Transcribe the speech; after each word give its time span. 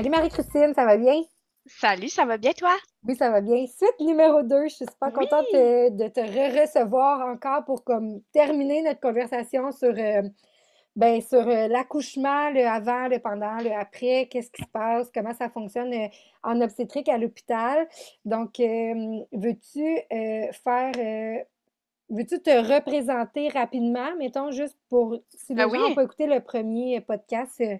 Salut 0.00 0.12
Marie-Christine, 0.12 0.72
ça 0.72 0.86
va 0.86 0.96
bien? 0.96 1.20
Salut, 1.66 2.08
ça 2.08 2.24
va 2.24 2.38
bien 2.38 2.52
toi? 2.52 2.74
Oui, 3.06 3.16
ça 3.16 3.30
va 3.30 3.42
bien. 3.42 3.66
Suite 3.66 4.00
numéro 4.00 4.42
2, 4.42 4.68
je 4.68 4.76
suis 4.76 4.86
super 4.86 5.12
contente 5.12 5.44
Oui. 5.52 5.58
euh, 5.58 5.90
de 5.90 6.08
te 6.08 6.20
re-recevoir 6.20 7.28
encore 7.28 7.66
pour 7.66 7.84
comme 7.84 8.22
terminer 8.32 8.80
notre 8.80 9.00
conversation 9.00 9.70
sur, 9.72 9.90
euh, 9.90 10.22
ben, 10.96 11.20
sur 11.20 11.46
euh, 11.46 11.68
l'accouchement, 11.68 12.48
le 12.48 12.66
avant, 12.66 13.08
le 13.08 13.18
pendant, 13.18 13.58
le 13.58 13.72
après, 13.72 14.26
qu'est-ce 14.30 14.50
qui 14.50 14.62
se 14.62 14.68
passe, 14.68 15.10
comment 15.14 15.34
ça 15.34 15.50
fonctionne 15.50 15.92
euh, 15.92 16.08
en 16.44 16.62
obstétrique 16.62 17.10
à 17.10 17.18
l'hôpital? 17.18 17.86
Donc, 18.24 18.52
veux-tu 18.58 19.98
faire, 20.08 21.44
veux-tu 22.08 22.40
te 22.40 22.74
représenter 22.74 23.50
rapidement, 23.50 24.16
mettons, 24.16 24.50
juste 24.50 24.78
pour, 24.88 25.18
si 25.28 25.54
les 25.54 25.60
Ah 25.60 25.66
gens 25.66 25.72
oui, 25.72 25.78
n'ont 25.78 25.94
pas 25.94 26.04
écouté 26.04 26.26
le 26.26 26.40
premier 26.40 27.02
podcast, 27.02 27.60
euh, 27.60 27.76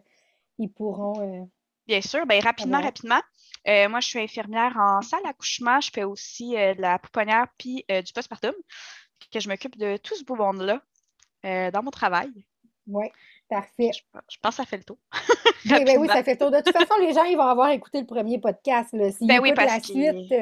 ils 0.59 0.71
pourront 0.71 1.19
euh, 1.23 1.45
bien 1.87 2.01
sûr. 2.01 2.27
Ben, 2.27 2.41
rapidement, 2.43 2.81
rapidement. 2.81 3.21
Euh, 3.69 3.89
moi, 3.89 4.01
je 4.01 4.09
suis 4.09 4.19
infirmière 4.21 4.75
en 4.79 5.03
salle 5.03 5.23
d'accouchement. 5.25 5.81
Je 5.81 5.91
fais 5.93 6.05
aussi 6.05 6.57
euh, 6.57 6.75
de 6.75 6.81
la 6.81 6.99
pouponnière 6.99 7.47
puis 7.59 7.85
euh, 7.91 8.01
du 8.03 8.13
postpartum. 8.13 8.55
Que 9.33 9.39
je 9.39 9.49
m'occupe 9.49 9.77
de 9.77 9.97
tout 9.99 10.15
ce 10.17 10.25
beau 10.25 10.35
monde-là 10.35 10.81
dans 11.45 11.83
mon 11.83 11.91
travail. 11.91 12.31
Oui, 12.87 13.07
parfait. 13.49 13.91
je, 13.95 14.01
je 14.31 14.37
pense 14.43 14.57
que 14.57 14.63
ça 14.63 14.65
fait 14.67 14.79
le 14.79 14.85
tour. 14.85 14.99
Oui, 15.67 15.85
ben 15.85 15.99
oui, 15.99 16.09
ça 16.09 16.25
fait 16.25 16.33
le 16.33 16.39
tour. 16.39 16.51
De 16.51 16.61
toute 16.61 16.73
façon, 16.77 16.95
les 17.01 17.13
gens, 17.13 17.25
ils 17.25 17.37
vont 17.37 17.43
avoir 17.47 17.69
écouté 17.71 18.01
le 18.01 18.07
premier 18.07 18.39
podcast. 18.41 18.93
là. 18.93 19.11
S'ils 19.13 19.27
Ben 19.29 19.41
oui, 19.41 19.53
parce 19.55 19.71
la 19.73 19.79
que, 19.81 19.85
suite, 19.87 20.35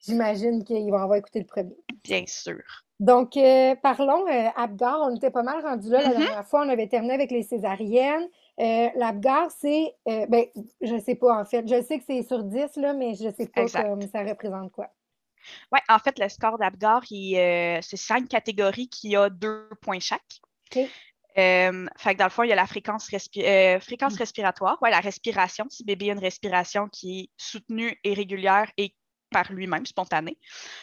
j'imagine 0.00 0.64
qu'ils 0.64 0.90
vont 0.90 0.98
avoir 1.02 1.18
écouté 1.18 1.40
le 1.40 1.46
premier. 1.46 1.76
bien 2.04 2.24
sûr. 2.26 2.62
Donc, 3.00 3.32
parlons 3.82 4.24
Apgar. 4.56 5.00
On 5.02 5.14
était 5.16 5.30
pas 5.30 5.42
mal 5.42 5.60
rendu 5.60 5.90
là 5.90 6.02
la 6.02 6.08
Mhm. 6.10 6.18
dernière 6.18 6.46
fois. 6.48 6.64
On 6.64 6.68
avait 6.68 6.88
terminé 6.88 7.14
avec 7.14 7.30
les 7.30 7.42
césariennes. 7.42 8.28
Euh, 8.60 8.88
L'Apgar, 8.94 9.50
c'est, 9.50 9.94
euh, 10.08 10.26
ben, 10.26 10.44
je 10.80 10.98
sais 10.98 11.14
pas 11.14 11.40
en 11.40 11.44
fait. 11.44 11.66
Je 11.66 11.82
sais 11.82 11.98
que 11.98 12.04
c'est 12.06 12.22
sur 12.22 12.44
10, 12.44 12.76
là, 12.76 12.92
mais 12.92 13.14
je 13.14 13.30
sais 13.34 13.46
pas 13.46 13.66
comme 13.66 14.02
ça 14.02 14.22
représente 14.22 14.70
quoi. 14.72 14.88
Ouais, 15.72 15.80
en 15.88 15.98
fait, 15.98 16.18
le 16.18 16.28
score 16.28 16.58
d'Apgar, 16.58 17.02
euh, 17.10 17.78
c'est 17.80 17.96
cinq 17.96 18.28
catégories 18.28 18.88
qui 18.88 19.16
a 19.16 19.30
deux 19.30 19.68
points 19.80 20.00
chaque. 20.00 20.40
OK? 20.76 20.86
Euh, 21.38 21.86
fait 21.96 22.14
que 22.14 22.18
dans 22.18 22.24
le 22.24 22.30
fond, 22.30 22.42
il 22.42 22.48
y 22.48 22.52
a 22.52 22.56
la 22.56 22.66
fréquence, 22.66 23.08
respi- 23.08 23.44
euh, 23.44 23.80
fréquence 23.80 24.16
respiratoire, 24.16 24.76
ouais, 24.82 24.90
la 24.90 25.00
respiration, 25.00 25.64
si 25.70 25.84
bébé 25.84 26.10
a 26.10 26.14
une 26.14 26.18
respiration 26.18 26.88
qui 26.88 27.20
est 27.20 27.30
soutenue 27.36 27.98
et 28.04 28.14
régulière 28.14 28.70
et 28.76 28.94
par 29.30 29.52
lui-même, 29.52 29.86
spontanée. 29.86 30.36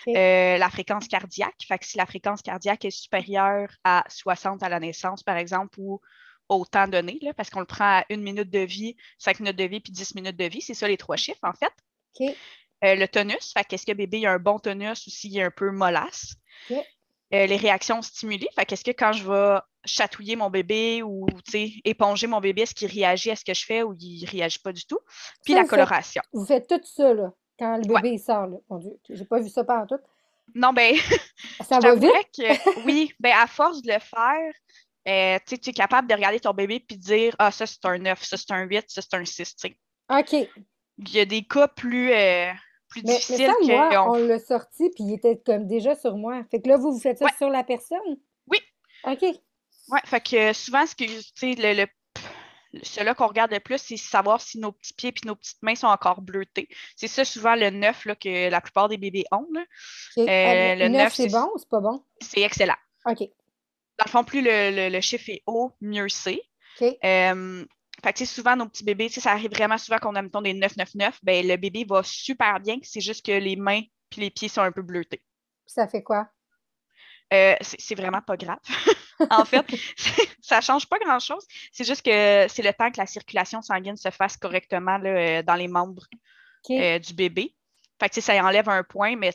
Euh, 0.08 0.58
la 0.58 0.70
fréquence 0.70 1.10
cardiaque, 1.10 1.66
fait 1.68 1.78
que 1.78 1.86
si 1.86 1.98
la 1.98 2.06
fréquence 2.06 2.42
cardiaque 2.42 2.86
est 2.86 2.92
supérieure 2.92 3.68
à 3.84 4.06
60 4.08 4.64
à 4.64 4.70
la 4.70 4.80
naissance, 4.80 5.22
par 5.22 5.36
exemple, 5.36 5.78
ou 5.80 6.00
au 6.50 6.66
temps 6.66 6.88
donné, 6.88 7.20
là, 7.22 7.34
parce 7.34 7.50
qu'on 7.50 7.60
le 7.60 7.66
prend 7.66 8.00
à 8.00 8.06
une 8.10 8.22
minute 8.22 8.50
de 8.50 8.60
vie, 8.60 8.96
cinq 9.18 9.40
minutes 9.40 9.58
de 9.58 9.66
vie, 9.66 9.80
puis 9.80 9.92
10 9.92 10.16
minutes 10.16 10.38
de 10.38 10.46
vie, 10.46 10.62
c'est 10.62 10.74
ça 10.74 10.88
les 10.88 10.98
trois 10.98 11.18
chiffres, 11.18 11.44
en 11.44 11.54
fait. 11.54 11.74
Euh, 12.84 12.96
le 12.96 13.08
tonus, 13.08 13.52
fait 13.54 13.64
qu'est-ce 13.66 13.86
que 13.86 13.92
bébé 13.92 14.26
a 14.26 14.32
un 14.34 14.40
bon 14.40 14.60
tonus 14.60 15.08
ou 15.08 15.10
s'il 15.10 15.38
est 15.38 15.44
un 15.44 15.52
peu 15.52 15.72
mollasse. 15.72 16.36
Euh, 16.72 17.46
les 17.46 17.58
réactions 17.58 18.02
stimulées, 18.02 18.48
fait 18.56 18.66
qu'est-ce 18.66 18.86
que 18.86 18.92
quand 18.92 19.12
je 19.12 19.30
vais 19.30 19.60
chatouiller 19.84 20.36
mon 20.38 20.50
bébé 20.50 21.02
ou 21.04 21.28
éponger 21.84 22.28
mon 22.28 22.40
bébé, 22.40 22.62
est-ce 22.62 22.74
qu'il 22.76 22.90
réagit 22.90 23.32
à 23.32 23.36
ce 23.36 23.44
que 23.44 23.54
je 23.54 23.66
fais 23.66 23.84
ou 23.84 23.94
il 24.00 24.26
réagit 24.26 24.60
pas 24.60 24.72
du 24.72 24.86
tout? 24.86 25.00
Puis 25.44 25.54
Ça, 25.54 25.60
la 25.60 25.64
vous 25.64 25.70
faites, 25.70 25.70
coloration. 25.70 26.22
vous 26.34 26.46
faites 26.46 26.68
tout 26.70 26.80
ça, 26.86 27.14
là, 27.14 27.34
quand 27.60 27.78
le 27.78 27.92
Ouais. 27.92 28.02
bébé 28.02 28.16
il 28.16 28.20
sort, 28.20 28.48
là. 28.48 28.58
Mon 28.70 28.78
Dieu, 28.78 28.92
j'ai 29.10 29.26
pas 29.26 29.40
vu 29.42 29.50
ça 29.50 29.64
pendant 29.66 29.86
tout. 29.88 30.00
Non, 30.56 30.72
ben, 30.72 30.96
Ça 31.68 31.80
va 31.82 31.96
vite? 31.96 32.12
que 32.38 32.86
oui, 32.86 33.12
ben 33.20 33.34
à 33.38 33.48
force 33.48 33.82
de 33.82 33.92
le 33.92 34.00
faire, 34.00 34.54
euh, 35.08 35.38
tu 35.48 35.56
es 35.56 35.74
capable 35.74 36.08
de 36.08 36.14
regarder 36.14 36.40
ton 36.40 36.52
bébé 36.54 36.80
puis 36.80 36.98
de 36.98 37.02
dire 37.04 37.36
Ah, 37.40 37.52
ça 37.52 37.66
c'est 37.66 37.84
un 37.86 37.98
9, 37.98 38.24
ça 38.24 38.38
c'est 38.38 38.52
un 38.52 38.64
8, 38.64 38.86
ça 38.90 39.02
c'est 39.02 39.16
un 39.16 39.26
6. 39.26 39.56
tu 39.56 39.68
sais. 39.70 39.78
OK. 40.10 40.50
Il 41.00 41.10
y 41.14 41.20
a 41.20 41.26
des 41.26 41.44
cas 41.44 41.68
plus, 41.68 42.12
euh, 42.12 42.52
plus 42.90 43.04
Mais, 43.04 43.12
mais 43.12 43.18
difficiles 43.18 43.46
ça, 43.46 43.54
moi, 43.74 43.90
que 43.90 43.96
on 43.98 44.12
on- 44.12 44.28
l'a 44.28 44.40
sorti, 44.40 44.90
puis 44.96 45.04
il 45.04 45.14
était 45.14 45.38
comme 45.46 45.68
déjà 45.68 45.96
sur 45.96 46.16
moi. 46.18 46.44
Fait 46.50 46.62
que 46.62 46.68
là, 46.70 46.78
vous, 46.78 46.92
vous 46.94 47.00
faites 47.00 47.20
ça 47.20 47.26
Ouais, 47.26 47.32
sur 47.38 47.50
la 47.50 47.64
personne? 47.64 48.00
oui. 48.48 48.58
OK. 49.04 49.22
Ouais, 49.90 50.00
fait 50.06 50.22
que 50.22 50.54
souvent, 50.54 50.86
ce 50.86 50.96
que, 50.96 51.06
tu 51.06 51.22
sais, 51.36 51.54
le, 51.56 51.74
le, 51.84 51.88
ceux-là 52.84 53.14
qu'on 53.14 53.28
regarde 53.28 53.52
le 53.52 53.60
plus, 53.62 53.78
c'est 53.78 53.96
savoir 53.96 54.42
si 54.42 54.60
nos 54.60 54.72
petits 54.74 54.94
pieds 54.94 55.10
et 55.24 55.28
nos 55.28 55.36
petites 55.36 55.62
mains 55.64 55.76
sont 55.76 55.88
encore 55.88 56.22
bleutés. 56.22 56.68
C'est 56.98 57.08
ça, 57.08 57.24
souvent, 57.24 57.56
le 57.56 57.70
9 57.70 58.04
là, 58.06 58.16
que 58.16 58.50
la 58.50 58.60
plupart 58.60 58.90
des 58.90 58.98
bébés 58.98 59.24
ont. 59.32 59.48
là. 59.54 59.62
Euh, 60.18 60.76
le 60.76 60.88
9, 60.90 60.92
9, 61.04 61.14
c'est 61.14 61.24
c'est 61.24 61.30
bon 61.30 61.50
ou 61.54 61.58
c'est 61.58 61.70
pas 61.70 61.80
bon? 61.80 62.04
c'est 62.20 62.42
excellent. 62.42 62.76
OK. 63.06 63.30
Dans 64.00 64.06
le 64.06 64.12
fond, 64.12 64.24
plus 64.24 64.42
le, 64.42 64.72
le- 64.72 64.90
le 64.90 65.02
chiffre 65.02 65.30
est 65.30 65.44
haut, 65.48 65.74
mieux 65.82 66.10
c'est. 66.10 66.42
OK. 66.80 66.98
Euh, 67.04 67.66
fait 68.04 68.14
que, 68.14 68.26
souvent, 68.26 68.56
nos 68.56 68.68
petits 68.68 68.84
bébés, 68.84 69.10
ça 69.10 69.32
arrive 69.32 69.52
vraiment 69.52 69.78
souvent 69.78 69.98
qu'on 69.98 70.16
a, 70.16 70.22
mettons, 70.22 70.42
des 70.42 70.54
9-9-9, 70.54 71.14
ben, 71.24 71.48
le 71.48 71.58
bébé 71.58 71.84
va 71.88 72.04
super 72.04 72.60
bien, 72.60 72.78
c'est 72.84 73.02
juste 73.02 73.26
que 73.26 73.32
les 73.32 73.56
mains 73.56 73.82
puis 74.10 74.22
les 74.22 74.30
pieds 74.30 74.50
sont 74.50 74.62
un 74.62 74.72
peu 74.72 74.84
bleutés. 74.84 75.22
Ça 75.66 75.88
fait 75.88 76.04
quoi? 76.04 76.30
Euh, 77.34 77.56
c'est 77.62 77.96
vraiment 77.96 78.22
pas 78.22 78.38
grave. 78.38 78.60
En 79.32 79.46
fait, 79.46 79.66
ça 80.42 80.62
change 80.62 80.88
pas 80.88 81.00
grand-chose. 81.00 81.44
C'est 81.72 81.86
juste 81.86 82.06
que 82.06 82.46
c'est 82.50 82.62
le 82.62 82.72
temps 82.72 82.92
que 82.92 83.00
la 83.00 83.08
circulation 83.08 83.64
sanguine 83.64 83.98
se 83.98 84.12
fasse 84.12 84.38
correctement 84.38 85.00
là, 85.00 85.10
euh, 85.10 85.42
dans 85.42 85.56
les 85.56 85.68
membres 85.68 86.06
euh, 86.70 87.00
du 87.00 87.16
bébé. 87.16 87.56
Fait 88.00 88.10
que, 88.10 88.14
tu 88.14 88.22
sais, 88.22 88.32
ça 88.32 88.46
enlève 88.46 88.70
un 88.70 88.84
point, 88.84 89.16
mais 89.16 89.34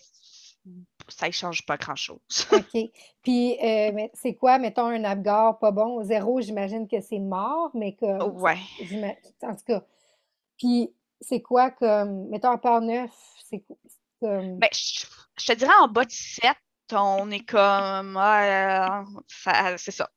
ça 1.08 1.26
ne 1.26 1.32
change 1.32 1.64
pas 1.66 1.76
grand-chose. 1.76 2.18
OK. 2.52 2.90
Puis, 3.22 3.58
euh, 3.62 4.08
c'est 4.14 4.34
quoi, 4.34 4.58
mettons, 4.58 4.86
un 4.86 5.04
Apgar 5.04 5.58
pas 5.58 5.70
bon? 5.70 6.02
Zéro, 6.04 6.40
j'imagine 6.40 6.88
que 6.88 7.00
c'est 7.00 7.18
mort, 7.18 7.70
mais 7.74 7.94
comme, 7.94 8.18
ça- 8.18 8.26
Ouais. 8.28 8.58
en 9.42 9.54
tout 9.54 9.64
cas. 9.66 9.82
Puis, 10.58 10.92
c'est 11.20 11.40
quoi 11.42 11.70
comme, 11.70 12.28
mettons, 12.28 12.50
à 12.50 12.58
part 12.58 12.80
neuf, 12.80 13.10
c'est 13.44 13.64
comme, 14.20 14.58
Ben, 14.58 14.68
je, 14.72 15.04
je 15.38 15.46
te 15.46 15.52
dirais 15.52 15.72
en 15.80 15.88
bas 15.88 16.04
de 16.04 16.10
7, 16.10 16.56
on 16.92 17.30
est 17.30 17.44
comme. 17.48 18.16
ah, 18.18 19.02
euh, 19.46 19.74
c'est 19.78 19.90
ça. 19.92 20.08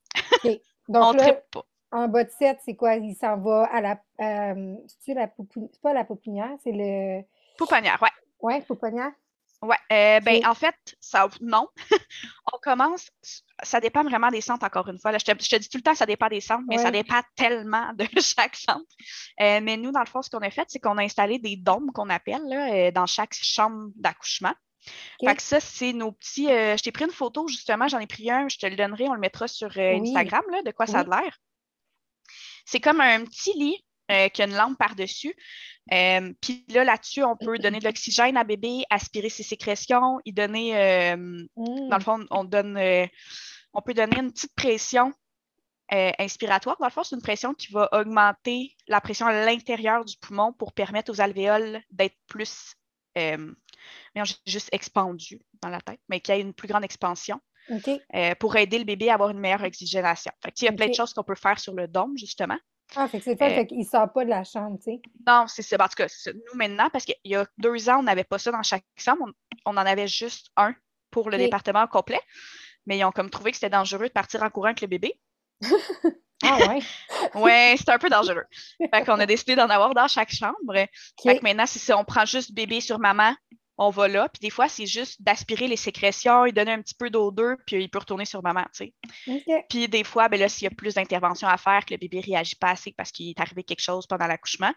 OK. 0.44 0.52
On 0.88 0.94
Donc 0.94 1.16
là, 1.16 1.24
tripe 1.24 1.44
pas. 1.52 1.66
en 1.92 2.08
bas 2.08 2.24
de 2.26 2.30
7, 2.30 2.60
c'est 2.64 2.76
quoi? 2.76 2.96
Il 2.96 3.16
s'en 3.16 3.38
va 3.38 3.64
à 3.74 3.82
la, 3.82 4.00
euh, 4.22 4.76
c'est-tu 4.88 5.14
la 5.16 5.28
poupou- 5.28 5.68
c'est 5.72 5.82
pas 5.82 5.94
la 5.94 6.04
pouponnière, 6.06 6.52
c'est 6.64 6.72
le, 6.72 7.24
Pouponnière, 7.58 7.98
ouais. 8.04 8.10
ouais, 8.42 8.62
pouponnière? 8.62 9.12
Ouais, 9.62 9.78
euh, 9.92 10.20
ben, 10.20 10.46
en 10.46 10.54
fait, 10.54 10.76
ça, 11.00 11.28
non. 11.42 11.68
On 12.54 12.58
commence, 12.60 13.10
ça 13.64 13.80
dépend 13.80 14.04
vraiment 14.04 14.30
des 14.30 14.42
centres, 14.42 14.66
encore 14.66 14.88
une 14.90 15.00
fois. 15.00 15.12
Là, 15.12 15.18
je, 15.18 15.26
te, 15.26 15.44
je 15.44 15.50
te 15.50 15.56
dis 15.56 15.70
tout 15.70 15.78
le 15.78 15.84
temps, 15.84 15.96
ça 15.96 16.06
dépend 16.06 16.28
des 16.28 16.42
centres, 16.42 16.66
mais 16.68 16.78
ça 16.78 16.92
dépend 16.92 17.22
tellement 17.36 17.92
de 17.94 18.06
chaque 18.22 18.56
centre. 18.56 18.86
Euh, 19.42 19.62
mais 19.64 19.78
nous, 19.78 19.92
dans 19.92 20.02
le 20.02 20.06
fond, 20.06 20.22
ce 20.22 20.30
qu'on 20.30 20.40
a 20.40 20.52
fait, 20.52 20.66
c'est 20.70 20.80
qu'on 20.80 20.98
a 20.98 21.04
installé 21.04 21.40
des 21.40 21.56
dômes 21.56 21.92
qu'on 21.94 22.10
appelle 22.10 22.44
là, 22.48 22.74
euh, 22.74 22.92
dans 22.92 23.06
chaque 23.08 23.34
chambre 23.34 23.90
d'accouchement. 23.96 24.54
Fait 25.20 25.32
OK. 25.32 25.38
que 25.38 25.42
ça, 25.42 25.60
c'est 25.60 25.94
nos 25.94 26.12
petits. 26.12 26.52
euh, 26.52 26.78
je 26.78 26.84
t'ai 26.84 26.92
pris 26.92 27.06
une 27.06 27.12
photo, 27.12 27.48
justement, 27.48 27.88
j'en 27.88 27.98
ai 28.00 28.08
pris 28.08 28.30
un, 28.30 28.48
je 28.50 28.58
te 28.58 28.68
le 28.68 28.76
donnerai, 28.76 29.08
on 29.10 29.14
le 29.14 29.20
mettra 29.20 29.48
sur 29.48 29.72
Oui, 29.76 30.02
Instagram, 30.02 30.44
là, 30.52 30.62
de 30.62 30.72
quoi 30.72 30.86
ça 30.86 31.00
a 31.00 31.04
oui. 31.04 31.10
l'air. 31.10 31.38
C'est 32.66 32.80
comme 32.80 33.02
un 33.02 33.24
petit 33.26 33.54
lit 33.58 33.84
euh, 34.12 34.30
qui 34.30 34.42
a 34.44 34.46
une 34.46 34.56
lampe 34.56 34.78
par-dessus. 34.78 35.36
Euh, 35.94 36.34
Puis 36.42 36.66
là, 36.70 36.84
là-dessus, 36.84 37.24
on 37.24 37.36
peut 37.38 37.58
donner 37.60 37.80
de 37.80 37.86
l'oxygène 37.86 38.38
à 38.38 38.44
bébé, 38.44 38.84
aspirer 38.90 39.30
ses 39.30 39.44
sécrétions, 39.44 40.20
y 40.26 40.34
donner, 40.34 40.76
euh, 40.78 41.16
dans 41.56 41.98
le 41.98 41.98
Hmm. 41.98 42.02
fond, 42.02 42.26
on 42.32 42.44
donne, 42.44 42.76
euh, 42.78 43.06
on 43.74 43.82
peut 43.82 43.94
donner 43.94 44.18
une 44.20 44.32
petite 44.32 44.56
pression 44.56 45.14
euh, 45.94 46.12
inspiratoire. 46.18 46.78
Dans 46.80 46.88
le 46.88 46.92
fond, 46.92 47.04
c'est 47.04 47.16
une 47.16 47.22
pression 47.22 47.54
qui 47.54 47.72
va 47.72 47.88
augmenter 47.92 48.76
la 48.88 49.00
pression 49.00 49.28
à 49.28 49.46
l'intérieur 49.46 50.04
du 50.04 50.18
poumon 50.18 50.52
pour 50.54 50.74
permettre 50.74 51.12
aux 51.12 51.22
alvéoles 51.22 51.80
d'être 51.92 52.16
plus, 52.26 52.74
ju- 53.16 54.34
juste 54.48 54.70
expandus 54.72 55.40
dans 55.62 55.70
la 55.70 55.82
tête, 55.82 56.00
mais 56.10 56.20
qu'il 56.20 56.34
y 56.36 56.40
ait 56.40 56.42
une 56.42 56.54
plus 56.56 56.68
grande 56.68 56.84
expansion 56.84 57.40
euh, 58.16 58.34
pour 58.36 58.56
aider 58.56 58.80
le 58.80 58.86
bébé 58.86 59.10
à 59.10 59.14
avoir 59.14 59.30
une 59.30 59.40
meilleure 59.40 59.64
oxygénation. 59.64 60.32
Fait 60.44 60.60
il 60.62 60.66
y 60.66 60.68
a 60.68 60.72
plein 60.72 60.88
de 60.88 60.94
choses 60.96 61.14
qu'on 61.14 61.24
peut 61.24 61.36
faire 61.36 61.60
sur 61.60 61.74
le 61.76 61.88
dôme, 61.88 62.18
justement. 62.18 62.58
Ah, 62.96 63.08
fait 63.08 63.18
que 63.20 63.24
c'est 63.26 63.36
fait, 63.38 63.52
Euh, 63.52 63.56
fait 63.56 63.68
qu'il 63.68 63.86
sort 63.86 64.12
pas 64.14 64.24
de 64.26 64.30
la 64.30 64.44
chambre, 64.44 64.78
tu 64.78 64.92
sais. 64.92 65.02
non, 65.28 65.46
c'est 65.48 65.62
ça. 65.62 65.76
En 65.80 65.88
tout 65.88 65.96
cas, 65.96 66.08
nous 66.28 66.58
maintenant, 66.58 66.90
parce 66.92 67.06
qu'il 67.06 67.16
y 67.26 67.36
a 67.36 67.46
deux 67.58 67.90
ans, 67.90 68.00
on 68.00 68.04
n'avait 68.04 68.24
pas 68.24 68.38
ça 68.38 68.52
dans 68.52 68.64
chaque 68.64 68.86
chambre. 68.98 69.26
On, 69.66 69.72
on 69.74 69.78
en 69.78 69.86
avait 69.86 70.08
juste 70.08 70.50
un 70.56 70.74
pour 71.12 71.30
le 71.30 71.38
département 71.38 71.88
complet. 71.88 72.20
Mais 72.86 72.98
ils 73.00 73.04
ont 73.04 73.12
comme 73.12 73.30
trouvé 73.32 73.52
que 73.52 73.58
c'était 73.58 73.70
dangereux 73.72 74.08
de 74.08 74.14
partir 74.14 74.44
en 74.44 74.50
courant 74.50 74.68
avec 74.68 74.82
le 74.82 74.88
bébé. 74.88 75.20
Ah 76.44 76.58
ouais. 76.68 76.80
Ouais, 77.36 77.76
c'est 77.78 77.90
un 77.90 77.98
peu 77.98 78.10
dangereux. 78.10 78.44
Fait 78.94 79.06
qu'on 79.06 79.20
a 79.20 79.26
décidé 79.26 79.56
d'en 79.56 79.70
avoir 79.70 79.94
dans 79.94 80.08
chaque 80.10 80.32
chambre. 80.32 80.56
Fait 80.74 80.90
OK. 81.26 81.40
que 81.40 81.44
maintenant, 81.44 81.66
si 81.66 81.94
on 81.94 82.04
prend 82.04 82.26
juste 82.26 82.54
bébé 82.54 82.82
sur 82.82 83.00
maman, 83.00 83.34
on 83.78 83.90
va 83.90 84.08
là. 84.08 84.30
Puis 84.30 84.40
des 84.42 84.50
fois, 84.50 84.68
c'est 84.70 84.86
juste 84.86 85.22
d'aspirer 85.22 85.68
les 85.68 85.76
sécrétions, 85.76 86.46
il 86.46 86.54
donner 86.54 86.72
un 86.72 86.82
petit 86.82 86.96
peu 86.96 87.10
d'odeur, 87.10 87.58
puis 87.66 87.84
il 87.84 87.90
peut 87.90 88.00
retourner 88.00 88.26
sur 88.26 88.42
maman, 88.42 88.64
tu 88.74 88.94
sais. 89.28 89.64
Puis 89.70 89.88
des 89.88 90.04
fois, 90.04 90.30
ben 90.30 90.40
là, 90.40 90.48
s'il 90.48 90.64
y 90.64 90.68
a 90.68 90.76
plus 90.76 90.96
d'interventions 90.96 91.48
à 91.48 91.58
faire, 91.58 91.86
que 91.86 91.94
le 91.94 91.98
bébé 91.98 92.22
réagit 92.22 92.56
pas 92.56 92.70
assez 92.70 92.94
parce 92.96 93.12
qu'il 93.12 93.30
est 93.30 93.40
arrivé 93.40 93.64
quelque 93.64 93.82
chose 93.82 94.08
pendant 94.08 94.28
l'accouchement, 94.28 94.72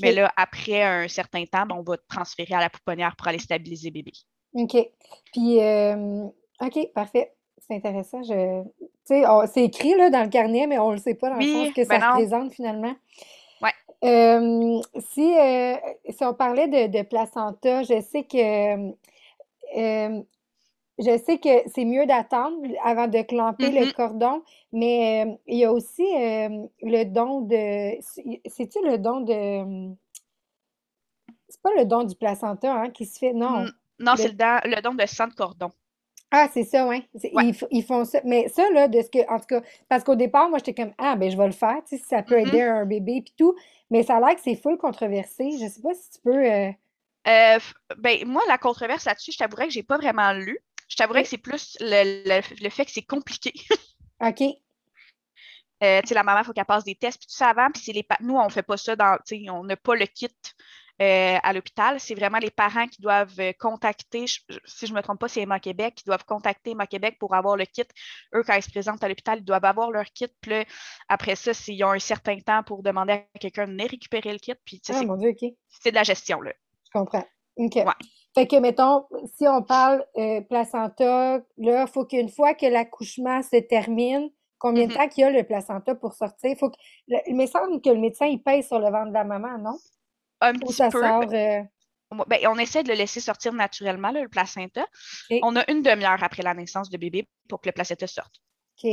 mais 0.00 0.10
OK. 0.10 0.16
là, 0.16 0.32
après 0.36 0.82
un 0.82 1.08
certain 1.08 1.44
temps, 1.44 1.66
ben, 1.66 1.76
on 1.76 1.82
va 1.82 1.96
transférer 2.08 2.54
à 2.54 2.60
la 2.60 2.70
pouponnière 2.70 3.14
pour 3.16 3.28
aller 3.28 3.38
stabiliser 3.38 3.90
bébé. 3.90 4.12
OK. 4.54 4.76
Puis, 5.32 5.60
euh, 5.60 6.24
OK, 6.60 6.92
parfait. 6.94 7.32
C'est 7.58 7.74
intéressant. 7.76 8.22
Je... 8.22 8.62
Tu 8.80 8.86
sais, 9.04 9.26
on- 9.28 9.46
c'est 9.46 9.64
écrit 9.64 9.94
là, 9.94 10.10
dans 10.10 10.22
le 10.22 10.28
carnet, 10.28 10.66
mais 10.66 10.78
on 10.78 10.90
ne 10.90 10.96
le 10.96 11.00
sait 11.00 11.14
pas 11.14 11.30
dans 11.30 11.36
le 11.36 11.42
sens 11.44 11.72
que 11.74 11.84
ça 11.84 11.98
ben 11.98 12.00
non. 12.00 12.12
représente 12.12 12.52
finalement. 12.52 12.94
Euh, 14.04 14.80
si, 14.98 15.22
euh, 15.38 15.76
si 16.10 16.24
on 16.24 16.34
parlait 16.34 16.68
de, 16.68 16.86
de 16.98 17.02
placenta, 17.02 17.82
je 17.82 18.00
sais 18.00 18.24
que 18.24 18.90
euh, 19.76 20.22
je 20.98 21.18
sais 21.18 21.38
que 21.38 21.68
c'est 21.74 21.84
mieux 21.84 22.06
d'attendre 22.06 22.58
avant 22.84 23.08
de 23.08 23.22
clamper 23.22 23.70
le 23.70 23.86
Mhm. 23.86 23.92
cordon, 23.92 24.42
mais 24.72 25.38
il 25.46 25.58
y 25.58 25.64
a 25.64 25.72
aussi 25.72 26.02
le 26.02 27.04
don 27.04 27.42
de. 27.42 28.00
C'est-tu 28.48 28.78
le 28.84 28.98
don 28.98 29.20
de. 29.20 29.94
C'est 31.48 31.60
pas 31.62 31.74
le 31.76 31.84
don 31.84 32.04
du 32.04 32.14
placenta 32.16 32.72
hein, 32.74 32.90
qui 32.90 33.06
se 33.06 33.18
fait, 33.18 33.32
non. 33.32 33.66
Non, 33.98 34.16
Le- 34.16 34.16
c'est 34.16 34.32
le, 34.32 34.76
le 34.76 34.80
don 34.82 34.94
de 34.94 35.06
sang 35.06 35.28
de 35.28 35.34
cordon. 35.34 35.70
Ah, 36.30 36.48
c'est 36.52 36.64
ça. 36.64 36.88
C'est- 37.16 37.34
Ouais. 37.34 37.46
Ils, 37.48 37.56
ils 37.70 37.82
font 37.84 38.04
ça. 38.04 38.20
Mais 38.24 38.48
ça, 38.48 38.68
là, 38.70 38.86
de 38.88 39.00
ce 39.02 39.10
que, 39.10 39.28
en 39.28 39.38
tout 39.40 39.46
cas, 39.46 39.62
parce 39.88 40.04
qu'au 40.04 40.14
départ, 40.14 40.48
moi, 40.48 40.58
j'étais 40.58 40.74
comme, 40.74 40.92
ah, 40.98 41.16
ben, 41.16 41.30
je 41.30 41.36
vais 41.36 41.46
le 41.46 41.52
faire, 41.52 41.78
tu 41.88 41.96
sais, 41.96 42.02
si 42.02 42.08
ça 42.08 42.22
peut 42.22 42.40
Mhm. 42.40 42.46
aider 42.48 42.62
un 42.62 42.84
bébé, 42.86 43.22
puis 43.24 43.34
tout. 43.36 43.56
Mais 43.90 44.02
ça 44.04 44.16
a 44.16 44.20
l'air 44.20 44.36
que 44.36 44.40
c'est 44.42 44.54
full 44.54 44.78
controversé. 44.78 45.50
Je 45.60 45.66
sais 45.68 45.82
pas 45.82 45.94
si 45.94 46.10
tu 46.10 46.18
peux. 46.24 46.44
euh, 46.50 46.70
Euh, 47.28 47.58
ben, 47.98 48.24
moi, 48.26 48.42
la 48.48 48.56
controverse 48.58 49.04
là-dessus, 49.04 49.32
je 49.32 49.38
t'avouerais 49.38 49.66
que 49.66 49.72
j'ai 49.72 49.82
pas 49.82 49.98
vraiment 49.98 50.32
lu. 50.32 50.58
Je 50.88 50.96
t'avouerais 50.96 51.22
que 51.24 51.28
c'est 51.28 51.36
plus 51.38 51.76
le, 51.80 52.22
le- 52.24 52.62
le 52.64 52.70
fait 52.70 52.84
que 52.84 52.90
c'est 52.92 53.02
compliqué. 53.02 53.52
OK. 54.20 54.42
Euh, 55.82 56.00
tu 56.02 56.08
sais, 56.08 56.14
la 56.14 56.22
maman, 56.22 56.40
il 56.40 56.44
faut 56.44 56.52
qu'elle 56.52 56.64
passe 56.64 56.84
des 56.84 56.94
tests, 56.94 57.18
puis 57.18 57.26
tout 57.26 57.34
ça 57.34 57.48
avant. 57.48 57.70
Puis 57.72 57.82
c'est 57.84 57.92
les 57.92 58.06
nous, 58.20 58.36
on 58.36 58.48
fait 58.50 58.62
pas 58.62 58.76
ça 58.76 58.96
dans, 58.96 59.16
tu 59.26 59.42
sais, 59.44 59.50
on 59.50 59.64
n'a 59.64 59.76
pas 59.76 59.94
le 59.96 60.06
kit 60.06 60.28
euh, 61.00 61.38
à 61.42 61.52
l'hôpital. 61.52 61.98
C'est 61.98 62.14
vraiment 62.14 62.38
les 62.38 62.50
parents 62.50 62.86
qui 62.86 63.00
doivent 63.00 63.38
euh, 63.40 63.52
contacter, 63.58 64.26
je- 64.26 64.40
si 64.66 64.86
je 64.86 64.92
me 64.92 65.00
trompe 65.00 65.18
pas, 65.20 65.28
c'est 65.28 65.40
Emma 65.40 65.58
Québec, 65.58 65.94
qui 65.94 66.04
doivent 66.04 66.24
contacter 66.26 66.72
Emma 66.72 66.86
Québec 66.86 67.16
pour 67.18 67.34
avoir 67.34 67.56
le 67.56 67.64
kit. 67.64 67.84
Eux, 68.34 68.42
quand 68.46 68.54
ils 68.54 68.62
se 68.62 68.70
présentent 68.70 69.02
à 69.02 69.08
l'hôpital, 69.08 69.38
ils 69.38 69.44
doivent 69.44 69.64
avoir 69.64 69.90
leur 69.90 70.04
kit. 70.04 70.28
Puis 70.40 70.50
là, 70.50 70.64
après 71.08 71.36
ça, 71.36 71.54
s'ils 71.54 71.82
ont 71.84 71.90
un 71.90 71.98
certain 71.98 72.38
temps 72.38 72.62
pour 72.62 72.82
demander 72.82 73.12
à 73.34 73.38
quelqu'un 73.38 73.66
de 73.66 73.70
venir 73.72 73.88
récupérer 73.90 74.32
le 74.32 74.38
kit. 74.38 74.52
Puis 74.64 74.80
Ah, 74.90 74.92
c'est- 75.70 75.90
de 75.90 75.94
la 75.94 76.02
gestion, 76.02 76.40
là. 76.42 76.52
Je 76.84 76.90
comprends. 76.98 77.24
OK. 77.56 77.74
Ouais. 77.76 77.84
Fait 78.34 78.46
que, 78.46 78.56
mettons, 78.56 79.06
si 79.36 79.46
on 79.48 79.62
parle 79.62 80.04
euh, 80.16 80.40
placenta, 80.42 81.40
là, 81.58 81.82
il 81.82 81.88
faut 81.92 82.04
qu'une 82.04 82.28
fois 82.28 82.54
que 82.54 82.66
l'accouchement 82.66 83.42
se 83.42 83.56
termine, 83.56 84.30
combien 84.58 84.86
de 84.86 84.92
Mhm. 84.92 84.96
temps 84.98 85.08
qu'il 85.08 85.22
y 85.22 85.24
a 85.24 85.30
le 85.30 85.42
placenta 85.44 85.94
pour 85.94 86.12
sortir? 86.12 86.56
Faut 86.58 86.70
que, 86.70 86.76
le- 87.08 87.18
il 87.26 87.34
me 87.36 87.46
semble 87.46 87.80
que 87.80 87.90
le 87.90 87.98
médecin, 87.98 88.26
il 88.26 88.42
pèse 88.42 88.66
sur 88.68 88.78
le 88.78 88.90
ventre 88.90 89.08
de 89.08 89.14
la 89.14 89.24
maman, 89.24 89.58
non? 89.58 89.76
Un 90.40 90.54
petit 90.54 90.72
ça 90.72 90.88
peu. 90.88 91.00
sort. 91.02 91.22
euh, 91.32 91.62
Ben, 92.26 92.40
on 92.48 92.58
essaie 92.58 92.82
de 92.82 92.88
le 92.88 92.94
laisser 92.94 93.20
sortir 93.20 93.52
naturellement, 93.52 94.10
là, 94.10 94.22
le 94.22 94.28
placenta. 94.28 94.86
On 95.42 95.54
a 95.56 95.70
une 95.70 95.82
demi-heure 95.82 96.22
après 96.22 96.42
la 96.42 96.54
naissance 96.54 96.90
de 96.90 96.98
bébé 96.98 97.28
pour 97.48 97.60
que 97.60 97.68
le 97.68 97.72
placenta 97.72 98.06
sorte. 98.06 98.34
OK. 98.82 98.90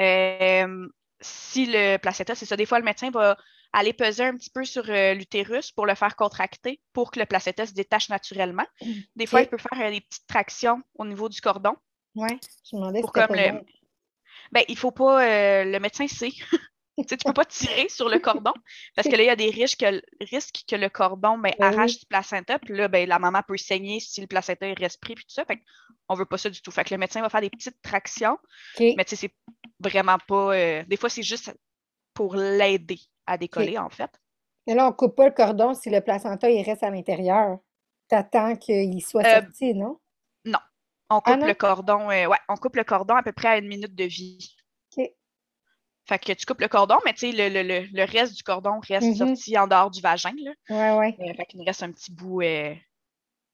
Euh, 0.00 0.88
si 1.20 1.66
le 1.66 1.96
placenta, 1.96 2.34
c'est 2.34 2.46
ça, 2.46 2.56
des 2.56 2.66
fois, 2.66 2.78
le 2.78 2.84
médecin 2.84 3.10
va 3.10 3.36
aller 3.72 3.92
peser 3.92 4.24
un 4.24 4.36
petit 4.36 4.50
peu 4.50 4.64
sur 4.64 4.88
euh, 4.88 5.14
l'utérus 5.14 5.72
pour 5.72 5.86
le 5.86 5.94
faire 5.96 6.14
contracter 6.14 6.80
pour 6.92 7.10
que 7.10 7.18
le 7.18 7.26
placenta 7.26 7.66
se 7.66 7.72
détache 7.74 8.08
naturellement. 8.08 8.66
Des 9.16 9.26
fois, 9.26 9.40
il 9.42 9.48
peut 9.48 9.58
faire 9.58 9.86
euh, 9.86 9.90
des 9.90 10.00
petites 10.00 10.26
tractions 10.28 10.80
au 10.96 11.04
niveau 11.04 11.28
du 11.28 11.40
cordon 11.40 11.74
Ouais. 12.14 12.38
Je 12.70 12.76
me 12.76 12.80
demandais 12.80 13.00
pour 13.00 13.12
comme 13.12 13.34
le. 13.34 13.60
Ben, 14.52 14.62
il 14.68 14.78
faut 14.78 14.92
pas. 14.92 15.24
euh, 15.26 15.64
le 15.64 15.80
médecin 15.80 16.06
sait. 16.06 16.30
Tu 16.96 17.04
sais, 17.08 17.16
tu 17.16 17.24
peux 17.24 17.32
pas 17.32 17.44
tirer 17.44 17.88
sur 17.88 18.08
le 18.08 18.18
cordon 18.20 18.52
parce 18.94 19.08
que 19.08 19.16
là, 19.16 19.22
il 19.24 19.26
y 19.26 19.30
a 19.30 19.36
des 19.36 19.50
risques 19.50 19.80
que, 19.80 20.00
risques 20.24 20.62
que 20.68 20.76
le 20.76 20.88
cordon 20.88 21.38
ben, 21.38 21.52
Ben 21.58 21.66
arrache 21.74 21.98
du 21.98 22.06
placenta. 22.06 22.58
Puis 22.60 22.74
là, 22.76 22.86
ben, 22.88 23.08
la 23.08 23.18
maman 23.18 23.42
peut 23.46 23.56
saigner 23.56 23.98
si 24.00 24.20
le 24.20 24.28
placenta 24.28 24.66
est 24.68 24.78
respiré 24.78 25.14
puis 25.14 25.24
tout 25.24 25.34
ça. 25.34 25.44
Fait 25.44 25.60
on 26.08 26.14
veut 26.14 26.26
pas 26.26 26.38
ça 26.38 26.50
du 26.50 26.62
tout. 26.62 26.70
Fait 26.70 26.84
que 26.84 26.94
le 26.94 26.98
médecin 26.98 27.20
va 27.20 27.30
faire 27.30 27.40
des 27.40 27.50
petites 27.50 27.80
tractions, 27.82 28.38
mais 28.96 29.04
tu 29.04 29.16
sais, 29.16 29.28
c'est 29.28 29.34
vraiment 29.80 30.18
pas. 30.28 30.54
euh, 30.54 30.84
des 30.84 30.96
fois, 30.96 31.08
c'est 31.08 31.22
juste 31.22 31.52
pour 32.12 32.36
l'aider 32.36 33.00
à 33.26 33.38
décoller, 33.38 33.78
en 33.78 33.90
fait. 33.90 34.10
Mais 34.66 34.74
là, 34.74 34.86
on 34.88 34.92
coupe 34.92 35.16
pas 35.16 35.26
le 35.26 35.32
cordon 35.34 35.74
si 35.74 35.90
le 35.90 36.00
placenta, 36.00 36.48
il 36.48 36.62
reste 36.62 36.82
à 36.82 36.90
l'intérieur. 36.90 37.58
T'attends 38.08 38.54
qu'il 38.56 39.02
soit 39.02 39.26
Euh, 39.26 39.40
sorti, 39.40 39.74
non? 39.74 39.98
Non. 40.44 40.58
On 41.10 41.16
Ah 41.18 41.20
coupe 41.32 41.40
non? 41.40 41.46
le 41.46 41.54
cordon. 41.54 42.10
euh, 42.10 42.26
ouais, 42.26 42.38
on 42.48 42.54
coupe 42.56 42.76
le 42.76 42.84
cordon 42.84 43.14
à 43.14 43.22
peu 43.22 43.32
près 43.32 43.48
à 43.48 43.58
une 43.58 43.66
minute 43.68 43.94
de 43.94 44.04
vie. 44.04 44.54
Fait 46.06 46.18
que 46.18 46.32
tu 46.32 46.44
coupes 46.44 46.60
le 46.60 46.68
cordon, 46.68 46.96
mais 47.04 47.12
tu 47.14 47.30
sais, 47.30 47.32
le, 47.32 47.48
le- 47.48 47.66
le- 47.66 47.86
le 47.92 48.04
reste 48.04 48.34
du 48.36 48.42
cordon 48.42 48.78
reste 48.86 49.06
Mhm. 49.08 49.14
sorti 49.14 49.56
en 49.58 49.66
dehors 49.66 49.90
du 49.90 50.00
vagin. 50.02 50.32
Là. 50.42 50.52
Ouais, 50.68 50.98
ouais. 50.98 51.16
Euh, 51.20 51.34
fait 51.34 51.46
qu'il 51.46 51.60
nous 51.60 51.64
reste 51.64 51.82
un 51.82 51.90
petit 51.92 52.12
bout 52.12 52.42
euh, 52.42 52.74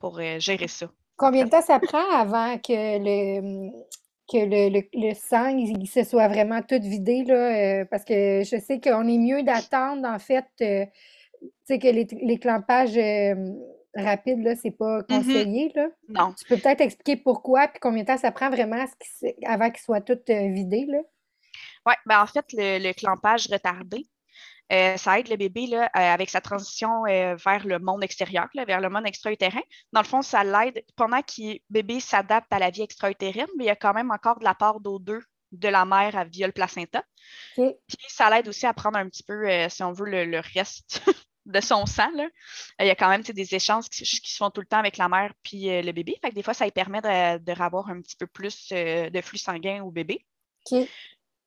pour 0.00 0.18
euh, 0.18 0.38
gérer 0.40 0.66
ça. 0.68 0.90
Combien 1.16 1.44
de 1.44 1.50
temps 1.50 1.62
ça 1.62 1.78
prend 1.78 2.08
avant 2.10 2.58
que 2.58 2.72
le, 2.98 3.70
que 4.32 4.38
le, 4.38 4.68
le- 4.80 4.88
le 5.08 5.14
sang 5.14 5.48
il, 5.48 5.76
il 5.80 5.86
se 5.86 6.02
soit 6.02 6.28
vraiment 6.28 6.60
tout 6.62 6.80
vidé, 6.80 7.24
là? 7.24 7.84
parce 7.86 8.04
que 8.04 8.42
je 8.44 8.58
sais 8.58 8.80
qu'on 8.80 9.06
est 9.06 9.18
mieux 9.18 9.42
d'attendre, 9.42 10.08
en 10.08 10.18
fait, 10.18 10.44
tu 10.58 11.46
sais, 11.64 11.78
que 11.78 11.86
les, 11.88 12.06
les 12.22 12.38
clampages 12.38 12.96
euh, 12.96 13.34
rapides, 13.94 14.42
là, 14.42 14.56
c'est 14.56 14.70
pas 14.72 15.02
conseillé, 15.04 15.70
là. 15.74 15.88
Non. 16.08 16.32
Tu 16.38 16.44
peux 16.46 16.56
peut-être 16.56 16.80
expliquer 16.80 17.16
pourquoi, 17.16 17.68
puis 17.68 17.78
combien 17.80 18.02
de 18.02 18.08
temps 18.08 18.16
ça 18.18 18.32
prend 18.32 18.50
vraiment 18.50 18.82
à 18.82 18.86
ce 18.86 19.26
avant 19.46 19.70
qu'il 19.70 19.82
soit 19.82 20.00
tout 20.00 20.18
vidé, 20.26 20.86
là? 20.88 20.98
Ouais, 21.86 21.96
ben 22.06 22.20
en 22.22 22.26
fait, 22.26 22.44
le, 22.52 22.78
le 22.78 22.92
clampage 22.92 23.48
retardé, 23.50 24.06
euh, 24.72 24.96
ça 24.96 25.18
aide 25.18 25.28
le 25.28 25.36
bébé 25.36 25.66
là, 25.66 25.84
euh, 25.86 25.88
avec 26.00 26.30
sa 26.30 26.40
transition 26.40 27.04
euh, 27.06 27.34
vers 27.44 27.66
le 27.66 27.78
monde 27.80 28.04
extérieur, 28.04 28.48
là, 28.54 28.64
vers 28.64 28.80
le 28.80 28.88
monde 28.88 29.06
extra-utérin. 29.06 29.62
Dans 29.92 30.00
le 30.00 30.06
fond, 30.06 30.22
ça 30.22 30.44
l'aide 30.44 30.84
pendant 30.96 31.22
que 31.22 31.40
le 31.54 31.58
bébé 31.70 31.98
s'adapte 31.98 32.52
à 32.52 32.58
la 32.60 32.70
vie 32.70 32.82
extra-utérine, 32.82 33.48
mais 33.56 33.64
il 33.64 33.66
y 33.66 33.70
a 33.70 33.76
quand 33.76 33.94
même 33.94 34.10
encore 34.12 34.38
de 34.38 34.44
la 34.44 34.54
part 34.54 34.80
d'O2 34.80 35.20
de 35.52 35.68
la 35.68 35.84
mère 35.84 36.16
à- 36.16 36.24
via 36.24 36.46
le 36.46 36.52
placenta. 36.52 37.02
Puis 37.88 37.98
ça 38.08 38.30
l'aide 38.30 38.46
aussi 38.48 38.66
à 38.66 38.72
prendre 38.74 38.98
un 38.98 39.08
petit 39.08 39.24
peu, 39.24 39.48
si 39.68 39.82
on 39.82 39.92
veut, 39.92 40.06
le, 40.08 40.24
le 40.24 40.40
reste 40.54 41.02
de 41.46 41.60
son 41.60 41.86
sang. 41.86 42.10
là. 42.14 42.28
Il 42.78 42.86
y 42.86 42.90
a 42.90 42.94
quand 42.94 43.08
même 43.08 43.22
des 43.22 43.54
échanges 43.56 43.88
qui, 43.88 44.04
qui 44.04 44.30
se 44.30 44.36
font 44.36 44.50
tout 44.50 44.60
le 44.60 44.66
temps 44.68 44.78
avec 44.78 44.96
la 44.98 45.08
mère 45.08 45.32
puis 45.42 45.62
le 45.82 45.90
bébé. 45.92 46.16
Fait 46.22 46.30
que 46.30 46.34
des 46.36 46.44
fois, 46.44 46.54
ça 46.54 46.64
lui 46.64 46.70
permet 46.70 47.00
de, 47.00 47.38
de 47.38 47.60
avoir 47.60 47.88
un 47.88 48.00
petit 48.00 48.14
peu 48.16 48.28
plus 48.28 48.68
de 48.70 49.20
flux 49.20 49.38
sanguin 49.38 49.82
au 49.82 49.90
bébé. 49.90 50.24
OK. 50.70 50.88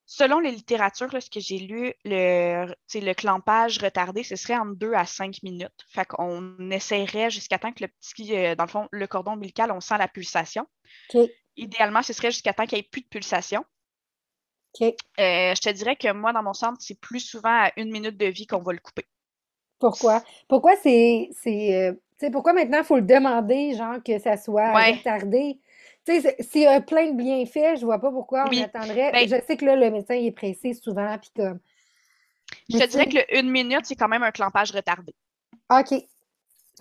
Selon 0.05 0.39
les 0.39 0.51
littératures, 0.51 1.11
là, 1.13 1.21
ce 1.21 1.29
que 1.29 1.39
j'ai 1.39 1.59
lu, 1.59 1.93
le, 2.03 3.13
clampage 3.13 3.77
retardé, 3.79 4.23
ce 4.23 4.35
serait 4.35 4.57
entre 4.57 4.75
2 4.75 4.93
à 4.93 5.05
5 5.05 5.41
minutes. 5.43 5.71
Fait 5.89 6.05
qu'on 6.05 6.69
essaierait 6.71 7.29
jusqu'à 7.29 7.57
temps 7.57 7.71
que 7.71 7.83
le 7.83 7.87
petit, 7.87 8.35
euh, 8.35 8.55
dans 8.55 8.65
le 8.65 8.69
fond, 8.69 8.87
le 8.91 9.07
cordon 9.07 9.31
ombilical, 9.33 9.71
on 9.71 9.79
sent 9.79 9.97
la 9.97 10.07
pulsation. 10.07 10.67
Idéalement, 11.55 12.01
ce 12.01 12.13
serait 12.13 12.31
jusqu'à 12.31 12.53
temps 12.53 12.65
qu'il 12.65 12.77
n'y 12.77 12.81
ait 12.81 12.89
plus 12.89 13.01
de 13.01 13.07
pulsation. 13.07 13.63
Euh, 14.81 15.53
je 15.55 15.61
te 15.61 15.69
dirais 15.69 15.95
que 15.95 16.11
moi, 16.11 16.33
dans 16.33 16.43
mon 16.43 16.53
centre, 16.53 16.77
c'est 16.81 16.99
plus 16.99 17.19
souvent 17.19 17.65
à 17.65 17.71
une 17.77 17.91
minute 17.91 18.17
de 18.17 18.25
vie 18.25 18.47
qu'on 18.47 18.61
va 18.61 18.73
le 18.73 18.79
couper. 18.79 19.05
Pourquoi? 19.79 20.23
Pourquoi 20.47 20.75
c'est, 20.75 21.29
c'est, 21.31 21.75
euh, 21.75 21.93
tu 21.93 22.25
sais, 22.25 22.31
pourquoi 22.31 22.53
maintenant 22.53 22.79
il 22.79 22.83
faut 22.83 22.95
le 22.95 23.03
demander, 23.03 23.75
genre, 23.75 23.97
que 24.03 24.17
ça 24.19 24.37
soit 24.37 24.73
Ouais. 24.73 24.93
retardé? 24.93 25.59
S'il 26.05 26.61
y 26.61 26.65
a 26.67 26.81
plein 26.81 27.11
de 27.11 27.17
bienfaits, 27.17 27.79
je 27.79 27.85
vois 27.85 27.99
pas 27.99 28.11
pourquoi 28.11 28.45
on 28.45 28.49
Oui. 28.49 28.61
attendrait. 28.61 29.11
Ben- 29.11 29.27
je 29.27 29.45
sais 29.45 29.57
que 29.57 29.65
là, 29.65 29.75
le 29.75 29.89
médecin, 29.89 30.15
il 30.15 30.27
est 30.27 30.31
pressé 30.31 30.73
souvent, 30.73 31.17
puis 31.17 31.29
comme... 31.35 31.59
Je 32.69 32.77
te 32.77 32.85
dirais 32.87 33.07
que 33.07 33.15
le 33.15 33.39
une 33.39 33.49
minute, 33.49 33.85
c'est 33.85 33.95
quand 33.95 34.07
même 34.09 34.23
un 34.23 34.31
clampage 34.31 34.71
retardé. 34.71 35.15
OK. 35.69 36.03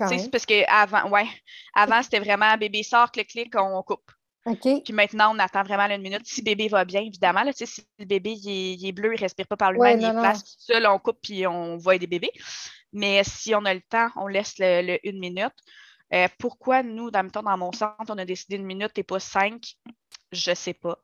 C'est 0.08 0.30
parce 0.30 0.46
que 0.46 0.64
avant, 0.68 1.08
ouais, 1.10 1.26
avant, 1.74 2.02
c'était 2.02 2.18
vraiment 2.18 2.56
bébé 2.56 2.82
sort, 2.82 3.10
clic-clic, 3.10 3.54
on 3.56 3.82
coupe. 3.82 4.10
OK. 4.44 4.82
Puis 4.84 4.92
maintenant, 4.92 5.34
on 5.34 5.38
attend 5.38 5.62
vraiment 5.62 5.86
là, 5.86 5.94
une 5.94 6.02
minute. 6.02 6.22
Si 6.24 6.42
bébé 6.42 6.66
va 6.66 6.84
bien, 6.84 7.02
évidemment, 7.02 7.44
là, 7.44 7.52
si 7.54 7.64
le 7.98 8.04
bébé 8.04 8.32
il 8.32 8.50
est, 8.50 8.74
il 8.74 8.88
est 8.88 8.92
bleu, 8.92 9.10
il 9.12 9.16
ne 9.16 9.20
respire 9.20 9.46
pas 9.46 9.56
par 9.56 9.70
Ouais, 9.76 9.94
lui-même, 9.94 10.00
il 10.00 10.18
est 10.18 10.20
place 10.20 10.42
tout 10.42 10.54
seul, 10.58 10.86
on 10.86 10.98
coupe 10.98 11.18
puis 11.22 11.46
on 11.46 11.76
voit 11.76 11.98
des 11.98 12.08
bébés. 12.08 12.32
Mais 12.92 13.22
si 13.24 13.54
on 13.54 13.64
a 13.64 13.72
le 13.72 13.82
temps, 13.82 14.08
on 14.16 14.26
laisse 14.26 14.58
le, 14.58 14.82
le 14.82 15.08
une 15.08 15.20
minute. 15.20 15.54
Euh, 16.14 16.28
pourquoi 16.38 16.82
nous, 16.82 17.10
dans, 17.10 17.22
mettons, 17.22 17.42
dans 17.42 17.56
mon 17.56 17.72
centre, 17.72 17.96
on 18.10 18.18
a 18.18 18.24
décidé 18.24 18.56
une 18.56 18.66
minute 18.66 18.96
et 18.98 19.02
pas 19.02 19.20
cinq? 19.20 19.74
Je 20.30 20.50
ne 20.50 20.54
sais 20.54 20.74
pas. 20.74 20.98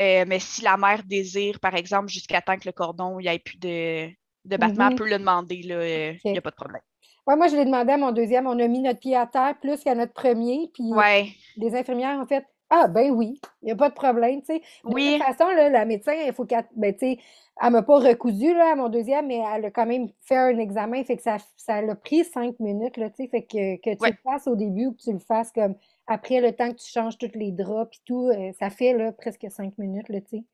Euh, 0.00 0.24
mais 0.26 0.40
si 0.40 0.62
la 0.62 0.76
mère 0.76 1.04
désire, 1.04 1.60
par 1.60 1.74
exemple, 1.74 2.08
jusqu'à 2.08 2.42
temps 2.42 2.56
que 2.56 2.66
le 2.66 2.72
cordon, 2.72 3.18
il 3.20 3.24
n'y 3.24 3.28
ait 3.28 3.38
plus 3.38 3.58
de, 3.58 4.08
de 4.44 4.56
battement, 4.56 4.86
Mhm. 4.86 4.90
elle 4.90 4.96
peut 4.96 5.08
le 5.08 5.18
demander, 5.18 5.62
là, 5.62 5.74
euh, 5.76 6.14
il 6.24 6.32
n'y 6.32 6.38
a 6.38 6.42
pas 6.42 6.50
de 6.50 6.56
problème. 6.56 6.82
Ouais, 7.26 7.36
moi, 7.36 7.46
je 7.46 7.54
l'ai 7.54 7.64
demandé 7.64 7.92
à 7.92 7.98
mon 7.98 8.10
deuxième. 8.10 8.46
On 8.48 8.58
a 8.58 8.66
mis 8.66 8.80
notre 8.80 8.98
pied 8.98 9.16
à 9.16 9.26
terre 9.26 9.54
plus 9.60 9.80
qu'à 9.84 9.94
notre 9.94 10.12
premier, 10.12 10.70
puis 10.74 10.82
Ouais, 10.92 11.32
les 11.56 11.74
infirmières 11.76 12.18
ont 12.18 12.26
fait 12.26 12.44
Ah, 12.74 12.88
ben 12.88 13.10
oui, 13.10 13.38
il 13.60 13.66
n'y 13.66 13.72
a 13.72 13.76
pas 13.76 13.90
de 13.90 13.94
problème, 13.94 14.40
tu 14.40 14.46
sais. 14.46 14.62
De 14.86 14.94
oui, 14.94 15.18
toute 15.18 15.26
façon, 15.26 15.50
là, 15.50 15.68
la 15.68 15.84
médecin, 15.84 16.14
il 16.14 16.32
faut 16.32 16.46
qu'elle. 16.46 16.66
Ben, 16.74 16.92
tu 16.94 17.00
sais, 17.00 17.18
elle 17.62 17.70
m'a 17.70 17.82
pas 17.82 17.98
recousu, 17.98 18.54
là, 18.54 18.72
à 18.72 18.74
mon 18.76 18.88
deuxième, 18.88 19.26
mais 19.26 19.42
elle 19.54 19.66
a 19.66 19.70
quand 19.70 19.84
même 19.84 20.08
fait 20.22 20.36
un 20.36 20.58
examen, 20.58 21.04
fait 21.04 21.16
que 21.18 21.22
ça, 21.22 21.36
ça 21.58 21.82
l'a 21.82 21.94
pris 21.94 22.24
cinq 22.24 22.58
minutes, 22.60 22.96
là, 22.96 23.10
tu 23.10 23.24
sais. 23.24 23.28
Fait 23.28 23.42
que, 23.42 23.76
que 23.76 23.94
tu 23.94 24.02
Ouais. 24.02 24.10
le 24.12 24.16
fasses 24.24 24.46
au 24.46 24.56
début 24.56 24.86
ou 24.86 24.92
que 24.92 25.02
tu 25.02 25.12
le 25.12 25.18
fasses 25.18 25.52
comme 25.52 25.74
après 26.06 26.40
le 26.40 26.52
temps 26.56 26.70
que 26.72 26.78
tu 26.78 26.90
changes 26.90 27.18
tous 27.18 27.30
les 27.34 27.52
draps 27.52 27.94
et 27.98 28.00
tout, 28.06 28.28
euh, 28.28 28.52
ça 28.58 28.70
fait, 28.70 28.94
là, 28.94 29.12
presque 29.12 29.46
cinq 29.50 29.76
minutes, 29.76 30.08
là, 30.08 30.20
tu 30.22 30.38
sais. 30.38 30.44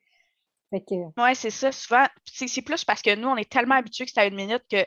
Fait 0.70 0.80
que. 0.80 0.94
Ouais, 1.22 1.34
c'est 1.37 1.50
ça. 1.50 1.70
Souvent, 1.72 2.04
c'est 2.25 2.48
c'est 2.48 2.62
plus 2.62 2.84
parce 2.84 3.00
que 3.00 3.14
nous, 3.14 3.28
on 3.28 3.37
est 3.37 3.48
tellement 3.48 3.76
habitués 3.76 4.06
que 4.06 4.10
c'est 4.12 4.20
à 4.20 4.26
une 4.26 4.34
minute 4.34 4.64
que, 4.70 4.84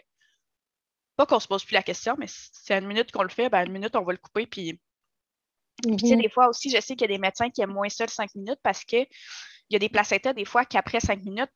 pas 1.16 1.26
qu'on 1.26 1.40
se 1.40 1.48
pose 1.48 1.64
plus 1.64 1.74
la 1.76 1.84
question, 1.84 2.16
mais 2.18 2.28
si 2.28 2.50
c'est 2.52 2.74
à 2.74 2.78
une 2.80 2.88
minute 2.88 3.12
qu'on 3.12 3.24
le 3.24 3.30
fait, 3.30 3.50
ben 3.50 3.60
à 3.60 3.64
une 3.66 3.72
minute, 3.72 3.96
on 3.96 4.04
va 4.04 4.12
le 4.12 4.18
couper. 4.18 4.46
Puis, 4.48 4.80
puis 5.82 5.96
tu 5.98 6.08
sais, 6.08 6.16
Mhm. 6.16 6.22
des 6.22 6.30
fois 6.30 6.48
aussi, 6.50 6.70
je 6.70 6.80
sais 6.80 6.96
qu'il 6.96 7.02
y 7.10 7.14
a 7.14 7.16
des 7.16 7.22
médecins 7.22 7.50
qui 7.50 7.62
aiment 7.62 7.74
moins 7.74 7.90
ça 7.90 8.06
le 8.06 8.10
cinq 8.12 8.34
minutes 8.36 8.60
parce 8.64 8.84
qu'il 8.84 9.08
y 9.70 9.76
a 9.76 9.80
des 9.80 9.90
placentas, 9.90 10.34
des 10.34 10.46
fois, 10.46 10.66
qu'après 10.66 11.00
cinq 11.00 11.24
minutes, 11.24 11.52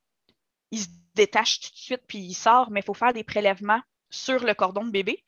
ils 0.71 0.79
se 0.79 0.87
détache 1.13 1.59
tout 1.59 1.69
de 1.71 1.77
suite 1.77 2.01
puis 2.07 2.17
il 2.19 2.33
sort, 2.33 2.71
mais 2.71 2.81
il 2.81 2.83
faut 2.83 2.93
faire 2.93 3.13
des 3.13 3.23
prélèvements 3.23 3.81
sur 4.09 4.43
le 4.43 4.53
cordon 4.53 4.85
de 4.85 4.91
bébé 4.91 5.23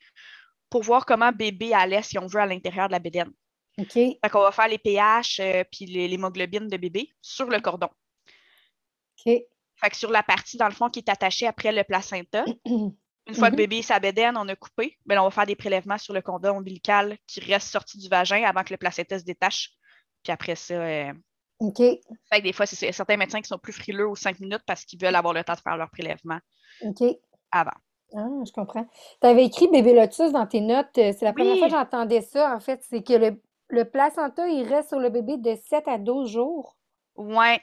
pour 0.70 0.82
voir 0.82 1.06
comment 1.06 1.32
bébé 1.32 1.72
allait, 1.72 2.02
si 2.02 2.18
on 2.18 2.26
veut, 2.26 2.40
à 2.40 2.46
l'intérieur 2.46 2.88
de 2.88 2.92
la 2.92 2.98
bédaine. 2.98 3.32
OK. 3.78 3.92
Fait 3.92 4.18
qu'on 4.30 4.40
va 4.42 4.52
faire 4.52 4.68
les 4.68 4.78
pH 4.78 5.40
euh, 5.40 5.64
puis 5.70 5.86
l'hémoglobine 5.86 6.66
de 6.68 6.76
bébé 6.76 7.12
sur 7.22 7.46
le 7.46 7.60
cordon. 7.60 7.88
OK. 9.26 9.32
Fait 9.80 9.90
que 9.90 9.96
sur 9.96 10.10
la 10.10 10.22
partie, 10.22 10.56
dans 10.56 10.66
le 10.66 10.74
fond, 10.74 10.90
qui 10.90 10.98
est 10.98 11.08
attachée 11.08 11.46
après 11.46 11.72
le 11.72 11.84
placenta, 11.84 12.44
une 13.28 13.34
fois 13.34 13.48
que 13.48 13.52
Mhm. 13.52 13.58
bébé 13.58 13.78
est 13.78 13.82
sa 13.82 14.00
bédaine, 14.00 14.36
on 14.36 14.48
a 14.48 14.56
coupé, 14.56 14.96
ben 15.06 15.18
on 15.20 15.24
va 15.24 15.30
faire 15.30 15.46
des 15.46 15.56
prélèvements 15.56 15.98
sur 15.98 16.14
le 16.14 16.22
cordon 16.22 16.56
ombilical 16.56 17.16
qui 17.26 17.40
reste 17.40 17.68
sorti 17.68 17.98
du 17.98 18.08
vagin 18.08 18.42
avant 18.44 18.64
que 18.64 18.72
le 18.72 18.78
placenta 18.78 19.18
se 19.18 19.24
détache. 19.24 19.70
Puis 20.22 20.32
après 20.32 20.56
ça, 20.56 20.74
euh, 20.74 21.12
OK. 21.60 21.76
fait 21.78 22.00
que 22.32 22.42
des 22.42 22.52
fois, 22.52 22.66
c'est 22.66 22.90
certains 22.92 23.16
médecins 23.16 23.40
qui 23.40 23.48
sont 23.48 23.58
plus 23.58 23.72
frileux 23.72 24.08
aux 24.08 24.16
cinq 24.16 24.40
minutes 24.40 24.62
parce 24.66 24.84
qu'ils 24.84 25.00
veulent 25.00 25.14
avoir 25.14 25.34
le 25.34 25.44
temps 25.44 25.54
de 25.54 25.60
faire 25.60 25.76
leur 25.76 25.90
prélèvement 25.90 26.38
OK. 26.82 27.02
avant. 27.52 27.70
Ah, 28.16 28.26
je 28.46 28.52
comprends. 28.52 28.86
Tu 29.20 29.26
avais 29.26 29.44
écrit 29.44 29.68
bébé 29.68 29.92
lotus 29.94 30.32
dans 30.32 30.46
tes 30.46 30.62
notes. 30.62 30.96
euh, 30.96 31.12
C'est 31.16 31.26
la 31.26 31.34
première 31.34 31.58
fois 31.58 31.66
que 31.68 31.74
j'entendais 31.74 32.22
ça, 32.22 32.54
en 32.54 32.60
fait. 32.60 32.82
C'est 32.88 33.02
que 33.02 33.12
le, 33.12 33.42
le 33.68 33.84
placenta, 33.84 34.48
il 34.48 34.66
reste 34.66 34.88
sur 34.88 34.98
le 34.98 35.10
bébé 35.10 35.36
de 35.36 35.54
7 35.68 35.86
à 35.86 35.98
12 35.98 36.30
jours. 36.32 36.78
Ouais. 37.16 37.60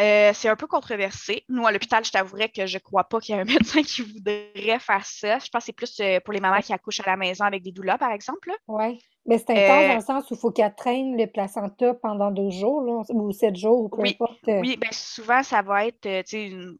Euh, 0.00 0.32
c'est 0.34 0.48
un 0.48 0.56
peu 0.56 0.66
controversé. 0.66 1.44
Nous, 1.48 1.66
à 1.66 1.72
l'hôpital, 1.72 2.04
je 2.04 2.10
t'avouerais 2.10 2.50
que 2.50 2.66
je 2.66 2.78
crois 2.78 3.04
pas 3.04 3.18
qu'il 3.18 3.34
y 3.34 3.38
a 3.38 3.40
un 3.40 3.44
médecin 3.80 3.82
qui 3.82 4.02
voudrait 4.02 4.78
faire 4.78 5.04
ça. 5.06 5.38
Je 5.38 5.48
pense 5.48 5.60
que 5.62 5.66
c'est 5.66 5.72
plus 5.72 5.98
euh, 6.00 6.20
pour 6.20 6.34
les 6.34 6.40
mamans 6.40 6.60
qui 6.60 6.72
accouchent 6.74 7.00
à 7.00 7.10
la 7.10 7.16
maison 7.16 7.44
avec 7.44 7.62
des 7.62 7.72
doulas, 7.72 7.96
par 7.98 8.12
exemple. 8.12 8.50
Oui. 8.68 8.98
Mais 9.24 9.38
c'est 9.38 9.50
intense 9.50 9.86
Euh, 9.86 9.88
dans 9.88 9.94
le 9.94 10.00
sens 10.00 10.30
où 10.30 10.34
il 10.34 10.38
faut 10.40 10.50
qu'elle 10.52 10.74
traîne 10.74 11.16
le 11.16 11.26
placenta 11.26 11.94
pendant 11.94 12.30
12 12.30 12.54
jours, 12.54 12.82
là, 12.82 13.02
ou 13.08 13.32
7 13.32 13.56
jours, 13.56 13.80
ou 13.84 13.88
peu 13.88 14.02
Oui, 14.02 14.10
importe. 14.20 14.48
euh. 14.48 14.60
Oui, 14.60 14.76
ben 14.76 14.90
souvent, 14.92 15.42
ça 15.42 15.62
va 15.62 15.86
être 15.86 16.02
tu 16.02 16.10
sais, 16.26 16.46
une, 16.46 16.76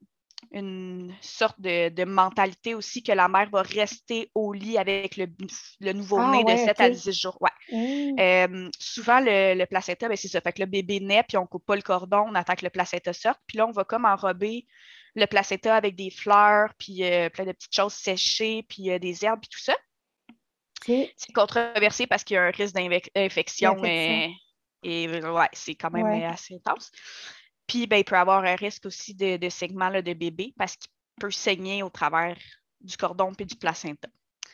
une 0.53 1.15
sorte 1.21 1.61
de, 1.61 1.89
de 1.91 2.05
mentalité 2.05 2.75
aussi 2.75 3.03
que 3.03 3.13
la 3.13 3.29
mère 3.29 3.51
va 3.51 3.63
rester 3.63 4.31
au 4.35 4.53
lit 4.53 4.79
avec 4.79 5.17
le, 5.17 5.27
le 5.81 5.93
nouveau-né 5.93 6.43
Ah, 6.43 6.45
ouais, 6.45 6.55
de 6.55 6.57
7 6.57 6.81
à 6.81 6.89
ok. 6.89 6.93
10 6.93 7.13
jours. 7.13 7.39
Ouais. 7.41 7.51
Hmm. 7.71 8.19
Euh, 8.19 8.71
souvent, 8.79 9.21
le, 9.21 9.55
le 9.55 9.67
placenta, 9.67 10.09
ben, 10.09 10.17
c'est 10.17 10.29
ça. 10.29 10.41
Fait 10.41 10.53
que 10.53 10.61
le 10.63 10.67
bébé 10.67 11.01
naît, 11.01 11.25
puis 11.29 11.37
on 11.37 11.47
coupe 11.47 11.67
pas 11.67 11.77
le 11.77 11.83
cordon, 11.83 12.25
on 12.29 12.35
attend 12.35 12.55
que 12.55 12.65
le 12.65 12.71
placenta 12.71 13.13
sorte. 13.13 13.41
Puis 13.47 13.59
là, 13.59 13.67
on 13.67 13.73
va 13.73 13.85
comme 13.85 14.05
enrober 14.05 14.67
le 15.15 15.27
placenta 15.27 15.75
avec 15.75 15.97
des 15.97 16.11
fleurs, 16.11 16.75
puis 16.79 17.03
euh, 17.05 17.31
plein 17.31 17.45
de 17.45 17.53
petites 17.53 17.75
choses 17.75 17.95
séchées, 17.95 18.65
puis 18.69 18.91
euh, 18.91 18.99
des 18.99 19.25
herbes, 19.25 19.41
puis 19.41 19.49
tout 19.51 19.59
ça. 19.61 19.75
C'est 21.17 21.33
controversé 21.35 22.07
parce 22.07 22.23
qu'il 22.23 22.35
y 22.35 22.39
a 22.39 22.45
un 22.45 22.51
risque 22.51 22.75
d'infection. 22.75 23.77
Et 24.83 25.09
ouais, 25.09 25.49
c'est 25.53 25.75
quand 25.75 25.91
même 25.91 26.05
Ouais. 26.07 26.25
assez 26.25 26.55
intense. 26.55 26.93
Puis, 27.67 27.87
ben, 27.87 27.97
il 27.99 28.05
peut 28.05 28.15
y 28.15 28.19
avoir 28.19 28.45
un 28.45 28.55
risque 28.55 28.87
aussi 28.87 29.15
de, 29.15 29.37
de 29.37 29.49
segment 29.49 29.89
là, 29.89 30.03
de 30.03 30.13
bébé 30.13 30.55
parce 30.57 30.77
qu'il 30.77 30.91
peut 31.21 31.31
saigner 31.31 31.83
au 31.83 31.89
travers 31.91 32.37
du 32.81 32.97
cordon 32.97 33.33
puis 33.35 33.47
du 33.47 33.57
placenta. 33.57 34.09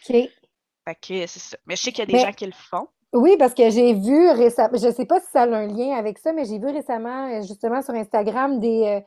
OK. 0.08 0.14
Fait 0.14 0.94
que 1.00 1.26
c'est 1.26 1.38
ça. 1.38 1.56
Mais 1.66 1.76
je 1.76 1.82
sais 1.82 1.90
qu'il 1.92 2.00
y 2.00 2.02
a 2.02 2.06
des 2.06 2.12
Mais- 2.14 2.20
gens 2.24 2.32
qui 2.32 2.46
le 2.46 2.52
font. 2.52 2.88
Oui, 3.14 3.36
parce 3.38 3.52
que 3.52 3.68
j'ai 3.68 3.92
vu 3.92 4.30
récemment, 4.30 4.78
je 4.78 4.86
ne 4.86 4.92
sais 4.92 5.04
pas 5.04 5.20
si 5.20 5.26
ça 5.30 5.42
a 5.42 5.46
un 5.46 5.66
lien 5.66 5.94
avec 5.98 6.18
ça, 6.18 6.32
mais 6.32 6.46
j'ai 6.46 6.58
vu 6.58 6.68
récemment, 6.68 7.26
euh, 7.28 7.42
justement, 7.42 7.82
sur 7.82 7.92
Instagram, 7.92 8.58
des, 8.58 8.84
euh, 8.84 9.00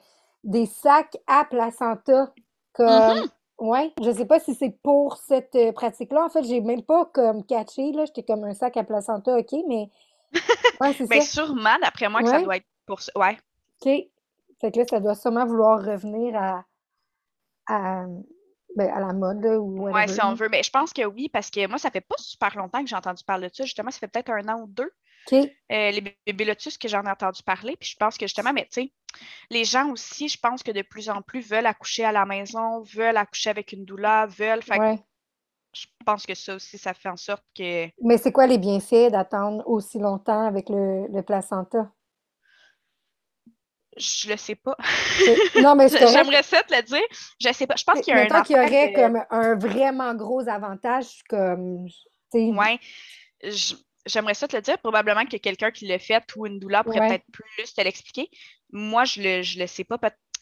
des 0.43 0.67
sacs 0.67 1.17
à 1.25 1.43
placenta. 1.45 2.31
Comme, 2.73 2.85
Mm-hmm. 2.87 3.29
ouais, 3.59 3.93
je 3.99 4.09
ne 4.09 4.13
sais 4.13 4.25
pas 4.25 4.39
si 4.39 4.53
c'est 4.53 4.77
pour 4.83 5.17
cette 5.17 5.55
euh, 5.55 5.71
pratique-là. 5.71 6.23
En 6.25 6.29
fait, 6.29 6.43
j'ai 6.43 6.61
même 6.61 6.83
pas 6.83 7.05
comme 7.13 7.43
catché, 7.45 7.91
là. 7.93 8.05
J'étais 8.05 8.21
comme 8.21 8.43
un 8.43 8.53
sac 8.53 8.77
à 8.77 8.83
placenta, 8.83 9.35
OK, 9.39 9.53
mais. 9.67 9.89
Ouais, 10.81 10.93
c'est 10.93 11.07
Ben, 11.09 11.21
sûrement, 11.21 11.75
d'après 11.81 12.07
moi, 12.07 12.21
que 12.21 12.29
ça 12.29 12.41
doit 12.41 12.57
être 12.57 12.65
pour 12.85 13.01
ça. 13.01 13.11
Ouais. 13.15 13.37
OK. 13.81 13.89
Fait 14.61 14.71
que 14.71 14.79
là, 14.79 14.85
ça 14.89 14.99
doit 14.99 15.15
sûrement 15.15 15.45
vouloir 15.45 15.83
revenir 15.83 16.35
à, 16.35 16.65
à, 17.67 18.05
ben, 18.75 18.89
à 18.89 18.99
la 18.99 19.13
mode, 19.13 19.45
ou 19.45 19.89
Ouais, 19.89 20.07
si 20.07 20.23
on 20.23 20.33
veut. 20.33 20.49
Mais 20.49 20.63
je 20.63 20.71
pense 20.71 20.93
que 20.93 21.05
oui, 21.05 21.29
parce 21.29 21.49
que 21.49 21.67
moi, 21.67 21.77
ça 21.77 21.91
fait 21.91 22.01
pas 22.01 22.15
super 22.17 22.55
longtemps 22.57 22.81
que 22.81 22.87
j'ai 22.89 22.95
entendu 22.95 23.23
parler 23.23 23.49
de 23.49 23.53
ça. 23.55 23.63
Justement, 23.63 23.91
ça 23.91 23.99
fait 23.99 24.07
peut-être 24.07 24.31
un 24.31 24.47
an 24.47 24.61
ou 24.61 24.67
deux. 24.67 24.91
OK. 25.31 25.33
euh, 25.33 25.91
les 25.91 26.15
bébés 26.27 26.45
lotus 26.45 26.77
que 26.77 26.87
j'en 26.87 27.01
ai 27.03 27.09
entendu 27.09 27.41
parler. 27.43 27.75
Puis 27.79 27.89
je 27.89 27.95
pense 27.97 28.15
que 28.17 28.27
justement, 28.27 28.53
mais 28.53 28.67
tu 28.71 28.83
sais, 28.83 28.93
les 29.49 29.65
gens 29.65 29.89
aussi, 29.89 30.29
je 30.29 30.39
pense 30.39 30.61
que 30.61 30.71
de 30.71 30.83
plus 30.83 31.09
en 31.09 31.21
plus 31.23 31.41
veulent 31.41 31.65
accoucher 31.65 32.05
à 32.05 32.11
la 32.11 32.25
maison, 32.25 32.81
veulent 32.81 33.17
accoucher 33.17 33.49
avec 33.49 33.71
une 33.71 33.85
doula, 33.85 34.27
veulent. 34.27 34.61
Fait 34.61 34.77
que 34.77 35.01
je 35.73 35.87
pense 36.05 36.25
que 36.25 36.35
ça 36.35 36.55
aussi, 36.55 36.77
ça 36.77 36.93
fait 36.93 37.09
en 37.09 37.17
sorte 37.17 37.43
que. 37.57 37.87
Mais 38.03 38.17
c'est 38.17 38.31
quoi 38.31 38.45
les 38.45 38.59
bienfaits 38.59 39.11
d'attendre 39.11 39.63
aussi 39.67 39.97
longtemps 39.99 40.45
avec 40.45 40.69
le, 40.69 41.07
le 41.07 41.21
placenta? 41.23 41.91
Je 43.97 44.29
le 44.29 44.37
sais 44.37 44.55
pas. 44.55 44.75
Non, 45.61 45.75
mais. 45.75 45.87
J'aimerais 45.89 46.43
ça 46.43 46.61
te 46.63 46.73
le 46.75 46.81
dire. 46.81 47.01
Je 47.39 47.51
sais 47.53 47.65
pas. 47.67 47.75
Je 47.77 47.83
pense 47.83 48.01
qu'il 48.01 48.13
y 48.13 48.17
a 48.17 48.21
un 48.23 48.41
qu'il 48.43 48.55
y 48.55 48.59
aurait 48.59 48.91
que- 48.91 48.99
comme 48.99 49.23
un 49.29 49.55
vraiment 49.57 50.13
gros 50.15 50.47
avantage, 50.49 51.21
comme, 51.29 51.87
J'aimerais 54.07 54.33
ça 54.33 54.47
te 54.47 54.55
le 54.55 54.61
dire. 54.61 54.77
Probablement 54.79 55.25
que 55.25 55.37
quelqu'un 55.37 55.71
qui 55.71 55.87
l'a 55.87 55.97
fait 55.99 56.23
ou 56.35 56.45
une 56.45 56.59
doula 56.59 56.83
pourrait 56.83 56.99
Ouais. 56.99 57.07
peut-être 57.09 57.25
plus 57.31 57.73
te 57.73 57.81
l'expliquer. 57.81 58.29
Moi, 58.71 59.05
je 59.05 59.21
le, 59.21 59.41
je 59.41 59.59
le 59.59 59.67
sais 59.67 59.83
pas. 59.83 59.97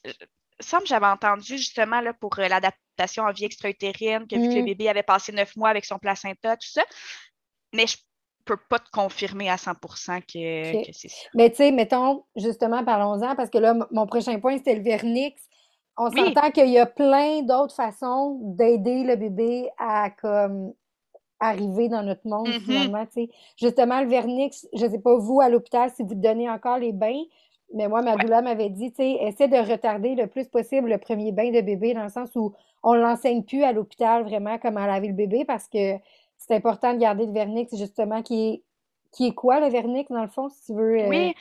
Il 0.05 0.13
semble 0.60 0.83
que 0.83 0.89
j'avais 0.89 1.05
entendu 1.07 1.57
justement 1.57 2.01
là, 2.01 2.13
pour 2.13 2.38
euh, 2.39 2.48
l'adaptation 2.48 3.24
en 3.24 3.31
vie 3.31 3.45
extra-utérine, 3.45 4.27
que 4.27 4.36
vu 4.36 4.50
que 4.50 4.55
le 4.55 4.62
Mm. 4.62 4.65
bébé 4.65 4.89
avait 4.89 5.03
passé 5.03 5.31
neuf 5.31 5.55
mois 5.55 5.69
avec 5.69 5.86
son 5.86 5.98
placenta, 5.98 6.55
tout 6.57 6.67
ça. 6.69 6.83
Mais 7.74 7.88
je 7.88 7.98
peux 8.46 8.58
pas 8.70 8.80
te 8.80 8.90
confirmer 8.92 9.50
à 9.50 9.58
100% 9.58 10.22
que, 10.22 10.76
Ok. 10.76 10.86
que 10.86 10.92
c'est 10.94 11.10
ça. 11.10 11.30
Mais 11.34 11.50
tu 11.50 11.58
sais, 11.58 11.72
mettons, 11.72 12.24
justement, 12.36 12.84
parlons-en, 12.84 13.36
parce 13.36 13.50
que 13.50 13.58
là, 13.58 13.76
mon 13.92 14.06
prochain 14.08 14.40
point, 14.40 14.58
c'était 14.58 14.76
le 14.76 14.84
vernix. 14.84 15.42
On 15.98 16.10
Oui. 16.12 16.22
s'entend 16.34 16.52
qu'il 16.52 16.70
y 16.70 16.80
a 16.80 16.86
plein 16.86 17.42
d'autres 17.44 17.76
façons 17.76 18.40
d'aider 18.42 19.04
le 19.04 19.16
bébé 19.16 19.70
à 19.78 20.10
comme 20.10 20.74
arriver 21.40 21.90
dans 21.90 22.04
notre 22.04 22.26
monde, 22.28 22.54
Mhm. 22.54 22.64
finalement. 22.64 23.06
Justement, 23.60 24.02
le 24.02 24.08
vernix, 24.08 24.68
je 24.74 24.88
sais 24.88 25.00
pas 25.00 25.18
vous, 25.18 25.42
à 25.42 25.50
l'hôpital, 25.50 25.90
si 25.90 26.04
vous 26.04 26.16
donnez 26.16 26.50
encore 26.50 26.78
les 26.78 26.94
bains, 26.94 27.24
mais 27.74 27.88
moi, 27.88 28.02
ma 28.02 28.16
Ouais. 28.16 28.24
doula 28.24 28.42
m'avait 28.42 28.70
dit, 28.70 28.92
tu 28.92 29.04
sais, 29.04 29.12
essaie 29.22 29.48
de 29.48 29.58
retarder 29.58 30.16
le 30.16 30.28
plus 30.28 30.48
possible 30.48 30.90
le 30.90 30.98
premier 31.00 31.32
bain 31.32 31.52
de 31.52 31.62
bébé, 31.62 31.94
dans 31.94 32.04
le 32.04 32.10
sens 32.10 32.30
où 32.36 32.54
on 32.84 32.94
l'enseigne 32.94 33.44
plus 33.44 33.64
à 33.64 33.74
l'hôpital, 33.74 34.24
vraiment, 34.24 34.58
comment 34.60 34.86
laver 34.86 35.08
le 35.08 35.14
bébé, 35.14 35.44
parce 35.46 35.68
que 35.68 35.96
c'est 36.48 36.56
important 36.56 36.94
de 36.94 37.00
garder 37.00 37.26
le 37.26 37.34
vernix, 37.34 37.76
justement, 37.76 38.22
qui 38.24 38.50
est, 38.50 38.64
qui 39.12 39.28
est 39.28 39.34
quoi, 39.34 39.60
le 39.60 39.70
vernix, 39.70 40.10
dans 40.12 40.24
le 40.24 40.30
fond, 40.30 40.50
si 40.50 40.66
tu 40.66 40.74
veux... 40.74 41.00
euh, 41.02 41.08
Oui, 41.10 41.34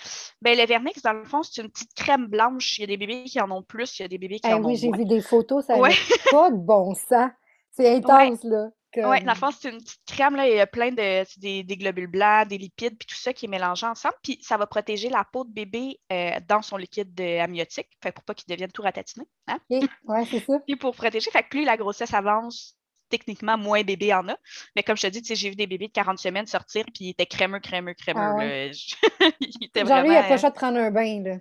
ben 0.42 0.56
le 0.58 0.66
vernix, 0.66 1.00
dans 1.02 1.12
le 1.14 1.24
fond, 1.24 1.42
c'est 1.42 1.62
une 1.62 1.70
petite 1.70 1.94
crème 1.94 2.26
blanche. 2.26 2.78
Il 2.78 2.82
y 2.82 2.84
a 2.84 2.86
des 2.86 2.96
bébés 2.98 3.24
qui 3.24 3.40
en 3.40 3.50
ont 3.50 3.62
plus, 3.62 3.98
il 3.98 4.02
y 4.02 4.04
a 4.04 4.08
des 4.08 4.18
bébés 4.18 4.38
qui 4.40 4.48
Eh 4.50 4.54
en 4.54 4.62
ont 4.62 4.66
oui, 4.66 4.76
j'ai 4.76 4.88
moins. 4.88 4.98
vu 4.98 5.04
des 5.06 5.20
photos, 5.22 5.64
ça 5.66 5.76
Ouais. 5.78 5.90
avait 5.90 6.30
pas 6.30 6.50
de 6.50 6.56
bon 6.56 6.94
sens. 6.94 7.30
C'est 7.70 7.94
intense, 7.96 8.44
là. 8.44 8.68
Oui, 8.94 9.24
dans 9.24 9.32
le 9.32 9.38
fond, 9.38 9.48
c'est 9.58 9.70
une 9.70 9.78
petite 9.78 10.04
crème, 10.06 10.36
là, 10.36 10.46
il 10.46 10.54
y 10.54 10.60
a 10.60 10.66
plein 10.66 10.90
de 10.90 11.40
des, 11.40 11.62
des 11.64 11.76
globules 11.78 12.08
blancs, 12.08 12.46
des 12.48 12.58
lipides, 12.58 12.98
puis 12.98 13.06
tout 13.06 13.14
ça 13.16 13.32
qui 13.32 13.46
est 13.46 13.48
mélangé 13.48 13.86
ensemble. 13.86 14.12
Puis 14.22 14.38
ça 14.42 14.58
va 14.58 14.66
protéger 14.66 15.08
la 15.08 15.24
peau 15.24 15.44
de 15.44 15.50
bébé 15.50 15.98
euh, 16.12 16.32
dans 16.46 16.60
son 16.60 16.76
liquide 16.76 17.18
amniotique, 17.18 17.88
fait 18.02 18.12
pour 18.12 18.22
pas 18.24 18.34
qu'il 18.34 18.48
devienne 18.52 18.70
tout 18.70 18.82
ratatiné. 18.82 19.24
Hein? 19.48 19.56
Ouais, 20.04 20.26
c'est 20.30 20.40
ça. 20.40 20.58
Puis 20.66 20.76
pour 20.76 20.94
protéger, 20.94 21.30
fait 21.30 21.42
que 21.42 21.48
plus 21.48 21.64
la 21.64 21.78
grossesse 21.78 22.12
avance, 22.12 22.76
techniquement, 23.18 23.56
moins 23.58 23.82
bébé 23.82 24.12
en 24.14 24.26
a. 24.28 24.36
Mais 24.74 24.82
comme 24.82 24.96
je 24.96 25.02
te 25.02 25.06
dis, 25.08 25.22
j'ai 25.34 25.50
vu 25.50 25.56
des 25.56 25.66
bébés 25.66 25.88
de 25.88 25.92
40 25.92 26.18
semaines 26.18 26.46
sortir, 26.46 26.84
puis 26.86 27.04
ils 27.06 27.10
étaient 27.10 27.26
crémeux, 27.26 27.60
crémeux, 27.60 27.94
crémeux. 27.94 28.20
Ah 28.20 28.34
ouais. 28.34 28.72
ils 29.40 29.64
étaient 29.66 29.84
Genre, 29.84 30.00
lui, 30.00 30.08
il 30.08 30.12
vraiment, 30.12 30.34
a 30.34 30.38
pas 30.40 30.50
de 30.50 30.54
prendre 30.54 30.78
un 30.78 30.90
bain, 30.90 31.22
là. 31.22 31.36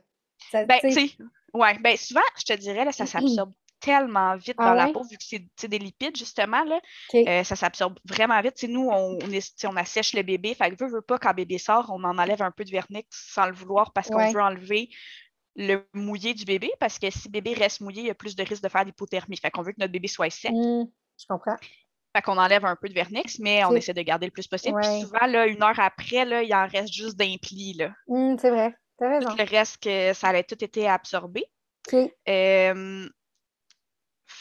Ça- 0.52 0.66
Ben, 0.66 0.80
tu 0.82 0.92
sais, 0.92 1.18
ouais, 1.54 1.80
ben 1.80 1.96
souvent, 1.98 2.22
je 2.38 2.44
te 2.44 2.54
dirais, 2.54 2.86
là, 2.86 2.92
ça 2.92 3.06
s'absorbe 3.08 3.54
tellement 3.80 4.36
vite 4.36 4.58
Ah 4.60 4.66
dans 4.66 4.74
la 4.76 4.88
peau, 4.90 5.02
vu 5.04 5.18
que 5.18 5.24
c'est 5.56 5.68
des 5.68 5.80
lipides, 5.80 6.16
justement, 6.16 6.64
là, 6.66 6.80
euh, 7.16 7.44
ça 7.44 7.56
s'absorbe 7.56 7.98
vraiment 8.06 8.40
vite. 8.42 8.54
Tu 8.56 8.68
sais, 8.68 8.72
nous, 8.72 8.88
on, 8.92 9.18
on, 9.24 9.32
est- 9.32 9.66
on 9.66 9.76
assèche 9.76 10.14
le 10.14 10.22
bébé, 10.22 10.54
fait 10.54 10.70
que 10.70 10.84
veut, 10.84 10.92
veut 10.92 11.02
pas, 11.02 11.18
quand 11.18 11.34
bébé 11.34 11.58
sort, 11.58 11.90
on 11.90 12.04
en 12.04 12.18
enlève 12.20 12.44
un 12.44 12.52
peu 12.52 12.64
de 12.64 12.70
vernix 12.70 13.08
sans 13.34 13.48
le 13.48 13.54
vouloir 13.54 13.92
parce 13.94 14.10
qu'on 14.10 14.18
Ouais. 14.18 14.32
veut 14.32 14.42
enlever 14.42 14.90
le 15.56 15.86
mouillé 15.94 16.34
du 16.34 16.46
bébé, 16.46 16.72
parce 16.80 16.98
que 17.00 17.10
si 17.10 17.28
bébé 17.28 17.54
reste 17.54 17.82
mouillé, 17.82 18.04
il 18.04 18.08
y 18.08 18.12
a 18.12 18.16
plus 18.16 18.36
de 18.36 18.44
risque 18.44 18.64
de 18.64 18.70
faire 18.70 18.86
d'hypothermie. 18.86 19.36
Fait 19.38 19.52
qu'on 19.52 19.64
veut 19.64 19.72
que 19.74 19.80
notre 19.80 19.92
bébé 19.92 20.08
soit 20.08 20.30
sec. 20.30 20.52
Hmm, 20.52 20.84
je 21.22 21.28
comprends. 21.28 21.58
Fait 22.16 22.22
qu'on 22.22 22.38
enlève 22.38 22.66
un 22.66 22.76
peu 22.76 22.90
de 22.90 22.94
vernix, 22.94 23.40
mais 23.40 23.64
on 23.64 23.72
essaie 23.74 23.94
de 23.94 24.02
garder 24.02 24.26
le 24.26 24.32
plus 24.32 24.48
possible. 24.48 24.78
Puis 24.82 25.02
souvent, 25.02 25.26
là, 25.28 25.48
une 25.48 25.64
heure 25.64 25.80
après, 25.80 26.26
là, 26.26 26.44
il 26.44 26.54
en 26.54 26.68
reste 26.68 26.92
juste 26.94 27.16
d'un 27.18 27.36
pli. 27.42 27.78
Hmm, 28.08 28.36
c'est 28.38 28.50
vrai. 28.50 28.76
T'as 28.98 29.10
raison. 29.10 29.30
Tout 29.30 29.38
le 29.38 29.44
reste, 29.50 29.82
que 29.82 30.14
ça 30.14 30.28
avait 30.28 30.44
tout 30.44 30.62
été 30.64 30.88
absorbé. 30.90 31.46
Euh, 32.28 33.08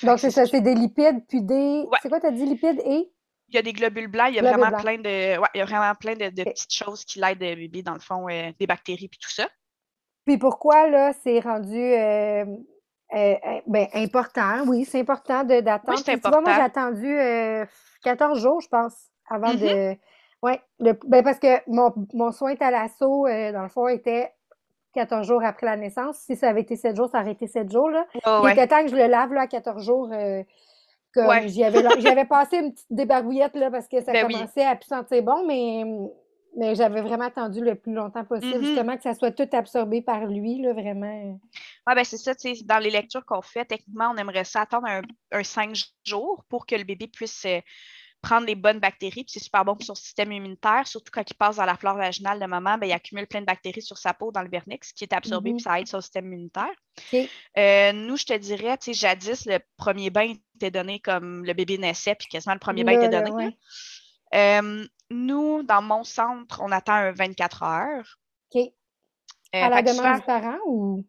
Donc, 0.03 0.19
c'est 0.19 0.31
ça, 0.31 0.47
c'est 0.47 0.61
des 0.61 0.75
lipides, 0.75 1.25
puis 1.29 1.43
des. 1.43 1.85
Ouais. 1.89 1.99
C'est 2.03 2.09
quoi, 2.09 2.21
t'as 2.21 2.33
dit 2.33 2.45
lipides 2.45 2.81
et? 2.85 3.11
Il 3.49 3.55
y 3.55 3.59
a 3.59 3.63
des 3.63 3.73
globules 3.73 4.09
blancs, 4.09 4.29
il 4.31 4.37
y 4.37 4.39
a 4.39 4.43
Globules 4.43 4.61
vraiment 4.61 4.71
blancs. 4.71 4.83
plein 4.83 4.99
de, 4.99 5.39
ouais, 5.39 5.49
il 5.55 5.59
y 5.59 5.61
a 5.61 5.65
vraiment 5.65 5.95
plein 5.95 6.15
de, 6.15 6.29
petites 6.45 6.73
choses 6.73 7.05
qui 7.05 7.19
l'aident 7.19 7.41
le 7.41 7.55
bébé, 7.57 7.83
dans 7.83 7.95
le 7.95 8.01
fond, 8.01 8.29
euh, 8.29 8.53
des 8.61 8.67
bactéries 8.67 9.09
puis 9.09 9.19
tout 9.21 9.31
ça. 9.31 9.49
Puis 10.27 10.39
pourquoi, 10.39 10.89
là, 10.89 11.13
c'est 11.25 11.41
rendu. 11.41 11.77
euh, 11.77 12.45
euh, 13.15 13.35
euh, 13.47 13.61
ben, 13.67 13.87
important, 13.95 14.63
oui, 14.67 14.85
c'est 14.85 15.01
important 15.01 15.45
d'attendre. 15.45 15.99
tu 16.03 16.17
vois, 16.21 16.41
moi, 16.41 16.43
j'ai 16.47 16.61
important. 16.63 16.81
attendu 16.87 17.19
euh, 17.19 17.65
14 18.05 18.39
jours, 18.41 18.61
je 18.61 18.69
pense, 18.69 18.95
avant 19.29 19.55
de. 19.55 19.97
Ouais, 20.43 20.61
le- 20.79 20.99
ben, 21.07 21.23
parce 21.23 21.39
que 21.39 21.59
mon, 21.71 21.93
mon 22.15 22.33
soin 22.33 22.55
thalasso, 22.57 23.27
euh, 23.27 23.53
dans 23.53 23.63
le 23.63 23.69
fond, 23.69 23.89
était 23.89 24.33
14 24.95 25.27
jours 25.27 25.43
après 25.45 25.67
la 25.67 25.77
naissance. 25.77 26.17
Si 26.19 26.35
ça 26.37 26.49
avait 26.49 26.63
été 26.63 26.77
7 26.77 26.97
jours, 26.97 27.09
ça 27.11 27.21
aurait 27.21 27.33
été 27.33 27.47
7 27.47 27.71
jours. 27.71 27.91
Là. 27.91 28.07
Oh, 28.27 28.39
Il 28.41 28.45
ouais. 28.47 28.53
était 28.53 28.67
temps 28.67 28.83
que 28.83 28.89
je 28.89 28.97
le 28.97 29.07
lave 29.07 29.33
là, 29.35 29.43
à 29.43 29.47
14 29.47 29.85
jours. 29.85 30.09
euh, 30.13 30.43
Ouais. 31.17 31.49
j'y 31.49 31.65
avais, 31.65 31.85
avais 31.85 32.25
passé 32.25 32.59
une 32.59 32.73
petite 32.73 32.87
débarbouillette 32.89 33.57
là, 33.57 33.69
parce 33.71 33.89
que 33.89 34.01
ça 34.01 34.13
Ben 34.13 34.27
oui. 34.27 34.33
commençait 34.33 34.65
à 34.65 34.77
plus 34.77 34.87
sentir 34.87 35.23
bon, 35.25 35.45
mais, 35.45 35.85
mais 36.57 36.75
j'avais 36.75 37.01
vraiment 37.01 37.25
attendu 37.27 37.61
le 37.65 37.75
plus 37.75 37.93
longtemps 37.93 38.25
possible, 38.25 38.59
Mhm. 38.59 38.65
justement, 38.65 38.97
que 38.97 39.03
ça 39.03 39.15
soit 39.15 39.31
tout 39.33 39.49
absorbé 39.53 40.03
par 40.03 40.27
lui, 40.27 40.61
là, 40.61 40.73
vraiment. 40.73 41.39
Ouais, 41.87 41.95
ben 41.95 42.05
c'est 42.05 42.19
ça, 42.19 42.35
tu 42.35 42.55
sais, 42.55 42.65
dans 42.65 42.79
les 42.79 42.91
lectures 42.91 43.25
qu'on 43.25 43.43
fait, 43.43 43.65
techniquement, 43.65 44.13
on 44.15 44.17
aimerait 44.17 44.45
ça 44.45 44.63
attendre 44.63 44.87
un, 44.87 45.03
un 45.33 45.43
5 45.45 45.75
jours 46.05 46.45
pour 46.49 46.67
que 46.67 46.75
le 46.75 46.85
bébé 46.85 47.07
puisse 47.09 47.45
euh, 47.47 47.61
prendre 48.23 48.47
les 48.47 48.55
bonnes 48.55 48.81
bactéries. 48.81 49.25
Puis 49.25 49.31
c'est 49.33 49.41
super 49.43 49.65
bon 49.65 49.75
pour 49.77 49.83
son 49.87 49.95
système 49.95 50.31
immunitaire, 50.31 50.87
surtout 50.87 51.11
quand 51.11 51.25
il 51.29 51.35
passe 51.35 51.57
dans 51.57 51.65
la 51.65 51.77
flore 51.77 51.97
vaginale 51.97 52.39
de 52.39 52.45
maman, 52.45 52.77
ben, 52.77 52.87
il 52.87 52.93
accumule 52.93 53.27
plein 53.27 53.41
de 53.41 53.47
bactéries 53.47 53.81
sur 53.81 53.97
sa 53.97 54.13
peau 54.13 54.31
dans 54.31 54.43
le 54.43 54.51
vernix 54.51 54.93
qui 54.93 55.05
est 55.05 55.15
absorbé, 55.15 55.53
puis 55.53 55.63
ça 55.63 55.81
aide 55.81 55.87
son 55.87 56.03
système 56.03 56.27
immunitaire. 56.27 56.69
Euh, 57.57 57.93
nous, 57.93 58.17
je 58.19 58.27
te 58.27 58.37
dirais, 58.37 58.77
tu 58.77 58.93
sais, 58.93 59.09
jadis, 59.09 59.47
le 59.47 59.59
premier 59.79 60.11
bain 60.11 60.35
était 60.57 60.71
donné 60.71 61.01
comme 61.01 61.47
le 61.47 61.55
bébé 61.55 61.79
naissait, 61.79 62.15
puis 62.15 62.29
quasiment 62.29 62.53
le 62.55 62.61
premier 62.61 62.85
bain 62.85 62.93
était 62.93 63.09
donné. 63.09 63.31
ouais. 63.33 63.57
Euh, 64.35 64.87
nous, 65.11 65.63
dans 65.63 65.83
mon 65.83 66.05
centre, 66.05 66.61
on 66.63 66.71
attend 66.73 66.95
un 66.95 67.13
24 67.13 67.63
heures. 67.63 68.19
OK. 68.55 68.63
Euh, 68.63 68.71
À 69.53 69.69
la 69.69 69.83
demande 69.83 69.97
souvent- 69.97 70.15
du 70.17 70.23
parent 70.23 70.59
ou, 70.67 71.05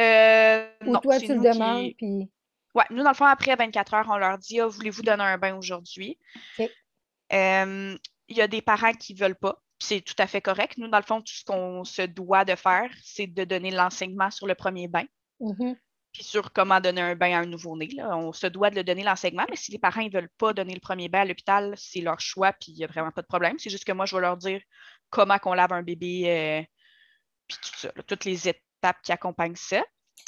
euh, 0.00 0.68
ou 0.84 0.90
non, 0.90 1.00
toi, 1.00 1.18
tu 1.18 1.28
le 1.28 1.34
nous 1.36 1.42
qui- 1.42 1.48
demandes? 1.48 1.92
Puis... 1.96 2.30
Ouais, 2.74 2.84
nous, 2.90 3.02
dans 3.02 3.10
le 3.10 3.14
fond, 3.16 3.24
après 3.24 3.56
24 3.56 3.94
heures, 3.94 4.06
on 4.10 4.18
leur 4.18 4.36
dit 4.38 4.60
Ah, 4.60 4.66
voulez-vous 4.66 5.02
donner 5.02 5.22
un 5.24 5.38
bain 5.38 5.56
aujourd'hui? 5.56 6.18
Euh, 7.32 7.96
Il 8.28 8.36
y 8.36 8.40
a 8.42 8.48
des 8.48 8.60
parents 8.60 8.92
qui 8.92 9.14
ne 9.14 9.18
veulent 9.20 9.36
pas, 9.36 9.62
c'est 9.78 10.00
tout 10.00 10.14
à 10.18 10.26
fait 10.26 10.40
correct. 10.40 10.76
Nous, 10.78 10.88
dans 10.88 10.98
le 10.98 11.04
fond, 11.04 11.20
tout 11.20 11.32
ce 11.32 11.44
qu'on 11.44 11.84
se 11.84 12.02
doit 12.02 12.44
de 12.44 12.56
faire, 12.56 12.90
c'est 13.04 13.28
de 13.28 13.44
donner 13.44 13.70
l'enseignement 13.70 14.30
sur 14.32 14.46
le 14.48 14.54
premier 14.56 14.88
bain, 14.88 15.04
Mhm. 15.40 15.76
Puis 16.16 16.24
sur 16.24 16.50
comment 16.50 16.80
donner 16.80 17.02
un 17.02 17.14
bain 17.14 17.36
à 17.36 17.40
un 17.40 17.44
nouveau-né. 17.46 17.90
On 18.02 18.32
se 18.32 18.46
doit 18.46 18.70
de 18.70 18.76
le 18.76 18.84
donner 18.84 19.02
l'enseignement, 19.04 19.44
mais 19.50 19.56
si 19.56 19.70
les 19.70 19.78
parents 19.78 20.02
ne 20.02 20.08
veulent 20.10 20.30
pas 20.38 20.54
donner 20.54 20.72
le 20.72 20.80
premier 20.80 21.10
bain 21.10 21.20
à 21.20 21.24
l'hôpital, 21.26 21.74
c'est 21.76 22.00
leur 22.00 22.18
choix, 22.20 22.54
puis 22.54 22.72
il 22.72 22.76
n'y 22.78 22.84
a 22.84 22.86
vraiment 22.86 23.10
pas 23.10 23.20
de 23.20 23.26
problème. 23.26 23.58
C'est 23.58 23.68
juste 23.68 23.84
que 23.84 23.92
moi, 23.92 24.06
je 24.06 24.14
vais 24.16 24.22
leur 24.22 24.38
dire 24.38 24.62
comment 25.10 25.36
qu'on 25.38 25.52
lave 25.52 25.74
un 25.74 25.82
bébé, 25.82 26.22
euh, 26.26 26.62
puis 27.46 27.58
tout 27.62 27.78
ça, 27.78 27.88
là, 27.94 28.02
toutes 28.02 28.24
les 28.24 28.48
étapes 28.48 28.96
qui 29.02 29.12
accompagnent 29.12 29.56
ça. 29.56 29.84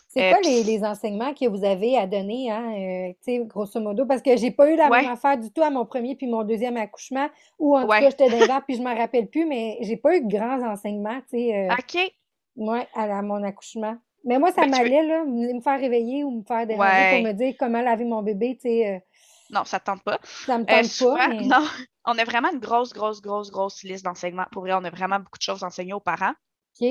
C'est 0.08 0.24
Euh, 0.24 0.32
quoi 0.34 0.40
les, 0.42 0.62
les 0.62 0.84
enseignements 0.84 1.32
que 1.32 1.48
vous 1.48 1.64
avez 1.64 1.96
à 1.96 2.06
donner, 2.06 2.50
hein, 2.50 3.14
euh, 3.28 3.44
grosso 3.44 3.80
modo? 3.80 4.04
Parce 4.04 4.20
que 4.20 4.36
j'ai 4.36 4.50
pas 4.50 4.70
eu 4.70 4.76
la 4.76 4.90
Ouais. 4.90 5.00
même 5.02 5.10
affaire 5.10 5.38
du 5.38 5.50
tout 5.50 5.62
à 5.62 5.70
mon 5.70 5.86
premier 5.86 6.16
puis 6.16 6.26
mon 6.26 6.44
deuxième 6.44 6.76
accouchement, 6.76 7.30
ou 7.58 7.74
en 7.78 7.82
tout 7.82 7.88
cas, 7.88 8.10
j'étais 8.10 8.28
vents, 8.28 8.60
puis 8.68 8.76
je 8.76 8.82
m'en 8.82 8.94
rappelle 8.94 9.28
plus, 9.30 9.46
mais 9.46 9.78
j'ai 9.80 9.96
pas 9.96 10.14
eu 10.16 10.22
de 10.22 10.28
grands 10.28 10.62
enseignements, 10.70 11.18
tu 11.30 11.38
sais, 11.38 11.56
euh, 11.70 11.72
OK. 11.72 12.12
ouais, 12.56 12.86
à, 12.94 13.06
la- 13.06 13.22
mon 13.22 13.42
accouchement. 13.42 13.96
Mais 14.24 14.38
moi, 14.38 14.52
ça 14.52 14.62
Ben, 14.62 14.70
m'allait, 14.70 15.02
là, 15.04 15.24
me 15.24 15.60
faire 15.60 15.78
réveiller 15.80 16.24
ou 16.24 16.30
me 16.38 16.42
faire 16.42 16.66
déranger 16.66 16.90
Ouais. 16.90 17.10
pour 17.22 17.28
me 17.28 17.32
dire 17.32 17.54
comment 17.58 17.80
laver 17.80 18.04
mon 18.04 18.22
bébé, 18.22 18.56
tu 18.56 18.68
sais, 18.68 18.96
euh, 18.96 18.98
Non, 19.50 19.64
ça 19.64 19.78
ne 19.78 19.84
tente 19.84 20.02
pas. 20.02 20.18
ça 20.46 20.58
me 20.58 20.64
Euh, 20.64 20.66
tente 20.66 20.84
souvent, 20.84 21.16
pas, 21.16 21.28
mais... 21.28 21.40
non, 21.46 21.66
on 22.04 22.18
a 22.18 22.24
vraiment 22.24 22.50
une 22.52 22.58
grosse, 22.58 22.92
grosse, 22.92 23.20
grosse, 23.22 23.50
grosse 23.50 23.82
liste 23.82 24.04
d'enseignements. 24.04 24.46
Pour 24.52 24.62
vrai, 24.62 24.72
on 24.74 24.84
a 24.84 24.90
vraiment 24.90 25.18
beaucoup 25.18 25.38
de 25.38 25.42
choses 25.42 25.62
à 25.62 25.66
enseigner 25.68 25.92
aux 25.94 26.00
parents. 26.00 26.34
OK. 26.80 26.88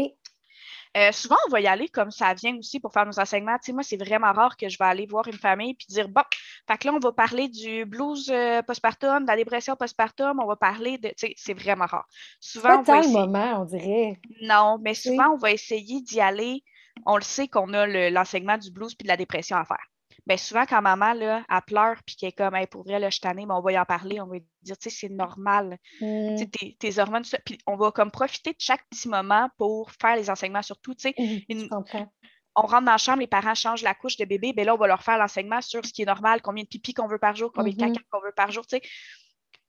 Euh, 0.96 1.12
souvent, 1.12 1.36
on 1.48 1.52
va 1.52 1.60
y 1.62 1.68
aller 1.68 1.90
comme 1.90 2.10
ça 2.10 2.34
vient 2.34 2.58
aussi 2.58 2.80
pour 2.80 2.92
faire 2.92 3.06
nos 3.06 3.20
enseignements. 3.20 3.58
Tu 3.58 3.66
sais, 3.68 3.74
moi, 3.74 3.84
c'est 3.84 3.98
vraiment 3.98 4.32
rare 4.32 4.58
que 4.58 4.68
je 4.70 4.78
vais 4.80 4.86
aller 4.86 5.06
voir 5.06 5.28
une 5.28 5.34
famille 5.38 5.76
puis 5.76 5.86
dire 5.90 6.08
bon, 6.10 6.24
fait 6.68 6.78
que 6.78 6.88
là, 6.88 6.94
on 6.96 7.00
va 7.00 7.12
parler 7.12 7.50
du 7.50 7.86
blues 7.86 8.30
euh, 8.32 8.64
postpartum, 8.64 9.22
de 9.24 9.28
la 9.28 9.36
dépression 9.36 9.76
postpartum, 9.76 10.40
on 10.40 10.48
va 10.48 10.56
parler 10.56 10.98
de. 10.98 11.10
Tu 11.10 11.14
sais, 11.18 11.34
c'est 11.38 11.54
vraiment 11.54 11.86
rare. 11.86 12.08
Souvent, 12.40 12.70
pas 12.70 12.78
on 12.80 12.84
va 12.84 12.94
tant 12.94 12.94
le 12.96 13.00
essayer. 13.02 13.14
moment, 13.20 13.62
on 13.62 13.66
dirait. 13.66 14.20
Non, 14.42 14.80
mais 14.82 14.96
souvent, 14.96 15.34
on 15.34 15.38
va 15.38 15.52
essayer 15.52 16.02
d'y 16.02 16.20
aller. 16.22 16.64
On 17.08 17.16
le 17.16 17.24
sait 17.24 17.48
qu'on 17.48 17.74
a 17.74 17.88
le- 17.88 18.10
l'enseignement 18.10 18.58
du 18.58 18.70
blues 18.70 18.94
puis 18.94 19.04
de 19.06 19.08
la 19.08 19.18
dépression 19.18 19.58
à 19.58 19.66
faire. 19.66 19.84
Bien, 20.26 20.36
souvent, 20.36 20.66
quand 20.66 20.82
maman, 20.82 21.14
là, 21.14 21.46
elle 21.50 21.62
pleure 21.66 22.04
puis 22.06 22.16
qu'elle 22.18 22.30
est 22.30 22.34
comme, 22.34 22.54
hey, 22.54 22.68
pour 22.68 22.84
vrai, 22.84 23.00
là, 23.00 23.10
je 23.10 23.16
suis 23.18 23.46
on 23.50 23.62
va 23.62 23.72
y 23.72 23.80
en 23.80 23.86
parler, 23.86 24.20
on 24.20 24.28
va 24.28 24.36
lui 24.36 24.46
dire, 24.62 24.78
tu 24.78 24.90
sais, 24.90 24.96
c'est 25.08 25.10
normal. 25.10 25.78
Tu 26.00 26.38
sais, 26.38 26.48
tes, 26.48 26.76
tes 26.78 27.00
hormones. 27.00 27.24
Puis 27.46 27.58
on 27.66 27.78
va 27.78 27.92
comme 27.92 28.12
profiter 28.12 28.52
de 28.52 28.58
chaque 28.60 28.86
petit 28.90 29.08
moment 29.08 29.50
pour 29.58 29.90
faire 29.92 30.18
les 30.18 30.30
enseignements 30.30 30.62
sur 30.62 30.78
tout. 30.80 30.96
Tu 30.96 31.14
sais, 31.14 31.16
une- 31.48 31.70
comprends. 31.70 32.12
on 32.56 32.62
rentre 32.64 32.86
dans 32.86 32.92
la 32.92 32.98
chambre, 32.98 33.20
les 33.20 33.28
parents 33.28 33.56
changent 33.56 33.84
la 33.84 33.94
couche 33.94 34.18
de 34.18 34.26
bébé, 34.26 34.52
ben 34.52 34.66
là, 34.66 34.74
on 34.76 34.78
va 34.78 34.88
leur 34.88 35.02
faire 35.02 35.18
l'enseignement 35.18 35.62
sur 35.62 35.86
ce 35.86 35.94
qui 35.94 36.02
est 36.02 36.06
normal, 36.06 36.42
combien 36.42 36.64
de 36.64 36.68
pipi 36.68 36.94
qu'on 36.94 37.08
veut 37.08 37.20
par 37.20 37.36
jour, 37.36 37.52
combien 37.54 37.72
de 37.74 37.82
Mhm. 37.82 37.94
caca 37.94 38.06
qu'on 38.12 38.20
veut 38.22 38.34
par 38.36 38.52
jour, 38.52 38.66
tu 38.68 38.78
sais. 38.78 38.82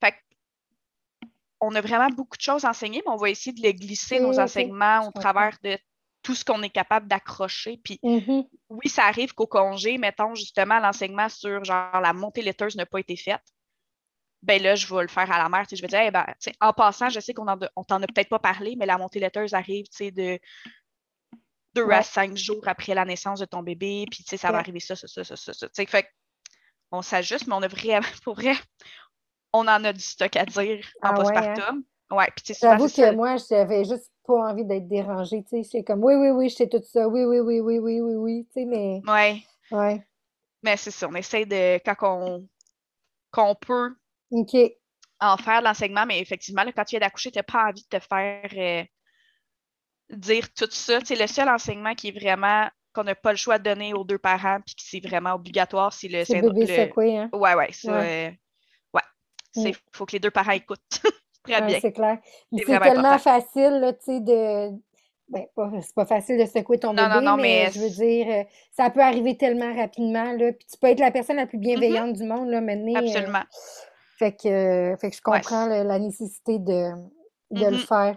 Fait 0.02 0.14
on 1.60 1.74
a 1.74 1.80
vraiment 1.80 2.08
beaucoup 2.08 2.36
de 2.36 2.42
choses 2.42 2.64
à 2.64 2.70
enseigner, 2.70 3.02
mais 3.04 3.12
on 3.12 3.16
va 3.16 3.30
essayer 3.30 3.52
de 3.52 3.60
les 3.60 3.74
glisser, 3.74 4.20
nos 4.20 4.32
ok, 4.34 4.38
enseignements, 4.38 5.06
au 5.08 5.12
travers 5.12 5.58
de 5.62 5.76
tout 6.22 6.34
ce 6.34 6.44
qu'on 6.44 6.62
est 6.62 6.70
capable 6.70 7.06
d'accrocher. 7.08 7.80
Puis 7.82 7.98
Mhm. 8.02 8.44
oui, 8.68 8.88
ça 8.88 9.04
arrive 9.04 9.32
qu'au 9.34 9.46
congé, 9.46 9.98
mettons 9.98 10.34
justement 10.34 10.78
l'enseignement 10.78 11.28
sur 11.28 11.64
genre 11.64 12.00
la 12.00 12.12
montée 12.12 12.42
laiteuse 12.42 12.76
n'a 12.76 12.86
pas 12.86 13.00
été 13.00 13.16
faite. 13.16 13.42
Ben 14.42 14.62
là, 14.62 14.76
je 14.76 14.92
vais 14.94 15.02
le 15.02 15.08
faire 15.08 15.30
à 15.32 15.38
la 15.38 15.48
mère. 15.48 15.64
Je 15.70 15.80
vais 15.80 15.88
dire, 15.88 16.12
ben, 16.12 16.24
en 16.60 16.72
passant, 16.72 17.08
je 17.08 17.18
sais 17.18 17.34
qu'on 17.34 17.46
on 17.76 17.84
t'en 17.84 18.02
a 18.02 18.06
peut-être 18.06 18.28
pas 18.28 18.38
parlé, 18.38 18.76
mais 18.76 18.86
la 18.86 18.96
montée 18.98 19.18
laiteuse 19.18 19.52
arrive 19.54 19.86
tu 19.88 19.96
sais, 19.96 20.10
de 20.12 20.38
deux 21.74 21.84
Ouais. 21.84 21.96
à 21.96 22.02
cinq 22.02 22.36
jours 22.36 22.66
après 22.66 22.94
la 22.94 23.04
naissance 23.04 23.40
de 23.40 23.46
ton 23.46 23.62
bébé, 23.62 24.06
puis 24.10 24.22
tu 24.22 24.30
sais, 24.30 24.36
ça 24.36 24.52
va 24.52 24.58
arriver 24.58 24.80
ça, 24.80 24.94
ça, 24.96 25.08
ça, 25.08 25.24
ça, 25.24 25.36
ça. 25.36 25.52
ça. 25.52 25.66
Tu 25.68 25.72
sais, 25.74 25.86
Fait 25.86 26.08
on 26.90 27.02
s'ajuste, 27.02 27.46
mais 27.46 27.54
on 27.54 27.62
a 27.62 27.68
vraiment, 27.68 28.00
pour 28.24 28.34
vrai, 28.34 28.54
on 29.52 29.66
en 29.66 29.84
a 29.84 29.92
du 29.92 30.00
stock 30.00 30.36
à 30.36 30.46
dire 30.46 30.88
en 31.02 31.10
Ah 31.10 31.22
ouais, 31.24 31.36
hein? 31.36 31.82
Ouais, 32.10 32.28
puis 32.34 32.54
J'avoue 32.54 32.88
c'est 32.88 33.02
ça. 33.02 33.10
que 33.10 33.16
moi, 33.16 33.36
j'avais 33.36 33.84
juste 33.84 34.10
pas 34.26 34.50
envie 34.50 34.64
d'être 34.64 34.88
dérangée, 34.88 35.42
tu 35.42 35.50
sais. 35.50 35.62
J'étais 35.62 35.84
comme, 35.84 36.02
oui, 36.04 36.14
oui, 36.14 36.30
oui, 36.30 36.48
je 36.48 36.56
sais 36.56 36.68
tout 36.68 36.82
ça, 36.82 37.08
oui, 37.08 37.24
oui, 37.24 37.40
oui, 37.40 37.60
oui, 37.60 37.78
oui, 37.78 38.00
oui, 38.00 38.14
oui, 38.14 38.46
tu 38.46 38.60
sais, 38.60 38.64
mais, 38.66 39.02
Ouais, 39.06 39.42
ouais, 39.70 40.06
mais 40.62 40.76
c'est 40.76 40.90
ça. 40.90 41.08
On 41.08 41.14
essaie 41.14 41.46
de, 41.46 41.78
quand 41.84 41.96
on, 42.02 42.48
qu'on 43.30 43.54
peut 43.54 43.94
OK, 44.30 44.56
en 45.20 45.36
faire 45.36 45.60
de 45.60 45.66
l'enseignement, 45.66 46.06
mais 46.06 46.20
effectivement, 46.20 46.64
là, 46.64 46.72
quand 46.72 46.84
tu 46.84 46.92
viens 46.96 47.00
d'accoucher, 47.00 47.30
tu 47.32 47.38
n'as 47.38 47.42
pas 47.42 47.64
envie 47.68 47.82
de 47.82 47.98
te 47.98 48.04
faire 48.04 48.50
euh, 48.56 48.84
dire 50.10 50.52
tout 50.54 50.68
ça. 50.70 51.00
Tu 51.00 51.06
sais, 51.06 51.16
le 51.16 51.26
seul 51.26 51.48
enseignement 51.48 51.94
qui 51.94 52.08
est 52.08 52.18
vraiment 52.18 52.68
qu'on 52.92 53.04
n'a 53.04 53.14
pas 53.14 53.32
le 53.32 53.36
choix 53.36 53.58
de 53.58 53.64
donner 53.64 53.94
aux 53.94 54.04
deux 54.04 54.18
parents 54.18 54.60
puis 54.64 54.74
que 54.74 54.82
c'est 54.82 55.00
vraiment 55.00 55.34
obligatoire, 55.34 55.92
c'est 55.92 56.08
le 56.08 56.24
c'est 56.24 56.34
syndrome. 56.34 56.54
bébé 56.54 56.66
le- 56.66 56.86
secoué, 56.86 57.16
hein? 57.18 57.30
Ouais, 57.32 57.54
ouais, 57.54 57.72
ça, 57.72 57.92
Ouais. 57.92 58.28
euh, 58.28 58.30
ouais. 58.94 59.02
C'est 59.52 59.74
faut 59.92 60.06
que 60.06 60.12
les 60.12 60.20
deux 60.20 60.30
parents 60.30 60.52
écoutent. 60.52 61.02
Très 61.48 61.60
Ouais, 61.60 61.66
bien. 61.66 61.78
c'est 61.80 61.92
clair. 61.92 62.18
Mais 62.52 62.62
C'est 62.66 62.78
tellement 62.78 63.08
important. 63.08 63.18
facile, 63.18 63.80
là, 63.80 63.92
tu 63.92 63.98
sais, 64.04 64.20
de... 64.20 64.70
Ben, 65.30 65.44
c'est 65.82 65.94
pas 65.94 66.06
facile 66.06 66.38
de 66.38 66.46
secouer 66.46 66.78
ton 66.78 66.94
Non, 66.94 67.02
non, 67.02 67.14
bébé, 67.16 67.24
non, 67.26 67.36
mais 67.36 67.42
mais 67.66 67.70
je 67.70 67.80
veux 67.80 67.90
dire, 67.90 68.26
euh, 68.30 68.44
ça 68.72 68.88
peut 68.88 69.02
arriver 69.02 69.36
tellement 69.36 69.74
rapidement, 69.74 70.32
là, 70.32 70.52
puis 70.52 70.66
tu 70.70 70.78
peux 70.80 70.86
être 70.86 71.00
la 71.00 71.10
personne 71.10 71.36
la 71.36 71.46
plus 71.46 71.58
bienveillante 71.58 72.14
du 72.14 72.24
monde, 72.24 72.48
là, 72.48 72.62
maintenant. 72.62 72.94
euh. 72.94 73.04
Absolument. 73.06 73.42
Fait 74.18 74.32
que, 74.32 74.48
euh, 74.48 74.96
fait 74.96 75.10
que 75.10 75.16
je 75.16 75.20
Ouais. 75.30 75.38
comprends 75.40 75.66
le- 75.66 75.82
la 75.86 75.98
nécessité 75.98 76.58
de, 76.58 76.92
de 77.50 77.64
le 77.66 77.72
Mhm. 77.72 77.76
faire. 77.78 78.16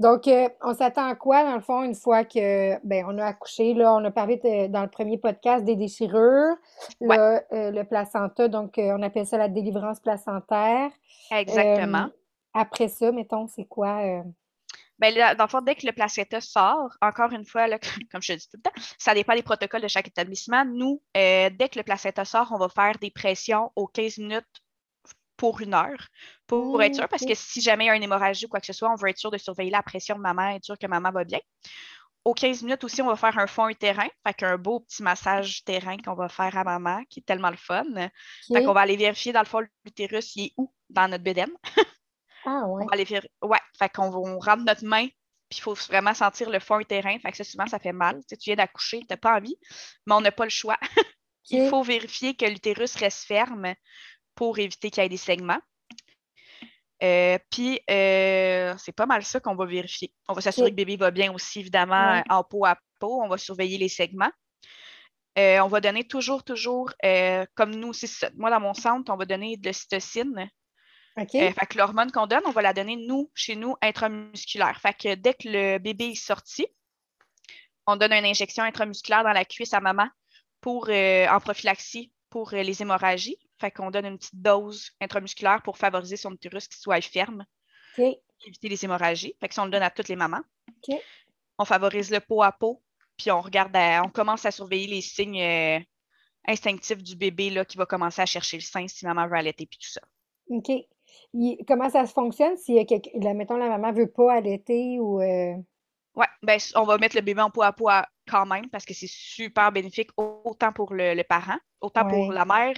Donc, 0.00 0.26
euh, 0.28 0.48
on 0.62 0.74
s'attend 0.74 1.06
à 1.08 1.14
quoi, 1.14 1.44
dans 1.44 1.54
le 1.54 1.60
fond, 1.60 1.82
une 1.84 1.94
fois 1.94 2.24
que 2.24 2.74
ben, 2.84 3.04
on 3.08 3.18
a 3.18 3.26
accouché? 3.26 3.74
Là, 3.74 3.94
on 3.94 4.04
a 4.04 4.10
parlé 4.10 4.36
de- 4.36 4.66
dans 4.66 4.82
le 4.82 4.88
premier 4.90 5.18
podcast 5.18 5.64
des 5.64 5.74
déchirures, 5.76 6.54
Ouais. 7.00 7.16
euh, 7.52 7.70
le 7.70 7.82
placenta, 7.84 8.48
donc 8.48 8.78
euh, 8.78 8.96
on 8.98 9.02
appelle 9.02 9.26
ça 9.26 9.38
la 9.38 9.48
délivrance 9.48 10.00
placentaire. 10.00 10.90
Exactement. 11.30 12.08
Après 12.58 12.88
ça, 12.88 13.10
mettons, 13.12 13.46
c'est 13.48 13.64
quoi? 13.66 14.02
euh, 14.04 14.22
Ben 14.98 15.14
là, 15.14 15.34
dans 15.34 15.44
le 15.44 15.50
fond, 15.50 15.60
dès 15.60 15.76
que 15.76 15.86
le 15.86 15.92
placenta 15.92 16.40
sort, 16.40 16.90
encore 17.00 17.32
une 17.32 17.44
fois, 17.46 17.68
là, 17.68 17.78
comme 18.12 18.22
je 18.22 18.32
le 18.32 18.38
dis 18.38 18.48
tout 18.48 18.56
le 18.56 18.62
temps, 18.62 18.72
ça 18.98 19.14
dépend 19.14 19.34
des 19.34 19.42
protocoles 19.42 19.82
de 19.82 19.88
chaque 19.88 20.08
établissement. 20.08 20.64
Nous, 20.64 21.02
euh, 21.16 21.50
dès 21.50 21.68
que 21.68 21.78
le 21.78 21.84
placenta 21.84 22.24
sort, 22.24 22.48
on 22.52 22.58
va 22.58 22.68
faire 22.68 22.98
des 22.98 23.10
pressions 23.10 23.70
aux 23.76 23.86
15 23.86 24.18
minutes 24.18 24.44
pour 25.36 25.60
une 25.60 25.74
heure 25.74 26.08
pour 26.48 26.82
être 26.82 26.94
Mm, 26.94 26.96
sûr, 26.96 27.08
parce 27.08 27.24
que 27.24 27.34
si 27.34 27.60
jamais 27.60 27.84
il 27.84 27.86
y 27.88 27.90
a 27.90 27.96
une 27.96 28.02
hémorragie 28.02 28.46
ou 28.46 28.48
quoi 28.48 28.60
que 28.60 28.66
ce 28.66 28.72
soit, 28.72 28.90
on 28.92 28.96
veut 28.96 29.08
être 29.10 29.18
sûr 29.18 29.30
de 29.30 29.38
surveiller 29.38 29.70
la 29.70 29.82
pression 29.84 30.16
de 30.16 30.20
maman, 30.20 30.50
être 30.50 30.64
sûr 30.64 30.78
que 30.78 30.86
maman 30.88 31.12
va 31.12 31.24
bien. 31.24 31.40
Aux 32.24 32.34
15 32.34 32.62
minutes 32.64 32.84
aussi, 32.84 33.00
on 33.02 33.06
va 33.08 33.16
faire 33.16 33.38
un 33.38 33.46
fond 33.46 33.72
terrain, 33.78 34.08
fait 34.26 34.34
qu'un 34.34 34.58
beau 34.58 34.80
petit 34.80 35.02
massage 35.02 35.64
terrain 35.64 35.96
qu'on 35.98 36.14
va 36.14 36.28
faire 36.28 36.56
à 36.58 36.64
maman, 36.64 37.04
qui 37.10 37.20
est 37.20 37.22
tellement 37.22 37.50
le 37.50 37.56
fun. 37.56 37.84
Fait 38.52 38.62
ok. 38.62 38.62
qu'on 38.62 38.74
va 38.74 38.80
aller 38.82 38.96
vérifier 38.96 39.32
dans 39.32 39.40
le 39.40 39.46
fond 39.46 39.60
l'utérus, 39.84 40.36
il 40.36 40.46
est 40.46 40.52
où 40.58 40.72
dans 40.90 41.08
notre 41.08 41.24
bédaine. 41.24 41.52
Ah, 42.44 42.62
ouais. 42.66 42.82
On 42.84 42.86
va 42.86 42.92
aller 42.92 43.04
faire. 43.04 43.26
Ouais, 43.42 43.58
fait 43.78 43.88
qu'on 43.88 44.10
va- 44.10 44.18
on 44.18 44.38
rentre 44.38 44.64
notre 44.64 44.84
main, 44.84 45.06
puis 45.48 45.58
il 45.58 45.60
faut 45.60 45.74
vraiment 45.74 46.14
sentir 46.14 46.50
le 46.50 46.58
fond 46.60 46.78
et 46.80 46.84
terrain. 46.84 47.18
Fait 47.18 47.30
que 47.30 47.36
ça, 47.36 47.44
souvent, 47.44 47.66
ça 47.66 47.78
fait 47.78 47.92
mal. 47.92 48.16
Tu, 48.16 48.22
sais, 48.30 48.36
tu 48.36 48.50
viens 48.50 48.56
d'accoucher, 48.56 49.00
tu 49.00 49.06
n'as 49.10 49.16
pas 49.16 49.36
envie, 49.36 49.56
mais 50.06 50.14
on 50.14 50.20
n'a 50.20 50.32
pas 50.32 50.44
le 50.44 50.50
choix. 50.50 50.76
Il 51.50 51.68
faut 51.70 51.82
vérifier 51.82 52.34
que 52.36 52.44
l'utérus 52.44 52.94
reste 52.96 53.24
ferme 53.24 53.74
pour 54.34 54.58
éviter 54.58 54.90
qu'il 54.90 55.02
y 55.02 55.06
ait 55.06 55.08
des 55.08 55.16
saignements. 55.16 55.60
Euh, 57.02 57.38
puis, 57.50 57.80
euh, 57.90 58.74
c'est 58.76 58.92
pas 58.92 59.06
mal 59.06 59.24
ça 59.24 59.40
qu'on 59.40 59.54
va 59.54 59.64
vérifier. 59.64 60.12
On 60.28 60.32
va 60.34 60.40
s'assurer 60.40 60.66
Ok. 60.66 60.68
que 60.68 60.80
le 60.80 60.84
bébé 60.84 60.96
va 60.96 61.10
bien 61.10 61.32
aussi, 61.32 61.60
évidemment, 61.60 62.12
Ouais. 62.16 62.22
en 62.28 62.42
peau 62.44 62.64
à 62.66 62.76
peau. 62.98 63.22
On 63.22 63.28
va 63.28 63.38
surveiller 63.38 63.78
les 63.78 63.88
segments. 63.88 64.32
Euh, 65.38 65.60
on 65.60 65.68
va 65.68 65.80
donner 65.80 66.06
toujours, 66.06 66.42
toujours, 66.42 66.90
euh, 67.04 67.46
comme 67.54 67.70
nous 67.74 67.92
moi 68.36 68.50
dans 68.50 68.58
mon 68.60 68.74
centre, 68.74 69.12
on 69.12 69.16
va 69.16 69.24
donner 69.24 69.56
de 69.56 69.68
l'ocytocine. 69.68 70.50
OK. 71.18 71.34
Euh, 71.34 71.52
fait 71.52 71.66
que 71.66 71.78
l'hormone 71.78 72.12
qu'on 72.12 72.26
donne, 72.26 72.42
on 72.46 72.52
va 72.52 72.62
la 72.62 72.72
donner, 72.72 72.96
nous, 72.96 73.30
chez 73.34 73.56
nous, 73.56 73.74
intramusculaire. 73.82 74.80
Fait 74.80 74.94
que 74.94 75.14
dès 75.14 75.34
que 75.34 75.48
le 75.48 75.78
bébé 75.78 76.10
est 76.10 76.14
sorti, 76.14 76.66
on 77.86 77.96
donne 77.96 78.12
une 78.12 78.24
injection 78.24 78.62
intramusculaire 78.62 79.24
dans 79.24 79.32
la 79.32 79.44
cuisse 79.44 79.74
à 79.74 79.80
maman 79.80 80.08
pour, 80.60 80.88
en 80.90 81.40
prophylaxie 81.40 82.12
pour 82.30 82.50
les 82.52 82.82
hémorragies. 82.82 83.38
Fait 83.60 83.70
qu'on 83.70 83.90
donne 83.90 84.06
une 84.06 84.18
petite 84.18 84.40
dose 84.40 84.90
intramusculaire 85.00 85.62
pour 85.62 85.78
favoriser 85.78 86.16
son 86.16 86.32
utérus 86.32 86.68
qui 86.68 86.78
soit 86.78 87.00
ferme. 87.00 87.44
Éviter 88.46 88.68
les 88.68 88.84
hémorragies. 88.84 89.34
Fait 89.40 89.48
que 89.48 89.54
ça, 89.54 89.62
on 89.62 89.64
le 89.64 89.72
donne 89.72 89.82
à 89.82 89.90
toutes 89.90 90.08
les 90.08 90.16
mamans. 90.16 90.42
On 91.58 91.64
favorise 91.64 92.10
le 92.10 92.20
pot 92.20 92.42
à 92.42 92.52
pot, 92.52 92.82
puis 93.16 93.32
on 93.32 93.40
regarde, 93.40 93.76
on 94.04 94.10
commence 94.10 94.44
à 94.44 94.52
surveiller 94.52 94.86
les 94.86 95.00
signes 95.00 95.42
euh, 95.42 95.80
instinctifs 96.46 97.02
du 97.02 97.16
bébé 97.16 97.50
là, 97.50 97.64
qui 97.64 97.76
va 97.76 97.86
commencer 97.86 98.22
à 98.22 98.26
chercher 98.26 98.58
le 98.58 98.62
sein 98.62 98.86
si 98.86 99.04
maman 99.04 99.26
veut 99.26 99.36
allaiter, 99.36 99.66
puis 99.66 99.78
tout 99.80 99.90
ça. 99.90 100.00
OK. 100.50 100.70
Comment 101.66 101.90
ça 101.90 102.06
se 102.06 102.12
fonctionne 102.12 102.56
si, 102.56 102.74
mettons, 102.74 103.56
la 103.56 103.68
maman 103.68 103.92
ne 103.92 103.98
veut 103.98 104.10
pas 104.10 104.34
allaiter 104.34 104.98
ou. 105.00 105.20
Euh? 105.20 105.54
Oui, 106.14 106.26
ben, 106.42 106.58
on 106.74 106.82
va 106.82 106.98
mettre 106.98 107.16
le 107.16 107.22
bébé 107.22 107.40
en 107.40 107.50
pot 107.50 107.62
à 107.62 107.72
pot 107.72 107.90
quand 108.28 108.46
même 108.46 108.68
parce 108.70 108.84
que 108.84 108.94
c'est 108.94 109.08
super 109.08 109.70
bénéfique 109.70 110.10
autant 110.16 110.72
pour 110.72 110.92
le, 110.92 111.22
parent, 111.22 111.58
autant 111.80 112.08
pour 112.08 112.32
la 112.32 112.44
mère, 112.44 112.74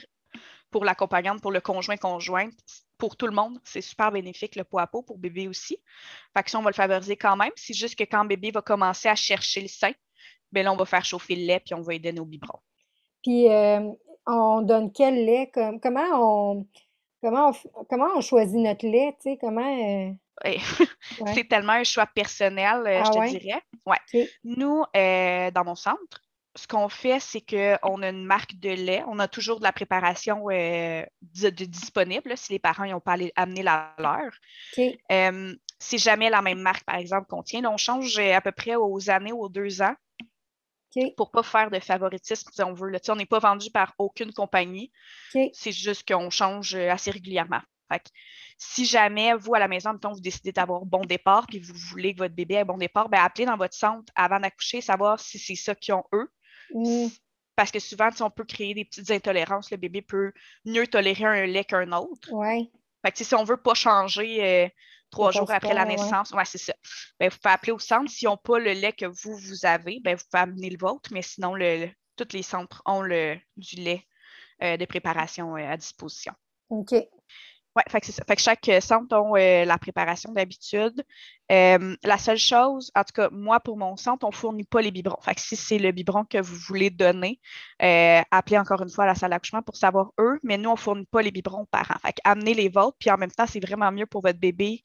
pour 0.70 0.84
l'accompagnante, 0.84 1.40
pour 1.40 1.50
le 1.50 1.60
conjoint-conjointe, 1.60 2.52
pour 2.98 3.16
tout 3.16 3.26
le 3.26 3.32
monde. 3.32 3.58
C'est 3.64 3.80
super 3.80 4.12
bénéfique 4.12 4.56
le 4.56 4.64
pot 4.64 4.78
à 4.78 4.86
pot 4.86 5.02
pour 5.02 5.18
bébé 5.18 5.48
aussi. 5.48 5.78
Fait 6.36 6.42
que 6.42 6.50
ça, 6.50 6.58
on 6.58 6.62
va 6.62 6.70
le 6.70 6.74
favoriser 6.74 7.16
quand 7.16 7.36
même. 7.36 7.52
C'est 7.56 7.72
juste 7.72 7.98
que 7.98 8.04
quand 8.04 8.26
bébé 8.26 8.50
va 8.50 8.60
commencer 8.60 9.08
à 9.08 9.14
chercher 9.14 9.62
le 9.62 9.68
sein, 9.68 9.92
bien 10.52 10.64
là, 10.64 10.72
on 10.72 10.76
va 10.76 10.84
faire 10.84 11.04
chauffer 11.04 11.36
le 11.36 11.46
lait 11.46 11.60
puis 11.60 11.74
on 11.74 11.80
va 11.80 11.92
lui 11.92 12.00
donner 12.00 12.20
au 12.20 12.26
biberon. 12.26 12.58
Puis 13.22 13.48
euh, 13.48 13.90
on 14.26 14.62
donne 14.62 14.92
quel 14.92 15.24
lait? 15.24 15.50
comment 15.82 16.04
on 16.14 16.66
comment 17.20 17.52
on, 17.74 17.84
comment 17.84 18.08
on 18.16 18.20
choisit 18.20 18.58
notre 18.58 18.86
lait? 18.86 19.16
Comment. 19.40 20.10
Euh? 20.10 20.12
c'est 21.34 21.48
tellement 21.48 21.74
un 21.74 21.84
choix 21.84 22.06
personnel, 22.06 22.86
euh, 22.86 23.04
je 23.04 23.10
ah 23.10 23.26
te 23.26 23.38
dirais. 23.38 23.62
Ouais. 23.84 24.28
Nous, 24.44 24.84
dans 24.94 25.64
mon 25.64 25.74
centre, 25.74 26.22
ce 26.56 26.66
qu'on 26.66 26.88
fait, 26.88 27.20
c'est 27.20 27.40
qu'on 27.40 28.02
a 28.02 28.08
une 28.08 28.24
marque 28.24 28.58
de 28.58 28.70
lait. 28.70 29.02
On 29.06 29.18
a 29.18 29.28
toujours 29.28 29.58
de 29.58 29.64
la 29.64 29.72
préparation 29.72 30.46
euh, 30.50 31.04
disponible 31.22 32.36
si 32.36 32.52
les 32.52 32.58
parents 32.58 32.86
n'ont 32.86 33.00
pas 33.00 33.16
amené 33.36 33.62
la 33.62 33.94
leur. 33.98 34.30
Euh, 35.12 35.54
c'est 35.78 35.98
jamais 35.98 36.28
la 36.28 36.42
même 36.42 36.60
marque, 36.60 36.84
par 36.84 36.96
exemple, 36.96 37.26
qu'on 37.28 37.42
tient. 37.42 37.64
on 37.64 37.76
change 37.76 38.18
euh, 38.18 38.34
à 38.34 38.40
peu 38.40 38.52
près 38.52 38.74
aux 38.76 39.10
années 39.10 39.32
ou 39.32 39.44
aux 39.44 39.48
deux 39.48 39.80
ans 39.80 39.94
pour 41.16 41.28
ne 41.28 41.32
pas 41.32 41.42
faire 41.42 41.70
de 41.70 41.78
favoritisme 41.78 42.50
si 42.52 42.62
on 42.62 42.72
veut. 42.72 42.92
on 43.08 43.16
n'est 43.16 43.26
pas 43.26 43.38
vendu 43.38 43.70
par 43.70 43.94
aucune 43.98 44.32
compagnie. 44.32 44.90
C'est 45.52 45.72
juste 45.72 46.06
qu'on 46.06 46.30
change 46.30 46.74
assez 46.74 47.10
régulièrement. 47.10 47.60
si 48.56 48.84
jamais, 48.84 49.34
vous, 49.34 49.54
à 49.54 49.58
la 49.58 49.68
maison, 49.68 49.90
vous 50.02 50.20
décidez 50.20 50.52
d'avoir 50.52 50.84
bon 50.84 51.04
départ 51.04 51.46
puis 51.46 51.58
vous 51.60 51.74
voulez 51.74 52.14
que 52.14 52.18
votre 52.18 52.34
bébé 52.34 52.54
ait 52.54 52.64
bon 52.64 52.78
départ, 52.78 53.08
ben, 53.08 53.20
appelez 53.20 53.46
dans 53.46 53.56
votre 53.56 53.74
centre 53.74 54.12
avant 54.14 54.40
d'accoucher, 54.40 54.80
savoir 54.80 55.18
si 55.20 55.38
c'est 55.38 55.54
ça 55.54 55.74
qu'ils 55.74 55.94
ont 55.94 56.04
eux. 56.12 56.30
Parce 57.56 57.70
que 57.70 57.78
souvent, 57.78 58.08
on 58.20 58.30
peut 58.30 58.44
créer 58.44 58.74
des 58.74 58.84
petites 58.84 59.10
intolérances. 59.10 59.70
Le 59.70 59.76
bébé 59.76 60.02
peut 60.02 60.32
mieux 60.64 60.86
tolérer 60.86 61.24
un 61.24 61.46
lait 61.46 61.64
qu'un 61.64 61.92
autre. 61.92 62.32
Ouais. 62.32 62.70
Fait 63.04 63.12
que 63.12 63.24
si 63.24 63.34
on 63.34 63.42
ne 63.42 63.46
veut 63.46 63.56
pas 63.56 63.74
changer 63.74 64.44
euh, 64.44 64.68
trois 65.10 65.30
jours 65.32 65.50
après 65.50 65.74
la 65.74 65.84
naissance, 65.84 66.30
ouais. 66.32 66.44
c'est 66.44 66.58
ça. 66.58 66.74
Ben, 67.18 67.28
vous 67.28 67.36
pouvez 67.42 67.54
appeler 67.54 67.72
au 67.72 67.78
centre. 67.78 68.10
S'ils 68.10 68.28
n'ont 68.28 68.36
pas 68.36 68.58
le 68.58 68.72
lait 68.72 68.92
que 68.92 69.06
vous, 69.06 69.36
vous 69.36 69.66
avez, 69.66 70.00
ben, 70.00 70.16
vous 70.16 70.24
pouvez 70.30 70.42
amener 70.42 70.70
le 70.70 70.78
vôtre, 70.78 71.10
mais 71.12 71.22
sinon, 71.22 71.54
le, 71.54 71.88
tous 72.16 72.28
les 72.32 72.42
centres 72.42 72.82
ont 72.86 73.02
le, 73.02 73.36
du 73.56 73.76
lait 73.76 74.04
euh, 74.62 74.76
de 74.76 74.84
préparation 74.84 75.56
euh, 75.56 75.70
à 75.70 75.76
disposition. 75.76 76.32
OK. 76.68 76.94
Oui, 77.76 77.82
fait 77.88 78.00
que. 78.00 78.06
Fait 78.10 78.38
chaque 78.38 78.68
euh, 78.68 78.80
centre 78.80 79.14
a 79.14 79.38
euh, 79.38 79.64
la 79.64 79.78
préparation 79.78 80.32
d'habitude. 80.32 81.04
Euh, 81.52 81.96
la 82.02 82.18
seule 82.18 82.38
chose, 82.38 82.90
en 82.96 83.04
tout 83.04 83.12
cas, 83.14 83.28
moi, 83.30 83.60
pour 83.60 83.76
mon 83.76 83.96
centre, 83.96 84.24
on 84.24 84.30
ne 84.30 84.34
fournit 84.34 84.64
pas 84.64 84.82
les 84.82 84.90
biberons. 84.90 85.20
Fait 85.22 85.34
que 85.34 85.40
si 85.40 85.56
c'est 85.56 85.78
le 85.78 85.92
biberon 85.92 86.24
que 86.24 86.38
vous 86.38 86.56
voulez 86.56 86.90
donner, 86.90 87.40
appelez 87.78 88.58
encore 88.58 88.82
une 88.82 88.90
fois 88.90 89.04
à 89.04 89.08
la 89.08 89.14
salle 89.14 89.30
d'accouchement 89.30 89.62
pour 89.62 89.76
savoir 89.76 90.12
eux, 90.18 90.38
mais 90.42 90.58
nous, 90.58 90.70
on 90.70 90.74
ne 90.74 90.78
fournit 90.78 91.06
pas 91.06 91.22
les 91.22 91.30
biberons 91.30 91.62
aux 91.62 91.66
parents. 91.66 91.98
Fait 92.02 92.12
que 92.12 92.20
amenez 92.24 92.54
les 92.54 92.68
vôtres, 92.68 92.96
puis 92.98 93.10
en 93.10 93.16
même 93.16 93.30
temps, 93.30 93.46
c'est 93.46 93.64
vraiment 93.64 93.90
mieux 93.90 94.06
pour 94.06 94.22
votre 94.22 94.38
bébé 94.38 94.82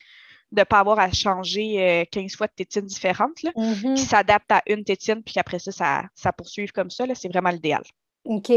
de 0.51 0.61
ne 0.61 0.63
pas 0.63 0.79
avoir 0.79 0.99
à 0.99 1.11
changer 1.11 2.07
15 2.11 2.35
fois 2.35 2.47
de 2.47 2.53
tétines 2.53 2.85
différentes, 2.85 3.41
là, 3.43 3.51
mm-hmm. 3.55 3.95
qui 3.95 4.03
s'adaptent 4.03 4.51
à 4.51 4.61
une 4.67 4.83
tétine, 4.83 5.23
puis 5.23 5.33
qu'après 5.33 5.59
ça, 5.59 5.71
ça, 5.71 6.03
ça 6.13 6.31
poursuive 6.31 6.71
comme 6.71 6.89
ça. 6.89 7.05
C'est 7.13 7.29
vraiment 7.29 7.49
l'idéal. 7.49 7.83
OK 8.25 8.51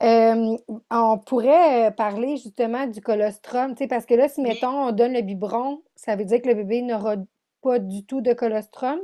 on 0.00 1.18
pourrait, 1.26 1.94
parler 1.96 2.36
justement 2.36 2.86
du 2.86 3.00
colostrum, 3.00 3.74
parce 3.88 4.06
que 4.06 4.14
là, 4.14 4.28
si 4.28 4.40
mettons, 4.40 4.88
on 4.88 4.92
donne 4.92 5.12
le 5.12 5.22
biberon, 5.22 5.82
ça 5.96 6.16
veut 6.16 6.24
dire 6.24 6.40
que 6.42 6.48
le 6.48 6.54
bébé 6.54 6.82
n'aura 6.82 7.16
pas 7.62 7.78
du 7.78 8.04
tout 8.04 8.20
de 8.20 8.32
colostrum? 8.32 9.00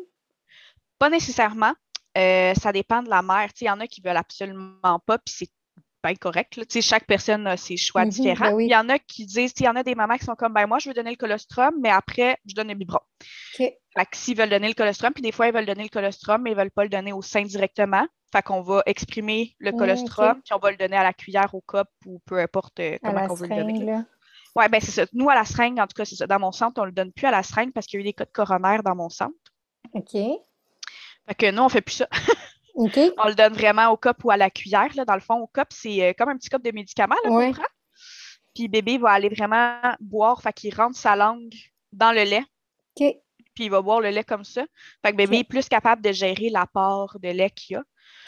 Pas 0.99 1.11
nécessairement. 1.11 1.73
ça 2.17 2.73
dépend 2.73 3.03
de 3.03 3.11
la 3.11 3.23
mère. 3.23 3.51
il 3.61 3.67
y 3.67 3.71
en 3.71 3.81
a 3.81 3.87
qui 3.87 4.01
veulent 4.01 4.17
absolument 4.17 5.01
pas, 5.07 5.19
puis 5.19 5.35
c'est 5.37 5.51
bien 6.05 6.15
correct. 6.15 6.61
chaque 6.81 7.07
personne 7.07 7.47
a 7.47 7.57
ses 7.57 7.77
choix 7.77 8.03
mmh 8.03 8.05
ben 8.05 8.11
différents. 8.11 8.59
Il 8.59 8.71
y 8.71 8.77
en 8.77 8.89
a 8.89 8.99
qui 8.99 9.27
disent, 9.27 9.55
il 9.59 9.65
y 9.65 9.69
en 9.69 9.77
a 9.77 9.83
des 9.83 9.95
mamans 9.95 10.17
qui 10.17 10.25
sont 10.25 10.35
comme, 10.35 10.53
ben 10.53 10.67
moi, 10.67 10.79
je 10.79 10.89
veux 10.89 10.95
donner 10.95 11.11
le 11.11 11.17
colostrum, 11.17 11.75
mais 11.81 11.91
après, 11.91 12.39
je 12.47 12.55
donne 12.55 12.69
le 12.69 12.75
biberon. 12.75 13.01
s'ils 14.13 14.37
veulent 14.37 14.51
donner 14.51 14.69
le 14.69 14.75
colostrum, 14.75 15.13
puis 15.13 15.23
des 15.23 15.33
fois, 15.33 15.49
ils 15.49 15.55
veulent 15.55 15.67
donner 15.67 15.85
le 15.85 15.89
colostrum, 15.89 16.43
mais 16.43 16.51
ils 16.51 16.55
ne 16.55 16.61
veulent 16.61 16.71
pas 16.71 16.85
le 16.85 16.91
donner 16.91 17.13
au 17.13 17.23
sein 17.23 17.43
directement. 17.43 18.07
Fait 18.35 18.42
qu'on 18.42 18.62
va 18.62 18.83
exprimer 18.87 19.55
le 19.61 19.70
mmh, 19.70 19.77
colostrum, 19.77 20.42
puis 20.42 20.53
on 20.55 20.59
va 20.59 20.73
le 20.73 20.77
donner 20.77 20.97
à 20.97 21.05
la 21.05 21.12
cuillère, 21.12 21.55
au 21.55 21.61
cup 21.61 21.87
ou 22.05 22.18
peu 22.27 22.40
importe 22.40 22.81
euh, 22.81 22.99
comment 23.01 23.29
on 23.31 23.35
veut 23.35 23.47
le 23.47 23.55
donner. 23.55 24.03
Oui, 24.57 24.64
ben 24.68 24.81
c'est 24.81 24.90
ça. 24.90 25.07
Nous, 25.12 25.31
à 25.31 25.37
la 25.37 25.44
seringue, 25.44 25.79
en 25.79 25.87
tout 25.87 25.94
cas, 25.94 26.05
c'est 26.05 26.16
ça. 26.16 26.27
Dans 26.27 26.40
mon 26.40 26.51
centre, 26.51 26.81
on 26.81 26.83
ne 26.83 26.88
le 26.88 26.92
donne 26.92 27.12
plus 27.12 27.29
à 27.29 27.31
la 27.31 27.44
seringue 27.44 27.73
parce 27.73 27.87
qu'il 27.87 28.01
y 28.01 28.03
a 28.03 28.03
eu 28.03 28.05
des 28.07 28.12
cas 28.12 28.25
de 28.25 28.33
coronaire 28.33 28.83
dans 28.83 28.97
mon 28.97 29.09
centre. 29.09 29.37
OK. 29.92 30.11
Fait 30.14 31.35
que 31.38 31.49
nous, 31.53 31.62
on 31.62 31.66
ne 31.66 31.70
fait 31.70 31.81
plus 31.81 31.94
ça. 31.94 32.09
OK. 32.75 32.99
on 33.18 33.29
le 33.29 33.37
donne 33.37 33.53
vraiment 33.53 33.90
au 33.90 33.97
cup 33.97 34.25
ou 34.25 34.33
à 34.33 34.37
la 34.37 34.51
cuillère. 34.51 34.90
Là. 34.97 35.05
Dans 35.05 35.14
le 35.14 35.20
fond, 35.20 35.37
au 35.37 35.47
cup, 35.47 35.68
c'est 35.70 36.03
euh, 36.03 36.12
comme 36.18 36.29
un 36.29 36.37
petit 36.37 36.49
cup 36.49 36.64
de 36.64 36.73
médicaments 36.73 37.14
là, 37.23 37.53
prend. 37.53 37.62
Puis 38.53 38.66
bébé 38.66 38.99
va 38.99 39.11
aller 39.11 39.29
vraiment 39.29 39.79
boire, 40.01 40.42
fait 40.42 40.53
qu'il 40.53 40.75
rentre 40.75 40.97
sa 40.97 41.14
langue 41.14 41.55
dans 41.92 42.11
le 42.11 42.25
lait. 42.25 42.44
OK. 42.97 43.14
Puis 43.55 43.66
il 43.66 43.70
va 43.70 43.81
boire 43.81 44.01
le 44.01 44.11
lait 44.11 44.25
comme 44.25 44.44
ça. 44.44 44.64
Fait 45.05 45.12
que 45.12 45.16
bébé 45.16 45.38
est 45.38 45.49
plus 45.49 45.68
capable 45.68 46.03
de 46.03 46.11
gérer 46.11 46.51
l'apport 46.51 47.16
de 47.20 47.29
lait 47.29 47.51
qu'il 47.51 47.77
y 47.77 47.81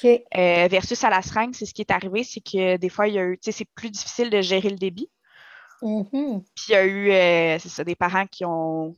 Euh, 0.04 0.68
versus 0.70 1.02
à 1.04 1.10
la 1.10 1.22
seringue, 1.22 1.54
c'est 1.54 1.66
ce 1.66 1.74
qui 1.74 1.82
est 1.82 1.90
arrivé, 1.90 2.24
c'est 2.24 2.40
que 2.40 2.76
des 2.76 2.88
fois, 2.88 3.08
il 3.08 3.14
y 3.14 3.18
a 3.18 3.24
eu, 3.24 3.38
c'est 3.40 3.68
plus 3.74 3.90
difficile 3.90 4.30
de 4.30 4.40
gérer 4.42 4.68
le 4.68 4.76
débit. 4.76 5.10
Mm-hmm. 5.82 6.42
Puis 6.54 6.64
il 6.68 6.72
y 6.72 6.74
a 6.74 6.84
eu, 6.84 7.10
euh, 7.10 7.58
c'est 7.58 7.68
ça, 7.68 7.84
des 7.84 7.94
parents 7.94 8.26
qui 8.26 8.44
ont, 8.44 8.96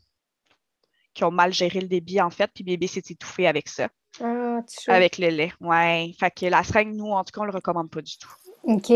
qui 1.15 1.25
ont 1.25 1.31
mal 1.31 1.53
géré 1.53 1.81
le 1.81 1.89
débit, 1.89 2.21
en 2.21 2.31
fait, 2.31 2.51
puis 2.53 2.65
bébé 2.65 2.87
s'est 2.87 3.03
étouffé 3.09 3.47
avec 3.47 3.69
ça. 3.69 3.89
Ah, 4.21 4.61
avec 4.89 5.19
le 5.19 5.29
lait, 5.29 5.53
ouais. 5.61 6.13
Fait 6.19 6.31
que 6.31 6.47
la 6.47 6.65
seringue, 6.65 6.95
nous, 6.95 7.11
en 7.11 7.23
tout 7.23 7.33
cas, 7.33 7.43
on 7.43 7.45
le 7.45 7.53
recommande 7.53 7.91
pas 7.91 8.03
du 8.03 8.19
tout. 8.19 8.33
OK. 8.65 8.93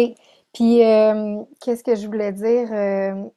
Puis, 0.52 0.84
euh, 0.84 1.40
qu'est-ce 1.60 1.82
que 1.82 1.94
je 1.94 2.06
voulais 2.06 2.32
dire? 2.32 2.72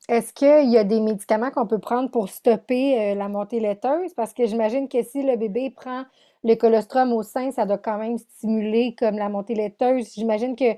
Est-ce 0.09 0.33
qu'il 0.33 0.69
y 0.69 0.77
a 0.77 0.83
des 0.83 0.99
médicaments 0.99 1.51
qu'on 1.51 1.67
peut 1.67 1.79
prendre 1.79 2.09
pour 2.09 2.27
stopper 2.27 3.15
la 3.15 3.29
montée 3.29 3.59
laiteuse? 3.59 4.13
Parce 4.15 4.33
que 4.33 4.45
j'imagine 4.45 4.89
que 4.89 5.01
si 5.03 5.21
le 5.21 5.37
bébé 5.37 5.69
prend 5.69 6.05
le 6.45 6.55
colostrum 6.55 7.11
au 7.11 7.23
sein, 7.23 7.49
ça 7.51 7.65
doit 7.65 7.79
quand 7.79 7.97
même 7.97 8.19
stimuler 8.19 8.95
comme 8.97 9.17
la 9.17 9.29
montée 9.29 9.55
laiteuse. 9.55 10.13
J'imagine 10.13 10.55
que 10.55 10.75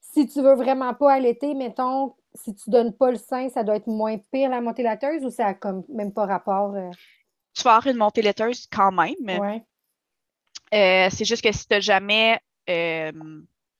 si 0.00 0.26
tu 0.26 0.42
veux 0.42 0.56
vraiment 0.56 0.92
pas 0.92 1.14
allaiter, 1.14 1.54
mettons, 1.54 2.14
si 2.34 2.52
tu 2.52 2.68
donnes 2.68 2.92
pas 2.92 3.12
le 3.12 3.16
sein, 3.16 3.48
ça 3.48 3.62
doit 3.62 3.76
être 3.76 3.86
moins 3.86 4.18
pire 4.32 4.50
la 4.50 4.60
montée 4.60 4.82
laiteuse 4.82 5.24
ou 5.24 5.30
ça 5.30 5.46
a 5.46 5.54
comme 5.54 5.84
même 5.88 6.12
pas 6.12 6.26
rapport? 6.26 6.74
Euh? 6.74 6.90
Tu 7.54 7.62
vas 7.62 7.76
avoir 7.76 7.94
une 7.94 7.98
montée 7.98 8.22
laiteuse 8.22 8.66
quand 8.66 8.90
même. 8.90 9.40
Ouais. 9.40 9.62
Euh, 10.74 11.08
c'est 11.10 11.24
juste 11.24 11.44
que 11.44 11.52
si 11.52 11.68
tu 11.68 11.74
n'as 11.74 11.80
jamais 11.80 12.40
euh, 12.68 13.12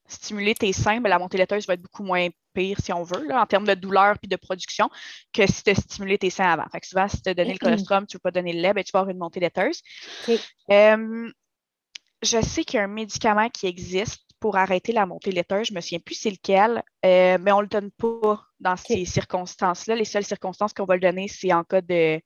stimulé 0.07 0.55
tes 0.55 0.73
seins, 0.73 1.01
ben, 1.01 1.09
la 1.09 1.19
montée 1.19 1.39
laiteuse 1.39 1.67
va 1.67 1.75
être 1.75 1.83
beaucoup 1.83 2.05
moins 2.05 2.29
pire, 2.53 2.79
si 2.83 2.93
on 2.93 3.03
veut, 3.03 3.33
en 3.33 3.47
termes 3.47 3.67
de 3.67 3.75
douleur 3.75 4.19
puis 4.19 4.29
de 4.29 4.37
production, 4.37 4.89
que 5.33 5.47
si 5.47 5.63
tu 5.63 5.71
as 5.71 5.75
stimulé 5.75 6.19
tes 6.19 6.31
seins 6.31 6.51
avant. 6.51 6.69
Fait 6.71 6.81
que 6.81 6.87
souvent, 6.87 7.09
si 7.09 7.21
tu 7.21 7.29
as 7.29 7.35
donné 7.35 7.53
le 7.53 7.59
colostrum, 7.59 8.07
tu 8.07 8.17
ne 8.17 8.19
veux 8.19 8.23
pas 8.23 8.31
donner 8.31 8.53
le 8.53 8.61
lait, 8.61 8.73
ben, 8.73 8.85
tu 8.85 8.93
vas 8.93 9.01
avoir 9.01 9.13
une 9.13 9.19
montée 9.19 9.41
laiteuse. 9.41 9.83
Euh, 10.71 11.31
je 12.23 12.41
sais 12.41 12.65
qu'il 12.65 12.79
y 12.79 12.81
a 12.81 12.85
un 12.85 12.89
médicament 12.89 13.49
qui 13.51 13.67
existe 13.67 14.25
pour 14.41 14.57
arrêter 14.57 14.93
la 14.93 15.07
montée 15.07 15.33
laiteuse. 15.33 15.69
Je 15.69 15.73
ne 15.73 15.77
me 15.77 15.81
souviens 15.81 16.01
plus 16.01 16.15
c'est 16.17 16.31
lequel, 16.31 16.83
euh, 17.05 17.39
mais 17.41 17.53
on 17.53 17.59
ne 17.59 17.63
le 17.63 17.69
donne 17.69 17.91
pas 17.91 18.43
dans 18.61 18.77
ces 18.77 19.05
circonstances-là. 19.05 19.97
Les 19.97 20.05
seules 20.05 20.25
circonstances 20.25 20.73
qu'on 20.73 20.85
va 20.85 20.95
le 20.95 21.01
donner, 21.01 21.29
c'est 21.29 21.53
en 21.53 21.65
cas 21.65 21.81
de, 21.81 22.21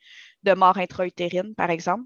mort 0.57 0.79
intra-utérine, 0.79 1.55
par 1.55 1.71
exemple. 1.71 2.05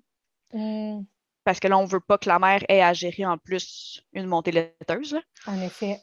Hmm. 0.52 1.02
Parce 1.44 1.60
que 1.60 1.68
là, 1.68 1.78
on 1.78 1.82
ne 1.82 1.88
veut 1.88 2.00
pas 2.00 2.18
que 2.18 2.28
la 2.28 2.38
mère 2.38 2.62
ait 2.68 2.82
à 2.82 2.92
gérer 2.92 3.26
en 3.26 3.38
plus 3.38 4.02
une 4.12 4.26
montée 4.26 4.52
laiteuse. 4.52 5.18
En 5.46 5.60
effet. 5.60 6.00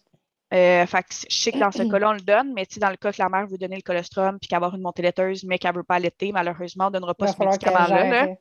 Euh, 0.53 0.85
fait 0.85 1.03
que 1.03 1.13
je 1.29 1.35
sais 1.35 1.51
que 1.51 1.59
dans 1.59 1.71
ce 1.71 1.83
cas-là, 1.91 2.09
on 2.09 2.13
le 2.13 2.21
donne, 2.21 2.53
mais 2.53 2.67
dans 2.77 2.89
le 2.89 2.97
cas 2.97 3.11
que 3.11 3.21
la 3.21 3.29
mère 3.29 3.47
veut 3.47 3.57
donner 3.57 3.75
le 3.75 3.81
colostrum 3.81 4.39
puis 4.39 4.47
qu'avoir 4.47 4.75
une 4.75 4.81
montée 4.81 5.01
laiteuse, 5.01 5.43
mais 5.45 5.57
qu'elle 5.59 5.71
ne 5.71 5.77
veut 5.77 5.83
pas 5.83 5.95
allaiter, 5.95 6.31
malheureusement, 6.31 6.85
on 6.85 6.89
ne 6.89 6.93
donnera 6.93 7.13
pas 7.13 7.27
ce 7.27 7.39
médicament-là. 7.39 8.35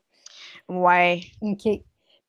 Ouais. 0.68 1.20
OK. 1.40 1.68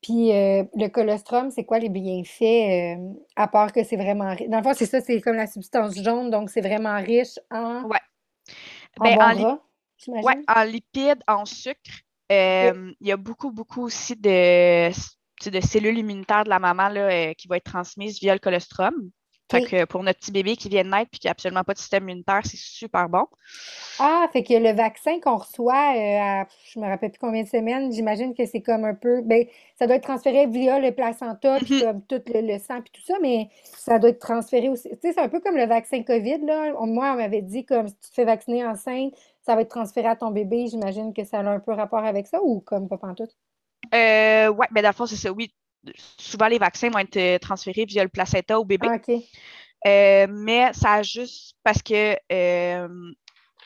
Puis 0.01 0.31
euh, 0.31 0.63
le 0.75 0.87
colostrum, 0.87 1.51
c'est 1.51 1.65
quoi 1.65 1.79
les 1.79 1.89
bienfaits, 1.89 2.41
euh, 2.41 3.13
à 3.35 3.47
part 3.47 3.73
que 3.73 3.83
c'est 3.83 3.97
vraiment 3.97 4.33
riche? 4.33 4.47
Dans 4.47 4.57
le 4.57 4.63
fond, 4.63 4.73
c'est 4.73 4.85
ça, 4.85 5.01
c'est 5.01 5.19
comme 5.19 5.35
la 5.35 5.47
substance 5.47 6.01
jaune, 6.01 6.29
donc 6.29 6.49
c'est 6.49 6.61
vraiment 6.61 6.95
riche 7.01 7.37
en, 7.51 7.83
ouais. 7.83 7.99
en, 8.97 9.03
ben, 9.03 9.59
en, 10.07 10.61
en 10.61 10.63
lipides, 10.63 11.21
en 11.27 11.43
sucre. 11.43 11.91
Il 12.29 12.95
y 13.01 13.11
a 13.11 13.17
beaucoup, 13.17 13.51
beaucoup 13.51 13.83
aussi 13.83 14.15
de 14.15 14.91
de 15.45 15.61
cellules 15.61 15.97
immunitaires 15.97 16.43
de 16.43 16.49
la 16.49 16.59
maman 16.59 16.89
là, 16.89 17.33
qui 17.33 17.47
va 17.47 17.55
être 17.55 17.63
transmise 17.63 18.19
via 18.19 18.33
le 18.33 18.39
colostrum. 18.39 19.09
Fait 19.51 19.63
que 19.63 19.85
pour 19.85 20.03
notre 20.03 20.19
petit 20.19 20.31
bébé 20.31 20.55
qui 20.55 20.69
vient 20.69 20.83
de 20.83 20.89
naître 20.89 21.09
et 21.13 21.17
qui 21.17 21.25
n'a 21.25 21.31
absolument 21.31 21.63
pas 21.63 21.73
de 21.73 21.79
système 21.79 22.03
immunitaire, 22.03 22.41
c'est 22.43 22.57
super 22.57 23.09
bon. 23.09 23.25
Ah, 23.97 24.27
fait 24.31 24.43
que 24.43 24.53
le 24.53 24.73
vaccin 24.73 25.19
qu'on 25.19 25.37
reçoit 25.37 25.95
euh, 25.95 26.19
à, 26.21 26.47
je 26.71 26.79
me 26.79 26.85
rappelle 26.87 27.09
plus 27.09 27.19
combien 27.19 27.41
de 27.41 27.47
semaines, 27.47 27.91
j'imagine 27.91 28.35
que 28.35 28.45
c'est 28.45 28.61
comme 28.61 28.85
un 28.85 28.93
peu, 28.93 29.21
ben, 29.23 29.45
ça 29.77 29.87
doit 29.87 29.95
être 29.95 30.03
transféré 30.03 30.45
via 30.45 30.79
le 30.79 30.91
placenta, 30.91 31.57
puis 31.57 31.79
mm-hmm. 31.79 31.83
comme 31.83 32.01
tout 32.05 32.21
le, 32.27 32.59
sang, 32.59 32.81
puis 32.81 32.91
tout 32.93 33.01
ça, 33.01 33.15
mais 33.21 33.49
ça 33.63 33.97
doit 33.97 34.11
être 34.11 34.19
transféré 34.19 34.69
aussi. 34.69 34.87
Tu 34.87 34.97
sais, 35.01 35.13
c'est 35.13 35.21
un 35.21 35.29
peu 35.29 35.39
comme 35.39 35.57
le 35.57 35.65
vaccin 35.65 36.03
COVID, 36.03 36.45
là. 36.45 36.73
Moi, 36.85 37.11
on 37.13 37.15
m'avait 37.15 37.41
dit, 37.41 37.65
comme 37.65 37.87
si 37.87 37.95
tu 37.95 38.09
te 38.09 38.13
fais 38.13 38.25
vacciner 38.25 38.63
enceinte, 38.63 39.13
ça 39.49 39.55
va 39.55 39.61
être 39.61 39.69
transféré 39.69 40.07
à 40.07 40.15
ton 40.15 40.29
bébé. 40.29 40.67
J'imagine 40.67 41.11
que 41.11 41.23
ça 41.23 41.39
a 41.39 41.49
un 41.49 41.59
peu 41.59 41.73
rapport 41.73 42.03
avec 42.03 42.27
ça 42.27 42.39
ou 42.43 42.61
comme 42.61 42.87
pas 42.87 42.99
en 43.01 43.15
tout? 43.15 43.27
Euh, 43.93 44.49
ouais, 44.49 44.67
ben 44.71 44.83
dans 44.83 44.89
le 44.89 44.93
fond, 44.93 45.05
c'est 45.05 45.15
ça, 45.15 45.31
oui 45.31 45.51
souvent 46.17 46.47
les 46.47 46.57
vaccins 46.57 46.89
vont 46.89 46.99
être 46.99 47.17
euh, 47.17 47.39
transférés 47.39 47.85
via 47.85 48.03
le 48.03 48.09
placenta 48.09 48.59
au 48.59 48.65
bébé. 48.65 48.87
Ah, 48.89 48.97
euh, 49.87 50.27
mais 50.29 50.73
ça 50.73 50.95
a 50.95 51.03
juste 51.03 51.55
parce 51.63 51.81
que 51.81 52.15
euh, 52.31 53.11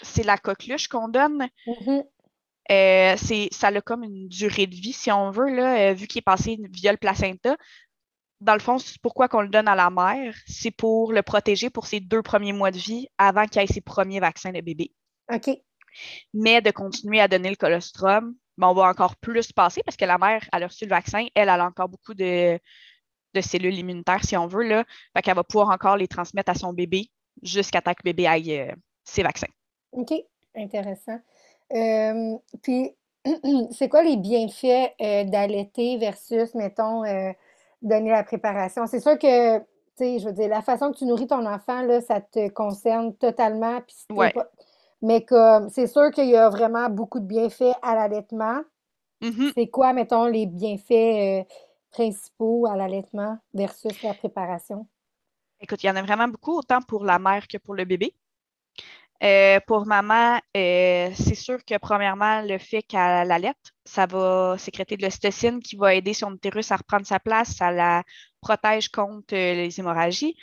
c'est 0.01 0.23
la 0.23 0.37
coqueluche 0.37 0.87
qu'on 0.87 1.07
donne. 1.07 1.47
Mm-hmm. 1.65 3.49
ça 3.51 3.67
a 3.67 3.81
comme 3.81 4.03
une 4.03 4.27
durée 4.27 4.67
de 4.67 4.75
vie, 4.75 4.93
si 4.93 5.11
on 5.11 5.31
veut, 5.31 5.49
là, 5.53 5.93
vu 5.93 6.07
qu'il 6.07 6.19
est 6.19 6.23
passé 6.23 6.59
via 6.71 6.91
le 6.91 6.97
placenta. 6.97 7.55
Dans 8.41 8.53
le 8.53 8.59
fond, 8.59 8.77
pourquoi 9.01 9.29
qu'on 9.29 9.41
le 9.41 9.47
donne 9.47 9.69
à 9.69 9.75
la 9.75 9.89
mère? 9.89 10.35
C'est 10.45 10.71
pour 10.71 11.13
le 11.13 11.21
protéger 11.21 11.69
pour 11.69 11.87
ses 11.87 12.01
deux 12.01 12.21
premiers 12.21 12.51
mois 12.51 12.71
de 12.71 12.77
vie 12.77 13.07
avant 13.17 13.45
qu'il 13.45 13.61
ait 13.61 13.67
ses 13.67 13.81
premiers 13.81 14.19
vaccins 14.19 14.51
de 14.51 14.59
bébé. 14.59 14.91
OK. 15.33 15.49
Mais 16.33 16.61
de 16.61 16.71
continuer 16.71 17.19
à 17.19 17.27
donner 17.27 17.49
le 17.49 17.55
colostrum 17.55 18.35
mais 18.57 18.65
on 18.65 18.73
va 18.73 18.83
encore 18.83 19.15
plus 19.15 19.51
passer 19.51 19.81
parce 19.83 19.97
que 19.97 20.05
la 20.05 20.17
mère, 20.17 20.43
elle 20.51 20.63
a 20.63 20.67
reçu 20.67 20.85
le 20.85 20.89
vaccin, 20.89 21.25
elle, 21.35 21.43
elle 21.43 21.49
a 21.49 21.65
encore 21.65 21.89
beaucoup 21.89 22.13
de, 22.13 22.59
cellules 23.41 23.77
immunitaires, 23.77 24.23
si 24.23 24.37
on 24.37 24.47
veut, 24.47 24.63
là. 24.63 24.83
Fait 25.15 25.21
qu'elle 25.21 25.35
va 25.35 25.43
pouvoir 25.43 25.69
encore 25.69 25.97
les 25.97 26.07
transmettre 26.07 26.51
à 26.51 26.55
son 26.55 26.73
bébé 26.73 27.09
jusqu'à 27.41 27.81
temps 27.81 27.93
que 27.93 28.01
le 28.03 28.11
bébé 28.11 28.27
aille 28.27 28.59
euh, 28.59 28.71
ses 29.03 29.23
vaccins. 29.23 29.47
OK, 29.91 30.13
intéressant. 30.55 31.19
Euh, 31.73 32.37
puis, 32.61 32.95
c'est 33.71 33.89
quoi 33.89 34.03
les 34.03 34.17
bienfaits 34.17 34.93
euh, 35.01 35.23
d'allaiter 35.23 35.97
versus, 35.97 36.53
mettons, 36.53 37.03
donner 37.81 38.11
la 38.11 38.23
préparation? 38.23 38.85
C'est 38.85 38.99
sûr 38.99 39.17
que, 39.17 39.57
tu 39.59 39.65
sais, 39.95 40.19
je 40.19 40.25
veux 40.25 40.33
dire, 40.33 40.49
la 40.49 40.61
façon 40.61 40.91
que 40.91 40.97
tu 40.97 41.05
nourris 41.05 41.27
ton 41.27 41.45
enfant, 41.47 41.81
là, 41.81 42.01
ça 42.01 42.21
te 42.21 42.49
concerne 42.49 43.15
totalement. 43.15 43.81
Puis 43.81 43.95
mais 45.03 45.25
c'est 45.69 45.87
sûr 45.87 46.11
qu'il 46.11 46.29
y 46.29 46.37
a 46.37 46.49
vraiment 46.49 46.89
beaucoup 46.89 47.19
de 47.19 47.27
bienfaits 47.27 47.75
à 47.81 47.93
l'allaitement. 47.93 48.61
Mm-hmm. 49.21 49.51
C'est 49.53 49.67
quoi, 49.67 49.91
mettons, 49.91 50.25
les 50.25 50.45
bienfaits 50.45 50.91
euh, 50.91 51.43
principaux 51.91 52.65
à 52.67 52.77
l'allaitement 52.77 53.37
versus 53.53 54.01
la 54.01 54.13
préparation? 54.13 54.87
Écoute, 55.59 55.83
il 55.83 55.87
y 55.87 55.89
en 55.89 55.97
a 55.97 56.01
vraiment 56.01 56.29
beaucoup, 56.29 56.57
autant 56.57 56.81
pour 56.81 57.03
la 57.03 57.19
mère 57.19 57.47
que 57.49 57.57
pour 57.57 57.75
le 57.75 57.83
bébé. 57.83 58.15
Euh, 59.23 59.59
pour 59.67 59.85
maman, 59.85 60.39
euh, 60.55 61.09
c'est 61.13 61.35
sûr 61.35 61.63
que 61.65 61.77
premièrement, 61.77 62.41
le 62.41 62.57
fait 62.57 62.81
qu'elle 62.81 63.31
allait, 63.31 63.53
ça 63.85 64.05
va 64.05 64.57
sécréter 64.57 64.95
de 64.95 65.03
l'ocytocine 65.03 65.61
qui 65.61 65.75
va 65.75 65.95
aider 65.95 66.13
son 66.13 66.33
utérus 66.33 66.71
à 66.71 66.77
reprendre 66.77 67.05
sa 67.05 67.19
place, 67.19 67.55
ça 67.55 67.71
la 67.71 68.03
protège 68.41 68.89
contre 68.89 69.33
les 69.35 69.79
hémorragies. 69.79 70.35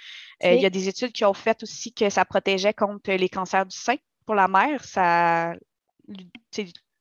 Il 0.42 0.61
y 0.61 0.64
a 0.64 0.70
des 0.70 0.88
études 0.88 1.12
qui 1.12 1.25
ont 1.27 1.35
fait 1.35 1.62
aussi 1.62 1.92
que 1.92 2.09
ça 2.09 2.25
protégeait 2.25 2.73
contre 2.73 3.12
les 3.12 3.29
cancers 3.29 3.66
du 3.66 3.77
sein 3.77 3.96
pour 4.30 4.36
la 4.36 4.46
mère, 4.46 4.84
ça 4.84 5.54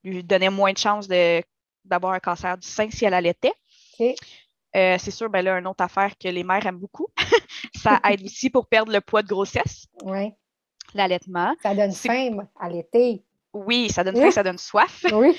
lui, 0.02 0.24
donnait 0.24 0.50
moins 0.50 0.72
de 0.72 0.78
chances 0.78 1.06
d'avoir 1.06 2.12
un 2.12 2.18
cancer 2.18 2.58
du 2.58 2.66
sein 2.66 2.90
si 2.90 3.04
elle 3.04 3.14
allaitait. 3.14 3.52
Euh, 4.00 4.96
c'est 4.98 5.12
sûr, 5.12 5.30
ben 5.30 5.44
là, 5.44 5.56
une 5.56 5.68
autre 5.68 5.84
affaire 5.84 6.18
que 6.18 6.26
les 6.26 6.42
mères 6.42 6.66
aiment 6.66 6.80
beaucoup, 6.80 7.06
ça 7.76 8.00
aide 8.10 8.24
aussi 8.24 8.50
pour 8.50 8.66
perdre 8.66 8.90
le 8.90 9.00
poids 9.00 9.22
de 9.22 9.28
grossesse. 9.28 9.86
Oui. 10.02 10.32
L'allaitement. 10.92 11.54
Ça 11.62 11.72
donne 11.72 11.92
faim 11.92 12.48
à 12.58 12.68
l'été. 12.68 13.22
Oui, 13.52 13.90
ça 13.90 14.02
donne 14.02 14.16
faim, 14.16 14.32
ça 14.32 14.42
donne 14.42 14.58
soif. 14.58 15.04
Oui. 15.12 15.38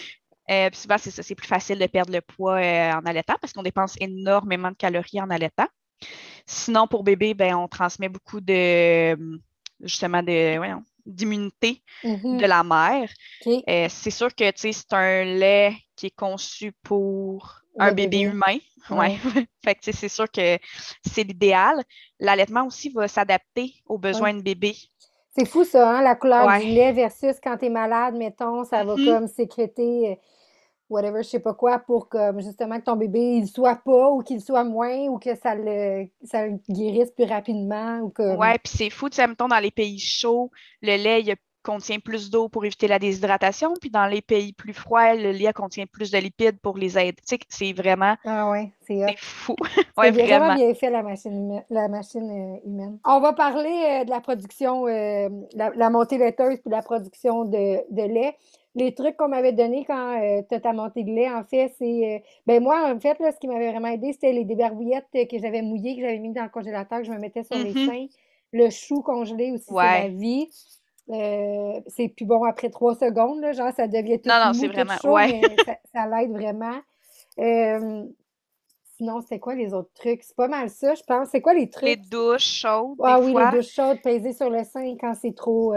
Euh, 0.50 0.70
puis 0.70 0.80
souvent, 0.80 0.98
c'est 0.98 1.12
c'est 1.12 1.36
plus 1.36 1.48
facile 1.48 1.78
de 1.78 1.88
perdre 1.88 2.14
le 2.14 2.22
poids 2.22 2.56
euh, 2.56 2.94
en 2.94 3.06
allaitant 3.06 3.36
parce 3.42 3.52
qu'on 3.52 3.64
dépense 3.64 3.98
énormément 4.00 4.72
de 4.72 4.78
calories 4.78 5.20
en 5.20 5.30
allaitant. 5.30 5.68
Sinon, 6.46 6.88
pour 6.88 7.04
bébé, 7.04 7.34
ben, 7.34 7.54
on 7.56 7.68
transmet 7.68 8.08
beaucoup 8.08 8.40
de 8.40 9.40
justement 9.84 10.24
de, 10.24 10.58
d'immunité 11.06 11.82
mm-hmm. 12.04 12.38
de 12.38 12.46
la 12.46 12.64
mère. 12.64 13.10
Euh, 13.48 13.88
c'est 13.90 14.12
sûr 14.12 14.34
que 14.34 14.46
c'est 14.56 14.94
un 14.94 15.24
lait 15.24 15.76
qui 15.96 16.08
est 16.08 16.16
conçu 16.16 16.72
pour 16.84 17.62
un 17.78 17.92
bébé, 17.92 18.22
humain. 18.22 18.58
Ouais. 18.90 19.18
fait 19.64 19.76
que 19.76 19.92
c'est 19.92 20.10
sûr 20.10 20.30
que 20.30 20.58
c'est 21.06 21.24
l'idéal. 21.24 21.84
L'allaitement 22.20 22.66
aussi 22.66 22.90
va 22.90 23.08
s'adapter 23.08 23.74
aux 23.86 23.98
besoins 23.98 24.34
de 24.34 24.42
bébé. 24.42 24.76
C'est 25.38 25.46
fou 25.46 25.64
ça, 25.64 25.90
hein, 25.90 26.02
la 26.02 26.16
couleur 26.16 26.60
du 26.60 26.66
lait 26.66 26.92
versus 26.92 27.36
quand 27.42 27.58
tu 27.58 27.66
es 27.66 27.70
malade, 27.70 28.16
mettons, 28.16 28.66
ça 28.66 28.84
va 28.84 28.96
mm-hmm. 28.96 29.06
comme 29.06 29.28
sécréter 29.28 30.12
euh, 30.12 30.16
whatever, 30.92 31.24
je 31.24 31.30
sais 31.30 31.40
pas 31.40 31.54
quoi, 31.54 31.80
pour 31.80 32.10
que 32.10 32.18
justement 32.40 32.80
que 32.80 32.86
ton 32.86 32.96
bébé 32.96 33.38
il 33.38 33.48
soit 33.48 33.78
pas 33.78 34.12
ou 34.12 34.22
qu'il 34.22 34.42
soit 34.42 34.64
moins 34.64 35.08
ou 35.08 35.18
que 35.18 35.36
ça 35.36 35.56
le, 35.56 36.08
ça 36.24 36.48
guérisse 36.70 37.12
plus 37.12 37.26
rapidement. 37.26 38.00
Ou 38.00 38.10
que... 38.10 38.36
Ouais, 38.36 38.58
puis 38.64 38.74
c'est 38.76 38.90
fou, 38.90 39.10
tu 39.10 39.16
sais, 39.16 39.28
mettons, 39.28 39.48
dans 39.48 39.60
les 39.60 39.72
pays 39.72 40.00
chauds, 40.00 40.52
le 40.82 40.98
lait, 40.98 41.22
il 41.22 41.36
contient 41.64 42.00
plus 42.00 42.30
d'eau 42.30 42.50
pour 42.50 42.66
éviter 42.66 42.88
la 42.88 43.00
déshydratation, 43.00 43.74
puis 43.80 43.90
dans 43.90 44.08
les 44.08 44.22
pays 44.22 44.52
plus 44.52 44.74
froids, 44.74 45.14
le 45.14 45.32
lait 45.32 45.54
contient 45.54 45.86
plus 45.86 46.12
de 46.12 46.18
lipides 46.18 46.60
pour 46.60 46.78
les 46.78 46.98
aider. 46.98 47.14
Tu 47.28 47.36
sais, 47.36 47.40
c'est 47.50 47.74
vraiment. 47.74 48.16
Ah 48.26 48.50
ouais, 48.50 48.72
c'est 48.82 49.16
fou. 49.18 49.56
ouais, 49.98 50.12
vraiment 50.12 50.56
bien 50.56 50.74
fait 50.74 50.90
la 50.90 51.04
machine, 51.04 51.64
la 51.70 51.88
machine 51.88 52.30
euh, 52.30 52.68
humaine. 52.68 52.98
On 53.06 53.20
va 53.20 53.34
parler 53.34 54.02
euh, 54.02 54.06
de 54.06 54.10
la 54.10 54.22
production, 54.22 54.88
euh, 54.88 55.30
la, 55.54 55.90
montée 55.90 56.18
laiteuse 56.18 56.60
puis 56.60 56.72
la 56.72 56.82
production 56.82 57.46
de, 57.46 57.78
de 57.92 58.14
lait 58.14 58.36
les 58.76 58.94
trucs 58.94 59.18
qu'on 59.18 59.28
m'avait 59.28 59.52
donnés 59.52 59.84
quand 59.86 60.22
euh, 60.22 60.42
tu 60.48 60.56
as 60.56 60.60
ta 60.60 60.74
montée 60.74 61.04
de 61.04 61.12
lait, 61.12 61.30
en 61.30 61.44
fait, 61.44 61.74
c'est. 61.78 62.16
Euh, 62.16 62.20
ben 62.46 62.64
moi, 62.64 62.92
en 62.92 63.00
fait, 63.00 63.20
là, 63.20 63.32
ce 63.32 63.40
qui 63.40 63.48
m'avait 63.48 63.72
vraiment 63.72 63.90
aidé, 63.90 64.14
c'était 64.14 64.32
les 64.32 64.46
débarbouillettes 64.46 65.08
que 65.12 65.38
j'avais 65.40 65.62
mouillées, 65.62 65.96
que 65.96 66.02
j'avais 66.02 66.20
mis 66.20 66.32
dans 66.32 66.44
le 66.44 66.50
congélateur, 66.50 67.00
que 67.00 67.06
je 67.06 67.12
me 67.12 67.20
mettais 67.20 67.44
sur 67.44 67.58
les 67.58 67.74
mm-hmm. 67.74 67.86
seins. 67.88 68.08
Le 68.54 68.70
chou 68.70 69.02
congelé 69.02 69.52
aussi, 69.52 69.66
c'est 69.68 69.74
la 69.76 70.08
vie. 70.08 70.48
Euh, 71.10 71.82
c'est 71.88 72.08
plus 72.10 72.26
bon 72.26 72.44
après 72.44 72.70
trois 72.70 72.96
secondes, 72.96 73.42
là, 73.42 73.52
genre 73.52 73.74
ça 73.76 73.88
devient 73.88 74.22
tout, 74.22 74.30
non, 74.30 74.46
non, 74.46 74.54
c'est 74.54 74.68
vraiment... 74.68 74.94
chaud, 75.02 75.18
mais 75.18 75.42
ça, 75.94 76.08
l'aide 76.08 76.32
vraiment. 76.32 76.80
sinon, 78.98 79.20
c'est 79.28 79.40
quoi 79.40 79.56
les 79.56 79.74
autres 79.74 79.92
trucs? 79.96 80.24
C'est 80.24 80.36
pas 80.36 80.48
mal 80.48 80.70
ça, 80.70 80.94
je 80.94 81.04
pense. 81.04 81.30
C'est 81.30 81.42
quoi 81.42 81.54
les 81.54 81.70
trucs? 81.70 81.90
Les 81.90 81.96
douches 81.98 82.62
chaudes. 82.62 82.98
Ah 83.04 83.20
oui, 83.20 83.34
les 83.34 83.58
douches 83.58 83.74
chaudes, 83.74 84.00
peser 84.02 84.32
sur 84.32 84.50
le 84.50 84.64
sein 84.64 84.96
quand 85.02 85.14
c'est 85.16 85.36
trop. 85.36 85.74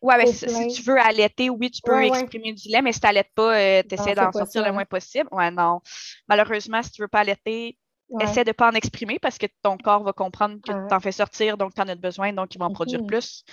Oui, 0.00 0.14
mais 0.16 0.26
si, 0.26 0.46
tu 0.68 0.82
veux 0.82 0.98
allaiter, 0.98 1.50
oui, 1.50 1.70
tu 1.70 1.80
peux 1.82 2.04
exprimer 2.04 2.52
du 2.52 2.68
lait, 2.68 2.82
mais 2.82 2.92
si 2.92 3.00
tu 3.00 3.06
n'allaites 3.06 3.32
pas, 3.34 3.58
euh, 3.58 3.82
tu 3.88 3.94
essaies 3.94 4.14
d'en 4.14 4.30
sortir 4.30 4.64
le 4.64 4.72
moins 4.72 4.84
possible. 4.84 5.28
Ouais, 5.32 5.50
non. 5.50 5.80
Malheureusement, 6.28 6.82
si 6.82 6.92
tu 6.92 7.00
ne 7.00 7.04
veux 7.04 7.08
pas 7.08 7.20
allaiter, 7.20 7.76
essaie 8.20 8.44
de 8.44 8.50
ne 8.50 8.52
pas 8.52 8.70
en 8.70 8.74
exprimer 8.74 9.18
parce 9.18 9.38
que 9.38 9.46
ton 9.62 9.76
corps 9.76 10.04
va 10.04 10.12
comprendre 10.12 10.58
que 10.62 10.88
tu 10.88 10.94
en 10.94 11.00
fais 11.00 11.12
sortir, 11.12 11.58
donc 11.58 11.74
tu 11.74 11.80
en 11.80 11.88
as 11.88 11.96
besoin, 11.96 12.32
donc 12.32 12.54
il 12.54 12.58
va 12.58 12.66
en 12.66 12.72
produire 12.72 13.00
mm-hmm. 13.00 13.06
plus. 13.06 13.44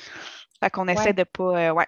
Fait 0.59 0.69
qu'on 0.69 0.87
essaie 0.87 1.13
de 1.13 1.23
pas. 1.23 1.69
Euh, 1.69 1.71
ouais. 1.71 1.87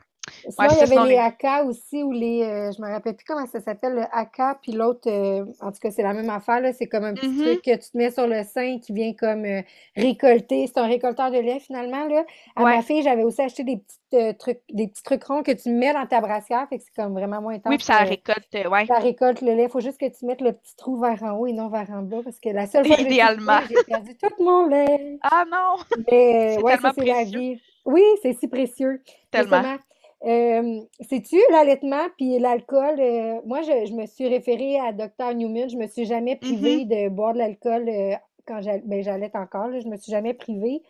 Sinon, 0.50 0.68
il 0.72 0.78
y 0.78 0.82
avait 0.82 1.10
les 1.10 1.18
AK 1.18 1.66
aussi, 1.66 2.04
ou 2.04 2.12
les. 2.12 2.44
Euh, 2.44 2.72
je 2.72 2.82
me 2.82 2.88
rappelle 2.88 3.16
plus 3.16 3.26
comment 3.26 3.46
ça 3.46 3.60
s'appelle, 3.60 3.96
le 3.96 4.04
AK, 4.12 4.60
puis 4.62 4.72
l'autre, 4.72 5.10
euh, 5.10 5.46
en 5.62 5.72
tout 5.72 5.80
cas, 5.82 5.92
c'est 5.92 6.04
la 6.04 6.13
même 6.13 6.30
affaire, 6.30 6.62
là. 6.62 6.74
C'est 6.74 6.88
comme 6.88 7.04
un 7.04 7.13
petit 7.13 7.28
mm-hmm. 7.28 7.44
truc 7.44 7.62
que 7.62 7.76
tu 7.76 7.92
te 7.92 7.98
mets 7.98 8.12
sur 8.12 8.28
le 8.28 8.44
sein 8.44 8.80
qui 8.80 8.94
vient 8.94 9.13
comme 9.13 9.46
euh, 9.46 9.62
récolter. 9.96 10.68
C'est 10.68 10.80
un 10.80 10.88
récolteur 10.88 11.32
de 11.32 11.38
lait, 11.38 11.60
finalement, 11.60 12.08
là. 12.08 12.26
À 12.56 12.63
ma 12.63 12.82
fille, 12.82 13.02
j'avais 13.04 13.24
aussi 13.24 13.42
acheté 13.42 13.63
des 13.63 13.78
petits 13.78 14.38
trucs, 14.38 14.62
des 14.72 14.88
petits 14.88 15.04
trucs 15.04 15.24
ronds 15.24 15.44
que 15.44 15.52
tu 15.52 15.70
mets 15.70 15.94
dans 15.94 16.06
ta 16.06 16.22
brassière, 16.22 16.68
fait 16.70 16.78
que 16.78 16.84
c'est 16.84 17.02
comme 17.02 17.13
vraiment 17.13 17.42
moins 17.42 17.56
intense. 17.56 17.72
Oui, 17.72 17.78
puis 17.78 17.86
ça 17.86 17.98
récolte, 17.98 18.48
ouais. 18.54 18.86
Ça 18.86 19.00
récolte 19.00 19.42
le 19.42 19.54
lait. 19.54 19.63
Il 19.63 19.70
faut 19.70 19.82
juste 19.82 20.00
que 20.00 20.06
tu 20.06 20.26
mettes 20.26 20.42
le 20.42 20.54
petit 20.54 20.76
trou 20.76 21.00
vers 21.00 21.22
en 21.24 21.32
haut 21.38 21.48
et 21.48 21.54
non 21.54 21.70
vers 21.70 21.90
en 21.92 22.02
bas, 22.02 22.22
parce 22.24 22.40
que 22.40 22.50
la 22.50 22.68
seule 22.68 22.86
fois 22.88 22.96
que 22.98 23.04
j'ai 23.04 23.84
perdu 23.88 24.18
tout 24.18 24.44
mon 24.44 24.68
lait. 24.68 25.18
Ah 25.22 25.44
non! 25.50 25.76
Mais 26.12 26.58
ouais, 26.62 26.78
ça, 26.78 26.92
c'est 26.98 27.06
la 27.06 27.24
vie. 27.24 27.60
Oui, 27.86 28.04
c'est 28.22 28.34
si 28.34 28.48
précieux. 28.48 29.02
Tellement. 29.32 29.78
Euh, 30.25 30.82
Sais-tu, 31.01 31.38
l'allaitement 31.51 32.08
puis 32.17 32.39
l'alcool? 32.39 32.99
Euh, 32.99 33.39
moi, 33.45 33.62
je, 33.62 33.93
me 33.93 34.06
suis 34.06 34.27
référée 34.27 34.80
à 34.80 34.91
Dr. 34.91 35.36
Newman. 35.36 35.69
Je 35.69 35.77
me 35.77 35.88
suis 35.88 36.06
jamais 36.06 36.36
privée 36.36 36.86
mm-hmm. 36.86 37.06
de 37.06 37.10
boire 37.10 37.34
de 37.34 37.39
l'alcool 37.39 37.88
euh, 37.88 38.15
quand 38.45 38.62
ben, 38.86 39.03
j'allais 39.03 39.32
encore. 39.36 39.67
Là, 39.67 39.80
je 39.80 39.88
me 39.88 39.97
suis 39.97 40.12
jamais 40.12 40.34
privée. 40.34 40.82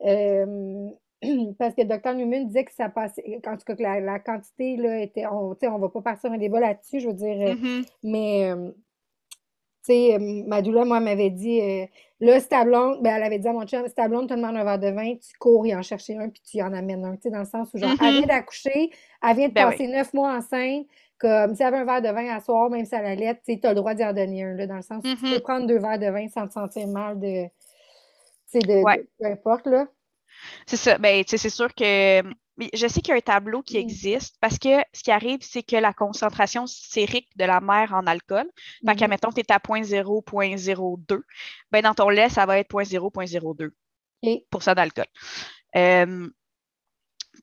Parce 1.58 1.74
que 1.74 1.82
Dr. 1.82 2.14
Newman 2.14 2.46
disait 2.46 2.64
que 2.64 2.74
ça 2.74 2.90
passait, 2.90 3.40
en 3.46 3.56
tout 3.56 3.64
cas 3.64 3.74
que 3.74 3.82
la, 3.82 4.18
quantité 4.18 4.76
là, 4.76 5.00
était. 5.00 5.26
On 5.26 5.50
ne 5.50 5.80
va 5.80 5.88
pas 5.88 6.02
partir 6.02 6.32
un 6.32 6.38
débat 6.38 6.60
là-dessus, 6.60 7.00
je 7.00 7.08
veux 7.08 7.14
dire. 7.14 7.36
Mm-hmm. 7.36 7.86
Mais 8.02 8.52
tu 9.84 9.92
sais, 9.92 10.18
Madoula, 10.18 10.84
moi, 10.84 11.00
m'avait 11.00 11.30
dit 11.30 11.60
Là, 12.24 12.40
si 12.40 12.48
ta 12.48 12.64
blonde, 12.64 13.02
ben, 13.02 13.16
elle 13.16 13.22
avait 13.22 13.38
dit 13.38 13.48
à 13.48 13.52
mon 13.52 13.66
chum, 13.66 13.86
si 13.86 13.94
ta 13.94 14.08
blonde 14.08 14.28
te 14.28 14.34
demande 14.34 14.56
un 14.56 14.64
verre 14.64 14.78
de 14.78 14.88
vin, 14.88 15.14
tu 15.16 15.36
cours 15.38 15.66
y 15.66 15.74
en 15.74 15.82
chercher 15.82 16.16
un, 16.16 16.30
puis 16.30 16.40
tu 16.42 16.56
y 16.56 16.62
en 16.62 16.72
amènes 16.72 17.04
un, 17.04 17.16
tu 17.16 17.22
sais, 17.24 17.30
dans 17.30 17.40
le 17.40 17.44
sens 17.44 17.68
où, 17.74 17.78
genre, 17.78 17.90
elle 17.90 17.96
mm-hmm. 17.96 18.16
vient 18.18 18.26
d'accoucher, 18.26 18.90
elle 19.22 19.36
vient 19.36 19.48
de 19.48 19.52
ben 19.52 19.70
passer 19.70 19.86
neuf 19.88 20.14
mois 20.14 20.34
enceinte, 20.34 20.86
comme 21.18 21.54
si 21.54 21.62
elle 21.62 21.74
avait 21.74 21.78
un 21.78 21.84
verre 21.84 22.00
de 22.00 22.08
vin 22.08 22.34
à 22.34 22.40
soir, 22.40 22.70
même 22.70 22.86
si 22.86 22.94
elle 22.94 23.04
allait, 23.04 23.38
tu 23.44 23.58
as 23.62 23.68
le 23.68 23.74
droit 23.74 23.92
d'y 23.92 24.04
en 24.04 24.14
donner 24.14 24.44
un, 24.44 24.54
là, 24.54 24.66
dans 24.66 24.76
le 24.76 24.82
sens 24.82 25.04
où 25.04 25.14
tu 25.14 25.34
peux 25.34 25.40
prendre 25.40 25.66
deux 25.66 25.78
verres 25.78 25.98
de 25.98 26.06
vin 26.06 26.28
sans 26.28 26.46
te 26.46 26.52
sentir 26.54 26.86
mal 26.88 27.18
de. 27.18 27.44
Tu 27.44 27.50
sais, 28.46 28.58
de, 28.60 28.82
Ouais. 28.82 28.98
de- 28.98 29.08
peu 29.18 29.26
importe, 29.26 29.66
là. 29.66 29.86
C'est 30.66 30.76
ça. 30.76 30.96
Ben, 30.96 31.22
tu 31.24 31.30
sais, 31.30 31.38
c'est 31.38 31.50
sûr 31.50 31.74
que 31.74 32.22
mais 32.56 32.70
je 32.72 32.86
sais 32.86 33.00
qu'il 33.00 33.10
y 33.12 33.14
a 33.14 33.16
un 33.16 33.20
tableau 33.20 33.62
qui 33.62 33.76
Mm. 33.76 33.80
existe 33.80 34.36
parce 34.40 34.58
que 34.58 34.68
ce 34.92 35.02
qui 35.02 35.10
arrive, 35.10 35.40
c'est 35.42 35.62
que 35.62 35.76
la 35.76 35.92
concentration 35.92 36.66
sérique 36.66 37.28
de 37.36 37.44
la 37.44 37.60
mère 37.60 37.92
en 37.94 38.06
alcool, 38.06 38.48
qu'à 38.86 38.94
Mhm. 38.94 39.10
mettons, 39.10 39.30
tu 39.32 39.40
es 39.40 39.52
à 39.52 39.58
0.0, 39.58 40.22
0.02, 40.56 41.22
ben 41.70 41.82
dans 41.82 41.94
ton 41.94 42.08
lait, 42.08 42.28
ça 42.28 42.46
va 42.46 42.58
être 42.58 42.68
0.0, 42.68 43.10
0.02 43.24 43.72
OK. 44.22 44.74
d'alcool. 44.74 45.06
Euh, 45.76 46.28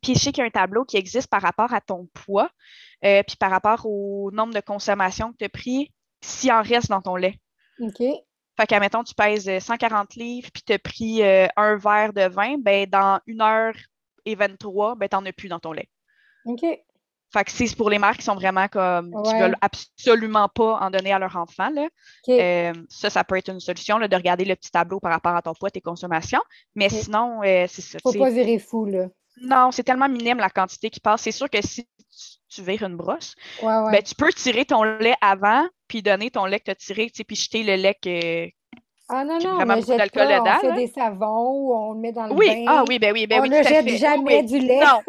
puis 0.02 0.16
je 0.16 0.20
sais 0.20 0.32
qu'il 0.32 0.42
y 0.42 0.44
a 0.44 0.48
un 0.48 0.50
tableau 0.52 0.86
qui 0.86 0.98
existe 0.98 1.28
par 1.28 1.42
rapport 1.42 1.74
à 1.74 1.82
ton 1.82 2.08
poids, 2.14 2.50
euh, 3.04 3.22
puis 3.24 3.36
par 3.36 3.52
rapport 3.52 3.86
au 3.86 4.32
nombre 4.32 4.54
de 4.54 4.62
consommations 4.62 5.32
que 5.34 5.38
tu 5.38 5.46
as 5.46 5.50
pris, 5.50 5.94
s'il 6.22 6.52
en 6.52 6.62
reste 6.62 6.90
dans 6.90 7.02
ton 7.02 7.16
lait. 7.16 7.40
OK. 7.80 8.02
Fait 8.58 8.68
qu'à 8.68 8.80
mettons, 8.80 9.04
tu 9.04 9.14
pèses 9.14 9.48
euh, 9.50 9.60
140 9.60 10.16
livres, 10.16 10.50
puis 10.54 10.64
tu 10.64 10.74
as 10.74 10.80
pris 10.80 11.22
euh, 11.24 11.48
un 11.58 11.76
verre 11.76 12.14
de 12.14 12.28
vin, 12.28 12.58
ben 12.58 12.88
dans 12.90 13.20
1 13.28 13.42
heure 13.42 13.74
et 14.26 14.36
23, 14.36 14.96
ben 14.96 15.08
t'en 15.10 15.26
as 15.26 15.34
plus 15.34 15.48
dans 15.50 15.60
ton 15.60 15.72
lait. 15.74 15.90
OK. 16.46 16.62
Fait 17.34 17.46
que 17.46 17.52
c'est 17.52 17.76
pour 17.78 17.90
les 17.90 17.98
mères 17.98 18.18
qui 18.18 18.24
sont 18.24 18.36
vraiment 18.36 18.68
comme, 18.68 19.10
qui 19.24 19.32
Ouais. 19.34 19.40
veulent 19.40 19.58
absolument 19.62 20.50
pas 20.50 20.80
en 20.82 20.90
donner 20.90 21.14
à 21.14 21.20
leur 21.20 21.38
enfant, 21.38 21.70
là. 21.70 21.88
Euh, 22.28 22.74
ça, 22.90 23.10
ça 23.10 23.24
peut 23.24 23.38
être 23.38 23.50
une 23.50 23.62
solution, 23.62 23.98
là, 23.98 24.10
de 24.10 24.16
regarder 24.18 24.44
le 24.44 24.56
petit 24.56 24.70
tableau 24.70 25.00
par 25.00 25.12
rapport 25.14 25.34
à 25.36 25.42
ton 25.42 25.54
poids, 25.54 25.70
tes 25.72 25.80
consommations. 25.80 26.42
Mais 26.76 26.90
sinon, 26.90 27.42
euh, 27.44 27.66
c'est 27.70 27.82
ça. 27.82 28.00
Faut 28.04 28.12
tu 28.12 28.20
pas 28.20 28.30
virer 28.30 28.60
fou, 28.60 28.86
là. 28.86 29.08
Non, 29.42 29.72
c'est 29.72 29.84
tellement 29.84 30.10
minime 30.10 30.40
la 30.40 30.50
quantité 30.50 30.90
qui 30.90 31.00
passe. 31.00 31.22
C'est 31.22 31.32
sûr 31.32 31.50
que 31.50 31.62
si 31.66 31.86
tu, 31.86 32.38
tu 32.50 32.62
vires 32.64 32.84
une 32.84 32.98
brosse, 32.98 33.36
Ouais, 33.62 33.78
ouais. 33.78 33.92
ben, 33.94 34.04
tu 34.04 34.14
peux 34.14 34.32
tirer 34.34 34.66
ton 34.66 34.84
lait 34.84 35.16
avant, 35.22 35.66
puis 35.88 36.02
donner 36.04 36.32
ton 36.32 36.44
lait 36.46 36.60
que 36.60 36.66
tu 36.66 36.72
as 36.72 36.76
tiré, 36.76 37.10
tu 37.10 37.24
puis 37.24 37.38
jeter 37.38 37.64
le 37.64 37.76
lait 37.76 37.96
que. 37.96 38.52
Ah 39.12 39.26
non, 39.26 39.40
non, 39.40 39.50
vraiment 39.58 39.76
on 39.76 39.78
beaucoup 39.78 39.96
d'alcool 39.96 40.28
dedans, 40.28 40.56
on 40.56 40.56
fait 40.56 40.74
des 40.74 40.88
savons 40.88 41.52
ou 41.52 41.74
on 41.76 41.94
le 41.94 42.00
met 42.00 42.14
dans 42.14 42.28
le 42.28 42.36
Oui, 42.36 42.46
bain. 42.46 42.66
ah 42.66 42.84
oui, 42.88 43.00
ben 43.00 43.14
oui, 43.14 43.28
ben 43.28 43.40
on 43.40 43.42
oui, 43.42 43.50
ne 43.50 43.62
jette 43.64 43.84
fait. 43.84 43.84
Oui, 43.84 43.98
jamais 43.98 44.42
oui. 44.42 44.44
du 44.44 44.60
lait. 44.60 44.80
Non, 44.80 45.04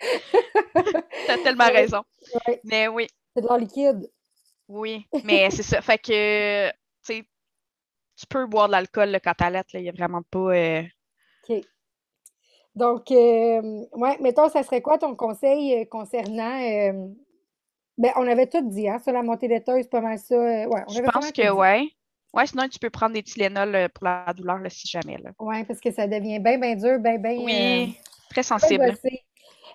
t'as 1.26 1.38
tellement 1.38 1.70
raison. 1.70 2.02
Mais 2.64 2.88
oui, 2.88 3.08
c'est 3.34 3.42
de 3.42 3.48
l'eau 3.48 3.56
liquide. 3.56 4.10
oui. 4.68 5.06
Mais 5.22 5.50
c'est 5.50 5.62
ça. 5.62 5.80
Fait 5.82 5.98
que, 5.98 6.68
tu 6.70 6.74
sais, 7.02 7.24
tu 8.16 8.26
peux 8.28 8.46
boire 8.46 8.68
de 8.68 8.72
l'alcool 8.72 9.10
là, 9.10 9.20
quand 9.20 9.34
t'allaites, 9.34 9.72
là. 9.72 9.80
Il 9.80 9.84
n'y 9.84 9.88
a 9.88 9.92
vraiment 9.92 10.22
pas. 10.22 10.38
euh, 10.56 10.82
OK. 11.48 11.64
Donc, 12.74 13.10
euh, 13.10 13.86
ouais, 13.92 14.18
mettons, 14.20 14.48
ça 14.48 14.62
serait 14.62 14.82
quoi 14.82 14.98
ton 14.98 15.16
conseil 15.16 15.80
euh, 15.82 15.84
concernant. 15.86 16.60
euh, 16.62 17.08
ben, 17.98 18.12
on 18.16 18.26
avait 18.28 18.46
tout 18.48 18.68
dit, 18.68 18.88
hein, 18.88 18.98
sur 19.00 19.12
la 19.12 19.22
montée 19.22 19.48
laiteuse, 19.48 19.88
pas 19.88 20.00
mal 20.00 20.18
ça. 20.18 20.36
ouais, 20.38 20.66
on 20.88 20.94
Je 20.94 20.98
avait 20.98 21.08
pense 21.12 21.32
que 21.32 21.42
dit. 21.42 21.48
Ouais. 22.34 22.40
Ouais, 22.40 22.46
sinon, 22.46 22.68
tu 22.68 22.78
peux 22.78 22.90
prendre 22.90 23.14
des 23.14 23.22
Tylenol 23.22 23.74
euh, 23.74 23.88
pour 23.88 24.04
la 24.04 24.32
douleur, 24.34 24.58
là, 24.58 24.70
si 24.70 24.86
jamais. 24.88 25.16
Ouais, 25.38 25.64
parce 25.64 25.80
que 25.80 25.92
ça 25.92 26.06
devient 26.08 26.40
bien, 26.40 26.58
bien 26.58 26.74
dur, 26.74 26.98
bien, 26.98 27.18
bien. 27.18 27.44
euh, 27.52 27.86
Oui, 27.86 27.94
très 28.58 28.74
bien 28.74 28.90
sensible. 28.90 28.98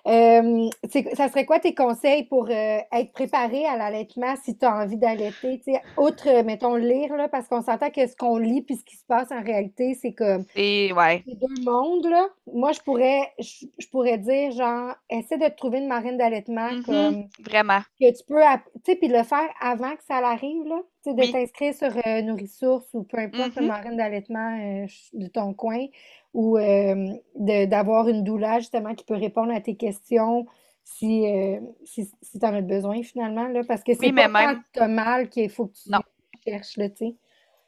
Euh, 0.06 0.70
ça 1.16 1.28
serait 1.28 1.46
quoi 1.46 1.60
tes 1.60 1.74
conseils 1.74 2.24
pour 2.24 2.50
euh, 2.50 2.78
être 2.92 3.12
préparé 3.12 3.66
à 3.66 3.76
l'allaitement 3.76 4.36
si 4.44 4.56
tu 4.58 4.64
as 4.66 4.74
envie 4.76 4.98
d'allaiter? 4.98 5.62
Outre, 5.96 6.28
euh, 6.28 6.42
mettons, 6.44 6.76
lire, 6.76 7.14
là, 7.16 7.28
parce 7.28 7.48
qu'on 7.48 7.62
s'entend 7.62 7.90
que 7.90 8.06
ce 8.06 8.16
qu'on 8.16 8.38
lit 8.38 8.62
puis 8.62 8.76
ce 8.76 8.84
qui 8.84 8.96
se 8.96 9.04
passe 9.06 9.32
en 9.32 9.42
réalité, 9.42 9.94
c'est 9.94 10.14
comme 10.14 10.46
Et 10.54 10.92
ouais. 10.92 11.24
c'est 11.26 11.36
deux 11.40 11.48
mondes, 11.64 12.06
là. 12.06 12.28
Moi, 12.52 12.72
je 12.72 12.80
pourrais, 12.82 13.32
je, 13.40 13.66
je 13.78 13.88
pourrais 13.88 14.18
dire, 14.18 14.52
genre, 14.52 14.94
essaie 15.10 15.38
de 15.38 15.48
te 15.48 15.56
trouver 15.56 15.78
une 15.80 15.88
marraine 15.88 16.18
d'allaitement 16.18 16.74
Mhm, 16.74 16.84
comme 16.84 17.28
Vraiment. 17.40 17.84
que 18.00 18.10
tu 18.16 18.24
peux, 18.26 18.40
tu 18.84 18.92
sais, 18.92 18.96
puis 18.96 19.08
le 19.08 19.22
faire 19.24 19.50
avant 19.60 19.96
que 19.96 20.04
ça 20.04 20.16
arrive, 20.18 20.64
là. 20.66 20.80
De 21.06 21.12
Oui. 21.22 21.26
t'inscrire 21.26 21.74
sur 21.74 21.94
euh, 22.06 22.22
Nourrissource 22.22 22.86
ou 22.94 23.02
peu 23.04 23.18
importe 23.18 23.56
le 23.56 23.62
Mhm. 23.62 23.66
marraine 23.66 23.98
d'allaitement 23.98 24.58
euh, 24.58 24.86
de 25.12 25.26
ton 25.26 25.52
coin 25.52 25.86
ou 26.32 26.56
euh, 26.56 27.12
d'avoir 27.36 28.08
une 28.08 28.24
doula, 28.24 28.58
justement, 28.60 28.94
qui 28.94 29.04
peut 29.04 29.14
répondre 29.14 29.52
à 29.52 29.60
tes 29.60 29.76
questions 29.76 30.46
si, 30.82 31.26
euh, 31.26 31.60
si, 31.84 32.10
si 32.22 32.38
tu 32.38 32.46
en 32.46 32.54
as 32.54 32.62
besoin, 32.62 33.02
finalement, 33.02 33.48
là. 33.48 33.64
Parce 33.64 33.82
que 33.84 33.92
c'est 33.94 34.10
Oui, 34.10 34.12
pas 34.12 34.28
quand 34.30 34.56
tu 34.72 34.80
as 34.80 34.88
mal 34.88 35.28
qu'il 35.28 35.50
faut 35.50 35.66
que 35.66 35.74
tu 35.74 35.90
Non. 35.90 36.00
cherches, 36.46 36.74
tu 36.74 36.90
sais. 36.96 37.16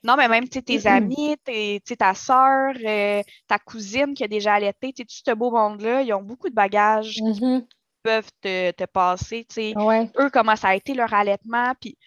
Non, 0.05 0.17
mais 0.17 0.29
même 0.29 0.49
tes 0.49 0.87
amis, 0.87 1.37
tes, 1.45 1.81
ta 1.99 2.15
soeur, 2.15 2.75
ta 3.49 3.59
cousine 3.59 4.15
qui 4.15 4.25
a 4.25 4.29
déjà 4.29 4.55
allaité, 4.55 4.93
tout 4.93 5.05
ce 5.09 5.35
beau 5.35 5.51
monde-là, 5.51 6.03
ils 6.03 6.13
ont 6.13 6.23
beaucoup 6.23 6.49
de 6.49 6.55
bagages 6.55 7.23
qui 7.33 7.41
Mhm. 7.41 7.67
peuvent 8.03 8.31
te, 8.41 8.71
te 8.73 8.85
passer. 8.85 9.45
tu 9.49 9.55
sais. 9.55 9.77
Ouais. 9.77 10.11
Eux, 10.19 10.31
comment 10.31 10.57
ça 10.57 10.69
a 10.69 10.75
été 10.77 10.95
leur 10.95 11.13
allaitement, 11.15 11.73
puis 11.81 11.99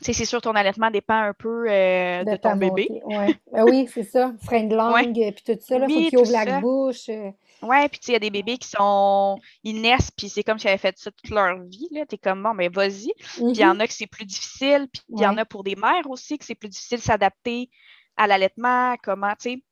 c'est 0.00 0.24
sûr, 0.24 0.40
ton 0.40 0.52
allaitement 0.52 0.90
dépend 0.90 1.14
un 1.20 1.34
peu 1.34 1.66
euh, 1.70 2.24
De 2.24 2.36
ton 2.36 2.56
bébé. 2.56 2.88
ouais. 3.04 3.34
Ben 3.52 3.64
oui, 3.64 3.88
c'est 3.92 4.04
ça. 4.04 4.32
Frein 4.42 4.64
de 4.64 4.76
Ouais. 4.76 5.02
langue, 5.04 5.18
euh, 5.20 5.32
puis 5.32 5.42
tout 5.44 5.58
ça, 5.60 5.78
là, 5.78 5.88
faut 5.88 5.96
Oui, 5.96 6.08
qu'il 6.08 6.18
ouvre 6.18 6.30
la 6.32 6.60
bouche. 6.60 7.08
euh. 7.08 7.30
Ouais, 7.62 7.88
puis 7.88 7.98
tu 7.98 8.06
sais, 8.06 8.12
il 8.12 8.14
y 8.14 8.16
a 8.16 8.20
des 8.20 8.30
bébés 8.30 8.56
qui 8.56 8.68
sont. 8.68 9.36
Ils 9.64 9.80
naissent, 9.80 10.12
puis 10.12 10.28
c'est 10.28 10.44
comme 10.44 10.58
s'ils 10.60 10.68
avaient 10.68 10.78
fait 10.78 10.96
ça 10.96 11.10
toute 11.10 11.30
leur 11.30 11.60
vie. 11.64 11.88
là. 11.90 12.06
T'es 12.06 12.16
comme, 12.18 12.42
bon, 12.42 12.54
mais 12.54 12.68
vas-y. 12.68 13.12
Puis 13.18 13.42
il 13.48 13.56
y 13.58 13.64
en 13.64 13.74
Mhm. 13.74 13.80
a 13.80 13.86
que 13.88 13.92
c'est 13.92 14.06
plus 14.06 14.24
difficile, 14.24 14.86
puis 14.92 15.02
il 15.08 15.20
y 15.20 15.26
en 15.26 15.36
a 15.36 15.44
pour 15.44 15.64
des 15.64 15.74
mères 15.74 16.08
aussi 16.08 16.38
que 16.38 16.44
c'est 16.44 16.54
plus 16.54 16.68
difficile 16.68 16.98
de 16.98 17.02
s'adapter 17.02 17.68
à 18.16 18.26
l'allaitement, 18.28 18.94
comment, 19.02 19.32
tu 19.40 19.50
sais. 19.54 19.62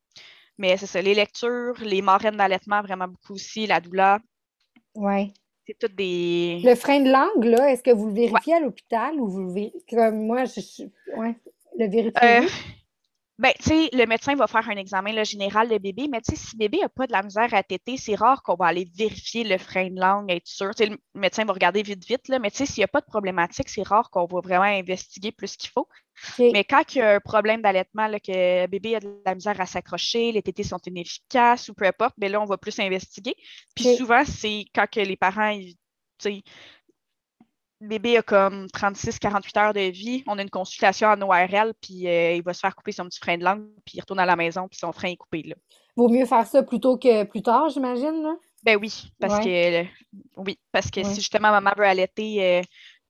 Mais 0.57 0.75
c'est 0.75 0.87
ça, 0.87 1.01
les 1.01 1.13
lectures, 1.13 1.75
les 1.81 2.01
marraines 2.01 2.35
d'allaitement, 2.37 2.81
vraiment 2.81 3.07
beaucoup 3.07 3.33
aussi, 3.33 3.67
la 3.67 3.79
douleur, 3.79 4.19
Ouais. 4.95 5.31
C'est 5.67 5.77
toutes 5.77 5.95
des. 5.95 6.61
Le 6.63 6.75
frein 6.75 7.01
de 7.01 7.11
langue, 7.11 7.43
là, 7.43 7.71
est-ce 7.71 7.83
que 7.83 7.91
vous 7.91 8.07
le 8.07 8.13
Ouais. 8.13 8.27
vérifiez 8.29 8.53
à 8.55 8.59
l'hôpital 8.61 9.19
ou 9.19 9.27
vous 9.27 9.41
le 9.43 9.53
vérifiez? 9.53 9.81
Comme 9.89 10.25
moi, 10.25 10.45
je, 10.45 10.61
je- 10.61 11.17
ouais, 11.19 11.35
le 11.77 11.85
Euh, 11.85 11.89
vérifiez-vous? 11.89 12.47
Ben, 13.39 13.53
tu 13.59 13.69
sais, 13.69 13.89
le 13.93 14.05
médecin 14.05 14.35
va 14.35 14.47
faire 14.47 14.67
un 14.67 14.77
examen 14.77 15.13
là, 15.13 15.23
général 15.23 15.69
de 15.69 15.77
bébé, 15.77 16.07
mais 16.09 16.21
tu 16.21 16.35
sais, 16.35 16.41
si 16.41 16.55
le 16.55 16.59
bébé 16.59 16.79
n'a 16.79 16.89
pas 16.89 17.05
de 17.05 17.11
la 17.11 17.21
misère 17.21 17.53
à 17.53 17.61
téter, 17.61 17.95
c'est 17.97 18.15
rare 18.15 18.41
qu'on 18.41 18.55
va 18.55 18.65
aller 18.65 18.87
vérifier 18.95 19.43
le 19.43 19.57
frein 19.57 19.89
de 19.89 19.99
langue, 19.99 20.31
être 20.31 20.47
sûr. 20.47 20.73
Tu 20.73 20.85
sais, 20.85 20.89
le 20.89 20.97
médecin 21.13 21.45
va 21.45 21.53
regarder 21.53 21.83
vite, 21.83 22.03
vite, 22.05 22.27
là, 22.29 22.39
mais 22.39 22.49
tu 22.49 22.57
sais, 22.57 22.65
s'il 22.65 22.81
n'y 22.81 22.85
a 22.85 22.87
pas 22.87 23.01
de 23.01 23.05
problématique, 23.05 23.69
c'est 23.69 23.87
rare 23.87 24.09
qu'on 24.09 24.25
va 24.25 24.39
vraiment 24.41 24.63
investiguer 24.63 25.31
plus 25.31 25.55
qu'il 25.55 25.69
faut. 25.69 25.87
Mais 26.39 26.63
quand 26.63 26.95
il 26.95 26.97
y 26.97 27.01
a 27.01 27.15
un 27.15 27.19
problème 27.19 27.61
d'allaitement, 27.61 28.07
que 28.07 28.63
le 28.63 28.67
bébé 28.67 28.95
a 28.95 28.99
de 28.99 29.21
la 29.23 29.35
misère 29.35 29.61
à 29.61 29.67
s'accrocher, 29.67 30.31
les 30.31 30.41
tétés 30.41 30.63
sont 30.63 30.79
inefficaces 30.87 31.69
ou 31.69 31.75
peu 31.75 31.85
importe, 31.85 32.15
ben 32.17 32.31
là, 32.31 32.41
on 32.41 32.45
va 32.45 32.57
plus 32.57 32.79
investiguer. 32.79 33.35
Puis 33.75 33.95
souvent, 33.97 34.25
c'est 34.25 34.65
quand 34.73 34.87
que 34.89 34.99
les 34.99 35.15
parents, 35.15 35.55
tu 35.59 35.75
sais, 36.19 36.41
bébé 37.81 38.17
a 38.17 38.21
comme 38.23 38.67
36-48 38.73 39.57
heures 39.59 39.73
de 39.73 39.79
vie, 39.91 40.23
on 40.27 40.37
a 40.37 40.41
une 40.41 40.49
consultation 40.49 41.07
en 41.09 41.21
ORL, 41.21 41.73
puis 41.81 42.07
euh, 42.07 42.33
il 42.33 42.43
va 42.43 42.53
se 42.53 42.59
faire 42.59 42.75
couper 42.75 42.91
son 42.91 43.05
petit 43.05 43.19
frein 43.19 43.37
de 43.37 43.43
langue, 43.43 43.67
puis 43.85 43.97
il 43.97 43.99
retourne 44.01 44.19
à 44.19 44.25
la 44.25 44.35
maison, 44.35 44.67
puis 44.67 44.79
son 44.79 44.91
frein 44.91 45.09
est 45.09 45.17
coupé, 45.17 45.43
là. 45.43 45.55
Vaut 45.95 46.09
mieux 46.09 46.25
faire 46.25 46.45
ça 46.45 46.63
plutôt 46.63 46.97
que 46.97 47.23
plus 47.23 47.41
tard, 47.41 47.69
j'imagine, 47.69 48.21
là? 48.23 48.35
Ben 48.63 48.77
oui, 48.81 49.11
parce 49.19 49.35
Ouais. 49.35 49.43
que 49.45 49.81
euh, 49.83 49.85
oui, 50.37 50.59
parce 50.71 50.89
que 50.91 50.99
Ouais. 50.99 51.03
si 51.03 51.21
justement 51.21 51.51
maman 51.51 51.71
veut 51.77 51.85
allaiter 51.85 52.43
euh, 52.59 52.61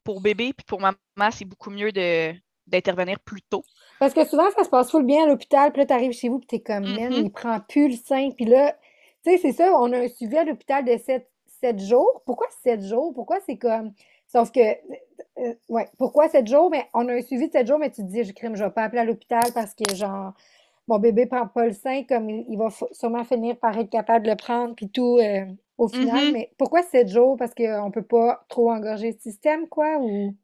pour 0.04 0.22
bébé, 0.22 0.54
puis 0.54 0.66
pour 0.66 0.80
maman, 0.82 0.96
c'est 1.32 1.46
beaucoup 1.46 1.70
mieux 1.70 1.92
de 1.92 2.34
d'intervenir 2.68 3.18
plus 3.22 3.42
tôt. 3.44 3.64
Parce 4.00 4.14
que 4.14 4.26
souvent, 4.26 4.50
ça 4.56 4.64
se 4.66 4.70
passe 4.70 4.92
full 4.92 5.06
bien 5.06 5.24
à 5.24 5.28
l'hôpital, 5.28 5.72
puis 5.72 5.82
là, 5.82 5.86
t'arrives 5.86 6.12
chez 6.12 6.30
vous, 6.30 6.40
puis 6.40 6.48
t'es 6.48 6.60
comme, 6.62 6.94
man, 6.94 7.18
Mhm. 7.18 7.24
il 7.24 7.32
prend 7.32 7.60
plus 7.62 7.88
le 7.90 7.96
sein, 7.96 8.30
puis 8.32 8.46
là, 8.46 8.74
tu 9.24 9.32
sais, 9.32 9.38
c'est 9.38 9.54
ça, 9.54 9.72
on 9.80 9.92
a 9.94 10.00
un 10.00 10.08
suivi 10.10 10.38
à 10.38 10.44
l'hôpital 10.44 10.84
de 10.86 10.98
7, 10.98 11.80
jours. 11.80 12.22
Pourquoi 12.26 12.48
7 12.64 12.82
jours? 12.84 13.14
Pourquoi 13.14 13.40
c'est 13.46 13.58
comme... 13.58 13.94
Sauf 14.28 14.52
que, 14.52 14.60
euh, 14.60 15.54
ouais, 15.70 15.88
pourquoi 15.98 16.30
7 16.30 16.48
jours? 16.48 16.70
Mais 16.70 16.88
on 16.94 17.08
a 17.08 17.14
un 17.14 17.22
suivi 17.22 17.48
de 17.48 17.52
7 17.52 17.68
jours, 17.68 17.80
mais 17.80 17.90
tu 17.90 18.02
te 18.02 18.08
dis, 18.08 18.24
je 18.24 18.34
crime, 18.34 18.56
je 18.56 18.64
vais 18.64 18.72
pas 18.72 18.84
appeler 18.84 19.02
à 19.02 19.06
l'hôpital 19.06 19.44
parce 19.54 19.74
que, 19.74 19.96
genre, 19.96 20.34
mon 20.88 21.00
bébé 21.00 21.26
prend 21.26 21.48
pas 21.48 21.66
le 21.66 21.74
sein, 21.74 22.04
comme 22.04 22.30
il, 22.30 22.46
il 22.50 22.58
va 22.58 22.70
sûrement 22.92 23.24
finir 23.24 23.58
par 23.58 23.78
être 23.78 23.90
capable 23.90 24.26
de 24.26 24.32
le 24.32 24.38
prendre, 24.38 24.76
puis 24.76 24.90
tout, 24.90 25.18
euh, 25.20 25.46
au 25.78 25.88
final. 25.88 26.28
Mhm. 26.28 26.34
Mais 26.34 26.52
pourquoi 26.58 26.84
7 26.84 27.08
jours? 27.08 27.38
Parce 27.38 27.54
qu'on 27.54 27.92
peut 27.92 28.02
pas 28.02 28.46
trop 28.50 28.72
engorger 28.72 29.12
le 29.12 29.18
système, 29.20 29.68
quoi, 29.68 29.98
ou... 30.00 30.36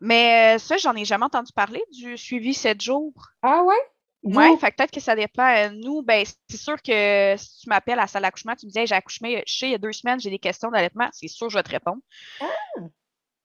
Mais 0.00 0.54
euh, 0.54 0.58
ça, 0.58 0.76
j'en 0.76 0.94
ai 0.94 1.04
jamais 1.04 1.24
entendu 1.24 1.52
parler 1.52 1.82
du 1.92 2.16
suivi 2.16 2.54
7 2.54 2.80
jours. 2.80 3.12
Ah 3.42 3.64
ouais? 3.64 3.74
Vous? 4.22 4.56
fait 4.56 4.70
que 4.70 4.76
peut-être 4.76 4.90
que 4.90 5.00
ça 5.00 5.14
dépend. 5.14 5.48
Euh, 5.48 5.70
Nous, 5.70 6.02
ben, 6.02 6.24
c'est 6.48 6.56
sûr 6.56 6.80
que 6.82 7.34
si 7.36 7.60
tu 7.60 7.68
m'appelles 7.68 7.98
à 7.98 8.02
la 8.02 8.06
salle 8.06 8.22
d'accouchement, 8.22 8.54
tu 8.56 8.66
me 8.66 8.70
dis, 8.70 8.78
Hey, 8.78 8.86
j'ai 8.86 8.94
accouché, 8.94 9.42
il 9.62 9.70
y 9.70 9.74
a 9.74 9.78
deux 9.78 9.92
semaines, 9.92 10.20
j'ai 10.20 10.30
des 10.30 10.38
questions 10.38 10.70
d'allaitement, 10.70 11.08
c'est 11.12 11.28
sûr, 11.28 11.48
je 11.50 11.56
vais 11.56 11.62
te 11.62 11.70
répondre. 11.70 12.00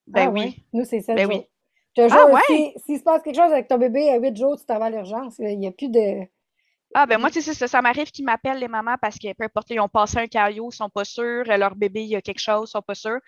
Ben 0.07 0.27
Ah 0.27 0.31
oui. 0.31 0.41
ouais. 0.41 0.53
Nous, 0.73 0.85
c'est 0.85 1.01
7 1.01 1.15
Ben 1.15 1.23
jours. 1.31 1.39
oui. 1.39 1.45
Je 1.95 2.01
Ah 2.03 2.07
jure, 2.09 2.29
ouais? 2.33 2.41
si, 2.47 2.73
s'il 2.85 2.97
se 2.99 3.03
passe 3.03 3.21
quelque 3.21 3.35
chose 3.35 3.51
avec 3.51 3.67
ton 3.67 3.77
bébé 3.77 4.09
à 4.09 4.17
8 4.17 4.35
jours, 4.35 4.57
tu 4.59 4.65
t'en 4.65 4.79
vas 4.79 4.85
à 4.85 4.89
l'urgence. 4.89 5.35
Il 5.39 5.59
n'y 5.59 5.67
a 5.67 5.71
plus 5.71 5.89
de. 5.89 6.25
Ah, 6.95 7.05
ben 7.07 7.17
moi, 7.19 7.31
tu 7.31 7.41
sais, 7.41 7.53
ça, 7.53 7.67
ça 7.67 7.81
m'arrive 7.81 8.11
qu'ils 8.11 8.25
m'appellent 8.25 8.59
les 8.59 8.67
mamans 8.67 8.95
parce 9.01 9.17
que 9.17 9.33
peu 9.33 9.43
importe, 9.45 9.69
ils 9.71 9.79
ont 9.79 9.87
passé 9.89 10.17
un 10.17 10.27
caillot, 10.27 10.69
ils 10.71 10.75
sont 10.75 10.89
pas 10.89 11.03
sûrs, 11.05 11.43
leur 11.45 11.75
bébé, 11.75 12.01
il 12.03 12.09
y 12.09 12.15
a 12.15 12.21
quelque 12.21 12.39
chose, 12.39 12.69
ils 12.69 12.71
sont 12.71 12.81
pas 12.83 12.93
sûrs. 12.95 13.19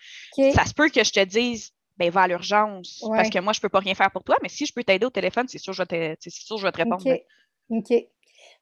Ça 0.54 0.64
se 0.64 0.72
peut 0.74 0.88
que 0.88 1.02
je 1.02 1.10
te 1.12 1.24
dise, 1.24 1.72
ben, 1.96 2.08
va 2.10 2.22
à 2.22 2.28
l'urgence, 2.28 3.02
Ouais. 3.08 3.16
parce 3.16 3.30
que 3.30 3.38
moi, 3.40 3.52
je 3.52 3.60
peux 3.60 3.68
pas 3.68 3.80
rien 3.80 3.94
faire 3.96 4.10
pour 4.12 4.22
toi, 4.22 4.36
mais 4.42 4.48
si 4.48 4.66
je 4.66 4.72
peux 4.72 4.84
t'aider 4.84 5.04
au 5.06 5.10
téléphone, 5.10 5.46
c'est 5.48 5.58
sûr, 5.58 5.72
je 5.72 5.82
vais 5.82 6.14
te, 6.16 6.30
sûr, 6.30 6.58
je 6.58 6.62
vais 6.64 6.70
te 6.72 6.76
répondre. 6.76 7.02
OK. 7.04 7.20
OK. 7.70 7.92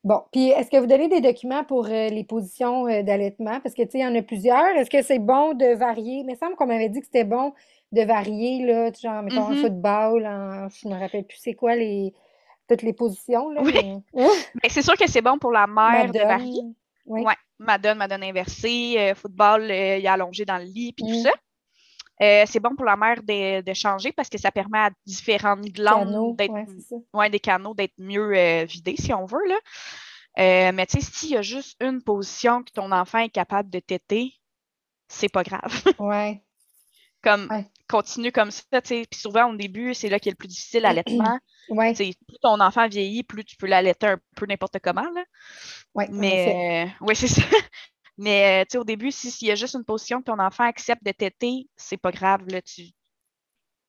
Bon, 0.04 0.22
puis 0.32 0.50
est-ce 0.50 0.70
que 0.70 0.76
vous 0.76 0.86
donnez 0.86 1.08
des 1.08 1.22
documents 1.22 1.64
pour 1.64 1.86
euh, 1.86 2.08
les 2.10 2.24
positions 2.24 2.86
euh, 2.86 3.02
d'allaitement? 3.02 3.58
Parce 3.60 3.74
que, 3.74 3.82
tu 3.82 3.92
sais, 3.92 3.98
il 3.98 4.02
y 4.02 4.06
en 4.06 4.14
a 4.14 4.20
plusieurs. 4.22 4.76
Est-ce 4.76 4.90
que 4.90 5.00
c'est 5.02 5.18
bon 5.18 5.54
de 5.54 5.74
varier? 5.74 6.16
Il 6.18 6.26
me 6.26 6.34
semble 6.34 6.56
qu'on 6.56 6.66
m'avait 6.66 6.90
dit 6.90 7.00
que 7.00 7.06
c'était 7.06 7.24
bon 7.24 7.54
de 7.92 8.02
varier, 8.02 8.66
là, 8.66 8.90
genre, 8.92 9.22
mettons, 9.22 9.42
en 9.42 9.50
Mhm. 9.50 9.56
football, 9.56 10.26
en, 10.26 10.68
je 10.68 10.88
me 10.88 10.98
rappelle 10.98 11.24
plus 11.24 11.38
c'est 11.38 11.54
quoi 11.54 11.74
les, 11.74 12.12
toutes 12.68 12.82
les 12.82 12.92
positions, 12.92 13.48
là, 13.50 13.62
Oui. 13.62 13.72
mais- 13.74 13.98
Mais 14.62 14.68
c'est 14.68 14.82
sûr 14.82 14.96
que 14.96 15.08
c'est 15.08 15.22
bon 15.22 15.38
pour 15.38 15.52
la 15.52 15.66
mère 15.66 16.10
de 16.12 16.18
varier. 16.18 16.60
oui. 17.06 17.22
Ouais, 17.22 17.34
Madone, 17.58 17.96
Madone 17.98 18.24
inversée, 18.24 18.96
euh, 18.98 19.14
football, 19.14 19.64
il 19.64 19.70
est 19.70 20.06
allongé 20.06 20.44
dans 20.44 20.58
le 20.58 20.64
lit, 20.64 20.92
puis 20.92 21.06
tout 21.06 21.14
Mm. 21.18 21.22
ça. 21.22 21.30
Euh, 22.22 22.44
c'est 22.46 22.60
bon 22.60 22.76
pour 22.76 22.84
la 22.84 22.96
mère 22.96 23.22
de, 23.22 23.60
de 23.60 23.74
changer 23.74 24.12
parce 24.12 24.28
que 24.28 24.38
ça 24.38 24.52
permet 24.52 24.78
à 24.78 24.90
différentes 25.04 25.64
glandes 25.66 26.36
d'être 26.36 26.52
ouais, 26.52 26.66
ouais, 27.12 27.30
des 27.30 27.40
canaux 27.40 27.74
d'être 27.74 27.94
mieux 27.98 28.36
euh, 28.36 28.64
vidés, 28.64 28.94
si 28.96 29.12
on 29.12 29.26
veut. 29.26 29.44
Là. 29.48 29.56
Euh, 30.38 30.72
mais 30.72 30.86
tu 30.86 31.00
sais, 31.00 31.12
s'il 31.12 31.30
y 31.30 31.36
a 31.36 31.42
juste 31.42 31.76
une 31.80 32.02
position 32.02 32.62
que 32.62 32.70
ton 32.72 32.92
enfant 32.92 33.18
est 33.18 33.30
capable 33.30 33.68
de 33.70 33.80
téter, 33.80 34.32
c'est 35.08 35.28
pas 35.28 35.42
grave. 35.42 35.62
Ouais, 36.00 36.42
comme 37.22 37.48
Ouais. 37.50 37.66
continue 37.88 38.30
comme 38.32 38.50
ça, 38.50 38.80
tu 38.82 38.88
sais. 38.88 39.06
Puis 39.10 39.18
souvent 39.20 39.50
au 39.50 39.56
début, 39.56 39.94
c'est 39.94 40.08
là 40.08 40.18
qu'il 40.18 40.30
y 40.30 40.32
a 40.32 40.34
le 40.34 40.36
plus 40.36 40.48
difficile 40.48 40.82
l'allaitement. 40.82 41.38
ouais, 41.68 41.94
plus 41.94 42.14
ton 42.42 42.60
enfant 42.60 42.86
vieillit, 42.88 43.22
plus 43.24 43.44
tu 43.44 43.56
peux 43.56 43.66
l'allaiter 43.66 44.06
un 44.06 44.18
peu 44.36 44.46
n'importe 44.46 44.78
comment. 44.80 45.08
Là. 45.14 45.24
ouais. 45.94 46.06
Mais 46.10 46.92
oui, 47.00 47.16
c'est 47.16 47.28
ça. 47.28 47.42
Mais 48.16 48.64
euh, 48.74 48.80
au 48.80 48.84
début, 48.84 49.10
si- 49.10 49.30
s'il 49.30 49.48
y 49.48 49.50
a 49.50 49.54
juste 49.56 49.74
une 49.74 49.84
position 49.84 50.20
que 50.20 50.24
ton 50.24 50.38
enfant 50.38 50.64
accepte 50.64 51.04
de 51.04 51.12
téter, 51.12 51.68
c'est 51.76 51.96
pas 51.96 52.12
grave, 52.12 52.42
là, 52.48 52.62
tu, 52.62 52.92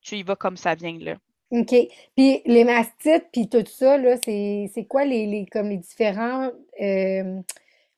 tu 0.01 0.15
y 0.17 0.23
vas 0.23 0.35
comme 0.35 0.57
ça 0.57 0.75
vient, 0.75 0.97
là. 0.99 1.15
OK. 1.51 1.75
Puis 2.15 2.41
les 2.45 2.63
mastites, 2.63 3.27
puis 3.31 3.47
tout 3.47 3.63
ça, 3.67 3.97
c'est 4.23 4.87
quoi 4.89 5.05
les, 5.05 5.27
les, 5.27 5.45
comme 5.45 5.69
les 5.69 5.77
différents 5.77 6.49
euh, 6.81 7.41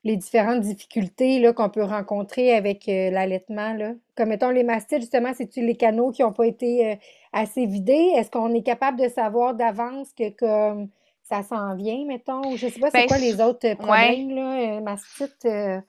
les 0.04 0.16
différentes 0.16 0.60
difficultés 0.60 1.44
qu'on 1.54 1.70
peut 1.70 1.82
rencontrer 1.82 2.54
avec 2.54 2.88
euh, 2.88 3.10
l'allaitement? 3.10 3.76
Comme 4.16 4.28
mettons 4.28 4.50
les 4.50 4.64
mastites, 4.64 5.00
justement, 5.00 5.32
c'est-tu 5.34 5.64
les 5.64 5.76
canaux 5.76 6.10
qui 6.12 6.22
n'ont 6.22 6.32
pas 6.32 6.46
été 6.46 6.98
assez 7.32 7.66
vidés? 7.66 8.12
Est-ce 8.16 8.30
qu'on 8.30 8.54
est 8.54 8.62
capable 8.62 9.00
de 9.00 9.08
savoir 9.08 9.54
d'avance 9.54 10.12
que 10.12 10.30
comme 10.30 10.88
ça 11.28 11.42
s'en 11.42 11.74
vient, 11.76 12.04
mettons? 12.06 12.52
Ou 12.52 12.56
je 12.56 12.68
sais 12.68 12.80
pas 12.80 12.90
c'est 12.90 13.02
Ben, 13.02 13.06
quoi 13.06 13.18
les 13.18 13.40
autres 13.40 13.66
euh, 13.68 13.74
ouais. 13.78 13.78
problèmes, 13.78 14.30
là, 14.34 14.78
euh, 14.78 14.80
mastites? 14.80 15.44
euh, 15.46 15.80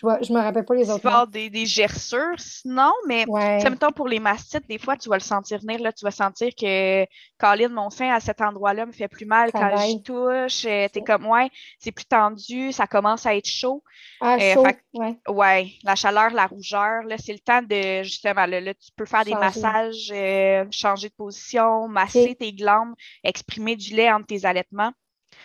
je 0.00 0.06
vois, 0.06 0.20
je 0.22 0.32
me 0.32 0.38
rappelle 0.40 0.64
pas 0.64 0.74
les 0.74 0.90
Tu 0.90 0.90
autres 0.90 1.04
vas 1.04 1.10
noms. 1.10 1.22
avoir 1.22 1.26
des, 1.28 1.50
des 1.50 1.66
gerçures, 1.66 2.38
sinon, 2.38 2.90
mais 3.06 3.26
Ouais. 3.26 3.58
tu 3.58 3.68
mettons, 3.68 3.92
pour 3.92 4.08
les 4.08 4.18
mastites, 4.18 4.66
des 4.66 4.78
fois, 4.78 4.96
tu 4.96 5.10
vas 5.10 5.16
le 5.16 5.20
sentir 5.22 5.58
venir, 5.60 5.78
là, 5.80 5.92
tu 5.92 6.04
vas 6.04 6.10
sentir 6.10 6.54
que 6.58 7.04
Colin, 7.38 7.68
mon 7.68 7.90
sein, 7.90 8.10
à 8.10 8.18
cet 8.20 8.40
endroit-là, 8.40 8.86
me 8.86 8.92
fait 8.92 9.06
plus 9.08 9.26
mal 9.26 9.52
quand 9.52 9.76
j'y 9.76 10.00
touche. 10.02 10.64
euh, 10.64 10.88
T'es 10.88 11.02
comme, 11.02 11.26
ouais, 11.26 11.50
c'est 11.78 11.92
plus 11.92 12.06
tendu, 12.06 12.72
ça 12.72 12.86
commence 12.86 13.26
à 13.26 13.36
être 13.36 13.46
chaud. 13.48 13.84
Ah, 14.20 14.38
Euh, 14.40 14.56
chaud, 14.56 14.58
fait 14.58 14.78
ouais. 14.94 15.20
Ouais, 15.28 15.72
la 15.84 15.96
chaleur, 15.96 16.30
la 16.32 16.46
rougeur, 16.46 17.02
là, 17.04 17.16
c'est 17.18 17.32
le 17.34 17.40
temps 17.40 17.62
de, 17.62 18.02
justement, 18.02 18.46
là, 18.46 18.60
là, 18.60 18.74
tu 18.74 18.90
peux 18.96 19.04
faire 19.06 19.24
des 19.24 19.36
massages, 19.36 20.10
euh, 20.12 20.64
changer 20.72 21.08
de 21.10 21.14
position, 21.14 21.88
masser 21.88 22.34
tes 22.36 22.52
glandes, 22.54 22.94
exprimer 23.24 23.76
du 23.76 23.94
lait 23.94 24.10
entre 24.12 24.26
tes 24.26 24.44
allaitements. 24.46 24.92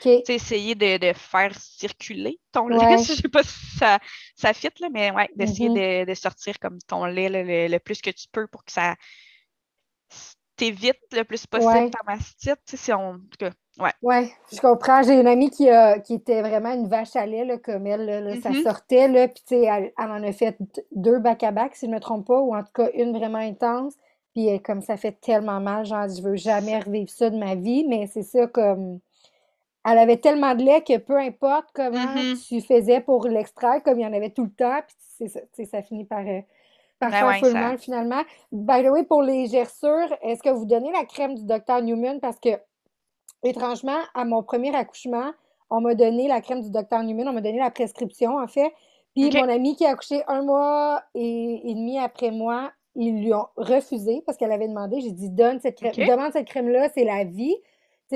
OK. 0.02 0.24
Tu 0.24 0.34
sais, 0.34 0.36
essayer 0.36 0.76
de, 0.76 0.98
de 0.98 1.14
faire 1.14 1.54
circuler 1.60 2.40
ton 2.52 2.68
lait. 2.68 2.78
Ouais. 2.78 2.98
Je 3.04 3.14
sais 3.14 3.30
pas 3.30 3.44
si 3.44 3.78
ça, 3.78 4.00
ça 4.36 4.54
fit, 4.54 4.70
là, 4.80 4.90
mais 4.92 5.12
ouais, 5.12 5.30
d'essayer 5.36 5.70
Mhm. 5.70 5.76
de, 6.06 6.06
de 6.06 6.14
sortir 6.14 6.60
comme 6.60 6.80
ton 6.88 7.06
lait 7.06 7.30
là, 7.30 7.44
le, 7.44 7.68
le 7.68 7.80
plus 7.80 8.02
que 8.02 8.10
tu 8.12 8.28
peux 8.32 8.48
pour 8.48 8.64
que 8.66 8.72
ça 8.72 8.96
t'évite 10.56 11.00
le 11.12 11.24
plus 11.24 11.46
possible 11.48 11.72
Ouais. 11.72 11.90
ta 11.92 12.00
mastite. 12.06 12.60
Si 12.66 12.94
on, 12.94 13.10
en 13.16 13.18
tout 13.20 13.38
cas, 13.40 13.52
ouais. 13.80 13.92
Ouais, 14.02 14.32
je 14.54 14.60
comprends. 14.62 15.04
J'ai 15.04 15.20
une 15.20 15.28
amie 15.28 15.50
qui, 15.50 15.70
a, 15.70 16.00
qui 16.00 16.14
était 16.16 16.42
vraiment 16.42 16.74
une 16.74 16.88
vache 16.88 17.16
à 17.16 17.26
lait, 17.26 17.44
là, 17.46 17.58
comme 17.58 17.88
elle. 17.88 18.06
Là, 18.06 18.36
Ça 18.42 18.52
Mhm. 18.52 18.64
sortait, 18.64 19.08
là, 19.08 19.28
puis 19.28 19.44
elle, 19.64 19.92
elle 19.98 20.12
en 20.12 20.24
a 20.24 20.32
fait 20.32 20.58
deux 20.92 21.20
back-à-back, 21.20 21.76
si 21.76 21.86
je 21.88 21.92
ne 21.92 21.96
me 21.96 22.00
trompe 22.00 22.28
pas, 22.28 22.40
ou 22.40 22.56
en 22.56 22.64
tout 22.64 22.72
cas 22.74 22.90
une 22.94 23.18
vraiment 23.18 23.40
intense. 23.40 23.96
Puis 24.34 24.62
comme 24.64 24.82
ça 24.82 24.98
fait 24.98 25.14
tellement 25.22 25.60
mal, 25.60 25.86
genre, 25.86 26.08
je 26.08 26.22
veux 26.22 26.36
jamais 26.36 26.80
revivre 26.80 27.10
ça 27.10 27.30
de 27.30 27.38
ma 27.38 27.56
vie, 27.56 27.86
mais 27.88 28.08
c'est 28.08 28.24
ça, 28.24 28.48
comme. 28.48 29.00
Elle 29.86 29.98
avait 30.00 30.18
tellement 30.18 30.56
de 30.56 30.64
lait 30.64 30.82
que 30.82 30.98
peu 30.98 31.18
importe 31.18 31.68
comment 31.74 32.14
Mhm. 32.16 32.36
tu 32.48 32.60
faisais 32.62 33.02
pour 33.02 33.28
l'extraire, 33.28 33.82
comme 33.84 34.00
il 34.00 34.04
y 34.04 34.06
en 34.08 34.14
avait 34.14 34.32
tout 34.32 34.44
le 34.46 34.52
temps, 34.52 34.80
puis 34.86 35.30
ça, 35.30 35.40
tu 35.42 35.48
sais, 35.54 35.66
ça 35.66 35.82
finit 35.84 36.06
par, 36.06 36.26
euh, 36.26 36.42
par 37.00 37.12
Ben 37.12 37.18
faire 37.18 37.28
ouais, 37.28 37.40
finalement. 37.78 38.22
By 38.52 38.84
the 38.84 38.90
way, 38.90 39.04
pour 39.04 39.22
les 39.22 39.46
gerçures, 39.48 40.16
est-ce 40.22 40.42
que 40.42 40.50
vous 40.50 40.66
donnez 40.66 40.92
la 40.92 41.06
crème 41.06 41.36
du 41.36 41.46
docteur 41.46 41.82
Newman? 41.82 42.20
Parce 42.20 42.40
que 42.40 42.50
Étrangement, 43.44 44.00
à 44.16 44.26
mon 44.26 44.42
premier 44.42 44.76
accouchement, 44.76 45.32
on 45.70 45.80
m'a 45.82 45.94
donné 45.94 46.28
la 46.28 46.42
crème 46.42 46.62
du 46.62 46.72
docteur 46.72 47.04
Newman, 47.04 47.28
on 47.28 47.34
m'a 47.34 47.42
donné 47.42 47.60
la 47.60 47.70
prescription, 47.70 48.38
en 48.38 48.48
fait. 48.48 48.74
Puis 49.14 49.30
mon 49.42 49.50
amie 49.50 49.76
qui 49.76 49.86
a 49.86 49.92
accouché 49.92 50.24
un 50.28 50.42
mois 50.42 51.04
et, 51.14 51.70
et 51.70 51.74
demi 51.76 52.00
après 52.00 52.32
moi, 52.32 52.72
ils 52.96 53.22
lui 53.24 53.34
ont 53.34 53.46
refusé 53.56 54.24
parce 54.26 54.38
qu'elle 54.38 54.52
avait 54.52 54.68
demandé. 54.68 55.00
J'ai 55.02 55.12
dit, 55.12 55.30
donne 55.30 55.60
cette 55.60 55.76
crème, 55.78 55.94
demande 56.08 56.32
cette 56.34 56.48
crème-là, 56.48 56.90
c'est 56.96 57.04
la 57.04 57.24
vie. 57.24 57.56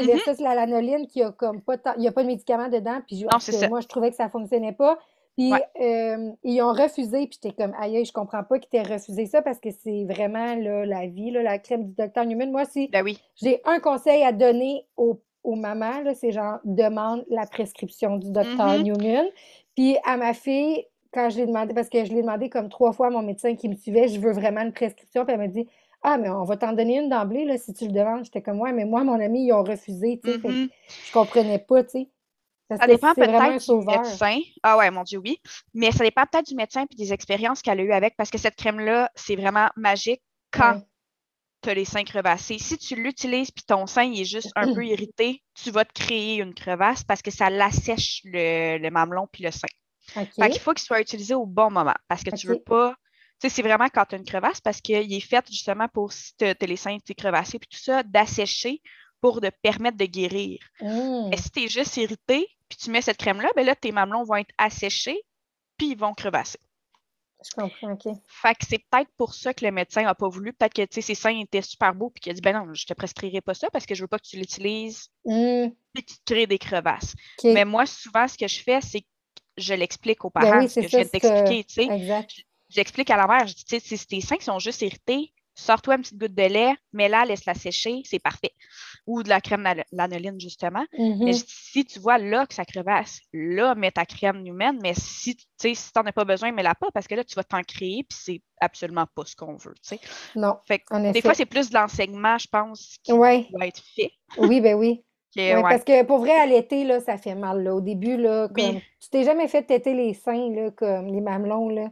Mhm. 0.01 0.07
versus 0.07 0.39
la 0.39 0.55
lanoline 0.55 1.07
qui 1.07 1.21
a 1.23 1.31
comme 1.31 1.61
pas 1.61 1.75
il 1.97 2.01
n'y 2.01 2.07
a 2.07 2.11
pas 2.11 2.23
de 2.23 2.27
médicaments 2.27 2.69
dedans. 2.69 2.99
Puis 3.07 3.25
moi, 3.69 3.79
je 3.81 3.87
trouvais 3.87 4.09
que 4.09 4.15
ça 4.15 4.29
fonctionnait 4.29 4.73
pas. 4.73 4.97
Puis 5.37 5.53
Ouais. 5.53 5.63
euh, 5.81 6.31
ils 6.43 6.61
ont 6.61 6.73
refusé, 6.73 7.27
puis 7.27 7.39
j'étais 7.41 7.55
comme, 7.55 7.73
aïe, 7.79 8.03
je 8.03 8.11
comprends 8.11 8.43
pas 8.43 8.59
qu'ils 8.59 8.69
t'aient 8.69 8.81
refusé 8.93 9.25
ça 9.25 9.41
parce 9.41 9.59
que 9.59 9.69
c'est 9.71 10.03
vraiment 10.03 10.55
là, 10.55 10.85
la 10.85 11.07
vie, 11.07 11.31
là, 11.31 11.41
la 11.43 11.57
crème 11.59 11.85
du 11.85 11.93
docteur 11.93 12.25
Newman. 12.25 12.51
Moi, 12.51 12.65
si 12.65 12.89
Ben 12.89 13.03
oui. 13.03 13.17
j'ai 13.41 13.61
un 13.63 13.79
conseil 13.79 14.21
à 14.23 14.33
donner 14.33 14.85
aux, 14.97 15.21
aux 15.45 15.55
mamans, 15.55 16.03
c'est 16.15 16.33
genre, 16.33 16.57
demande 16.65 17.23
la 17.29 17.45
prescription 17.45 18.17
du 18.17 18.31
docteur 18.31 18.73
Mhm. 18.79 18.83
Newman. 18.83 19.25
Puis 19.75 19.95
à 20.03 20.17
ma 20.17 20.33
fille, 20.33 20.85
quand 21.13 21.29
je 21.29 21.37
l'ai 21.37 21.45
demandé, 21.45 21.73
parce 21.73 21.87
que 21.89 22.03
je 22.03 22.11
l'ai 22.11 22.21
demandé 22.21 22.49
comme 22.49 22.67
trois 22.67 22.91
fois 22.91 23.07
à 23.07 23.09
mon 23.09 23.21
médecin 23.21 23.55
qui 23.55 23.69
me 23.69 23.75
suivait, 23.75 24.09
je 24.09 24.19
veux 24.19 24.33
vraiment 24.33 24.61
une 24.61 24.73
prescription, 24.73 25.23
puis 25.23 25.33
elle 25.33 25.39
m'a 25.39 25.47
dit, 25.47 25.65
ah, 26.01 26.17
mais 26.17 26.29
on 26.29 26.43
va 26.43 26.57
t'en 26.57 26.73
donner 26.73 26.99
une 26.99 27.09
d'emblée, 27.09 27.45
là, 27.45 27.57
si 27.57 27.73
tu 27.73 27.85
le 27.85 27.91
demandes. 27.91 28.23
J'étais 28.25 28.41
comme, 28.41 28.59
ouais, 28.59 28.71
mais 28.71 28.85
moi, 28.85 29.03
mon 29.03 29.19
ami, 29.19 29.45
ils 29.47 29.53
ont 29.53 29.63
refusé, 29.63 30.19
tu 30.23 30.31
sais, 30.31 30.37
Mhm. 30.47 30.69
je 31.07 31.11
comprenais 31.11 31.59
pas, 31.59 31.83
tu 31.83 31.89
sais. 31.91 32.09
Ça 32.77 32.85
dépend 32.85 33.15
peut-être 33.15 33.65
du 33.79 33.85
médecin. 33.85 34.39
Ah 34.61 34.77
ouais, 34.77 34.91
mon 34.91 35.01
Dieu, 35.03 35.17
oui. 35.17 35.39
Mais 35.73 35.91
ça 35.91 36.03
dépend 36.03 36.23
peut-être 36.31 36.45
du 36.45 36.55
médecin 36.55 36.85
et 36.89 36.95
des 36.95 37.11
expériences 37.13 37.63
qu'elle 37.63 37.79
a 37.79 37.83
eues 37.83 37.91
avec, 37.91 38.15
parce 38.15 38.29
que 38.29 38.37
cette 38.37 38.55
crème-là, 38.55 39.09
c'est 39.15 39.35
vraiment 39.35 39.69
magique 39.75 40.21
quand 40.51 40.75
Ouais. 40.75 40.83
tu 41.63 41.69
as 41.69 41.73
les 41.73 41.85
seins 41.85 42.03
crevassés. 42.03 42.59
Si 42.59 42.77
tu 42.77 42.95
l'utilises 42.95 43.49
puis 43.51 43.63
ton 43.65 43.87
sein 43.87 44.03
il 44.03 44.21
est 44.21 44.25
juste 44.25 44.51
un 44.55 44.71
peu 44.73 44.85
irrité, 44.85 45.41
tu 45.55 45.71
vas 45.71 45.83
te 45.83 45.93
créer 45.93 46.35
une 46.41 46.53
crevasse 46.53 47.03
parce 47.03 47.23
que 47.23 47.31
ça 47.31 47.49
l'assèche 47.49 48.21
le, 48.23 48.77
le 48.77 48.89
mamelon 48.91 49.27
puis 49.31 49.43
le 49.43 49.51
sein. 49.51 49.67
OK. 50.15 50.27
Fait 50.39 50.49
qu'il 50.51 50.61
faut 50.61 50.73
qu'il 50.73 50.85
soit 50.85 51.01
utilisé 51.01 51.33
au 51.33 51.45
bon 51.47 51.71
moment 51.71 51.95
parce 52.07 52.23
que 52.23 52.29
tu 52.29 52.45
veux 52.47 52.59
pas. 52.59 52.95
Tu 53.41 53.47
sais, 53.47 53.55
c'est 53.55 53.61
vraiment 53.61 53.87
quand 53.87 54.05
tu 54.05 54.15
as 54.15 54.17
une 54.17 54.25
crevasse 54.25 54.59
parce 54.61 54.81
qu'il 54.81 55.13
est 55.13 55.19
fait 55.21 55.45
justement 55.49 55.87
pour, 55.87 56.11
si 56.11 56.35
tu 56.37 56.45
as 56.45 56.55
les 56.61 56.75
seins 56.75 56.97
t'es 56.99 57.15
crevassés 57.15 57.57
puis 57.59 57.69
tout 57.69 57.77
ça, 57.79 58.03
d'assécher 58.03 58.81
pour 59.21 59.39
te 59.41 59.49
permettre 59.61 59.97
de 59.97 60.05
guérir. 60.05 60.59
Hum, 60.81 61.29
Mais 61.29 61.37
si 61.37 61.49
tu 61.51 61.63
es 61.63 61.67
juste 61.67 61.95
irrité 61.97 62.47
puis 62.67 62.77
tu 62.77 62.91
mets 62.91 63.01
cette 63.01 63.17
crème-là, 63.17 63.49
ben 63.55 63.65
là, 63.65 63.75
tes 63.75 63.91
mamelons 63.91 64.23
vont 64.23 64.35
être 64.35 64.53
asséchés 64.57 65.21
puis 65.77 65.91
ils 65.91 65.97
vont 65.97 66.13
crevasser. 66.13 66.59
je 67.43 67.51
comprends, 67.61 67.93
OK. 67.93 68.13
Fait 68.27 68.53
que 68.55 68.65
c'est 68.67 68.83
peut-être 68.91 69.09
pour 69.17 69.33
ça 69.33 69.53
que 69.53 69.65
le 69.65 69.71
médecin 69.71 70.03
n'a 70.03 70.13
pas 70.15 70.27
voulu. 70.29 70.53
Peut-être 70.53 70.73
que 70.73 70.81
tu 70.83 70.95
sais, 70.95 71.01
ses 71.01 71.15
seins 71.15 71.39
étaient 71.39 71.61
super 71.61 71.95
beaux 71.95 72.09
puis 72.09 72.21
qu'il 72.21 72.31
a 72.31 72.33
dit 72.35 72.41
ben 72.41 72.53
non, 72.53 72.73
je 72.73 72.85
te 72.85 72.93
prescrirai 72.93 73.41
pas 73.41 73.53
ça 73.53 73.69
parce 73.71 73.85
que 73.85 73.95
je 73.95 74.03
veux 74.03 74.07
pas 74.07 74.19
que 74.19 74.27
tu 74.27 74.37
l'utilises 74.37 75.09
Hum, 75.25 75.71
puis 75.93 76.03
qu'il 76.03 76.17
te 76.17 76.33
crée 76.33 76.47
des 76.47 76.59
crevasses. 76.59 77.15
Mais 77.43 77.65
moi, 77.65 77.85
souvent, 77.85 78.27
ce 78.27 78.37
que 78.37 78.47
je 78.47 78.61
fais, 78.61 78.81
c'est 78.81 79.01
que 79.01 79.07
je 79.57 79.73
l'explique 79.73 80.23
aux 80.25 80.29
Ben 80.29 80.41
parents, 80.43 80.59
oui, 80.61 80.69
ce 80.69 80.75
que 80.75 80.83
je 80.83 80.87
viens 80.89 80.99
de 80.99 81.05
que- 81.05 81.11
t'expliquer, 81.17 81.63
tu 81.65 81.73
sais. 81.75 81.83
Exact. 81.85 82.31
J'explique 82.69 83.09
à 83.09 83.17
la 83.17 83.27
mère, 83.27 83.47
je 83.47 83.53
dis, 83.55 83.65
tu 83.65 83.79
sais, 83.79 83.97
si 83.97 84.07
tes 84.07 84.21
seins 84.21 84.39
sont 84.39 84.59
juste 84.59 84.81
irrités, 84.81 85.33
sors-toi 85.55 85.95
une 85.95 86.01
petite 86.01 86.17
goutte 86.17 86.35
de 86.35 86.43
lait, 86.43 86.73
mets-la, 86.93 87.25
laisse-la 87.25 87.53
sécher, 87.53 88.01
c'est 88.05 88.19
parfait. 88.19 88.53
Ou 89.07 89.23
de 89.23 89.29
la 89.29 89.41
crème 89.41 89.63
lano- 89.63 89.83
lanoline, 89.91 90.39
justement. 90.39 90.85
Mhm. 90.97 91.17
Mais 91.25 91.33
je 91.33 91.39
dis, 91.43 91.51
si 91.53 91.85
tu 91.85 91.99
vois 91.99 92.17
là 92.17 92.45
que 92.45 92.53
ça 92.53 92.63
crevasse, 92.63 93.19
là, 93.33 93.75
mets 93.75 93.91
ta 93.91 94.05
crème 94.05 94.45
humaine, 94.45 94.79
mais 94.81 94.93
si 94.93 95.35
tu 95.35 95.43
sais, 95.57 95.73
si 95.73 95.91
t'en 95.91 96.01
as 96.01 96.13
pas 96.13 96.23
besoin, 96.25 96.51
mets-la 96.51 96.75
pas, 96.75 96.87
parce 96.93 97.07
que 97.07 97.15
là, 97.15 97.23
tu 97.23 97.35
vas 97.35 97.43
t'en 97.43 97.61
créer, 97.63 98.03
puis 98.07 98.17
c'est 98.21 98.41
absolument 98.61 99.05
pas 99.13 99.25
ce 99.25 99.35
qu'on 99.35 99.57
veut, 99.57 99.73
tu 99.83 99.95
sais. 99.95 99.99
Non, 100.35 100.59
Fait 100.65 100.79
que 100.79 100.93
en 100.93 101.11
des 101.11 101.21
fois, 101.21 101.33
c'est 101.33 101.45
plus 101.45 101.69
de 101.69 101.75
l'enseignement, 101.75 102.37
je 102.37 102.47
pense, 102.47 102.95
qui 103.03 103.11
Ouais. 103.11 103.47
doit 103.51 103.67
être 103.67 103.81
fait. 103.95 104.11
Oui, 104.37 104.61
ben 104.61 104.75
oui. 104.75 105.03
Ouais. 105.37 105.61
parce 105.61 105.83
que 105.83 106.03
pour 106.03 106.17
vrai, 106.19 106.31
à 106.31 106.45
l'été, 106.45 106.83
là, 106.83 106.99
ça 106.99 107.17
fait 107.17 107.35
mal. 107.35 107.63
Là. 107.63 107.75
Au 107.75 107.81
début, 107.81 108.17
là, 108.17 108.47
Oui. 108.55 108.65
comme 108.65 108.79
tu 108.99 109.09
t'es 109.09 109.23
jamais 109.23 109.47
fait 109.47 109.63
têter 109.63 109.93
les 109.93 110.13
seins, 110.13 110.49
là, 110.49 110.71
comme 110.71 111.07
les 111.07 111.21
mamelons, 111.21 111.69
là. 111.69 111.85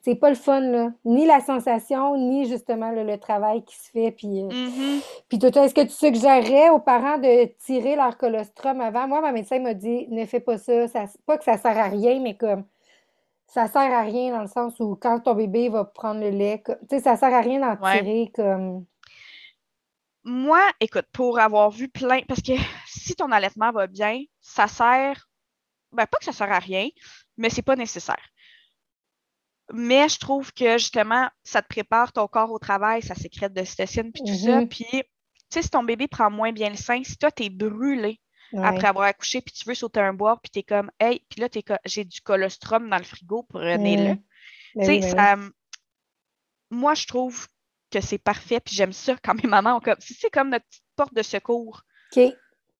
C'est 0.00 0.14
pas 0.14 0.28
le 0.30 0.36
fun, 0.36 0.60
là. 0.60 0.92
Ni 1.04 1.26
la 1.26 1.40
sensation, 1.40 2.16
ni 2.16 2.46
justement 2.46 2.90
là, 2.90 3.02
le 3.04 3.18
travail 3.18 3.64
qui 3.64 3.76
se 3.76 3.90
fait. 3.90 4.10
Puis, 4.12 4.42
euh, 4.42 4.48
Mhm. 4.48 5.00
puis 5.28 5.38
ça, 5.40 5.64
est-ce 5.64 5.74
que 5.74 5.80
tu 5.82 5.88
suggérerais 5.90 6.70
aux 6.70 6.78
parents 6.78 7.18
de 7.18 7.46
tirer 7.64 7.96
leur 7.96 8.16
colostrum 8.16 8.80
avant? 8.80 9.08
Moi, 9.08 9.20
ma 9.20 9.32
médecin 9.32 9.58
m'a 9.58 9.74
dit, 9.74 10.06
ne 10.10 10.24
fais 10.24 10.40
pas 10.40 10.56
ça. 10.58 10.86
ça. 10.88 11.04
Pas 11.26 11.36
que 11.38 11.44
ça 11.44 11.56
sert 11.58 11.76
à 11.76 11.88
rien, 11.88 12.20
mais 12.20 12.36
comme 12.36 12.64
ça 13.46 13.66
sert 13.68 13.82
à 13.92 14.02
rien 14.02 14.32
dans 14.32 14.40
le 14.42 14.48
sens 14.48 14.78
où 14.80 14.96
quand 15.00 15.20
ton 15.20 15.34
bébé 15.34 15.68
va 15.68 15.84
prendre 15.84 16.20
le 16.20 16.30
lait, 16.30 16.60
comme- 16.64 16.78
tu 16.88 16.96
sais, 16.96 17.00
ça 17.00 17.16
sert 17.16 17.32
à 17.34 17.40
rien 17.40 17.60
d'en 17.60 17.84
Ouais. 17.84 17.98
tirer 17.98 18.30
comme. 18.34 18.84
Moi, 20.24 20.62
écoute, 20.80 21.06
pour 21.12 21.38
avoir 21.38 21.70
vu 21.70 21.88
plein, 21.88 22.22
parce 22.22 22.40
que 22.40 22.52
si 22.86 23.14
ton 23.14 23.30
allaitement 23.30 23.72
va 23.72 23.86
bien, 23.86 24.22
ça 24.40 24.66
sert 24.66 25.28
ben, 25.94 26.06
pas 26.06 26.18
que 26.18 26.24
ça 26.24 26.32
sert 26.32 26.50
à 26.50 26.58
rien, 26.58 26.88
mais 27.36 27.50
c'est 27.50 27.62
pas 27.62 27.76
nécessaire. 27.76 28.28
Mais 29.72 30.08
je 30.08 30.18
trouve 30.18 30.52
que 30.52 30.76
justement, 30.76 31.28
ça 31.42 31.62
te 31.62 31.68
prépare 31.68 32.12
ton 32.12 32.26
corps 32.26 32.50
au 32.50 32.58
travail, 32.58 33.02
ça 33.02 33.14
sécrète 33.14 33.54
de 33.54 33.64
cétocine 33.64 34.12
puis 34.12 34.22
tout 34.22 34.34
ça. 34.34 34.60
Mhm. 34.60 34.68
Puis, 34.68 34.84
tu 34.90 35.02
sais, 35.48 35.62
si 35.62 35.70
ton 35.70 35.82
bébé 35.84 36.06
prend 36.08 36.30
moins 36.30 36.52
bien 36.52 36.70
le 36.70 36.76
sein, 36.76 37.02
si 37.02 37.16
toi, 37.16 37.30
t'es 37.30 37.48
brûlé 37.48 38.20
Ouais. 38.52 38.64
après 38.64 38.86
avoir 38.86 39.06
accouché, 39.06 39.40
puis 39.40 39.52
tu 39.52 39.64
veux 39.66 39.74
sauter 39.74 39.98
un 39.98 40.12
boire, 40.12 40.40
puis 40.40 40.50
t'es 40.50 40.62
comme, 40.62 40.88
hey, 41.00 41.24
puis 41.28 41.40
là, 41.40 41.48
j'ai 41.86 42.04
du 42.04 42.20
colostrum 42.20 42.88
dans 42.88 42.98
le 42.98 43.02
frigo, 43.04 43.42
prenez-le. 43.48 44.14
Ben 44.14 44.18
Tu 44.78 44.84
sais, 44.84 44.92
oui, 44.92 45.00
ben 45.00 45.06
oui. 45.06 45.10
ça. 45.10 45.36
Moi, 46.70 46.94
je 46.94 47.06
trouve 47.06 47.48
que 47.94 48.00
c'est 48.00 48.18
parfait, 48.18 48.60
puis 48.60 48.74
j'aime 48.74 48.92
ça 48.92 49.14
quand 49.22 49.34
mes 49.42 49.48
mamans 49.48 49.76
ont 49.76 49.80
comme. 49.80 49.96
Si 50.00 50.14
c'est 50.14 50.30
comme 50.30 50.50
notre 50.50 50.66
petite 50.66 50.84
porte 50.96 51.14
de 51.14 51.22
secours, 51.22 51.82
OK. 52.14 52.32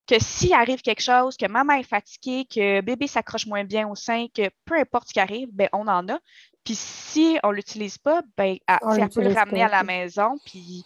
que 0.07 0.19
s'il 0.19 0.53
arrive 0.53 0.83
quelque 0.83 1.03
chose, 1.03 1.37
que 1.37 1.47
maman 1.47 1.75
est 1.75 1.89
fatiguée, 1.89 2.47
que 2.47 2.81
bébé 2.81 3.07
s'accroche 3.07 3.47
moins 3.47 3.65
bien 3.65 3.89
au 3.89 3.95
sein, 3.95 4.27
que 4.35 4.51
peu 4.65 4.79
importe 4.79 5.09
ce 5.09 5.15
qui 5.15 5.21
arrive, 5.21 5.49
ben 5.53 5.69
on 5.73 5.87
en 5.87 6.09
a. 6.09 6.19
Puis 6.65 6.75
si 6.75 7.39
on 7.43 7.51
l'utilise 7.51 7.99
pas, 7.99 8.23
ben 8.37 8.57
sais, 8.57 9.01
elle 9.01 9.09
peut 9.09 9.23
le 9.23 9.33
ramener 9.33 9.61
pas, 9.61 9.67
à 9.67 9.71
la 9.71 9.83
maison, 9.85 10.37
puis 10.45 10.85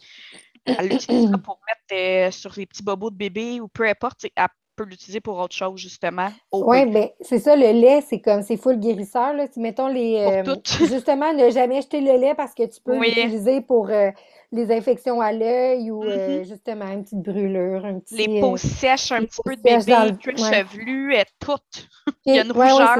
elle 0.64 0.88
l'utilisera 0.88 1.38
pour 1.38 1.60
mettre 1.66 2.00
euh, 2.00 2.30
sur 2.30 2.52
les 2.56 2.66
petits 2.66 2.82
bobos 2.82 3.10
de 3.10 3.16
bébé 3.16 3.60
ou 3.60 3.68
peu 3.68 3.88
importe, 3.88 4.26
elle 4.34 4.46
peut 4.78 4.84
l'utiliser 4.84 5.20
pour 5.20 5.38
autre 5.38 5.54
chose, 5.54 5.80
justement, 5.80 6.30
Oui, 6.52 6.86
B. 6.86 6.92
ben 6.92 7.08
c'est 7.20 7.38
ça, 7.38 7.56
le 7.56 7.72
lait, 7.72 8.00
c'est 8.00 8.20
comme, 8.20 8.42
c'est 8.42 8.56
full 8.56 8.78
guérisseur, 8.78 9.34
là. 9.34 9.46
Si, 9.52 9.60
mettons 9.60 9.88
les, 9.88 10.22
Pour 10.24 10.52
euh, 10.52 10.56
justement, 10.88 11.32
ne 11.32 11.50
jamais 11.50 11.82
jeter 11.82 12.00
le 12.00 12.16
lait 12.18 12.34
parce 12.34 12.54
que 12.54 12.62
tu 12.64 12.80
peux 12.80 12.98
Oui. 12.98 13.08
l'utiliser 13.14 13.60
pour 13.60 13.90
euh, 13.90 14.10
les 14.52 14.70
infections 14.72 15.20
à 15.20 15.32
l'œil 15.32 15.90
ou 15.90 16.02
euh, 16.04 16.38
Mhm. 16.38 16.44
justement 16.44 16.88
une 16.90 17.02
petite 17.04 17.20
brûlure, 17.22 17.84
un 17.84 17.98
petit... 17.98 18.16
Les 18.16 18.40
peaux 18.40 18.56
sèches, 18.56 19.12
un 19.12 19.24
petit 19.24 19.40
peu 19.44 19.56
de 19.56 19.62
bébé, 19.62 20.10
le- 20.10 20.16
cuir 20.16 20.34
ouais. 20.38 20.64
chevelu, 20.64 21.14
euh, 21.16 21.22
tout. 21.38 21.58
Il 22.26 22.34
y 22.34 22.38
a 22.38 22.44
une 22.44 22.52
ouais, 22.52 22.70
rougeur. 22.72 22.98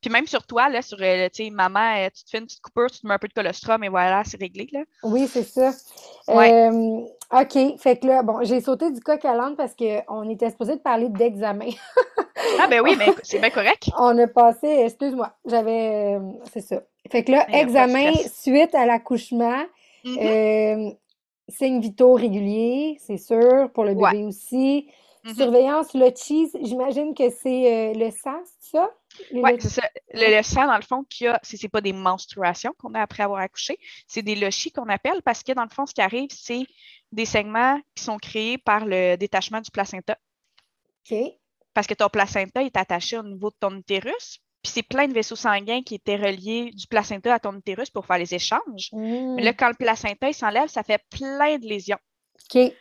puis 0.00 0.10
même 0.10 0.26
sur 0.26 0.46
toi, 0.46 0.68
là, 0.68 0.82
sur, 0.82 0.98
tu 0.98 1.04
sais, 1.32 1.50
maman, 1.50 2.08
tu 2.14 2.24
te 2.24 2.30
fais 2.30 2.38
une 2.38 2.46
petite 2.46 2.60
coupure, 2.60 2.90
tu 2.90 3.00
te 3.00 3.06
mets 3.06 3.14
un 3.14 3.18
peu 3.18 3.28
de 3.28 3.32
colostrum 3.32 3.82
et 3.84 3.88
voilà, 3.88 4.22
c'est 4.24 4.40
réglé, 4.40 4.68
là. 4.72 4.80
Oui, 5.02 5.26
c'est 5.28 5.44
ça. 5.44 5.72
OK, 7.32 7.78
fait 7.78 7.98
que 7.98 8.06
là, 8.06 8.22
bon, 8.22 8.38
j'ai 8.42 8.60
sauté 8.60 8.90
du 8.90 9.00
coq 9.00 9.22
à 9.24 9.34
l'âne 9.34 9.54
parce 9.56 9.74
qu'on 9.74 10.28
était 10.30 10.48
supposé 10.50 10.76
de 10.76 10.80
parler 10.80 11.08
d'examen. 11.10 11.68
Ah 12.58 12.66
ben 12.68 12.80
oui, 12.82 12.94
mais 12.98 13.06
c'est 13.22 13.38
bien 13.38 13.50
correct. 13.50 13.90
On 13.98 14.16
a 14.18 14.26
passé, 14.26 14.66
excuse-moi, 14.66 15.32
j'avais, 15.44 16.16
euh, 16.16 16.20
c'est 16.52 16.60
ça. 16.62 16.80
Fait 17.10 17.24
que 17.24 17.32
là, 17.32 17.46
examen 17.52 18.12
suite 18.32 18.74
à 18.74 18.86
l'accouchement, 18.86 19.62
Mhm. 20.04 20.18
euh, 20.22 20.90
signes 21.48 21.80
vitaux 21.80 22.14
réguliers, 22.14 22.96
c'est 23.04 23.16
sûr, 23.18 23.70
pour 23.74 23.84
le 23.84 23.92
Ouais. 23.92 24.12
bébé 24.12 24.24
aussi. 24.24 24.88
Mhm. 25.24 25.34
Surveillance, 25.34 25.92
le 25.94 26.10
cheese, 26.16 26.56
j'imagine 26.62 27.14
que 27.14 27.28
c'est 27.30 27.90
euh, 27.90 27.92
le 27.94 28.10
sang, 28.10 28.38
c'est 28.44 28.70
ça? 28.78 28.90
Le- 29.32 29.60
c'est 29.60 29.68
ça. 29.80 29.88
Le, 30.12 30.36
le 30.36 30.42
sang, 30.42 30.66
dans 30.66 30.76
le 30.76 30.82
fond, 30.82 31.04
qu'il 31.04 31.26
y 31.26 31.28
a, 31.28 31.38
c'est 31.42 31.68
pas 31.68 31.80
des 31.80 31.92
menstruations 31.92 32.74
qu'on 32.78 32.94
a 32.94 33.00
après 33.00 33.22
avoir 33.22 33.40
accouché, 33.40 33.78
c'est 34.06 34.22
des 34.22 34.34
lochis 34.36 34.72
qu'on 34.72 34.88
appelle 34.88 35.22
parce 35.22 35.42
que, 35.42 35.52
dans 35.52 35.64
le 35.64 35.68
fond, 35.70 35.86
ce 35.86 35.94
qui 35.94 36.00
arrive, 36.00 36.28
c'est 36.30 36.66
des 37.12 37.24
segments 37.24 37.80
qui 37.94 38.04
sont 38.04 38.18
créés 38.18 38.58
par 38.58 38.84
le 38.84 39.16
détachement 39.16 39.60
du 39.60 39.70
placenta. 39.70 40.18
OK. 41.10 41.16
Parce 41.74 41.86
que 41.86 41.94
ton 41.94 42.08
placenta 42.08 42.62
est 42.62 42.76
attaché 42.76 43.16
au 43.18 43.22
niveau 43.22 43.50
de 43.50 43.56
ton 43.60 43.76
utérus, 43.76 44.40
puis 44.62 44.72
c'est 44.72 44.82
plein 44.82 45.06
de 45.06 45.12
vaisseaux 45.14 45.36
sanguins 45.36 45.82
qui 45.82 45.94
étaient 45.94 46.16
reliés 46.16 46.70
du 46.72 46.86
placenta 46.88 47.32
à 47.32 47.38
ton 47.38 47.56
utérus 47.56 47.90
pour 47.90 48.04
faire 48.04 48.18
les 48.18 48.34
échanges. 48.34 48.90
Mais 49.36 49.42
là, 49.42 49.52
quand 49.52 49.68
le 49.68 49.74
placenta 49.74 50.32
s'enlève, 50.32 50.68
ça 50.68 50.82
fait 50.82 51.02
plein 51.10 51.58
de 51.58 51.66
lésions. 51.66 51.98
OK. 52.34 52.72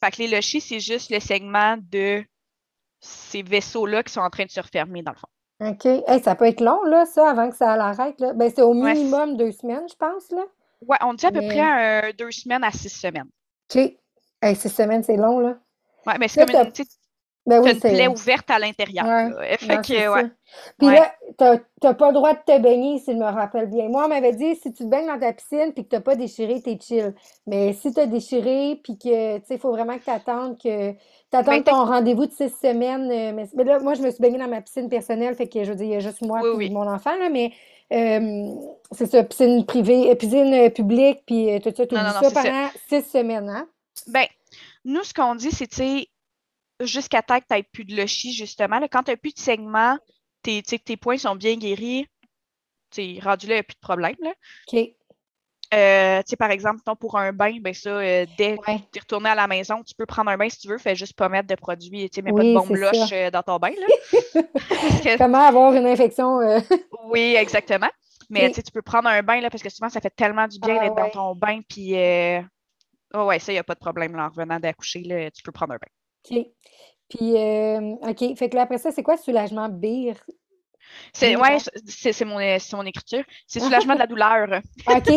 Fait 0.00 0.10
que 0.10 0.18
les 0.18 0.28
lochis, 0.28 0.60
c'est 0.60 0.80
juste 0.80 1.10
le 1.10 1.18
segment 1.18 1.76
de 1.78 2.24
ces 3.00 3.42
vaisseaux-là 3.42 4.02
qui 4.02 4.12
sont 4.12 4.20
en 4.20 4.30
train 4.30 4.44
de 4.44 4.50
se 4.50 4.60
refermer, 4.60 5.02
dans 5.02 5.12
le 5.12 5.18
fond. 5.18 5.28
OK. 5.60 5.84
Hey, 5.86 6.20
ça 6.22 6.34
peut 6.34 6.46
être 6.46 6.60
long, 6.60 6.82
là, 6.84 7.06
ça, 7.06 7.30
avant 7.30 7.48
que 7.48 7.56
ça 7.56 7.76
l'arrête, 7.76 8.20
là. 8.20 8.32
Ben, 8.32 8.50
c'est 8.54 8.62
au 8.62 8.74
Ouais, 8.74 8.94
minimum 8.94 9.36
deux 9.36 9.52
semaines, 9.52 9.86
je 9.88 9.94
pense, 9.96 10.30
là. 10.30 10.42
Ouais, 10.86 10.96
on 11.02 11.14
dit 11.14 11.24
à 11.26 11.30
peu 11.32 11.40
Mais- 11.40 11.48
près 11.48 12.08
euh, 12.08 12.12
deux 12.18 12.30
semaines 12.32 12.64
à 12.64 12.70
six 12.70 12.88
semaines. 12.90 13.28
OK. 13.74 13.80
Hey, 14.42 14.56
six 14.56 14.68
semaines, 14.68 15.02
c'est 15.02 15.16
long, 15.16 15.38
là. 15.38 15.56
Ouais, 16.06 16.14
mais 16.18 16.28
c'est 16.28 16.40
Là, 16.40 16.46
comme 16.46 16.66
une, 16.66 16.72
tu 16.72 16.82
sais, 16.82 16.88
Ben 17.46 17.62
oui, 17.62 17.74
plaie 17.78 18.08
ouverte 18.08 18.50
à 18.50 18.58
l'intérieur. 18.58 19.06
Ouais. 19.38 19.56
Fait 19.58 19.74
non, 19.76 19.80
que, 19.80 19.86
c'est 19.86 20.08
ouais. 20.08 20.24
Puis 20.78 20.88
Ouais. 20.88 20.94
là, 20.96 21.14
t'as 21.38 21.56
t'as 21.80 21.94
pas 21.94 22.08
le 22.08 22.14
droit 22.14 22.32
de 22.34 22.38
te 22.44 22.58
baigner, 22.58 22.98
si 22.98 23.12
je 23.12 23.16
me 23.18 23.24
rappelle 23.24 23.68
bien. 23.70 23.88
Moi, 23.88 24.04
on 24.04 24.08
m'avait 24.08 24.32
dit, 24.34 24.56
si 24.56 24.72
tu 24.72 24.84
te 24.84 24.88
baignes 24.88 25.06
dans 25.06 25.18
ta 25.18 25.32
piscine 25.32 25.72
puis 25.74 25.84
que 25.84 25.88
t'as 25.90 26.00
pas 26.00 26.16
déchiré, 26.16 26.60
t'es 26.62 26.78
chill. 26.80 27.14
Mais 27.46 27.72
si 27.74 27.92
t'as 27.92 28.06
déchiré 28.06 28.80
puis 28.82 28.98
que, 28.98 29.38
tu 29.38 29.44
sais, 29.46 29.54
il 29.54 29.58
faut 29.60 29.70
vraiment 29.70 29.98
que 29.98 30.04
t'attendes 30.04 30.58
que... 30.60 30.92
T'attendes 31.34 31.64
Ben, 31.64 31.72
ton 31.72 31.84
rendez-vous 31.84 32.26
de 32.26 32.32
six 32.32 32.50
semaines. 32.50 33.10
euh, 33.10 33.32
mais, 33.34 33.48
mais 33.56 33.64
là, 33.64 33.80
moi, 33.80 33.94
je 33.94 34.02
me 34.02 34.10
suis 34.10 34.20
baignée 34.20 34.38
dans 34.38 34.46
ma 34.48 34.60
piscine 34.62 34.88
personnelle, 34.88 35.34
fait 35.34 35.48
que, 35.48 35.64
je 35.64 35.70
veux 35.70 35.76
dire, 35.76 35.86
il 35.86 35.92
y 35.92 35.96
a 35.96 36.00
juste 36.00 36.22
moi 36.22 36.40
Oui, 36.42 36.50
oui. 36.54 36.70
mon 36.70 36.88
enfant, 36.88 37.16
là, 37.16 37.28
mais 37.28 37.52
euh, 37.92 38.54
c'est 38.92 39.06
ça, 39.10 39.24
piscine 39.24 39.66
privée, 39.66 40.10
euh, 40.10 40.14
piscine 40.14 40.70
publique, 40.70 41.22
puis 41.26 41.48
tout 41.60 41.72
ça, 41.76 41.84
Non, 41.90 42.02
non, 42.08 42.20
non, 42.22 42.30
ça 42.30 42.42
pendant 42.42 42.68
six 42.88 43.02
semaines, 43.10 43.48
hein? 43.48 43.68
Ben, 44.06 44.26
nous, 44.84 45.02
ce 45.02 45.12
qu'on 45.12 45.34
dit, 45.34 45.50
c'est, 45.50 45.66
tu 45.66 45.76
sais, 45.76 46.06
jusqu'à 46.80 47.22
temps 47.22 47.40
que 47.40 47.46
tu 47.48 47.54
n'aies 47.54 47.62
plus 47.64 47.84
de 47.84 47.96
lochis, 47.96 48.32
justement. 48.32 48.78
là, 48.78 48.86
quand 48.88 49.02
tu 49.02 49.10
n'as 49.10 49.16
plus 49.16 49.32
de 49.32 49.38
segments, 49.38 49.98
tes, 50.42 50.62
tes 50.62 50.96
points 50.96 51.18
sont 51.18 51.34
bien 51.34 51.56
guéris, 51.56 52.06
tu 52.90 53.18
rendu 53.20 53.46
là, 53.48 53.54
il 53.54 53.56
n'y 53.56 53.60
a 53.60 53.64
plus 53.64 53.74
de 53.74 53.80
problème. 53.80 54.14
Là. 54.20 54.32
OK. 54.72 54.78
Euh, 55.72 56.18
tu 56.18 56.30
sais, 56.30 56.36
par 56.36 56.50
exemple, 56.50 56.82
pour 57.00 57.16
un 57.18 57.32
bain, 57.32 57.56
ben 57.60 57.72
ça, 57.74 57.88
euh, 57.90 58.26
dès 58.36 58.56
que 58.56 58.70
Ouais. 58.70 58.78
tu 58.92 58.98
es 58.98 59.00
retourné 59.00 59.30
à 59.30 59.34
la 59.34 59.46
maison, 59.46 59.82
tu 59.82 59.94
peux 59.94 60.06
prendre 60.06 60.30
un 60.30 60.36
bain 60.36 60.48
si 60.48 60.58
tu 60.58 60.68
veux, 60.68 60.78
fais 60.78 60.94
juste 60.94 61.14
pas 61.14 61.28
mettre 61.28 61.48
de 61.48 61.54
produits, 61.54 62.10
tu 62.10 62.16
sais, 62.16 62.22
mets 62.22 62.32
pas 62.32 62.44
de 62.44 62.52
bombe 62.54 62.76
loche 62.76 63.12
euh, 63.12 63.30
dans 63.30 63.42
ton 63.42 63.56
bain. 63.58 63.70
Là. 63.70 63.86
Que- 65.02 65.18
Comment 65.18 65.38
avoir 65.46 65.72
une 65.74 65.86
infection? 65.86 66.38
oui, 67.06 67.34
exactement. 67.36 67.88
Mais 68.30 68.50
tu 68.50 68.62
peux 68.72 68.82
prendre 68.82 69.08
un 69.08 69.22
bain, 69.22 69.40
là, 69.40 69.50
parce 69.50 69.62
que 69.62 69.70
souvent, 69.70 69.88
ça 69.88 70.00
fait 70.00 70.14
tellement 70.14 70.46
du 70.48 70.58
bien 70.58 70.76
Ah, 70.78 70.84
d'être 70.84 70.94
dans 70.96 71.10
ton 71.10 71.34
bain, 71.34 71.60
puis 71.68 71.94
oh, 73.14 73.24
ouais, 73.24 73.38
ça, 73.38 73.52
il 73.52 73.56
n'y 73.56 73.58
a 73.58 73.64
pas 73.64 73.74
de 73.74 73.80
problème, 73.80 74.14
là, 74.16 74.26
en 74.26 74.28
revenant 74.28 74.60
d'accoucher, 74.60 75.30
tu 75.34 75.42
peux 75.42 75.52
prendre 75.52 75.74
un 75.74 75.78
bain. 75.78 76.38
OK. 76.38 76.46
Puis, 77.08 77.32
OK. 78.08 78.36
Fait 78.38 78.48
que 78.48 78.56
là, 78.56 78.62
après 78.62 78.78
ça, 78.78 78.92
c'est 78.92 79.02
quoi 79.02 79.16
soulagement 79.16 79.68
bire? 79.68 80.16
C'est 81.12 81.34
Oui, 81.36 81.42
ouais, 81.42 81.56
hein? 81.56 81.80
c'est 81.86 82.24
mon, 82.24 82.38
c'est 82.58 82.76
mon 82.76 82.84
écriture. 82.84 83.24
C'est 83.46 83.60
soulagement 83.60 83.94
de 83.94 83.98
la 83.98 84.06
douleur. 84.06 84.60
OK. 84.88 85.10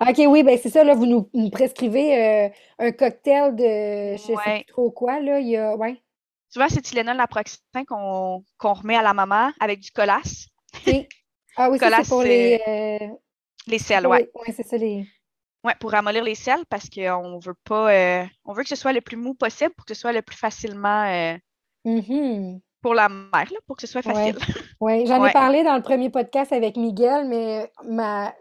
OK, 0.00 0.18
oui, 0.28 0.42
ben 0.42 0.58
c'est 0.60 0.68
ça, 0.70 0.82
là, 0.84 0.94
vous 0.94 1.06
nous, 1.06 1.28
nous 1.32 1.50
prescrivez 1.50 2.46
euh, 2.46 2.48
un 2.78 2.92
cocktail 2.92 3.54
de 3.56 4.16
je 4.16 4.22
sais 4.22 4.34
Ouais. 4.36 4.64
plus 4.64 4.72
trop 4.72 4.90
quoi, 4.90 5.20
là. 5.20 5.38
Il 5.40 5.48
y 5.48 5.56
a, 5.56 5.76
ouais. 5.76 6.00
Souvent, 6.48 6.66
c'est 6.68 6.80
Tylenol, 6.82 7.16
naproxen 7.16 7.58
qu'on 7.88 8.44
qu'on 8.58 8.72
remet 8.72 8.96
à 8.96 9.02
la 9.02 9.14
maman 9.14 9.50
avec 9.60 9.78
du 9.80 9.90
colasse. 9.92 10.46
Ah 11.56 11.70
oui, 11.70 11.78
c'est 11.80 12.08
pour 12.08 12.22
les. 12.22 12.60
euh, 12.66 13.06
Les 13.66 13.78
c'est 13.78 13.94
selles, 13.94 14.06
ouais. 14.06 14.18
les- 14.22 14.30
ouais, 14.40 14.54
c'est 14.56 14.66
ça, 14.66 14.76
les. 14.76 15.06
Ouais, 15.62 15.74
pour 15.78 15.90
ramollir 15.92 16.24
les 16.24 16.34
selles 16.34 16.64
parce 16.68 16.88
qu'on 16.88 17.38
veut 17.38 17.54
pas. 17.64 17.92
euh, 17.92 18.24
on 18.44 18.52
veut 18.54 18.62
que 18.62 18.68
ce 18.68 18.76
soit 18.76 18.92
le 18.94 19.00
plus 19.02 19.16
mou 19.16 19.34
possible 19.34 19.72
pour 19.74 19.84
que 19.84 19.94
ce 19.94 20.00
soit 20.00 20.12
le 20.12 20.22
plus 20.22 20.36
facilement 20.36 21.04
euh, 21.04 21.36
Mhm. 21.84 22.60
pour 22.82 22.94
la 22.94 23.08
mère, 23.08 23.30
là, 23.52 23.58
pour 23.66 23.76
que 23.76 23.82
ce 23.82 23.86
soit 23.86 24.04
Ouais. 24.06 24.32
facile. 24.32 24.38
Oui, 24.80 25.06
j'en 25.06 25.16
ai 25.18 25.20
Ouais. 25.20 25.32
parlé 25.32 25.62
dans 25.62 25.76
le 25.76 25.82
premier 25.82 26.08
podcast 26.08 26.52
avec 26.52 26.76
Miguel, 26.78 27.28
mais 27.28 27.70
ma, 27.84 28.34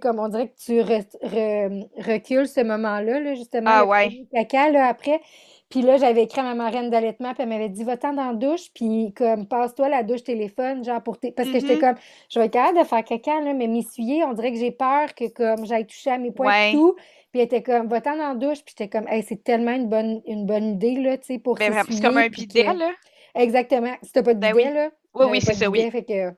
comme 0.00 0.18
on 0.18 0.28
dirait 0.28 0.48
que 0.48 0.56
tu 0.56 0.72
re- 0.80 1.06
re- 1.22 1.86
recules 1.98 2.48
ce 2.48 2.60
moment-là, 2.60 3.20
là, 3.20 3.34
justement, 3.34 3.70
Ah 3.72 3.84
ouais. 3.86 4.06
premier 4.06 4.26
caca, 4.32 4.70
là, 4.70 4.86
après. 4.88 5.20
Puis 5.68 5.80
là, 5.80 5.96
j'avais 5.96 6.24
écrit 6.24 6.40
à 6.40 6.44
ma 6.44 6.54
marraine 6.54 6.90
d'allaitement, 6.90 7.32
puis 7.32 7.44
elle 7.44 7.48
m'avait 7.48 7.70
dit, 7.70 7.82
va-t'en 7.82 8.12
dans 8.12 8.26
la 8.28 8.34
douche, 8.34 8.70
puis 8.74 9.14
comme, 9.16 9.46
passe-toi 9.46 9.88
la 9.88 10.02
douche 10.02 10.22
téléphone, 10.22 10.84
genre, 10.84 11.02
pour. 11.02 11.16
Parce 11.34 11.48
que 11.48 11.60
j'étais 11.60 11.76
Mhm. 11.76 11.80
comme, 11.80 11.94
je 12.30 12.38
vais 12.38 12.46
être 12.46 12.52
capable 12.52 12.78
de 12.78 12.84
faire 12.84 13.02
caca, 13.04 13.40
là, 13.40 13.54
mais 13.54 13.68
m'essuyer, 13.68 14.22
on 14.24 14.34
dirait 14.34 14.52
que 14.52 14.58
j'ai 14.58 14.70
peur 14.70 15.14
que, 15.14 15.28
comme, 15.32 15.64
j'aille 15.64 15.86
toucher 15.86 16.10
à 16.10 16.18
mes 16.18 16.30
points 16.30 16.48
Ouais. 16.48 16.70
et 16.70 16.72
tout. 16.74 16.94
Puis 17.32 17.40
elle 17.40 17.46
était 17.46 17.62
comme, 17.62 17.88
va-t'en 17.88 18.16
dans 18.18 18.28
la 18.28 18.34
douche, 18.34 18.62
puis 18.62 18.74
j'étais 18.76 18.90
comme, 18.90 19.08
hey, 19.08 19.22
c'est 19.22 19.42
tellement 19.42 19.72
une 19.72 19.88
bonne, 19.88 20.20
une 20.26 20.44
bonne 20.44 20.72
idée, 20.74 20.96
là, 20.96 21.16
tu 21.16 21.24
sais, 21.24 21.38
pour 21.38 21.54
Ben, 21.54 21.70
vraiment, 21.72 21.88
c'est 21.88 22.02
comme 22.02 22.18
un 22.18 22.28
bidet, 22.28 22.64
que- 22.64 22.78
là. 22.78 22.90
Exactement. 23.34 23.94
Si 24.02 24.12
t'as 24.12 24.22
pas 24.22 24.34
de 24.34 24.40
Ben 24.40 24.54
bidet, 24.54 24.68
oui. 24.68 24.74
là, 24.74 24.90
Oui, 25.14 25.26
oui, 25.30 25.40
c'est 25.40 25.54
ça, 25.54 25.70
bidet, 25.70 25.84
oui. 25.86 25.90
fait 25.90 26.04
que... 26.04 26.34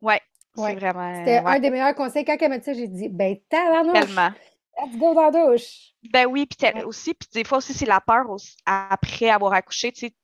Ouais. 0.00 0.20
Ouais. 0.56 0.70
C'est 0.70 0.76
vraiment. 0.80 1.14
C'était 1.18 1.40
ouais, 1.40 1.56
un 1.56 1.58
des 1.60 1.70
meilleurs 1.70 1.94
conseils. 1.94 2.24
Quand 2.24 2.36
elle 2.40 2.48
m'a 2.48 2.58
dit 2.58 2.64
ça, 2.64 2.72
j'ai 2.74 2.88
dit, 2.88 3.08
ben, 3.08 3.36
tabarnouche, 3.48 3.92
tellement. 3.92 4.30
let's 4.78 4.96
go 4.96 5.14
dans 5.14 5.30
la 5.30 5.30
douche. 5.52 5.92
Ben 6.12 6.26
oui, 6.26 6.46
puis 6.46 6.68
Ouais. 6.68 6.84
aussi, 6.84 7.14
puis 7.14 7.28
des 7.32 7.44
fois 7.44 7.58
aussi, 7.58 7.74
c'est 7.74 7.86
la 7.86 8.00
peur 8.00 8.30
aussi, 8.30 8.56
après 8.66 9.28
avoir 9.30 9.52
accouché, 9.52 9.92
tu 9.92 10.06
sais, 10.06 10.14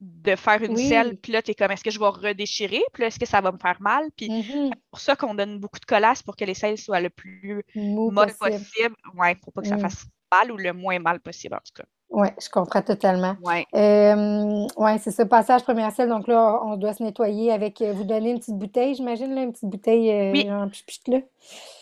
de 0.00 0.36
faire 0.36 0.62
une 0.62 0.76
selle, 0.76 1.16
puis 1.16 1.32
là, 1.32 1.42
t'es 1.42 1.54
comme, 1.54 1.70
est-ce 1.72 1.82
que 1.82 1.90
je 1.90 1.98
vais 1.98 2.06
redéchirer, 2.06 2.82
puis 2.92 3.00
là, 3.02 3.08
est-ce 3.08 3.18
que 3.18 3.26
ça 3.26 3.40
va 3.40 3.50
me 3.52 3.58
faire 3.58 3.80
mal? 3.82 4.04
Puis 4.16 4.28
Mhm. 4.28 4.70
c'est 4.72 4.80
pour 4.90 5.00
ça 5.00 5.16
qu'on 5.16 5.34
donne 5.34 5.58
beaucoup 5.58 5.80
de 5.80 5.84
collasse 5.86 6.22
pour 6.22 6.36
que 6.36 6.44
les 6.44 6.54
selles 6.54 6.78
soient 6.78 7.00
le 7.00 7.10
plus 7.10 7.64
Mou 7.74 8.12
possible. 8.12 8.38
possible. 8.38 8.94
Ouais, 9.14 9.34
pour 9.36 9.52
pas 9.52 9.62
que 9.62 9.68
ça 9.68 9.76
Mm. 9.76 9.80
fasse 9.80 10.04
mal 10.32 10.52
ou 10.52 10.56
le 10.56 10.72
moins 10.72 10.98
mal 11.00 11.20
possible, 11.20 11.54
en 11.56 11.58
tout 11.58 11.72
cas. 11.82 11.84
Ouais, 12.10 12.32
je 12.42 12.48
comprends 12.48 12.80
totalement. 12.80 13.36
Ouais. 13.44 13.66
Euh, 13.74 14.66
ouais, 14.78 14.96
c'est 14.98 15.10
ça, 15.10 15.26
passage 15.26 15.62
première 15.62 15.92
selle. 15.92 16.08
Donc 16.08 16.26
là, 16.26 16.58
on 16.64 16.76
doit 16.76 16.94
se 16.94 17.02
nettoyer 17.02 17.52
avec, 17.52 17.82
euh, 17.82 17.92
vous 17.92 18.04
donner 18.04 18.30
une 18.30 18.38
petite 18.38 18.56
bouteille, 18.56 18.94
j'imagine, 18.94 19.34
là, 19.34 19.42
une 19.42 19.52
petite 19.52 19.68
bouteille 19.68 20.10
euh, 20.10 20.32
Oui. 20.32 20.50
en 20.50 20.68
pchit 20.70 21.00
là. 21.06 21.18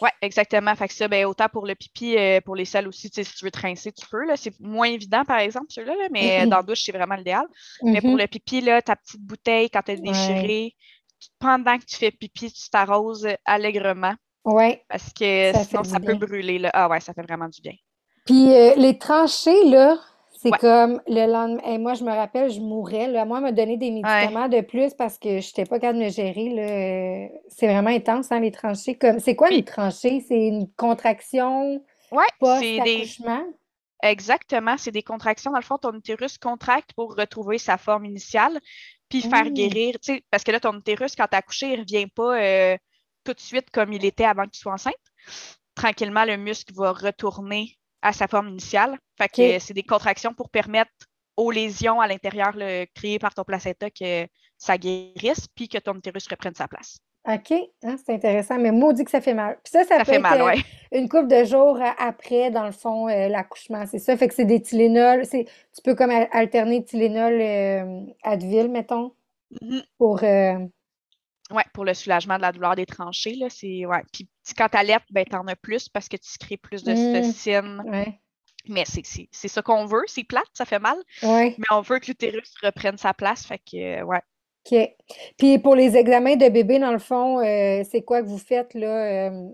Ouais, 0.03 0.11
exactement. 0.23 0.75
Fait 0.75 0.89
que 0.89 0.95
ça, 0.95 1.07
ben, 1.07 1.27
autant 1.27 1.47
pour 1.49 1.65
le 1.65 1.77
pipi, 1.77 2.17
euh, 2.19 2.41
pour 2.41 2.57
les 2.57 2.65
selles 2.65 2.89
aussi, 2.89 3.09
tu 3.09 3.23
sais, 3.23 3.25
si 3.31 3.37
tu 3.37 3.45
veux 3.45 3.53
te 3.53 3.61
rincer, 3.61 3.93
tu 3.93 4.05
peux. 4.11 4.25
Là. 4.27 4.37
C'est 4.37 4.59
moins 4.59 4.89
évident, 4.89 5.25
par 5.25 5.39
exemple, 5.39 5.67
ceux-là, 5.69 5.95
là, 5.95 6.09
mais 6.11 6.45
dans 6.47 6.57
la 6.57 6.63
douche, 6.65 6.83
c'est 6.85 6.93
vraiment 6.93 7.15
l'idéal. 7.15 7.47
Mais 7.85 8.01
pour 8.01 8.11
Mhm. 8.11 8.19
le 8.19 8.27
pipi, 8.27 8.61
là, 8.61 8.83
ta 8.83 8.97
petite 8.97 9.21
bouteille, 9.23 9.71
quand 9.71 9.83
tu 9.83 9.93
as 9.93 9.95
Ouais. 9.95 10.01
déchiré, 10.01 10.75
pendant 11.39 11.79
que 11.79 11.85
tu 11.85 11.97
fais 11.97 12.11
pipi, 12.11 12.53
tu 12.53 12.69
t'arroses 12.69 13.29
allègrement. 13.45 14.15
Oui. 14.45 14.77
Parce 14.89 15.13
que 15.13 15.53
sinon, 15.65 15.85
ça 15.85 16.01
peut 16.01 16.15
brûler. 16.15 16.59
Là. 16.59 16.71
Ah 16.75 16.89
ouais, 16.89 17.01
ça 17.01 17.13
fait 17.15 17.23
vraiment 17.23 17.49
du 17.49 17.61
bien. 17.61 17.75
Puis 18.27 18.47
les 18.77 18.99
tranchées, 18.99 19.65
là, 19.67 19.97
c'est 20.47 20.59
comme 20.59 21.01
le 21.07 21.27
lendemain. 21.31 21.63
Et 21.67 21.79
moi, 21.79 21.95
je 21.95 22.05
me 22.05 22.11
rappelle, 22.11 22.51
je 22.51 22.61
mourais. 22.61 23.09
Là. 23.09 23.25
Moi, 23.25 23.41
me 23.41 23.53
donner 23.53 23.77
des 23.77 23.91
médicaments 23.91 24.49
de 24.49 24.61
plus 24.61 24.95
parce 24.95 25.19
que 25.19 25.41
je 25.41 25.47
n'étais 25.49 25.65
pas 25.65 25.79
capable 25.79 25.99
de 25.99 26.05
me 26.05 26.11
gérer. 26.11 27.31
C'est 27.49 27.67
vraiment 27.67 27.91
intense, 27.91 28.33
hein, 28.33 28.41
les 28.41 28.53
tranchées. 28.53 28.97
Comme... 28.97 29.19
C'est 29.19 29.37
quoi 29.37 29.51
une 29.51 29.65
tranchée? 29.65 30.25
C'est 30.27 30.47
une 30.47 30.69
contraction 30.77 31.83
ouais, 32.13 32.25
post-accouchement? 32.39 33.45
Exactement, 34.03 34.77
c'est 34.77 34.91
des 34.91 35.03
contractions. 35.03 35.51
Dans 35.51 35.59
le 35.59 35.65
fond, 35.65 35.79
ton 35.79 35.95
utérus 35.95 36.39
contracte 36.39 36.93
pour 36.95 37.17
retrouver 37.17 37.59
sa 37.59 37.79
forme 37.79 38.05
initiale, 38.05 38.61
puis 39.09 39.23
faire 39.23 39.47
mmh. 39.47 39.55
guérir. 39.55 39.97
Parce 40.31 40.45
que 40.45 40.53
là, 40.53 40.61
ton 40.61 40.79
utérus, 40.79 41.17
quand 41.17 41.27
tu 41.27 41.35
as 41.35 41.39
accouché, 41.39 41.73
il 41.73 41.77
ne 41.77 41.81
revient 41.81 42.07
pas 42.07 42.39
euh, 42.39 42.77
tout 43.25 43.33
de 43.33 43.41
suite 43.41 43.71
comme 43.71 43.93
il 43.93 44.05
était 44.05 44.25
avant 44.25 44.45
que 44.45 44.51
tu 44.51 44.61
sois 44.61 44.75
enceinte. 44.75 44.95
Tranquillement, 45.75 46.25
le 46.25 46.37
muscle 46.37 46.75
va 46.75 46.93
retourner 46.93 47.79
à 48.03 48.13
sa 48.13 48.27
forme 48.29 48.49
initiale. 48.49 48.99
Fait 49.19 49.29
que 49.29 49.59
c'est 49.59 49.75
des 49.75 49.83
contractions 49.83 50.35
pour 50.35 50.51
permettre 50.51 50.91
aux 51.37 51.51
lésions 51.51 52.01
à 52.01 52.07
l'intérieur 52.07 52.55
créées 52.95 53.19
par 53.19 53.35
ton 53.35 53.45
placenta 53.45 53.91
que 53.91 54.27
ça 54.57 54.79
guérisse 54.79 55.47
puis 55.55 55.69
que 55.69 55.79
ton 55.79 55.95
utérus 55.95 56.27
reprenne 56.29 56.55
sa 56.55 56.69
place. 56.69 56.99
OK, 57.29 57.53
hein, 57.83 57.97
c'est 58.05 58.15
intéressant, 58.15 58.57
mais 58.57 58.71
maudit 58.71 59.05
que 59.05 59.11
ça 59.11 59.21
fait 59.21 59.35
mal. 59.35 59.59
Puis 59.65 59.73
ça, 59.73 59.83
ça, 59.83 60.05
fait 60.05 60.21
mal, 60.21 60.41
euh, 60.41 60.55
une 60.93 61.09
couple 61.09 61.27
de 61.27 61.45
jours 61.45 61.81
après, 61.99 62.53
dans 62.53 62.65
le 62.65 62.71
fond, 62.71 63.09
euh, 63.09 63.29
l'accouchement. 63.29 63.85
C'est 63.87 63.99
ça, 63.99 64.17
fait 64.17 64.29
que 64.29 64.35
c'est 64.35 64.45
des 64.45 64.63
Tylenol. 64.63 65.27
Tu 65.29 65.45
peux 65.83 65.97
comme 65.97 66.13
alterner 66.31 66.85
Tylenol 66.85 67.41
euh, 67.41 68.01
Advil, 68.23 68.69
mettons, 68.71 69.13
mm-hmm. 69.61 69.83
pour... 69.99 70.21
Oui, 71.51 71.63
pour 71.73 71.85
le 71.85 71.95
soulagement 71.95 72.37
de 72.37 72.43
la 72.43 72.53
douleur 72.53 72.75
des 72.75 72.87
tranchées. 72.87 73.35
Là, 73.37 73.49
c'est, 73.49 73.87
ouais. 73.87 74.03
Puis 74.13 74.29
quand 74.57 74.69
tu 74.69 74.77
allaites, 74.77 75.05
ben, 75.11 75.25
tu 75.25 75.37
en 75.37 75.47
as 75.47 75.57
plus 75.57 75.89
parce 75.89 76.09
que 76.09 76.17
tu 76.17 76.39
crées 76.39 76.57
plus 76.57 76.83
de 76.83 76.93
mmh, 76.93 78.13
Mais 78.69 78.85
c'est, 78.85 79.49
ça 79.49 79.63
qu'on 79.63 79.87
veut. 79.87 80.03
C'est 80.07 80.25
plate, 80.25 80.49
ça 80.55 80.65
fait 80.65 80.81
mal. 80.81 80.97
Mais 81.23 81.67
on 81.71 81.83
veut 81.83 82.01
que 82.01 82.07
l'utérus 82.07 82.53
reprenne 82.63 82.99
sa 82.99 83.15
place. 83.15 83.47
Fait 83.47 83.59
que, 83.59 84.03
ouais. 84.03 84.21
OK. 84.71 84.91
Puis 85.39 85.59
pour 85.59 85.77
les 85.77 85.97
examens 85.97 86.35
de 86.35 86.49
bébé, 86.49 86.81
dans 86.81 86.91
le 86.91 86.99
fond, 86.99 87.39
euh, 87.39 87.85
c'est 87.89 88.03
quoi 88.03 88.23
que 88.23 88.27
vous 88.27 88.39
faites 88.39 88.75
là? 88.75 89.29
Euh? 89.29 89.49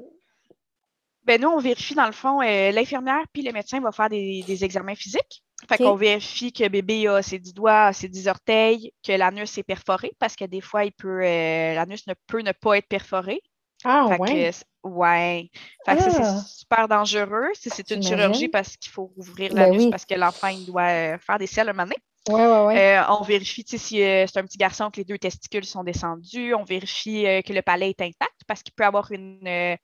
Ben 1.24 1.40
nous, 1.40 1.48
on 1.48 1.58
vérifie 1.58 1.94
dans 1.94 2.06
le 2.06 2.12
fond, 2.12 2.40
euh, 2.40 2.72
l'infirmière 2.72 3.22
puis 3.32 3.42
le 3.42 3.52
médecin 3.52 3.80
va 3.80 3.92
faire 3.92 4.08
des, 4.08 4.42
des 4.46 4.64
examens 4.64 4.94
physiques. 4.94 5.44
Fait 5.68 5.78
qu'on 5.78 5.94
vérifie 5.94 6.52
que 6.52 6.66
bébé 6.68 7.06
a 7.06 7.22
ses 7.22 7.38
10 7.38 7.54
doigts, 7.54 7.92
ses 7.92 8.08
10 8.08 8.28
orteils, 8.28 8.92
que 9.06 9.12
l'anus 9.12 9.58
est 9.58 9.62
perforé, 9.62 10.12
parce 10.18 10.36
que 10.36 10.44
des 10.44 10.60
fois, 10.60 10.84
il 10.84 10.92
peut 10.92 11.22
euh, 11.22 11.74
l'anus 11.74 12.06
ne 12.06 12.14
peut 12.26 12.40
ne 12.40 12.52
pas 12.52 12.78
être 12.78 12.88
perforé. 12.88 13.40
Ah 13.84 14.06
ouais. 14.18 14.52
ouais. 14.84 15.50
Fait 15.84 15.96
que 15.96 16.02
ça, 16.02 16.10
c'est 16.10 16.22
ah! 16.22 16.40
super 16.46 16.88
dangereux. 16.88 17.48
C'est 17.54 17.90
une 17.90 18.02
chirurgie 18.02 18.48
parce 18.48 18.76
qu'il 18.76 18.92
faut 18.92 19.12
ouvrir 19.16 19.52
ben 19.54 19.70
l'anus 19.70 19.90
parce 19.90 20.04
que 20.04 20.14
l'enfant, 20.14 20.48
il 20.48 20.66
doit 20.66 20.82
euh, 20.82 21.18
faire 21.18 21.38
des 21.38 21.48
selles 21.48 21.68
un 21.68 21.72
moment 21.72 21.84
donné. 21.84 21.96
Ouais, 22.28 22.46
ouais, 22.46 22.66
ouais. 22.66 22.98
Euh, 22.98 23.02
on 23.08 23.22
vérifie 23.22 23.64
si 23.66 23.78
c'est 23.78 24.36
un 24.36 24.44
petit 24.44 24.58
garçon 24.58 24.90
que 24.90 24.98
les 24.98 25.04
deux 25.04 25.18
testicules 25.18 25.64
sont 25.64 25.82
descendus. 25.82 26.54
On 26.54 26.62
vérifie 26.62 27.24
que 27.44 27.52
le 27.52 27.62
palais 27.62 27.90
est 27.90 28.00
intact 28.00 28.42
parce 28.46 28.62
qu'il 28.62 28.72
peut 28.74 28.84
avoir 28.84 29.10
une, 29.10 29.76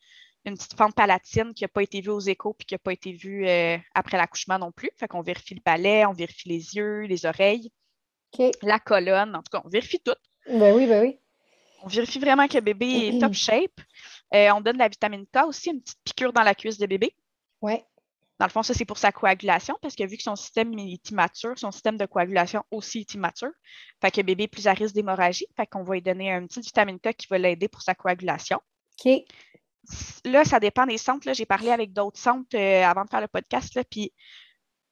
une 0.48 0.56
petite 0.56 0.76
fente 0.76 0.94
palatine 0.94 1.54
qui 1.54 1.64
n'a 1.64 1.68
pas 1.68 1.82
été 1.82 2.00
vue 2.00 2.10
aux 2.10 2.20
échos 2.20 2.54
puis 2.54 2.66
qui 2.66 2.74
n'a 2.74 2.78
pas 2.78 2.92
été 2.92 3.12
vue 3.12 3.46
euh, 3.46 3.76
après 3.94 4.16
l'accouchement 4.16 4.58
non 4.58 4.72
plus. 4.72 4.90
Fait 4.96 5.08
qu'on 5.08 5.22
vérifie 5.22 5.54
le 5.54 5.60
palais, 5.60 6.06
on 6.06 6.12
vérifie 6.12 6.48
les 6.48 6.74
yeux, 6.74 7.02
les 7.02 7.26
oreilles, 7.26 7.70
la 8.62 8.78
colonne. 8.78 9.34
En 9.34 9.42
tout 9.42 9.50
cas, 9.52 9.62
on 9.64 9.68
vérifie 9.68 10.00
tout. 10.00 10.14
Ben 10.48 10.74
oui, 10.74 10.86
ben 10.86 11.02
oui. 11.02 11.18
On 11.82 11.88
vérifie 11.88 12.18
vraiment 12.18 12.48
que 12.48 12.54
le 12.54 12.60
bébé 12.60 13.08
est 13.08 13.20
top 13.20 13.32
shape. 13.34 13.80
Euh, 14.34 14.50
on 14.50 14.60
donne 14.60 14.74
de 14.74 14.80
la 14.80 14.88
vitamine 14.88 15.26
K 15.26 15.44
aussi, 15.46 15.70
une 15.70 15.80
petite 15.80 16.00
piqûre 16.04 16.32
dans 16.32 16.42
la 16.42 16.54
cuisse 16.54 16.78
de 16.78 16.86
bébé. 16.86 17.14
Oui. 17.62 17.74
Dans 18.38 18.46
le 18.46 18.50
fond, 18.52 18.62
ça, 18.62 18.72
c'est 18.72 18.84
pour 18.84 18.98
sa 18.98 19.10
coagulation, 19.10 19.76
parce 19.82 19.96
que 19.96 20.04
vu 20.04 20.16
que 20.16 20.22
son 20.22 20.36
système 20.36 20.72
est 20.78 21.10
immature, 21.10 21.58
son 21.58 21.72
système 21.72 21.96
de 21.96 22.06
coagulation 22.06 22.62
aussi 22.70 23.00
est 23.00 23.14
immature. 23.14 23.50
Fait 24.00 24.12
que 24.12 24.18
le 24.18 24.26
bébé 24.26 24.44
est 24.44 24.48
plus 24.48 24.68
à 24.68 24.74
risque 24.74 24.94
d'hémorragie. 24.94 25.46
Fait 25.56 25.66
qu'on 25.66 25.82
va 25.82 25.94
lui 25.94 26.02
donner 26.02 26.30
une 26.30 26.46
petite 26.46 26.66
vitamine 26.66 27.00
K 27.00 27.14
qui 27.14 27.26
va 27.28 27.38
l'aider 27.38 27.68
pour 27.68 27.82
sa 27.82 27.94
coagulation. 27.94 28.60
OK 29.04 29.24
là, 30.24 30.44
ça 30.44 30.60
dépend 30.60 30.86
des 30.86 30.98
centres. 30.98 31.32
J'ai 31.32 31.46
parlé 31.46 31.70
avec 31.70 31.92
d'autres 31.92 32.18
centres 32.18 32.56
euh, 32.56 32.84
avant 32.84 33.04
de 33.04 33.10
faire 33.10 33.20
le 33.20 33.28
podcast. 33.28 33.74
Là, 33.74 33.82
puis 33.88 34.12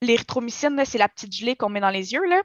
l'érythromycine, 0.01 0.83
c'est 0.85 0.97
la 0.97 1.09
petite 1.09 1.33
gelée 1.33 1.55
qu'on 1.55 1.69
met 1.69 1.79
dans 1.79 1.89
les 1.89 2.13
yeux. 2.13 2.25
Là. 2.25 2.41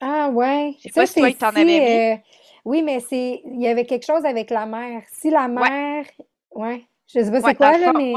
Ah 0.00 0.28
ouais. 0.28 0.74
Je 0.78 0.88
sais 0.88 0.90
pas 0.90 1.06
si 1.06 1.20
toi, 1.20 1.32
tu 1.32 1.44
en 1.44 1.48
avais 1.48 1.64
mis. 1.64 1.80
Euh, 1.80 2.16
oui, 2.64 2.82
mais 2.82 3.00
c'est 3.00 3.42
il 3.44 3.60
y 3.60 3.68
avait 3.68 3.86
quelque 3.86 4.06
chose 4.06 4.24
avec 4.24 4.50
la 4.50 4.66
mère. 4.66 5.02
Si 5.12 5.30
la 5.30 5.48
mère. 5.48 6.04
Ouais. 6.50 6.86
Je 7.08 7.22
sais 7.22 7.30
pas 7.30 7.40
c'est 7.40 7.54
quoi, 7.54 7.78
là, 7.78 7.92
mais 7.92 8.14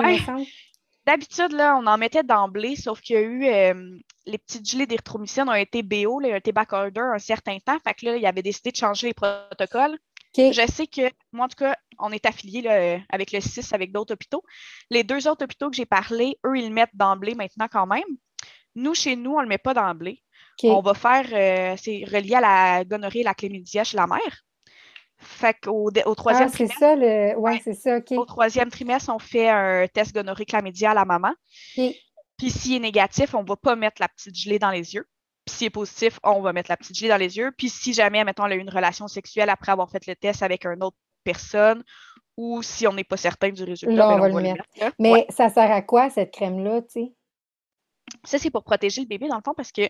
D'habitude, 1.06 1.54
là, 1.54 1.76
on 1.82 1.88
en 1.88 1.98
mettait 1.98 2.24
d'emblée, 2.24 2.76
sauf 2.76 3.02
qu'il 3.02 3.16
y 3.16 3.20
a 3.20 3.22
eu 3.22 3.46
euh, 3.46 3.98
les 4.26 4.38
petites 4.38 4.70
gelées 4.70 4.86
d'érythromycine 4.86 5.50
ont 5.50 5.54
été 5.54 5.82
BO, 5.82 6.20
là, 6.20 6.30
ont 6.30 6.36
été 6.36 6.54
order 6.72 7.02
un 7.02 7.20
certain 7.20 7.58
temps. 7.58 7.78
Fait 7.84 7.94
que 7.94 8.06
là, 8.06 8.16
il 8.16 8.26
avait 8.26 8.44
décidé 8.44 8.72
de 8.72 8.76
changer 8.76 9.08
les 9.08 9.14
protocoles. 9.14 9.98
Je 10.38 10.72
sais 10.72 10.88
que, 10.88 11.10
moi, 11.32 11.46
en 11.46 11.50
tout 11.50 11.64
cas, 11.64 11.76
on 11.98 12.12
est 12.12 12.26
affilié 12.26 13.02
avec 13.10 13.32
le 13.32 13.42
6 13.42 13.74
avec 13.74 13.92
d'autres 13.92 14.14
hôpitaux. 14.14 14.44
Les 14.90 15.04
deux 15.04 15.28
autres 15.28 15.44
hôpitaux 15.44 15.70
que 15.70 15.76
j'ai 15.76 15.86
parlé, 15.86 16.38
eux, 16.46 16.58
ils 16.58 16.68
le 16.68 16.74
mettent 16.74 16.96
d'emblée 16.96 17.36
maintenant 17.36 17.68
quand 17.72 17.88
même. 17.88 18.04
Nous, 18.76 18.94
chez 18.94 19.16
nous, 19.16 19.34
on 19.34 19.38
ne 19.38 19.44
le 19.44 19.50
met 19.50 19.58
pas 19.58 19.74
d'emblée. 19.74 20.24
On 20.64 20.82
va 20.82 20.94
faire, 20.94 21.26
euh, 21.32 21.76
c'est 21.82 22.04
relié 22.06 22.36
à 22.36 22.42
la 22.42 22.84
gonorrhée 22.84 23.22
et 23.22 23.24
la 23.24 23.34
chlamydia 23.34 23.84
chez 23.84 23.98
la 23.98 24.08
mère. 24.08 24.44
Fait 25.18 25.56
qu'au 25.62 25.90
au 26.06 26.16
troisième 26.16 26.50
ah, 26.52 26.56
c'est 26.56 26.68
ça, 26.68 26.96
le... 26.96 27.38
ouais, 27.38 27.60
c'est 27.64 27.74
ça, 27.74 27.98
OK. 27.98 28.12
Au 28.12 28.26
troisième 28.26 28.70
trimestre, 28.70 29.12
on 29.14 29.20
fait 29.20 29.50
un 29.50 29.86
test 29.88 30.14
gonorrhée 30.14 30.46
chlamydia 30.46 30.92
à 30.92 30.94
la 30.94 31.06
maman. 31.06 31.34
Puis 31.76 32.52
s'il 32.52 32.76
est 32.76 32.80
négatif, 32.80 33.36
on 33.36 33.44
ne 33.44 33.48
va 33.48 33.58
pas 33.58 33.76
mettre 33.76 34.02
la 34.02 34.08
petite 34.08 34.36
gelée 34.36 34.60
dans 34.60 34.72
les 34.72 34.96
yeux. 34.96 35.06
Puis 35.50 35.58
s'il 35.58 35.68
est 35.68 35.72
positif, 35.72 36.20
on 36.24 36.42
va 36.42 36.54
mettre 36.54 36.70
la 36.70 36.78
petite 36.78 36.96
gelée 36.96 37.10
dans 37.10 37.18
les 37.18 37.38
yeux. 37.38 37.52
Puis 37.58 37.70
si 37.70 37.94
jamais, 37.94 38.24
mettons, 38.24 38.46
elle 38.46 38.54
a 38.54 38.56
eu 38.56 38.60
une 38.60 38.70
relation 38.70 39.08
sexuelle 39.08 39.50
après 39.50 39.72
avoir 39.72 39.90
fait 39.90 40.06
le 40.06 40.16
test 40.16 40.44
avec 40.44 40.66
une 40.66 40.84
autre 40.84 40.98
personne, 41.24 41.84
ou 42.38 42.62
si 42.62 42.88
on 42.88 42.94
n'est 42.94 43.04
pas 43.04 43.18
certain 43.18 43.50
du 43.50 43.64
résultat, 43.64 44.08
ben, 44.08 44.16
on, 44.16 44.20
va 44.20 44.28
le 44.30 44.36
mettre. 44.36 44.64
Mais 45.00 45.26
ça 45.30 45.50
sert 45.50 45.72
à 45.72 45.82
quoi, 45.82 46.10
cette 46.10 46.32
crème-là, 46.32 46.82
tu 46.84 46.88
sais? 46.90 47.14
Ça, 48.24 48.38
c'est 48.38 48.52
pour 48.52 48.64
protéger 48.64 49.02
le 49.02 49.08
bébé, 49.08 49.28
dans 49.28 49.36
le 49.38 49.42
fond, 49.44 49.54
parce 49.56 49.72
que 49.72 49.82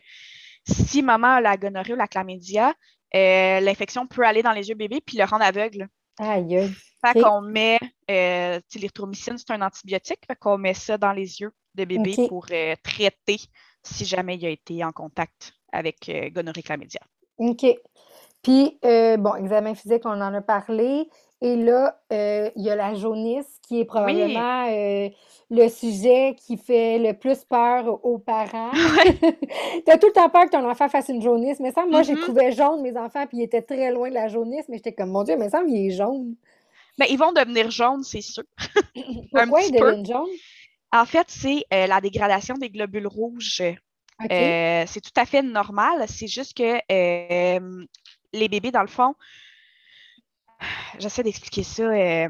si 0.66 1.02
maman 1.02 1.36
a 1.36 1.42
la 1.42 1.58
gonorrhée 1.58 1.94
ou 1.94 1.98
la 1.98 2.08
chlamydia, 2.08 2.74
euh, 3.16 3.60
l'infection 3.60 4.08
peut 4.08 4.26
aller 4.26 4.44
dans 4.44 4.52
les 4.52 4.70
yeux 4.70 4.76
bébé 4.76 5.02
puis 5.06 5.18
le 5.18 5.26
rendre 5.26 5.44
aveugle. 5.44 5.88
Aïe. 6.20 6.74
Fait 7.06 7.22
qu'on 7.22 7.42
met, 7.42 7.80
euh, 8.12 8.60
c'est 8.70 9.52
un 9.52 9.62
antibiotique, 9.62 10.20
fait 10.28 10.36
qu'on 10.36 10.58
met 10.58 10.74
ça 10.74 10.98
dans 10.98 11.14
les 11.14 11.40
yeux 11.40 11.52
de 11.76 11.86
bébé 11.86 12.16
pour 12.28 12.46
euh, 12.52 12.76
traiter 12.84 13.40
si 13.94 14.06
jamais 14.06 14.36
il 14.36 14.46
a 14.46 14.50
été 14.50 14.84
en 14.84 14.92
contact 14.92 15.54
avec 15.72 16.10
euh, 16.10 16.30
gonorrhée 16.30 16.64
chlamydia. 16.64 17.02
OK. 17.38 17.66
Puis, 18.42 18.80
euh, 18.86 19.18
bon, 19.18 19.36
examen 19.36 19.76
physique, 19.76 20.04
on 20.06 20.22
en 20.22 20.34
a 20.34 20.42
parlé. 20.42 21.10
Et 21.42 21.56
là, 21.56 22.00
euh, 22.12 22.50
il 22.56 22.64
y 22.64 22.70
a 22.70 22.76
la 22.76 22.94
jaunisse 22.94 23.60
qui 23.68 23.80
est 23.80 23.86
probablement 23.86 24.66
le 25.52 25.68
sujet 25.68 26.36
qui 26.38 26.58
fait 26.58 27.00
le 27.00 27.14
plus 27.14 27.44
peur 27.46 28.04
aux 28.06 28.20
parents. 28.20 28.72
tu 28.72 29.92
as 29.92 29.98
tout 29.98 30.08
le 30.08 30.14
temps 30.14 30.30
peur 30.30 30.46
que 30.46 30.52
ton 30.52 30.70
enfant 30.70 30.90
fasse 30.90 31.10
une 31.10 31.22
jaunisse. 31.22 31.60
Mais 31.60 31.72
ça, 31.72 31.86
moi, 31.86 32.04
j'ai 32.04 32.14
mm-hmm. 32.14 32.22
trouvé 32.22 32.52
jaune 32.52 32.82
mes 32.82 32.98
enfants, 32.98 33.26
puis 33.28 33.38
ils 33.40 33.44
étaient 33.44 33.62
très 33.62 33.92
loin 33.92 34.10
de 34.10 34.14
la 34.14 34.28
jaunisse. 34.28 34.66
Mais 34.70 34.78
j'étais 34.78 34.94
comme, 34.94 35.12
mon 35.12 35.24
Dieu, 35.24 35.38
mais 35.38 35.50
ça, 35.50 35.62
il 35.66 35.88
est 35.88 35.92
jaune. 35.92 36.36
Mais 37.00 37.06
ben, 37.06 37.14
ils 37.14 37.18
vont 37.18 37.32
devenir 37.32 37.72
jaunes, 37.72 38.04
c'est 38.04 38.22
sûr. 38.22 38.44
Pourquoi 39.32 39.62
ils 39.62 39.72
deviennent 39.72 40.06
jaunes? 40.06 40.28
En 40.92 41.06
fait, 41.06 41.28
c'est 41.30 41.66
euh, 41.74 41.88
la 41.88 42.02
dégradation 42.02 42.56
des 42.56 42.70
globules 42.70 43.08
rouges. 43.08 43.62
Euh, 43.62 44.84
c'est 44.88 45.02
tout 45.02 45.12
à 45.16 45.26
fait 45.26 45.42
normal. 45.42 46.06
C'est 46.08 46.28
juste 46.28 46.58
que 46.58 46.80
euh, 46.92 47.86
les 48.34 48.50
bébés, 48.50 48.72
dans 48.72 48.82
le 48.82 48.88
fond, 48.88 49.14
j'essaie 50.98 51.24
d'expliquer 51.24 51.64
ça 51.64 52.28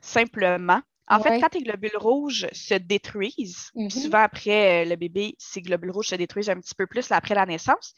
simplement. 0.00 0.82
En 1.08 1.20
fait, 1.20 1.40
quand 1.40 1.50
tes 1.50 1.62
globules 1.62 1.96
rouges 1.96 2.46
se 2.52 2.74
détruisent, 2.74 3.70
mm-hmm. 3.74 3.90
souvent 3.90 4.22
après 4.22 4.84
le 4.84 4.96
bébé, 4.96 5.34
ces 5.38 5.60
globules 5.60 5.90
rouges 5.90 6.08
se 6.08 6.14
détruisent 6.14 6.48
un 6.48 6.60
petit 6.60 6.74
peu 6.74 6.86
plus 6.86 7.12
après 7.12 7.34
la 7.34 7.44
naissance, 7.44 7.94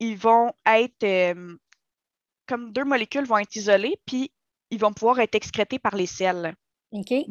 ils 0.00 0.16
vont 0.16 0.52
être 0.66 1.04
comme 2.48 2.72
deux 2.72 2.84
molécules 2.84 3.26
vont 3.26 3.38
être 3.38 3.54
isolées, 3.54 4.00
puis 4.06 4.32
ils 4.70 4.80
vont 4.80 4.92
pouvoir 4.92 5.20
être 5.20 5.34
excrétés 5.34 5.78
par 5.78 5.94
les 5.94 6.06
selles. 6.06 6.54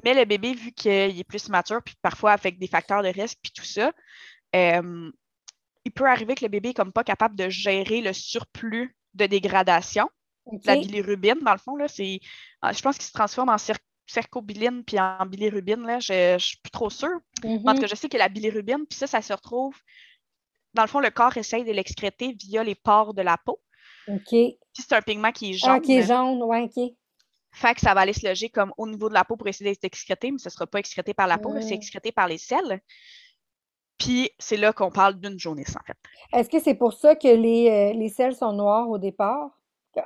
Mais 0.03 0.13
le 0.13 0.25
bébé, 0.25 0.53
vu 0.53 0.71
qu'il 0.71 1.19
est 1.19 1.27
plus 1.27 1.49
mature, 1.49 1.81
puis 1.83 1.95
parfois 2.01 2.33
avec 2.33 2.59
des 2.59 2.67
facteurs 2.67 3.01
de 3.01 3.09
risque, 3.09 3.39
puis 3.41 3.51
tout 3.51 3.65
ça, 3.65 3.91
euh, 4.55 5.11
il 5.85 5.91
peut 5.91 6.05
arriver 6.05 6.35
que 6.35 6.45
le 6.45 6.49
bébé 6.49 6.69
n'est 6.69 6.73
comme 6.73 6.91
pas 6.91 7.03
capable 7.03 7.35
de 7.35 7.49
gérer 7.49 8.01
le 8.01 8.13
surplus 8.13 8.95
de 9.13 9.25
dégradation. 9.25 10.09
La 10.65 10.75
bilirubine, 10.75 11.39
dans 11.41 11.51
le 11.51 11.57
fond, 11.57 11.75
là, 11.75 11.87
c'est, 11.87 12.19
ah, 12.61 12.71
je 12.71 12.81
pense 12.81 12.97
qu'il 12.97 13.05
se 13.05 13.11
transforme 13.11 13.49
en 13.49 13.57
cercobiline 14.05 14.83
puis 14.85 14.97
en 14.99 15.25
bilirubine. 15.25 15.81
Là, 15.81 15.99
je 15.99 16.33
ne 16.33 16.39
suis 16.39 16.57
plus 16.57 16.71
trop 16.71 16.89
sûre. 16.89 17.09
En 17.09 17.41
tout 17.41 17.47
mm-hmm. 17.47 17.79
cas, 17.81 17.87
je 17.87 17.95
sais 17.95 18.07
que 18.07 18.17
la 18.17 18.29
bilirubine, 18.29 18.85
puis 18.89 18.97
ça, 18.97 19.07
ça 19.07 19.21
se 19.21 19.33
retrouve. 19.33 19.75
Dans 20.73 20.83
le 20.83 20.87
fond, 20.87 20.99
le 20.99 21.09
corps 21.09 21.35
essaye 21.35 21.65
de 21.65 21.71
l'excréter 21.71 22.33
via 22.39 22.63
les 22.63 22.75
pores 22.75 23.13
de 23.13 23.21
la 23.21 23.37
peau. 23.37 23.59
OK. 24.07 24.29
Puis 24.29 24.57
c'est 24.73 24.93
un 24.93 25.01
pigment 25.01 25.31
qui 25.31 25.51
est 25.51 25.53
jaune. 25.53 25.71
Ah, 25.71 25.79
qui 25.79 25.97
est 25.97 26.07
jaune, 26.07 26.41
ouais, 26.43 26.61
OK. 26.61 26.93
Fait 27.59 27.73
que 27.73 27.81
ça 27.81 27.95
va 27.95 28.01
aller 28.01 28.13
se 28.13 28.27
loger 28.27 28.49
comme 28.49 28.71
au 28.77 28.87
niveau 28.87 29.09
de 29.09 29.15
la 29.15 29.25
peau 29.25 29.35
pour 29.35 29.47
essayer 29.47 29.71
d'être 29.71 29.83
excrété, 29.83 30.31
mais 30.31 30.37
ce 30.37 30.47
ne 30.47 30.51
sera 30.51 30.67
pas 30.67 30.77
excrété 30.77 31.15
par 31.15 31.25
la 31.25 31.39
peau, 31.39 31.51
c'est 31.59 31.73
excrété 31.73 32.11
par 32.11 32.27
les 32.27 32.37
selles. 32.37 32.81
Puis 33.97 34.29
c'est 34.37 34.57
là 34.57 34.73
qu'on 34.73 34.91
parle 34.91 35.19
d'une 35.19 35.39
jaunisse, 35.39 35.75
en 35.75 35.83
fait. 35.83 35.97
Est-ce 36.33 36.49
que 36.49 36.59
c'est 36.59 36.75
pour 36.75 36.93
ça 36.93 37.15
que 37.15 37.27
les, 37.27 37.67
euh, 37.67 37.93
les 37.97 38.09
selles 38.09 38.35
sont 38.35 38.53
noires 38.53 38.87
au 38.87 38.99
départ? 38.99 39.49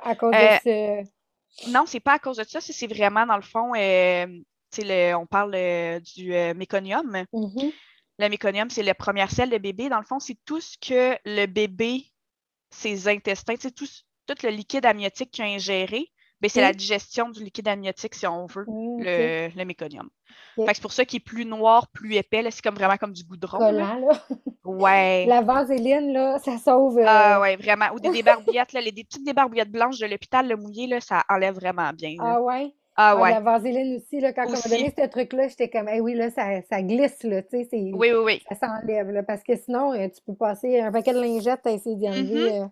À 0.02 0.16
cause 0.16 0.30
de 0.30 0.70
euh, 0.70 1.02
ce. 1.04 1.70
Non, 1.70 1.84
c'est 1.84 2.00
pas 2.00 2.14
à 2.14 2.18
cause 2.18 2.38
de 2.38 2.44
ça. 2.44 2.62
C'est 2.62 2.86
vraiment, 2.86 3.26
dans 3.26 3.36
le 3.36 3.42
fond, 3.42 3.74
euh, 3.74 4.26
le, 4.78 5.14
on 5.14 5.26
parle 5.26 5.52
du 6.00 6.30
méconium. 6.54 7.26
Mm-hmm. 7.34 7.72
Le 8.18 8.28
méconium, 8.30 8.70
c'est 8.70 8.82
la 8.82 8.94
première 8.94 9.30
celle 9.30 9.50
de 9.50 9.58
bébé. 9.58 9.90
Dans 9.90 10.00
le 10.00 10.06
fond, 10.06 10.20
c'est 10.20 10.38
tout 10.46 10.62
ce 10.62 10.78
que 10.78 11.18
le 11.26 11.44
bébé, 11.44 12.06
ses 12.70 13.08
intestins, 13.08 13.56
tout, 13.56 13.84
tout 14.26 14.36
le 14.42 14.48
liquide 14.48 14.86
amniotique 14.86 15.32
qu'il 15.32 15.44
a 15.44 15.48
ingéré, 15.48 16.10
ben, 16.42 16.48
c'est 16.48 16.60
la 16.60 16.72
digestion 16.72 17.30
du 17.30 17.44
liquide 17.44 17.68
amniotique, 17.68 18.16
si 18.16 18.26
on 18.26 18.46
veut, 18.46 18.64
le, 18.66 19.48
le, 19.56 19.64
méconium. 19.64 20.10
C'est 20.56 20.82
pour 20.82 20.92
ça 20.92 21.04
qu'il 21.04 21.18
est 21.18 21.24
plus 21.24 21.44
noir, 21.44 21.86
plus 21.92 22.16
épais. 22.16 22.44
C'est 22.50 22.62
comme 22.62 22.74
vraiment 22.74 22.96
comme 22.96 23.12
du 23.12 23.22
goudron. 23.22 23.58
Collant, 23.58 24.00
là. 24.00 24.20
Ouais. 24.64 25.24
La 25.26 25.40
vaseline, 25.40 26.12
là, 26.12 26.40
ça 26.40 26.58
sauve. 26.58 26.98
Euh, 26.98 27.04
ah, 27.06 27.40
ouais, 27.40 27.54
vraiment. 27.54 27.86
Ou 27.94 28.00
des 28.00 28.10
débarbouillettes, 28.12 28.72
là, 28.72 28.80
les, 28.80 28.90
des 28.90 29.04
petites 29.04 29.24
débarbouillettes 29.24 29.70
blanches 29.70 30.00
de 30.00 30.06
l'hôpital, 30.06 30.48
le 30.48 30.56
mouillé, 30.56 30.88
là, 30.88 31.00
ça 31.00 31.22
enlève 31.28 31.54
vraiment 31.54 31.92
bien. 31.92 32.16
Ah, 32.18 32.40
ouais? 32.40 32.74
Ah, 32.96 33.16
ouais. 33.16 33.30
la 33.30 33.40
vaseline 33.40 33.96
aussi, 33.96 34.18
là, 34.18 34.32
quand 34.32 34.44
on 34.48 34.50
m'a 34.50 34.60
donné 34.60 34.92
ce 34.98 35.06
truc-là, 35.06 35.46
j'étais 35.46 35.70
comme, 35.70 35.88
eh 35.88 36.00
oui, 36.00 36.14
là, 36.14 36.28
ça, 36.30 36.60
ça 36.68 36.82
glisse, 36.82 37.22
là, 37.22 37.40
tu 37.42 37.64
sais. 37.64 37.68
Oui, 37.72 38.10
oui, 38.12 38.22
oui. 38.24 38.42
Ça 38.48 38.56
s'enlève, 38.66 39.10
là, 39.10 39.22
parce 39.22 39.44
que 39.44 39.56
sinon, 39.56 39.92
euh, 39.92 40.08
tu 40.08 40.20
peux 40.26 40.34
passer 40.34 40.80
un 40.80 40.90
paquet 40.90 41.14
de 41.14 41.20
lingettes, 41.20 41.66
à 41.66 41.70
essayer 41.70 41.94
d'y 41.94 42.08
enlever. 42.08 42.60
Euh, 42.60 42.66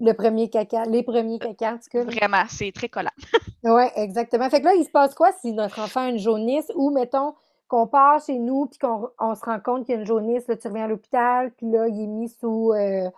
le 0.00 0.12
premier 0.12 0.50
caca, 0.50 0.84
les 0.84 1.02
premiers 1.02 1.38
caca, 1.38 1.74
en 1.74 1.78
tout 1.78 1.90
cas. 1.90 2.04
Vraiment, 2.04 2.44
c'est 2.48 2.72
très 2.72 2.88
collant. 2.88 3.10
oui, 3.64 3.84
exactement. 3.96 4.48
Fait 4.50 4.60
que 4.60 4.66
là, 4.66 4.74
il 4.74 4.84
se 4.84 4.90
passe 4.90 5.14
quoi 5.14 5.32
si 5.40 5.52
notre 5.52 5.80
enfant 5.80 6.00
a 6.00 6.08
une 6.08 6.18
jaunisse 6.18 6.70
ou, 6.74 6.90
mettons, 6.90 7.34
qu'on 7.68 7.86
part 7.86 8.22
chez 8.24 8.38
nous 8.38 8.66
puis 8.66 8.78
qu'on 8.78 9.34
se 9.34 9.44
rend 9.44 9.60
compte 9.60 9.86
qu'il 9.86 9.94
y 9.94 9.98
a 9.98 10.00
une 10.00 10.06
jaunisse, 10.06 10.46
là, 10.48 10.56
tu 10.56 10.68
reviens 10.68 10.84
à 10.84 10.88
l'hôpital, 10.88 11.52
puis 11.52 11.70
là, 11.70 11.88
il 11.88 12.02
est 12.02 12.06
mis 12.06 12.28
sous, 12.28 12.72
euh, 12.72 13.08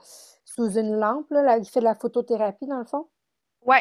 sous 0.44 0.78
une 0.78 0.94
lampe, 0.96 1.30
là, 1.30 1.58
il 1.58 1.64
fait 1.66 1.80
de 1.80 1.84
la 1.84 1.94
photothérapie, 1.94 2.66
dans 2.66 2.78
le 2.78 2.84
fond? 2.84 3.06
Oui, 3.66 3.78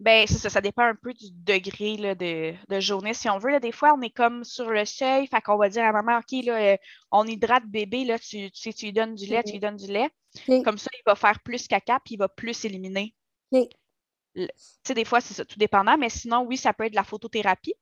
ben 0.00 0.26
c'est 0.26 0.38
ça, 0.38 0.48
ça 0.48 0.62
dépend 0.62 0.84
un 0.84 0.94
peu 0.94 1.12
du 1.12 1.26
degré 1.30 1.98
là, 1.98 2.14
de, 2.14 2.54
de 2.70 2.80
jaunisse, 2.80 3.18
si 3.18 3.28
on 3.28 3.38
veut. 3.38 3.50
Là, 3.50 3.60
des 3.60 3.70
fois, 3.70 3.92
on 3.94 4.00
est 4.00 4.10
comme 4.10 4.44
sur 4.44 4.70
le 4.70 4.86
seuil, 4.86 5.26
fait 5.26 5.42
qu'on 5.42 5.58
va 5.58 5.68
dire 5.68 5.84
à 5.84 5.92
maman, 5.92 6.18
OK, 6.18 6.44
là, 6.44 6.72
euh, 6.72 6.76
on 7.10 7.26
hydrate 7.26 7.66
bébé, 7.66 8.04
là, 8.06 8.18
tu, 8.18 8.50
tu, 8.50 8.72
tu 8.72 8.86
lui 8.86 8.92
donnes 8.94 9.14
du 9.14 9.26
lait, 9.26 9.42
tu 9.44 9.52
lui 9.52 9.60
donnes 9.60 9.76
du 9.76 9.92
lait. 9.92 10.08
Comme 10.64 10.78
ça, 10.78 10.88
il 10.94 11.02
va 11.04 11.14
faire 11.14 11.40
plus 11.40 11.68
caca, 11.68 12.00
puis 12.02 12.14
il 12.14 12.18
va 12.18 12.28
plus 12.28 12.64
éliminer. 12.64 13.14
Tu 14.34 14.48
sais, 14.84 14.94
des 14.94 15.04
fois, 15.04 15.20
c'est 15.20 15.34
ça, 15.34 15.44
tout 15.44 15.58
dépendant, 15.58 15.98
mais 15.98 16.08
sinon, 16.08 16.44
oui, 16.46 16.56
ça 16.56 16.72
peut 16.72 16.84
être 16.84 16.92
de 16.92 16.96
la 16.96 17.04
photothérapie. 17.04 17.74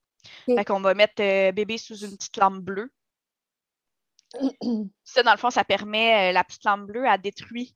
Fait 0.47 0.65
qu'on 0.65 0.81
va 0.81 0.95
mettre 0.95 1.23
euh, 1.23 1.53
bébé 1.53 1.79
sous 1.79 1.97
une 1.99 2.17
petite 2.17 2.37
lampe 2.37 2.61
bleue. 2.61 2.93
ça, 5.05 5.23
dans 5.23 5.33
le 5.33 5.39
fond, 5.39 5.51
ça 5.51 5.65
permet, 5.65 6.31
euh, 6.31 6.33
la 6.33 6.43
petite 6.43 6.65
lampe 6.65 6.87
bleue, 6.87 7.07
à 7.07 7.17
détruire 7.17 7.69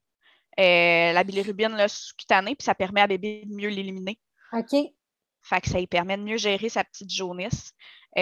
euh, 0.58 1.12
la 1.12 1.24
bilirubine 1.24 1.76
sous-cutanée, 1.88 2.54
puis 2.56 2.64
ça 2.64 2.74
permet 2.74 3.00
à 3.00 3.06
bébé 3.06 3.44
de 3.46 3.54
mieux 3.54 3.68
l'éliminer. 3.68 4.18
OK. 4.52 4.74
Fait 5.42 5.60
que 5.60 5.68
ça 5.68 5.78
lui 5.78 5.86
permet 5.86 6.16
de 6.16 6.22
mieux 6.22 6.36
gérer 6.36 6.68
sa 6.68 6.84
petite 6.84 7.10
jaunisse. 7.10 7.72
tu 8.16 8.20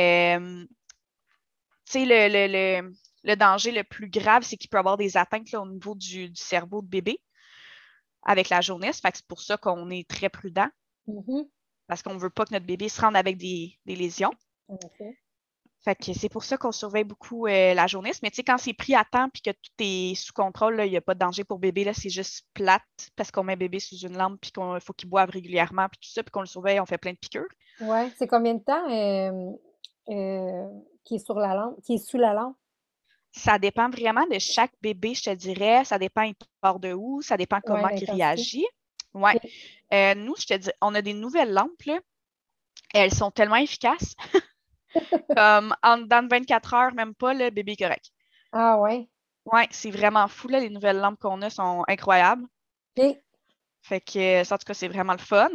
sais, 1.84 2.04
le, 2.04 2.28
le, 2.28 2.92
le 3.26 3.36
danger 3.36 3.72
le 3.72 3.84
plus 3.84 4.08
grave, 4.08 4.44
c'est 4.44 4.56
qu'il 4.56 4.70
peut 4.70 4.78
avoir 4.78 4.96
des 4.96 5.16
atteintes 5.16 5.52
au 5.54 5.66
niveau 5.66 5.94
du, 5.94 6.34
cerveau 6.34 6.80
de 6.80 6.86
bébé 6.86 7.20
avec 8.22 8.48
la 8.48 8.60
jaunisse. 8.60 9.00
c'est 9.02 9.26
pour 9.26 9.40
ça 9.40 9.56
qu'on 9.56 9.90
est 9.90 10.08
très 10.08 10.28
prudent. 10.28 10.68
Mm-hmm. 11.08 11.48
Parce 11.88 12.02
qu'on 12.02 12.14
ne 12.14 12.20
veut 12.20 12.30
pas 12.30 12.44
que 12.44 12.54
notre 12.54 12.66
bébé 12.66 12.88
se 12.88 13.00
rende 13.00 13.16
avec 13.16 13.36
des, 13.36 13.78
lésions. 13.84 14.32
C'est 16.00 16.28
pour 16.28 16.44
ça 16.44 16.56
qu'on 16.56 16.72
surveille 16.72 17.04
beaucoup 17.04 17.46
euh, 17.46 17.74
la 17.74 17.86
jaunisse. 17.86 18.22
Mais 18.22 18.30
tu 18.30 18.36
sais, 18.36 18.44
quand 18.44 18.58
c'est 18.58 18.72
pris 18.72 18.94
à 18.94 19.04
temps 19.04 19.28
et 19.34 19.50
que 19.50 19.50
tout 19.50 19.72
est 19.78 20.14
sous 20.14 20.32
contrôle, 20.32 20.82
il 20.84 20.90
n'y 20.90 20.96
a 20.96 21.00
pas 21.00 21.14
de 21.14 21.20
danger 21.20 21.44
pour 21.44 21.58
bébé. 21.58 21.90
c'est 21.94 22.08
juste 22.08 22.46
plate 22.54 22.82
parce 23.14 23.30
qu'on 23.30 23.44
met 23.44 23.56
bébé 23.56 23.78
sous 23.78 23.98
une 23.98 24.16
lampe 24.16 24.40
puis 24.40 24.50
qu'il 24.50 24.80
faut 24.80 24.92
qu'il 24.92 25.08
boive 25.08 25.30
régulièrement 25.30 25.88
puis 25.88 26.00
tout 26.02 26.10
ça, 26.10 26.22
puis 26.22 26.30
qu'on 26.30 26.40
le 26.40 26.46
surveille, 26.46 26.80
on 26.80 26.86
fait 26.86 26.98
plein 26.98 27.12
de 27.12 27.18
piqûres. 27.18 27.48
Oui, 27.80 28.10
c'est 28.18 28.26
combien 28.26 28.54
de 28.54 28.62
temps 28.62 28.90
euh, 28.90 29.52
euh, 30.08 30.68
qui 31.04 31.16
est 31.16 31.24
sur 31.24 31.38
la 31.38 31.54
lampe, 31.54 31.80
qui 31.82 31.94
est 31.94 32.04
sous 32.04 32.18
la 32.18 32.34
lampe? 32.34 32.56
ça 33.32 33.58
dépend 33.58 33.90
vraiment 33.90 34.24
de 34.28 34.38
chaque 34.38 34.72
bébé, 34.80 35.12
je 35.12 35.24
te 35.24 35.34
dirais. 35.34 35.84
Ça 35.84 35.98
dépend, 35.98 36.22
il 36.22 36.34
part 36.62 36.80
de 36.80 36.94
où, 36.94 37.20
ça 37.20 37.36
dépend 37.36 37.60
comment 37.60 37.90
il 37.90 38.10
réagit. 38.10 38.64
Oui. 39.12 39.32
Nous, 39.92 40.34
je 40.38 40.46
te 40.46 40.54
dis, 40.54 40.70
on 40.80 40.94
a 40.94 41.02
des 41.02 41.12
nouvelles 41.12 41.52
lampes, 41.52 41.82
là. 41.84 42.00
Elles 42.94 43.12
sont 43.12 43.30
tellement 43.30 43.56
efficaces. 43.56 44.16
Comme 45.36 45.74
en 45.82 45.98
dans 45.98 46.28
24 46.28 46.74
heures, 46.74 46.94
même 46.94 47.14
pas, 47.14 47.34
le 47.34 47.50
bébé 47.50 47.72
est 47.72 47.84
correct. 47.84 48.10
Ah 48.52 48.78
ouais? 48.80 49.08
Oui, 49.52 49.62
c'est 49.70 49.90
vraiment 49.90 50.26
fou, 50.28 50.48
là. 50.48 50.60
Les 50.60 50.70
nouvelles 50.70 50.98
lampes 50.98 51.20
qu'on 51.20 51.40
a 51.42 51.50
sont 51.50 51.84
incroyables. 51.88 52.44
OK. 52.98 53.16
Fait 53.82 54.00
que, 54.00 54.40
en 54.40 54.58
tout 54.58 54.64
cas, 54.66 54.74
c'est 54.74 54.88
vraiment 54.88 55.12
le 55.12 55.18
fun. 55.18 55.48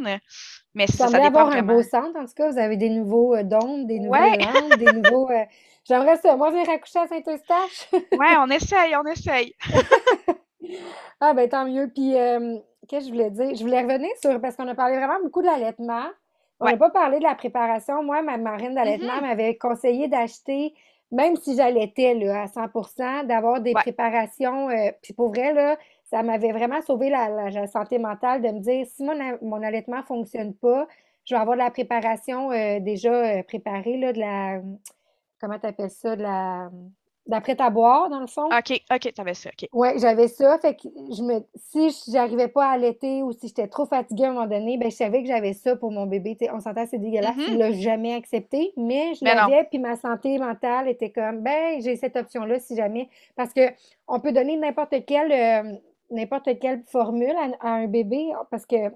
Mais 0.74 0.86
ça, 0.86 1.08
ça 1.08 1.18
dépend 1.18 1.40
avoir 1.40 1.50
un 1.50 1.62
beau 1.62 1.82
centre, 1.82 2.18
en 2.18 2.24
tout 2.24 2.32
cas. 2.34 2.50
Vous 2.50 2.58
avez 2.58 2.78
des 2.78 2.88
nouveaux 2.88 3.34
euh, 3.34 3.42
dons, 3.42 3.84
des 3.84 3.98
nouvelles 3.98 4.38
lampes, 4.40 4.78
des 4.78 4.92
nouveaux... 4.92 5.30
Euh, 5.30 5.44
J'aimerais 5.84 6.16
ça. 6.16 6.36
Moi, 6.36 6.50
venir 6.50 6.70
accoucher 6.70 7.00
à 7.00 7.08
Saint-Eustache. 7.08 7.88
oui, 7.92 8.26
on 8.38 8.48
essaye, 8.48 8.94
on 8.96 9.04
essaye. 9.04 9.54
ah, 11.20 11.34
ben 11.34 11.48
tant 11.48 11.66
mieux. 11.66 11.90
Puis, 11.92 12.16
euh, 12.16 12.56
qu'est-ce 12.88 13.06
que 13.06 13.08
je 13.08 13.12
voulais 13.12 13.30
dire? 13.30 13.54
Je 13.54 13.62
voulais 13.62 13.82
revenir 13.82 14.10
sur, 14.22 14.40
parce 14.40 14.56
qu'on 14.56 14.68
a 14.68 14.76
parlé 14.76 14.96
vraiment 14.96 15.20
beaucoup 15.22 15.42
de 15.42 15.46
l'allaitement. 15.46 16.06
On 16.60 16.66
n'a 16.66 16.76
pas 16.76 16.90
parlé 16.90 17.18
de 17.18 17.24
la 17.24 17.34
préparation. 17.34 18.02
Moi, 18.02 18.22
ma 18.22 18.36
marine 18.36 18.74
d'allaitement 18.74 19.18
mm-hmm. 19.18 19.28
m'avait 19.28 19.56
conseillé 19.56 20.08
d'acheter, 20.08 20.74
même 21.10 21.36
si 21.36 21.56
j'allaitais 21.56 22.10
à 22.30 22.46
100% 22.46 23.26
d'avoir 23.26 23.60
des 23.60 23.72
préparations. 23.72 24.70
Euh, 24.70 24.92
puis 25.02 25.12
pour 25.12 25.28
vrai, 25.30 25.52
là, 25.52 25.76
ça 26.04 26.22
m'avait 26.22 26.52
vraiment 26.52 26.80
sauvé 26.82 27.10
la, 27.10 27.66
santé 27.66 27.98
mentale 27.98 28.42
de 28.42 28.48
me 28.48 28.60
dire 28.60 28.86
si 28.86 29.02
mon, 29.02 29.14
mon 29.42 29.62
allaitement 29.62 29.98
ne 29.98 30.02
fonctionne 30.02 30.54
pas, 30.54 30.86
je 31.24 31.34
vais 31.34 31.40
avoir 31.40 31.56
de 31.56 31.62
la 31.62 31.70
préparation 31.70 32.50
euh, 32.52 32.80
déjà 32.80 33.42
préparée, 33.44 33.96
là, 33.96 34.12
de 34.12 34.20
la 34.20 34.60
comment 35.40 35.58
tu 35.58 35.66
appelles 35.66 35.90
ça, 35.90 36.14
de 36.14 36.22
la, 36.22 36.70
d'après 37.26 37.54
ta 37.54 37.70
boire, 37.70 38.08
dans 38.10 38.20
le 38.20 38.26
fond? 38.26 38.46
OK, 38.46 38.80
OK, 38.92 39.12
avais 39.18 39.34
ça, 39.34 39.50
OK. 39.50 39.68
Oui, 39.72 39.88
j'avais 39.96 40.28
ça. 40.28 40.58
Fait 40.58 40.74
que 40.74 40.88
je 40.88 41.22
me, 41.22 41.40
si 41.54 41.94
j'arrivais 42.10 42.48
pas 42.48 42.66
à 42.66 42.70
allaiter 42.72 43.22
ou 43.22 43.32
si 43.32 43.48
j'étais 43.48 43.68
trop 43.68 43.86
fatiguée 43.86 44.24
à 44.24 44.30
un 44.30 44.32
moment 44.32 44.46
donné, 44.46 44.76
ben, 44.76 44.90
je 44.90 44.96
savais 44.96 45.22
que 45.22 45.28
j'avais 45.28 45.52
ça 45.52 45.76
pour 45.76 45.92
mon 45.92 46.06
bébé. 46.06 46.36
on 46.52 46.60
s'entend, 46.60 46.84
c'est 46.86 46.98
dégueulasse. 46.98 47.36
Mm-hmm. 47.36 47.52
Il 47.52 47.58
l'a 47.58 47.72
jamais 47.72 48.14
accepté, 48.14 48.72
mais 48.76 49.14
je 49.14 49.24
ben 49.24 49.34
l'avais, 49.34 49.64
puis 49.64 49.78
ma 49.78 49.96
santé 49.96 50.38
mentale 50.38 50.88
était 50.88 51.10
comme, 51.10 51.40
ben, 51.40 51.80
j'ai 51.80 51.96
cette 51.96 52.16
option-là 52.16 52.58
si 52.58 52.76
jamais. 52.76 53.08
Parce 53.36 53.52
que 53.52 53.62
on 54.08 54.20
peut 54.20 54.32
donner 54.32 54.56
n'importe 54.56 55.04
quelle, 55.06 55.32
euh, 55.32 55.76
n'importe 56.10 56.58
quelle 56.58 56.82
formule 56.86 57.34
à, 57.60 57.68
un 57.68 57.86
bébé, 57.86 58.32
parce 58.50 58.66
que 58.66 58.90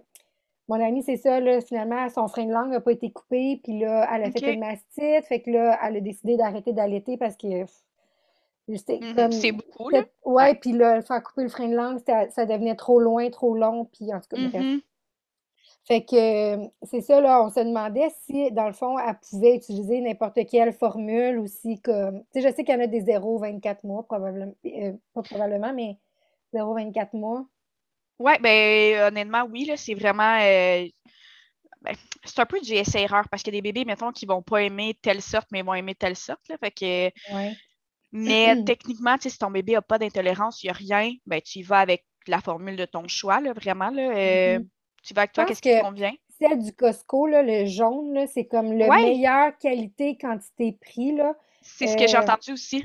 mon 0.68 0.84
amie, 0.84 1.02
c'est 1.02 1.16
ça, 1.16 1.38
là, 1.38 1.60
finalement, 1.60 2.08
son 2.08 2.26
frein 2.26 2.44
de 2.44 2.52
langue 2.52 2.70
n'a 2.70 2.80
pas 2.80 2.90
été 2.90 3.10
coupé, 3.10 3.60
puis 3.62 3.78
là, 3.78 4.08
elle 4.12 4.24
a 4.24 4.30
fait 4.32 4.52
une 4.52 4.60
mastite, 4.60 5.24
fait 5.26 5.40
que 5.40 5.50
là, 5.50 5.78
elle 5.84 5.98
a 5.98 6.00
décidé 6.00 6.36
d'arrêter 6.36 6.72
d'allaiter 6.72 7.16
parce 7.16 7.36
que 7.36 7.66
mm-hmm. 8.68 9.32
C'est 9.32 9.52
beaucoup, 9.52 9.90
là. 9.90 10.04
Ouais, 10.24 10.54
puis 10.54 10.72
là, 10.72 11.00
faire 11.02 11.22
couper 11.22 11.42
le 11.42 11.48
frein 11.48 11.68
de 11.68 11.76
langue, 11.76 12.00
ça 12.06 12.46
devenait 12.46 12.76
trop 12.76 13.00
loin, 13.00 13.30
trop 13.30 13.54
long, 13.56 13.84
puis 13.86 14.12
en 14.12 14.20
tout 14.20 14.36
cas, 14.36 14.48
bref. 14.48 14.62
Mm-hmm. 14.62 14.80
Fait 15.86 16.04
que 16.04 16.68
c'est 16.82 17.00
ça, 17.00 17.20
là, 17.20 17.44
on 17.44 17.48
se 17.48 17.60
demandait 17.60 18.08
si, 18.24 18.50
dans 18.50 18.66
le 18.66 18.72
fond, 18.72 18.98
elle 18.98 19.16
pouvait 19.30 19.54
utiliser 19.54 20.00
n'importe 20.00 20.40
quelle 20.50 20.72
formule 20.72 21.38
ou 21.38 21.46
si, 21.46 21.80
comme. 21.80 22.24
Tu 22.32 22.40
sais, 22.40 22.48
je 22.48 22.54
sais 22.54 22.64
qu'il 22.64 22.74
y 22.74 22.76
en 22.76 22.80
a 22.80 22.88
des 22.88 23.02
0-24 23.02 23.78
mois, 23.84 24.02
probablement. 24.02 24.52
Euh, 24.66 24.92
pas 25.14 25.22
probablement, 25.22 25.72
mais 25.72 25.96
0-24 26.52 27.16
mois. 27.16 27.46
Oui, 28.18 28.32
ben 28.40 29.08
honnêtement, 29.08 29.44
oui, 29.48 29.64
là, 29.66 29.76
c'est 29.76 29.94
vraiment. 29.94 30.38
Euh, 30.40 30.86
ben, 31.82 31.94
c'est 32.24 32.40
un 32.40 32.46
peu 32.46 32.58
du 32.60 32.72
essai-erreur 32.72 33.28
parce 33.30 33.44
qu'il 33.44 33.54
y 33.54 33.58
a 33.58 33.60
des 33.60 33.72
bébés, 33.72 33.84
mettons, 33.84 34.10
qui 34.10 34.26
vont 34.26 34.42
pas 34.42 34.62
aimer 34.62 34.98
telle 35.02 35.22
sorte, 35.22 35.46
mais 35.52 35.62
vont 35.62 35.74
aimer 35.74 35.94
telle 35.94 36.16
sorte. 36.16 36.48
Là, 36.48 36.56
fait 36.58 36.72
que, 36.72 37.10
Mais 38.16 38.64
techniquement, 38.64 39.16
si 39.20 39.36
ton 39.38 39.50
bébé 39.50 39.72
n'a 39.72 39.82
pas 39.82 39.98
d'intolérance, 39.98 40.62
il 40.62 40.66
n'y 40.66 40.70
a 40.70 40.74
rien, 40.74 41.12
ben, 41.26 41.40
tu 41.40 41.60
y 41.60 41.62
vas 41.62 41.80
avec 41.80 42.04
la 42.26 42.40
formule 42.40 42.76
de 42.76 42.84
ton 42.84 43.06
choix, 43.08 43.40
là, 43.40 43.52
vraiment. 43.52 43.90
Là, 43.90 44.10
euh. 44.16 44.60
Tu 45.02 45.14
vas 45.14 45.22
avec 45.22 45.32
toi, 45.32 45.44
qu'est-ce 45.44 45.62
qui 45.62 45.70
te 45.70 45.80
convient? 45.80 46.12
Celle 46.38 46.58
du 46.58 46.72
Costco, 46.72 47.26
là, 47.26 47.42
le 47.42 47.66
jaune, 47.66 48.26
c'est 48.32 48.46
comme 48.46 48.72
le 48.72 48.88
meilleure 48.88 49.56
qualité 49.58 50.18
quantité 50.18 50.72
prix. 50.72 51.14
C'est 51.62 51.86
ce 51.86 51.96
que 51.96 52.06
j'ai 52.06 52.16
euh, 52.16 52.20
entendu 52.20 52.52
aussi. 52.52 52.84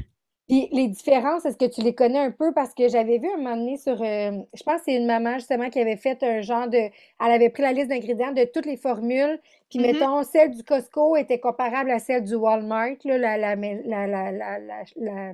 Puis 0.51 0.67
les 0.73 0.89
différences, 0.89 1.45
est-ce 1.45 1.55
que 1.55 1.73
tu 1.73 1.79
les 1.79 1.95
connais 1.95 2.19
un 2.19 2.29
peu? 2.29 2.53
Parce 2.53 2.73
que 2.73 2.89
j'avais 2.89 3.19
vu 3.19 3.29
un 3.33 3.37
moment 3.37 3.55
donné 3.55 3.77
sur, 3.77 3.93
euh, 3.93 4.31
je 4.53 4.63
pense 4.63 4.79
que 4.79 4.81
c'est 4.87 4.95
une 4.95 5.05
maman 5.05 5.35
justement 5.35 5.69
qui 5.69 5.79
avait 5.79 5.95
fait 5.95 6.21
un 6.23 6.41
genre 6.41 6.67
de, 6.67 6.77
elle 6.77 6.91
avait 7.31 7.49
pris 7.49 7.61
la 7.61 7.71
liste 7.71 7.87
d'ingrédients 7.87 8.33
de 8.33 8.43
toutes 8.43 8.65
les 8.65 8.75
formules, 8.75 9.39
puis 9.69 9.79
mm-hmm. 9.79 9.93
mettons, 9.93 10.23
celle 10.23 10.51
du 10.51 10.61
Costco 10.65 11.15
était 11.15 11.39
comparable 11.39 11.89
à 11.89 11.99
celle 11.99 12.25
du 12.25 12.35
Walmart, 12.35 12.97
là, 13.05 13.17
la, 13.17 13.37
la, 13.37 13.55
la, 13.55 14.07
la, 14.07 15.33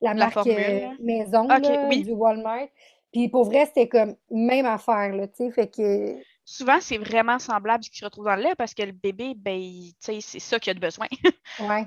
la, 0.00 0.14
marque 0.14 0.46
euh, 0.46 0.88
maison 0.98 1.46
du 1.90 2.12
Walmart. 2.12 2.68
Puis 3.12 3.28
pour 3.28 3.44
vrai, 3.44 3.66
c'était 3.66 3.88
comme 3.88 4.16
même 4.30 4.64
affaire, 4.64 5.14
là, 5.14 5.28
tu 5.28 5.44
sais, 5.44 5.50
fait 5.50 5.68
que... 5.70 6.16
souvent, 6.46 6.78
c'est 6.80 6.96
vraiment 6.96 7.38
semblable 7.38 7.84
ce 7.84 7.90
qui 7.90 7.98
se 7.98 8.04
retrouve 8.06 8.24
dans 8.24 8.36
le 8.36 8.44
lait 8.44 8.54
parce 8.56 8.72
que 8.72 8.82
le 8.82 8.92
bébé, 8.92 9.34
ben, 9.36 9.60
c'est 9.98 10.22
ça 10.22 10.58
qu'il 10.58 10.70
a 10.70 10.74
de 10.74 10.80
besoin. 10.80 11.06
ouais. 11.60 11.84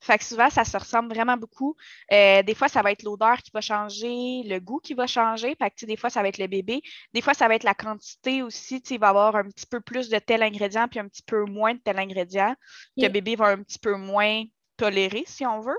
Fait 0.00 0.18
que 0.18 0.24
souvent, 0.24 0.48
ça 0.50 0.64
se 0.64 0.76
ressemble 0.76 1.12
vraiment 1.12 1.36
beaucoup. 1.36 1.76
Euh, 2.12 2.42
des 2.42 2.54
fois, 2.54 2.68
ça 2.68 2.82
va 2.82 2.92
être 2.92 3.02
l'odeur 3.02 3.38
qui 3.38 3.50
va 3.52 3.60
changer, 3.60 4.42
le 4.44 4.58
goût 4.60 4.78
qui 4.78 4.94
va 4.94 5.06
changer. 5.06 5.56
Fait 5.56 5.70
que, 5.70 5.86
des 5.86 5.96
fois, 5.96 6.10
ça 6.10 6.22
va 6.22 6.28
être 6.28 6.38
le 6.38 6.46
bébé. 6.46 6.82
Des 7.14 7.20
fois, 7.20 7.34
ça 7.34 7.48
va 7.48 7.54
être 7.56 7.64
la 7.64 7.74
quantité 7.74 8.42
aussi. 8.42 8.76
Il 8.90 9.00
va 9.00 9.08
avoir 9.08 9.36
un 9.36 9.44
petit 9.44 9.66
peu 9.66 9.80
plus 9.80 10.08
de 10.08 10.18
tel 10.18 10.42
ingrédient 10.42 10.88
puis 10.88 11.00
un 11.00 11.08
petit 11.08 11.22
peu 11.22 11.44
moins 11.44 11.74
de 11.74 11.80
tel 11.80 11.98
ingrédient 11.98 12.54
que 12.96 13.06
le 13.06 13.08
bébé 13.12 13.36
va 13.36 13.46
un 13.48 13.62
petit 13.62 13.78
peu 13.78 13.96
moins 13.96 14.44
tolérer, 14.76 15.24
si 15.26 15.44
on 15.46 15.60
veut. 15.60 15.78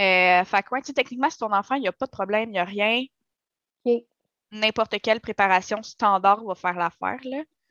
Euh, 0.00 0.44
fait 0.44 0.62
que, 0.62 0.70
ouais, 0.74 0.82
techniquement, 0.82 1.30
si 1.30 1.38
ton 1.38 1.52
enfant, 1.52 1.74
il 1.74 1.82
n'y 1.82 1.88
a 1.88 1.92
pas 1.92 2.06
de 2.06 2.10
problème, 2.10 2.48
il 2.50 2.52
n'y 2.52 2.58
a 2.58 2.64
rien. 2.64 3.04
N'importe 4.50 5.00
quelle 5.00 5.20
préparation 5.20 5.82
standard 5.82 6.44
va 6.44 6.54
faire 6.54 6.74
l'affaire, 6.74 7.18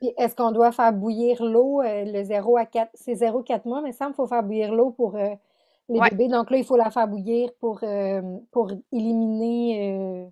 est-ce 0.01 0.35
qu'on 0.35 0.51
doit 0.51 0.71
faire 0.71 0.93
bouillir 0.93 1.43
l'eau, 1.43 1.81
euh, 1.81 2.03
le 2.05 2.23
0 2.23 2.57
à 2.57 2.65
4, 2.65 2.91
c'est 2.93 3.15
0-4 3.15 3.67
mois, 3.67 3.81
mais 3.81 3.91
ça, 3.91 4.07
il 4.09 4.13
faut 4.13 4.27
faire 4.27 4.43
bouillir 4.43 4.73
l'eau 4.73 4.91
pour 4.91 5.15
euh, 5.15 5.33
les 5.89 5.99
bébés. 6.09 6.27
Donc 6.27 6.51
là, 6.51 6.57
il 6.57 6.65
faut 6.65 6.77
la 6.77 6.91
faire 6.91 7.07
bouillir 7.07 7.49
pour, 7.59 7.79
euh, 7.83 8.21
pour 8.51 8.71
éliminer. 8.91 10.29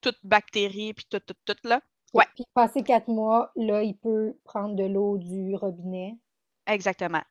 Toute 0.00 0.18
bactérie, 0.22 0.94
puis 0.94 1.06
tout, 1.10 1.20
tout, 1.20 1.34
tout, 1.44 1.56
là. 1.64 1.80
Ouais. 2.12 2.24
Puis 2.34 2.44
passer 2.54 2.82
4 2.82 3.08
mois, 3.08 3.50
là, 3.56 3.82
il 3.82 3.96
peut 3.96 4.36
prendre 4.44 4.76
de 4.76 4.84
l'eau 4.84 5.18
du 5.18 5.56
robinet. 5.56 6.16
Exactement. 6.66 7.22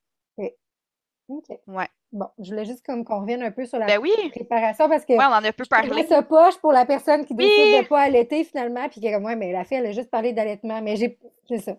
OK. 1.29 1.45
Ouais. 1.67 1.87
Bon, 2.11 2.27
je 2.39 2.51
voulais 2.51 2.65
juste 2.65 2.85
comme 2.85 3.03
qu'on 3.03 3.21
revienne 3.21 3.41
un 3.41 3.51
peu 3.51 3.65
sur 3.65 3.79
la 3.79 3.87
ben 3.87 3.99
oui. 3.99 4.11
préparation 4.29 4.87
parce 4.87 5.05
que. 5.05 5.13
Ouais, 5.13 5.25
on 5.25 5.33
en 5.33 5.43
a 5.43 5.51
peu 5.51 5.63
parlé. 5.69 6.05
Ça 6.05 6.21
poche 6.21 6.57
pour 6.57 6.71
la 6.71 6.85
personne 6.85 7.25
qui 7.25 7.33
décide 7.33 7.77
de 7.77 7.83
ne 7.83 7.87
pas 7.87 8.01
allaiter 8.01 8.43
finalement, 8.43 8.87
puis 8.89 9.01
qui 9.01 9.07
est 9.07 9.13
comme, 9.13 9.25
ouais, 9.25 9.35
mais 9.35 9.51
la 9.51 9.63
fille, 9.63 9.77
elle 9.77 9.87
a 9.87 9.91
juste 9.91 10.11
parlé 10.11 10.33
d'allaitement, 10.33 10.81
mais 10.81 10.95
j'ai. 10.95 11.17
C'est 11.47 11.59
ça. 11.59 11.73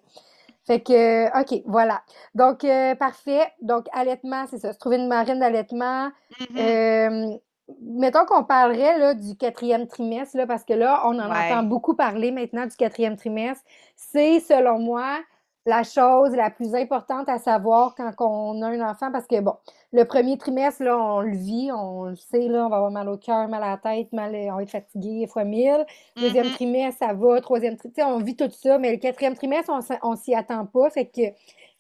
Fait 0.67 0.81
que, 0.81 1.41
OK, 1.41 1.63
voilà. 1.67 2.03
Donc, 2.35 2.65
euh, 2.65 2.95
parfait. 2.95 3.47
Donc, 3.61 3.87
allaitement, 3.93 4.47
c'est 4.49 4.59
ça. 4.59 4.73
Se 4.73 4.79
trouver 4.79 4.97
une 4.97 5.09
marine 5.09 5.39
d'allaitement. 5.39 6.09
Mm-hmm. 6.41 6.59
Euh, 6.59 7.39
mettons 7.83 8.25
qu'on 8.25 8.45
parlerait 8.45 8.99
là, 8.99 9.15
du 9.15 9.37
quatrième 9.37 9.87
trimestre, 9.87 10.37
là, 10.37 10.47
parce 10.47 10.65
que 10.65 10.73
là, 10.73 11.03
on 11.05 11.19
en 11.19 11.31
entend 11.31 11.63
beaucoup 11.63 11.95
parler 11.95 12.31
maintenant 12.31 12.67
du 12.67 12.77
quatrième 12.77 13.17
trimestre. 13.17 13.65
C'est, 13.97 14.41
selon 14.41 14.79
moi, 14.79 15.19
la 15.67 15.83
chose 15.83 16.33
la 16.33 16.51
plus 16.51 16.75
importante 16.75 17.29
à 17.29 17.39
savoir 17.39 17.95
quand 17.95 18.13
on 18.21 18.61
a 18.63 18.69
un 18.69 18.81
enfant, 18.91 19.11
parce 19.11 19.27
que 19.27 19.41
bon, 19.41 19.55
le 19.93 20.05
premier 20.05 20.37
trimestre, 20.37 20.83
là, 20.83 20.99
on 20.99 21.21
le 21.21 21.37
vit, 21.37 21.71
on 21.73 22.05
le 22.05 22.17
sait, 22.17 22.49
là, 22.49 22.67
on 22.67 22.69
va 22.69 22.77
avoir 22.77 22.91
mal 22.91 23.09
au 23.09 23.17
cœur, 23.17 23.49
mal 23.49 23.63
à 23.63 23.71
la 23.71 23.79
tête, 23.79 24.13
mal, 24.13 24.35
on 24.35 24.57
va 24.57 24.63
être 24.63 24.71
fatigué 24.71 25.27
fois 25.27 25.45
mille. 25.45 25.87
Deuxième 26.17 26.47
mm-hmm. 26.47 26.55
trimestre, 26.55 26.99
ça 26.99 27.15
va. 27.15 27.41
Troisième 27.41 27.77
trimestre, 27.77 28.05
on 28.07 28.19
vit 28.19 28.37
tout 28.37 28.51
ça, 28.51 28.79
mais 28.79 28.93
le 28.93 28.99
quatrième 28.99 29.35
trimestre, 29.35 29.73
on, 30.03 30.17
s'y 30.17 30.35
attend 30.35 30.67
pas. 30.67 30.91
Fait 30.91 31.07
que 31.07 31.23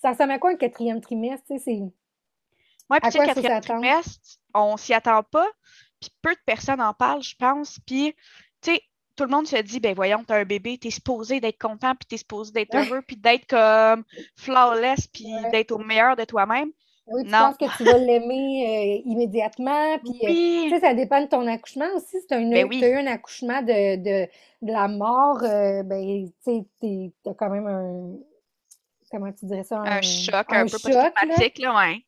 ça 0.00 0.12
ressemble 0.12 0.32
à 0.32 0.38
quoi 0.38 0.50
un 0.50 0.56
quatrième 0.56 1.00
trimestre? 1.00 1.44
C'est... 1.58 1.82
Oui, 2.90 2.98
puis 3.02 3.18
le 3.18 3.26
quatrième 3.26 3.60
trimestre, 3.60 4.38
on 4.54 4.76
s'y 4.76 4.94
attend 4.94 5.22
pas. 5.22 5.46
Puis 6.00 6.10
peu 6.22 6.30
de 6.30 6.40
personnes 6.46 6.80
en 6.80 6.94
parlent, 6.94 7.22
je 7.22 7.36
pense. 7.36 7.78
Puis, 7.86 8.14
tu 8.62 8.72
sais, 8.72 8.82
tout 9.16 9.24
le 9.24 9.30
monde 9.30 9.46
se 9.46 9.56
dit, 9.56 9.80
ben 9.80 9.94
voyons, 9.94 10.24
t'as 10.26 10.38
un 10.38 10.44
bébé, 10.44 10.78
t'es 10.78 10.90
supposé 10.90 11.40
d'être 11.40 11.60
content, 11.60 11.94
puis 11.94 12.06
t'es 12.08 12.16
supposé 12.16 12.52
d'être 12.52 12.74
heureux, 12.74 13.02
puis 13.06 13.16
d'être 13.16 13.46
comme 13.46 14.04
flawless, 14.36 15.06
puis 15.08 15.26
d'être 15.52 15.72
au 15.72 15.78
meilleur 15.78 16.16
de 16.16 16.24
toi-même. 16.24 16.70
Oui, 17.06 17.24
tu 17.24 17.30
penses 17.30 17.56
que 17.58 17.76
tu 17.76 17.84
vas 17.84 17.98
l'aimer 17.98 19.02
euh, 19.04 19.10
immédiatement, 19.10 19.98
puis 19.98 20.72
euh, 20.72 20.80
ça 20.80 20.94
dépend 20.94 21.20
de 21.20 21.26
ton 21.26 21.46
accouchement 21.46 21.84
aussi. 21.96 22.18
Si 22.18 22.26
tu 22.26 22.34
as, 22.34 22.38
ben 22.38 22.72
eu 22.72 22.96
un 22.96 23.06
accouchement 23.06 23.60
de, 23.60 23.96
de, 23.96 24.26
de 24.62 24.72
la 24.72 24.88
mort, 24.88 25.42
euh, 25.42 25.82
ben, 25.82 26.30
tu 26.42 26.64
sais, 26.80 27.12
t'as 27.22 27.34
quand 27.34 27.50
même 27.50 27.66
un, 27.66 28.16
comment 29.10 29.30
tu 29.32 29.44
dirais 29.44 29.64
ça? 29.64 29.80
Un, 29.80 30.00
choc, 30.00 30.46
un, 30.48 30.64
peu 30.64 30.70
post-traumatique, 30.70 31.58
là, 31.58 31.76
ouais. 31.76 32.04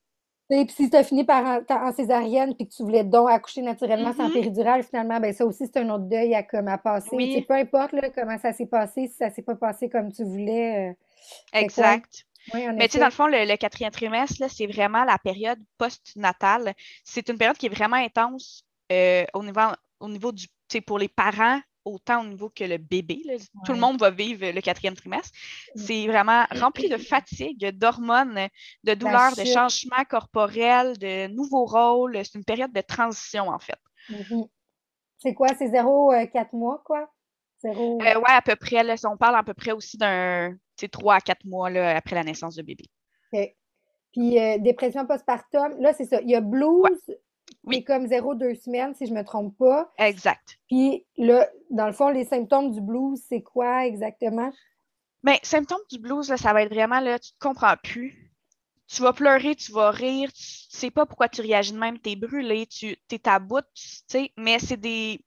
Et 0.48 0.64
puis 0.64 0.74
si 0.74 0.90
tu 0.90 0.96
as 0.96 1.02
fini 1.02 1.24
par 1.24 1.60
en, 1.68 1.92
césarienne 1.92 2.54
puis 2.54 2.68
que 2.68 2.74
tu 2.74 2.82
voulais 2.82 3.02
donc 3.02 3.28
accoucher 3.30 3.62
naturellement 3.62 4.12
sans 4.12 4.28
mm-hmm. 4.28 4.32
péridurale, 4.32 4.82
finalement, 4.84 5.18
ben 5.18 5.32
ça 5.32 5.44
aussi, 5.44 5.66
c'est 5.66 5.80
un 5.80 5.90
autre 5.90 6.04
deuil 6.04 6.34
à, 6.34 6.42
comme, 6.44 6.68
à 6.68 6.78
passer. 6.78 7.44
Peu 7.48 7.54
importe 7.54 7.92
là, 7.92 8.10
comment 8.10 8.38
ça 8.38 8.52
s'est 8.52 8.66
passé, 8.66 9.08
si 9.08 9.14
ça 9.14 9.30
s'est 9.30 9.42
pas 9.42 9.56
passé 9.56 9.88
comme 9.88 10.12
tu 10.12 10.22
voulais. 10.22 10.90
Euh, 10.90 11.58
exact. 11.58 12.26
Mais 12.54 12.86
tu 12.86 12.92
sais, 12.92 12.98
dans 13.00 13.06
le 13.06 13.10
fond, 13.10 13.26
le, 13.26 13.56
quatrième 13.56 13.90
trimestre, 13.90 14.44
c'est 14.48 14.66
vraiment 14.66 15.04
la 15.04 15.18
période 15.18 15.58
post-natale. 15.78 16.74
C'est 17.02 17.28
une 17.28 17.38
période 17.38 17.56
qui 17.56 17.66
est 17.66 17.74
vraiment 17.74 17.96
intense 17.96 18.64
euh, 18.92 19.24
au, 19.34 19.42
niveau, 19.42 19.60
au 20.00 20.08
niveau 20.08 20.30
du, 20.30 20.46
pour 20.86 20.98
les 20.98 21.08
parents, 21.08 21.60
autant 21.86 22.22
au 22.22 22.26
niveau 22.26 22.50
que 22.50 22.64
le 22.64 22.76
bébé. 22.76 23.22
Tout 23.64 23.72
le 23.72 23.78
monde 23.78 23.98
va 23.98 24.10
vivre 24.10 24.50
le 24.50 24.60
quatrième 24.60 24.94
trimestre. 24.94 25.30
Mm. 25.74 25.78
C'est 25.78 26.06
vraiment 26.06 26.44
rempli 26.50 26.88
de 26.88 26.98
fatigue, 26.98 27.70
d'hormones, 27.70 28.48
de 28.84 28.94
douleurs, 28.94 29.34
de 29.36 29.44
changements 29.44 30.04
corporels, 30.08 30.98
de 30.98 31.28
nouveaux 31.28 31.64
rôles. 31.64 32.18
C'est 32.24 32.34
une 32.34 32.44
période 32.44 32.72
de 32.72 32.80
transition, 32.80 33.48
en 33.48 33.58
fait. 33.58 33.78
Mm-hmm. 34.10 34.48
C'est 35.18 35.34
quoi? 35.34 35.48
C'est 35.56 35.68
0-4 35.68 36.36
euh, 36.36 36.44
mois, 36.52 36.82
quoi? 36.84 37.08
Zéro... 37.62 37.98
Euh, 38.02 38.14
oui, 38.16 38.24
à 38.26 38.42
peu 38.42 38.56
près. 38.56 38.82
Là, 38.82 38.96
on 39.04 39.16
parle 39.16 39.36
à 39.36 39.42
peu 39.42 39.54
près 39.54 39.72
aussi 39.72 39.96
d'un 39.96 40.54
3 40.90 41.14
à 41.14 41.20
4 41.20 41.44
mois 41.46 41.70
là, 41.70 41.96
après 41.96 42.16
la 42.16 42.24
naissance 42.24 42.56
de 42.56 42.62
bébé. 42.62 42.84
OK. 43.32 43.54
Puis 44.12 44.38
euh, 44.40 44.58
dépression 44.58 45.06
postpartum, 45.06 45.78
là, 45.80 45.92
c'est 45.92 46.06
ça. 46.06 46.20
Il 46.22 46.30
y 46.30 46.34
a 46.34 46.40
blues, 46.40 47.16
oui. 47.66 47.84
comme 47.84 48.06
0-2 48.06 48.54
semaines, 48.54 48.94
si 48.94 49.06
je 49.06 49.12
ne 49.12 49.18
me 49.18 49.24
trompe 49.24 49.56
pas. 49.58 49.92
Exact. 49.98 50.58
Puis 50.68 51.04
là, 51.16 51.48
dans 51.70 51.86
le 51.86 51.92
fond, 51.92 52.08
les 52.08 52.24
symptômes 52.24 52.72
du 52.72 52.80
blues, 52.80 53.20
c'est 53.28 53.42
quoi 53.42 53.86
exactement? 53.86 54.52
Bien, 55.22 55.36
symptômes 55.42 55.78
du 55.90 55.98
blues, 55.98 56.34
ça 56.34 56.52
va 56.52 56.62
être 56.62 56.72
vraiment 56.72 57.00
là, 57.00 57.18
tu 57.18 57.32
ne 57.32 57.38
te 57.38 57.48
comprends 57.48 57.74
plus. 57.82 58.32
Tu 58.88 59.02
vas 59.02 59.12
pleurer, 59.12 59.56
tu 59.56 59.72
vas 59.72 59.90
rire, 59.90 60.32
tu 60.32 60.42
ne 60.42 60.78
sais 60.78 60.90
pas 60.92 61.06
pourquoi 61.06 61.28
tu 61.28 61.40
réagis 61.40 61.72
de 61.72 61.78
même, 61.78 61.98
tu 61.98 62.10
es 62.10 62.16
brûlé, 62.16 62.66
tu 62.66 62.96
es 63.10 63.28
à 63.28 63.40
bout, 63.40 63.64
tu 63.74 63.88
sais, 64.06 64.30
mais 64.36 64.60
c'est 64.60 64.76
des, 64.76 65.18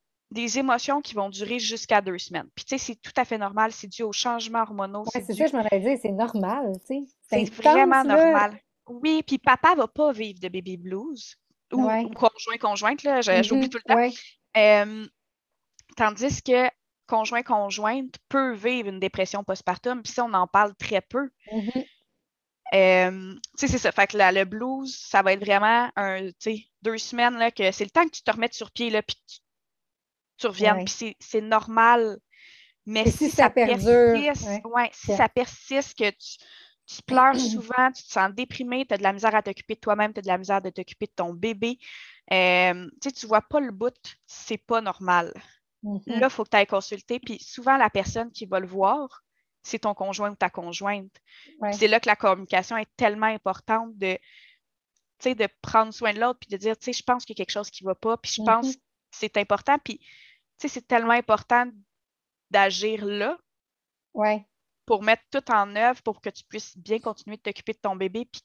émotions 0.58 1.02
qui 1.02 1.14
vont 1.14 1.30
durer 1.30 1.60
jusqu'à 1.60 2.00
deux 2.00 2.18
semaines. 2.18 2.48
Puis 2.56 2.64
tu 2.64 2.78
sais, 2.78 2.86
c'est 2.86 2.96
tout 2.96 3.12
à 3.18 3.26
fait 3.26 3.38
normal, 3.38 3.74
c'est 3.74 3.88
dû 3.88 4.04
aux 4.04 4.14
changements 4.14 4.62
hormonaux. 4.62 5.04
c'est 5.12 5.26
ça, 5.34 5.46
je 5.46 5.58
m'aurais 5.58 5.80
dit, 5.82 6.02
c'est 6.02 6.14
normal, 6.14 6.72
tu 6.88 7.06
sais. 7.30 7.48
C'est 7.48 7.54
vraiment 7.54 8.06
normal. 8.06 8.58
Oui, 8.88 9.22
puis 9.28 9.38
papa 9.38 9.76
va 9.76 9.88
pas 9.88 10.14
vivre 10.14 10.40
de 10.40 10.48
baby 10.48 10.78
blues 10.78 11.36
ou, 11.72 12.10
conjoint, 12.10 12.58
conjointe, 12.60 13.04
là, 13.04 13.22
j'oublie 13.22 13.68
mm-hmm. 13.68 13.70
tout 13.70 13.80
le 13.86 14.12
temps. 15.04 15.10
tandis 15.96 16.42
que 16.42 16.70
conjoint, 17.08 17.44
conjointe 17.44 18.16
peut 18.30 18.54
vivre 18.54 18.90
une 18.90 19.00
dépression 19.00 19.44
postpartum, 19.44 20.02
puis 20.04 20.14
ça, 20.14 20.24
on 20.24 20.34
en 20.34 20.48
parle 20.48 20.76
très 20.76 21.02
peu. 21.02 21.30
Mm-hmm. 21.52 23.40
c'est 23.56 23.68
ça. 23.68 23.92
Fait 23.92 24.08
que 24.08 24.18
le 24.18 24.46
blues, 24.46 24.96
ça 24.96 25.22
va 25.22 25.34
être 25.34 25.44
vraiment 25.44 25.90
un, 25.96 26.30
deux 26.82 26.98
semaines, 26.98 27.38
là, 27.38 27.52
que 27.52 27.72
c'est 27.72 27.84
le 27.84 27.90
temps 27.90 28.06
que 28.06 28.12
tu 28.12 28.24
te 28.24 28.32
remettes 28.32 28.54
sur 28.54 28.72
pied, 28.72 28.90
là, 28.90 29.02
puis 29.02 29.18
tu, 30.38 30.48
reviennes, 30.48 30.86
puis 30.86 31.16
c'est 31.20 31.42
normal. 31.42 32.20
Mais 32.86 33.10
si, 33.10 33.30
ça, 33.30 33.50
persiste, 33.50 33.86
si 34.94 35.16
ça 35.16 35.30
persiste, 35.30 35.98
que 35.98 36.10
tu, 36.10 36.38
tu 36.90 37.04
pleures 37.04 37.40
souvent, 37.40 37.92
tu 37.92 38.04
te 38.04 38.12
sens 38.12 38.34
déprimé, 38.34 38.84
tu 38.86 38.96
as 38.96 38.98
de 38.98 39.04
la 39.04 39.14
misère 39.14 39.36
à 39.36 39.44
t'occuper 39.44 39.76
de 39.76 39.80
toi-même, 39.80 40.12
tu 40.12 40.20
as 40.20 40.22
de 40.24 40.28
la 40.28 40.40
misère 40.40 40.60
de 40.60 40.72
t'occuper 40.72 41.06
de 41.06 41.12
ton 41.16 41.34
bébé. 41.34 41.78
Euh, 42.32 42.90
tu 43.02 43.10
ne 43.10 43.28
vois 43.28 43.44
pas 43.44 43.60
le 43.60 43.72
bout, 43.72 44.18
c'est 44.26 44.58
pas 44.58 44.82
normal. 44.82 45.32
Mm-hmm. 45.84 46.20
Là, 46.20 46.28
il 46.28 46.30
faut 46.32 46.44
que 46.44 46.50
tu 46.50 46.58
ailles 46.58 46.66
consulter. 46.66 47.20
Puis 47.20 47.40
souvent, 47.40 47.78
la 47.78 47.92
personne 47.92 48.32
qui 48.32 48.48
va 48.48 48.60
le 48.60 48.66
voir, 48.66 49.22
c'est 49.62 49.80
ton 49.80 49.94
conjoint 49.94 50.32
ou 50.32 50.36
ta 50.36 50.50
conjointe. 50.50 51.14
C'est 51.74 51.88
là 51.88 52.00
que 52.00 52.10
la 52.10 52.16
communication 52.16 52.76
est 52.76 52.90
tellement 52.98 53.28
importante 53.28 53.96
de, 53.96 54.18
de 55.26 55.48
prendre 55.62 55.94
soin 55.94 56.14
de 56.14 56.20
l'autre 56.20 56.40
puis 56.40 56.50
de 56.50 56.58
dire, 56.58 56.76
tu 56.76 56.86
sais, 56.86 56.94
je 56.94 57.04
pense 57.04 57.24
qu'il 57.24 57.38
y 57.38 57.40
a 57.40 57.46
quelque 57.46 57.54
chose 57.54 57.70
qui 57.70 57.84
ne 57.84 57.90
va 57.90 57.96
pas, 57.96 58.18
puis 58.18 58.32
je 58.36 58.42
pense 58.42 58.68
mm-hmm. 58.68 58.76
que 58.76 58.82
c'est 59.12 59.38
important. 59.38 59.78
Puis, 59.84 60.00
c'est 60.58 60.88
tellement 60.88 61.12
important 61.12 61.70
d'agir 62.50 63.06
là. 63.06 63.38
Ouais 64.16 64.44
pour 64.90 65.04
mettre 65.04 65.22
tout 65.32 65.52
en 65.52 65.76
œuvre 65.76 66.02
pour 66.02 66.20
que 66.20 66.32
tu 66.32 66.44
puisses 66.44 66.76
bien 66.76 66.98
continuer 66.98 67.38
de 67.38 67.44
t'occuper 67.44 67.74
de 67.74 67.78
ton 67.78 67.96
bébé. 67.96 68.26
Puis 68.26 68.42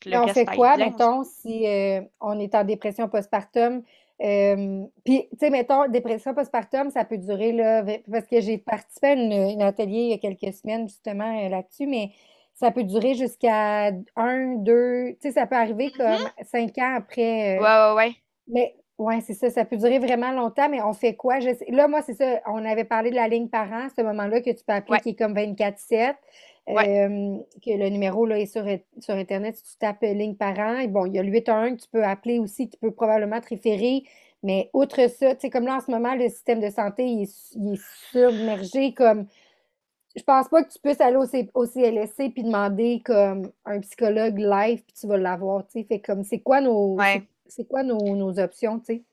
que 0.00 0.10
le 0.10 0.18
on 0.18 0.26
fait 0.26 0.44
quoi, 0.44 0.76
mettons, 0.76 1.22
si 1.22 1.68
euh, 1.68 2.00
on 2.20 2.40
est 2.40 2.52
en 2.56 2.64
dépression 2.64 3.08
postpartum? 3.08 3.84
Euh, 4.20 4.84
puis, 5.04 5.28
tu 5.30 5.38
sais, 5.38 5.50
mettons, 5.50 5.86
dépression 5.86 6.34
postpartum, 6.34 6.90
ça 6.90 7.04
peut 7.04 7.16
durer, 7.16 7.52
là, 7.52 7.84
parce 8.10 8.26
que 8.26 8.40
j'ai 8.40 8.58
participé 8.58 9.06
à 9.06 9.12
un 9.12 9.60
atelier 9.60 10.00
il 10.00 10.10
y 10.10 10.14
a 10.14 10.18
quelques 10.18 10.52
semaines, 10.52 10.88
justement, 10.88 11.44
euh, 11.44 11.48
là-dessus, 11.48 11.86
mais 11.86 12.10
ça 12.54 12.72
peut 12.72 12.82
durer 12.82 13.14
jusqu'à 13.14 13.92
un, 14.16 14.56
deux, 14.56 15.12
tu 15.12 15.28
sais, 15.28 15.30
ça 15.30 15.46
peut 15.46 15.54
arriver 15.54 15.92
comme 15.92 16.06
mm-hmm. 16.06 16.44
cinq 16.44 16.78
ans 16.78 16.96
après. 16.96 17.56
ouais, 17.56 17.60
ouais, 17.60 17.94
ouais. 17.94 18.16
Mais 18.48 18.74
oui, 18.98 19.22
c'est 19.22 19.34
ça. 19.34 19.48
Ça 19.48 19.64
peut 19.64 19.76
durer 19.76 20.00
vraiment 20.00 20.32
longtemps, 20.32 20.68
mais 20.68 20.82
on 20.82 20.92
fait 20.92 21.14
quoi? 21.14 21.38
Là, 21.38 21.88
moi, 21.88 22.02
c'est 22.02 22.14
ça. 22.14 22.40
On 22.46 22.64
avait 22.64 22.84
parlé 22.84 23.10
de 23.10 23.14
la 23.14 23.28
ligne 23.28 23.48
parent, 23.48 23.86
ce 23.96 24.02
moment-là 24.02 24.40
que 24.40 24.50
tu 24.50 24.64
peux 24.66 24.72
appeler, 24.72 24.98
qui 24.98 25.10
est 25.10 25.14
comme 25.14 25.34
24-7. 25.34 26.14
que 26.66 27.78
le 27.78 27.88
numéro 27.90 28.26
là, 28.26 28.40
est 28.40 28.46
sur, 28.46 28.64
sur 28.98 29.14
Internet. 29.14 29.56
Si 29.56 29.62
tu 29.62 29.78
tapes 29.78 30.02
ligne 30.02 30.34
parent, 30.34 30.84
bon, 30.88 31.06
il 31.06 31.14
y 31.14 31.18
a 31.20 31.22
le 31.22 31.30
811 31.30 31.76
que 31.76 31.82
tu 31.82 31.88
peux 31.92 32.02
appeler 32.02 32.40
aussi, 32.40 32.68
qui 32.68 32.76
peut 32.76 32.90
probablement 32.90 33.40
te 33.40 33.50
référer. 33.50 34.02
Mais 34.42 34.68
outre 34.72 35.08
ça, 35.08 35.34
tu 35.34 35.42
sais, 35.42 35.50
comme 35.50 35.64
là, 35.64 35.76
en 35.76 35.80
ce 35.80 35.90
moment, 35.92 36.14
le 36.16 36.28
système 36.28 36.60
de 36.60 36.70
santé, 36.70 37.06
il 37.06 37.22
est, 37.22 37.80
submergé 38.10 38.94
comme 38.94 39.26
je 40.16 40.22
pense 40.24 40.48
pas 40.48 40.64
que 40.64 40.72
tu 40.72 40.78
puisses 40.80 41.00
aller 41.00 41.16
au, 41.16 41.26
au 41.54 41.66
CLSC 41.66 42.32
puis 42.32 42.42
demander 42.42 43.02
comme 43.04 43.52
un 43.64 43.78
psychologue 43.80 44.38
live 44.38 44.82
puis 44.82 44.94
tu 45.00 45.06
vas 45.06 45.16
l'avoir, 45.16 45.64
tu 45.66 45.78
sais. 45.78 45.84
Fait 45.84 46.00
comme, 46.00 46.24
c'est 46.24 46.40
quoi 46.40 46.60
nos, 46.60 46.96
c'est 47.48 47.66
quoi 47.66 47.82
nos, 47.82 48.38
options, 48.38 48.78
tu 48.80 48.86
sais? 48.86 49.04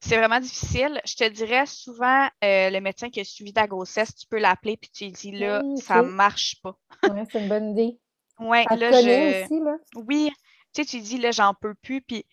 C'est 0.00 0.18
vraiment 0.18 0.40
difficile. 0.40 1.00
Je 1.04 1.14
te 1.14 1.28
dirais 1.28 1.64
souvent, 1.66 2.26
euh, 2.44 2.70
le 2.70 2.80
médecin 2.80 3.08
qui 3.08 3.20
a 3.20 3.24
suivi 3.24 3.52
ta 3.52 3.66
grossesse, 3.66 4.14
tu 4.14 4.26
peux 4.26 4.38
l'appeler 4.38 4.76
puis 4.76 4.90
tu 4.90 5.04
lui 5.04 5.12
dis 5.12 5.32
là, 5.32 5.62
ça 5.76 5.94
ça 5.94 6.02
marche 6.02 6.60
pas. 6.62 6.76
ouais, 7.08 7.24
c'est 7.30 7.40
une 7.40 7.48
bonne 7.48 7.70
idée. 7.70 7.98
Ouais, 8.38 8.64
là, 8.64 8.92
je... 8.92 9.44
aussi, 9.44 9.60
là. 9.60 9.76
Oui, 9.94 10.30
tu 10.74 10.82
sais, 10.82 10.88
tu 10.88 11.00
dis 11.00 11.18
là, 11.18 11.30
j'en 11.30 11.54
peux 11.54 11.74
plus, 11.74 12.02
puis 12.02 12.26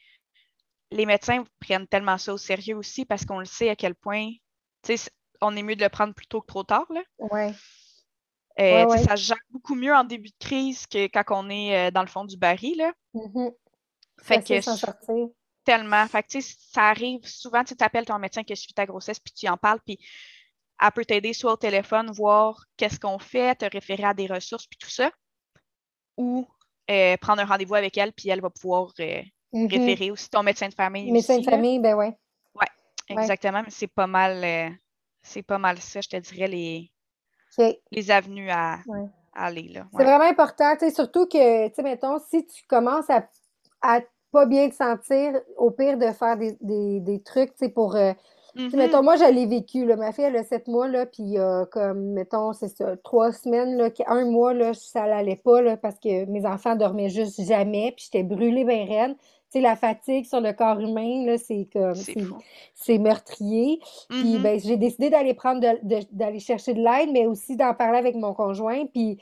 les 0.92 1.06
médecins 1.06 1.44
prennent 1.60 1.88
tellement 1.88 2.18
ça 2.18 2.34
au 2.34 2.38
sérieux 2.38 2.76
aussi 2.76 3.06
parce 3.06 3.26
qu'on 3.26 3.40
le 3.40 3.46
sait 3.46 3.70
à 3.70 3.76
quel 3.76 3.96
point, 3.96 4.30
tu 4.84 4.98
sais, 4.98 5.10
on 5.42 5.56
est 5.56 5.64
mieux 5.64 5.78
de 5.78 5.84
le 5.84 5.90
prendre 5.90 6.14
plus 6.14 6.28
tôt 6.28 6.42
que 6.42 6.48
trop 6.48 6.64
tard, 6.64 6.86
là. 6.90 7.02
Ouais. 7.18 7.54
Euh, 8.60 8.98
ça 8.98 9.16
gère 9.16 9.38
beaucoup 9.50 9.74
mieux 9.74 9.94
en 9.94 10.04
début 10.04 10.30
de 10.30 10.46
crise 10.46 10.86
que 10.86 11.08
quand 11.08 11.24
on 11.30 11.50
est 11.50 11.88
euh, 11.88 11.92
dans 11.92 12.02
le 12.02 12.08
fond 12.08 12.24
du 12.24 12.38
baril. 12.38 12.78
Là. 12.78 12.94
Mm-hmm. 13.16 13.56
Fait 14.22 14.44
que 14.44 14.62
sortir. 14.62 15.28
Tellement. 15.64 16.06
Fait 16.08 16.24
que, 16.24 16.42
ça 16.42 16.90
arrive 16.90 17.26
souvent, 17.26 17.64
tu 17.64 17.74
appelles 17.80 18.06
ton 18.06 18.20
médecin 18.20 18.44
qui 18.44 18.54
a 18.54 18.56
suivi 18.56 18.74
ta 18.74 18.86
grossesse, 18.86 19.20
puis 19.20 19.34
tu 19.34 19.48
en 19.48 19.58
parles, 19.58 19.80
puis 19.86 19.98
elle 20.82 20.92
peut 20.92 21.06
t'aider 21.06 21.34
soit 21.34 21.54
au 21.54 21.58
téléphone, 21.58 22.12
voir 22.12 22.66
qu'est-ce 22.78 23.00
qu'on 23.00 23.20
fait, 23.20 23.56
te 23.56 23.66
référer 23.66 24.04
à 24.04 24.14
des 24.14 24.28
ressources, 24.28 24.68
puis 24.68 24.78
tout 24.78 24.90
ça, 24.90 25.12
ou 26.18 26.48
euh, 26.92 27.18
prendre 27.18 27.42
un 27.42 27.46
rendez-vous 27.46 27.76
avec 27.76 27.98
elle, 27.98 28.14
puis 28.14 28.30
elle 28.30 28.42
va 28.42 28.50
pouvoir 28.50 28.92
mm-hmm. 28.98 29.72
référer 29.72 30.12
aussi 30.12 30.30
ton 30.30 30.44
médecin 30.44 30.68
de 30.68 30.74
famille. 30.74 31.12
Médecin 31.12 31.40
de 31.40 31.46
famille, 31.46 31.80
ben 31.80 31.96
ouais. 31.96 32.18
Ouais, 32.56 32.68
exactement, 33.10 33.62
mais 33.64 33.72
c'est 33.72 33.88
pas 33.88 34.08
mal, 34.08 34.78
c'est 35.22 35.44
pas 35.44 35.58
mal 35.58 35.80
ça, 35.80 36.02
je 36.02 36.10
te 36.10 36.18
dirais, 36.18 36.48
les, 36.48 36.92
les 37.92 38.12
avenues 38.12 38.50
à, 38.50 38.80
aller. 39.34 39.82
C'est 39.98 40.04
vraiment 40.04 40.26
important, 40.26 40.76
surtout 40.94 41.28
que, 41.28 41.68
tu 41.70 41.76
sais, 41.76 41.84
mettons, 41.84 42.20
si 42.30 42.46
tu 42.46 42.64
commences 42.68 43.10
à, 43.10 43.28
à 43.82 44.02
pas 44.34 44.46
bien 44.46 44.68
te 44.70 44.76
sentir, 44.76 45.40
au 45.58 45.72
pire 45.72 45.98
de 45.98 46.08
faire 46.08 46.36
des, 46.38 46.58
des, 46.60 47.00
des 47.00 47.22
trucs, 47.22 47.52
tu 47.52 47.66
sais, 47.66 47.70
pour... 47.70 47.96
Euh, 47.96 48.12
mm-hmm. 48.58 48.76
Mettons, 48.76 49.04
moi, 49.04 49.16
j'allais 49.16 49.46
vécu, 49.46 49.86
là. 49.86 49.96
Ma 49.96 50.12
fille, 50.12 50.26
elle 50.26 50.36
a 50.36 50.44
sept 50.44 50.68
mois, 50.68 50.90
là, 50.90 51.06
puis 51.06 51.38
euh, 51.38 51.64
comme, 51.72 52.14
mettons, 52.14 52.52
c'est 52.52 52.76
ça, 52.76 52.98
trois 52.98 53.32
semaines, 53.32 53.78
là, 53.78 53.90
un 54.08 54.26
mois, 54.26 54.54
là, 54.54 54.74
ça 54.74 55.08
l'allait 55.08 55.38
pas, 55.38 55.62
là, 55.62 55.78
parce 55.78 56.00
que 56.00 56.26
mes 56.26 56.46
enfants 56.46 56.76
dormaient 56.76 57.10
juste 57.10 57.42
jamais, 57.42 57.94
puis 57.96 58.10
j'étais 58.12 58.24
brûlée 58.24 58.66
bien 58.66 58.86
reine 58.86 59.16
la 59.62 59.76
fatigue 59.76 60.26
sur 60.26 60.42
le 60.42 60.54
corps 60.54 60.80
humain, 60.80 61.26
là, 61.26 61.38
c'est 61.38 61.68
comme, 61.72 61.96
c'est 62.74 62.98
meurtrier. 62.98 63.80
Puis, 64.10 64.36
mm-hmm. 64.36 64.42
ben, 64.42 64.60
j'ai 64.60 64.78
décidé 64.78 65.10
d'aller 65.10 65.34
prendre, 65.34 65.62
d'aller 66.12 66.40
chercher 66.40 66.74
de 66.74 66.82
l'aide, 66.82 67.12
mais 67.12 67.26
aussi 67.26 67.56
d'en 67.56 67.74
parler 67.74 67.98
avec 67.98 68.16
mon 68.16 68.34
conjoint. 68.34 68.86
Puis, 68.88 69.18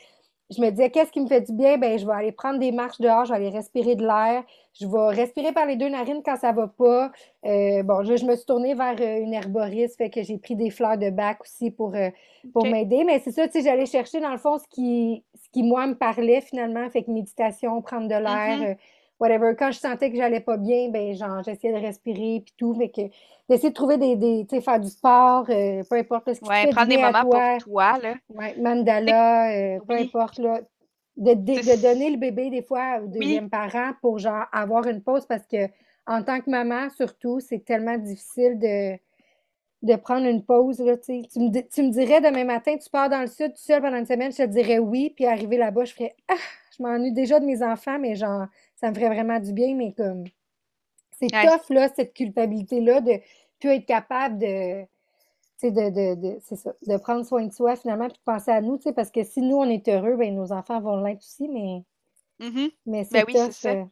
je 0.49 0.61
me 0.61 0.69
disais, 0.69 0.89
qu'est-ce 0.89 1.11
qui 1.11 1.21
me 1.21 1.27
fait 1.27 1.41
du 1.41 1.53
bien? 1.53 1.77
Ben, 1.77 1.97
je 1.97 2.05
vais 2.05 2.13
aller 2.13 2.31
prendre 2.31 2.59
des 2.59 2.71
marches 2.71 2.99
dehors, 2.99 3.25
je 3.25 3.31
vais 3.31 3.37
aller 3.37 3.49
respirer 3.49 3.95
de 3.95 4.05
l'air. 4.05 4.43
Je 4.79 4.87
vais 4.87 5.21
respirer 5.21 5.51
par 5.51 5.65
les 5.65 5.75
deux 5.75 5.89
narines 5.89 6.21
quand 6.23 6.37
ça 6.37 6.51
va 6.51 6.67
pas. 6.67 7.11
Euh, 7.45 7.83
bon, 7.83 8.03
je, 8.03 8.25
me 8.25 8.35
suis 8.35 8.45
tournée 8.45 8.73
vers 8.73 8.95
euh, 8.99 9.19
une 9.19 9.33
herboriste, 9.33 9.97
fait 9.97 10.09
que 10.09 10.23
j'ai 10.23 10.37
pris 10.37 10.55
des 10.55 10.69
fleurs 10.69 10.97
de 10.97 11.09
bac 11.09 11.41
aussi 11.41 11.71
pour, 11.71 11.93
euh, 11.95 12.09
pour 12.53 12.65
m'aider. 12.65 13.03
Mais 13.03 13.19
c'est 13.19 13.31
ça, 13.31 13.47
tu 13.47 13.53
sais, 13.53 13.61
j'allais 13.63 13.85
chercher 13.85 14.21
dans 14.21 14.31
le 14.31 14.37
fond 14.37 14.57
ce 14.57 14.67
qui, 14.69 15.23
ce 15.35 15.49
qui, 15.51 15.63
moi, 15.63 15.87
me 15.87 15.95
parlait 15.95 16.41
finalement. 16.41 16.89
Fait 16.89 17.03
que 17.03 17.11
méditation, 17.11 17.81
prendre 17.81 18.07
de 18.07 18.15
l'air. 18.15 18.59
Mm-hmm 18.59 18.77
whatever. 19.21 19.55
Quand 19.57 19.71
je 19.71 19.77
sentais 19.79 20.11
que 20.11 20.17
j'allais 20.17 20.39
pas 20.41 20.57
bien, 20.57 20.89
ben 20.89 21.13
genre 21.13 21.41
j'essayais 21.43 21.73
de 21.73 21.79
respirer 21.79 22.41
puis 22.43 22.53
tout, 22.57 22.73
mais 22.77 22.89
que 22.89 23.01
d'essayer 23.47 23.69
de 23.69 23.73
trouver 23.73 23.97
des, 23.97 24.15
des 24.15 24.45
tu 24.49 24.55
sais 24.55 24.61
faire 24.61 24.79
du 24.79 24.89
sport, 24.89 25.45
euh, 25.49 25.83
peu 25.89 25.95
importe 25.97 26.33
ce 26.33 26.41
que 26.41 26.47
ouais, 26.47 26.67
prendre 26.71 26.89
des 26.89 26.97
moments 26.97 27.21
pour 27.21 27.31
toi 27.31 27.99
là. 27.99 28.15
Ouais, 28.33 28.55
mandala, 28.57 29.51
euh, 29.51 29.79
peu 29.87 29.93
importe 29.93 30.39
là. 30.39 30.59
De, 31.17 31.33
de, 31.33 31.81
donner 31.81 32.09
le 32.09 32.17
bébé 32.17 32.49
des 32.49 32.63
fois 32.63 33.01
au 33.03 33.07
deuxième 33.07 33.49
parent 33.49 33.91
pour 34.01 34.17
genre 34.17 34.45
avoir 34.51 34.87
une 34.87 35.03
pause 35.03 35.25
parce 35.25 35.45
que 35.45 35.67
en 36.07 36.23
tant 36.23 36.39
que 36.39 36.49
maman 36.49 36.89
surtout, 36.89 37.39
c'est 37.41 37.63
tellement 37.65 37.97
difficile 37.97 38.57
de 38.57 38.97
de 39.81 39.95
prendre 39.95 40.27
une 40.27 40.43
pause. 40.43 40.79
Là, 40.79 40.95
tu, 40.97 41.11
me, 41.11 41.61
tu 41.61 41.83
me 41.83 41.89
dirais 41.89 42.21
demain 42.21 42.45
matin, 42.45 42.77
tu 42.77 42.89
pars 42.89 43.09
dans 43.09 43.21
le 43.21 43.27
sud 43.27 43.53
tout 43.53 43.61
seul 43.61 43.81
pendant 43.81 43.97
une 43.97 44.05
semaine, 44.05 44.31
je 44.31 44.37
te 44.37 44.47
dirais 44.47 44.79
oui, 44.79 45.11
puis 45.15 45.25
arriver 45.25 45.57
là-bas, 45.57 45.85
je 45.85 45.93
ferais 45.93 46.15
Ah, 46.27 46.35
je 46.77 46.83
m'ennuie 46.83 47.11
déjà 47.11 47.39
de 47.39 47.45
mes 47.45 47.63
enfants, 47.63 47.99
mais 47.99 48.15
genre, 48.15 48.45
ça 48.75 48.89
me 48.89 48.95
ferait 48.95 49.09
vraiment 49.09 49.39
du 49.39 49.53
bien, 49.53 49.75
mais 49.75 49.93
comme 49.93 50.23
c'est 51.11 51.27
tough, 51.27 51.69
là, 51.69 51.89
cette 51.95 52.13
culpabilité-là, 52.13 53.01
de 53.01 53.19
plus 53.59 53.69
être 53.69 53.85
capable 53.85 54.39
de. 54.39 54.83
De, 55.63 55.69
de, 55.69 56.15
de, 56.15 56.39
ça, 56.39 56.73
de 56.87 56.97
prendre 56.97 57.23
soin 57.23 57.45
de 57.45 57.53
soi 57.53 57.75
finalement, 57.75 58.07
puis 58.07 58.17
de 58.17 58.23
penser 58.25 58.49
à 58.49 58.61
nous, 58.61 58.79
parce 58.95 59.11
que 59.11 59.23
si 59.23 59.41
nous, 59.41 59.57
on 59.57 59.69
est 59.69 59.87
heureux, 59.87 60.15
ben, 60.15 60.35
nos 60.35 60.51
enfants 60.51 60.81
vont 60.81 61.03
l'être 61.03 61.19
aussi, 61.19 61.47
mais, 61.47 61.83
mm-hmm. 62.39 62.71
mais 62.87 63.03
c'est 63.03 63.23
ben 63.23 63.25
oui, 63.27 63.51
ça. 63.51 63.69
Euh, 63.69 63.85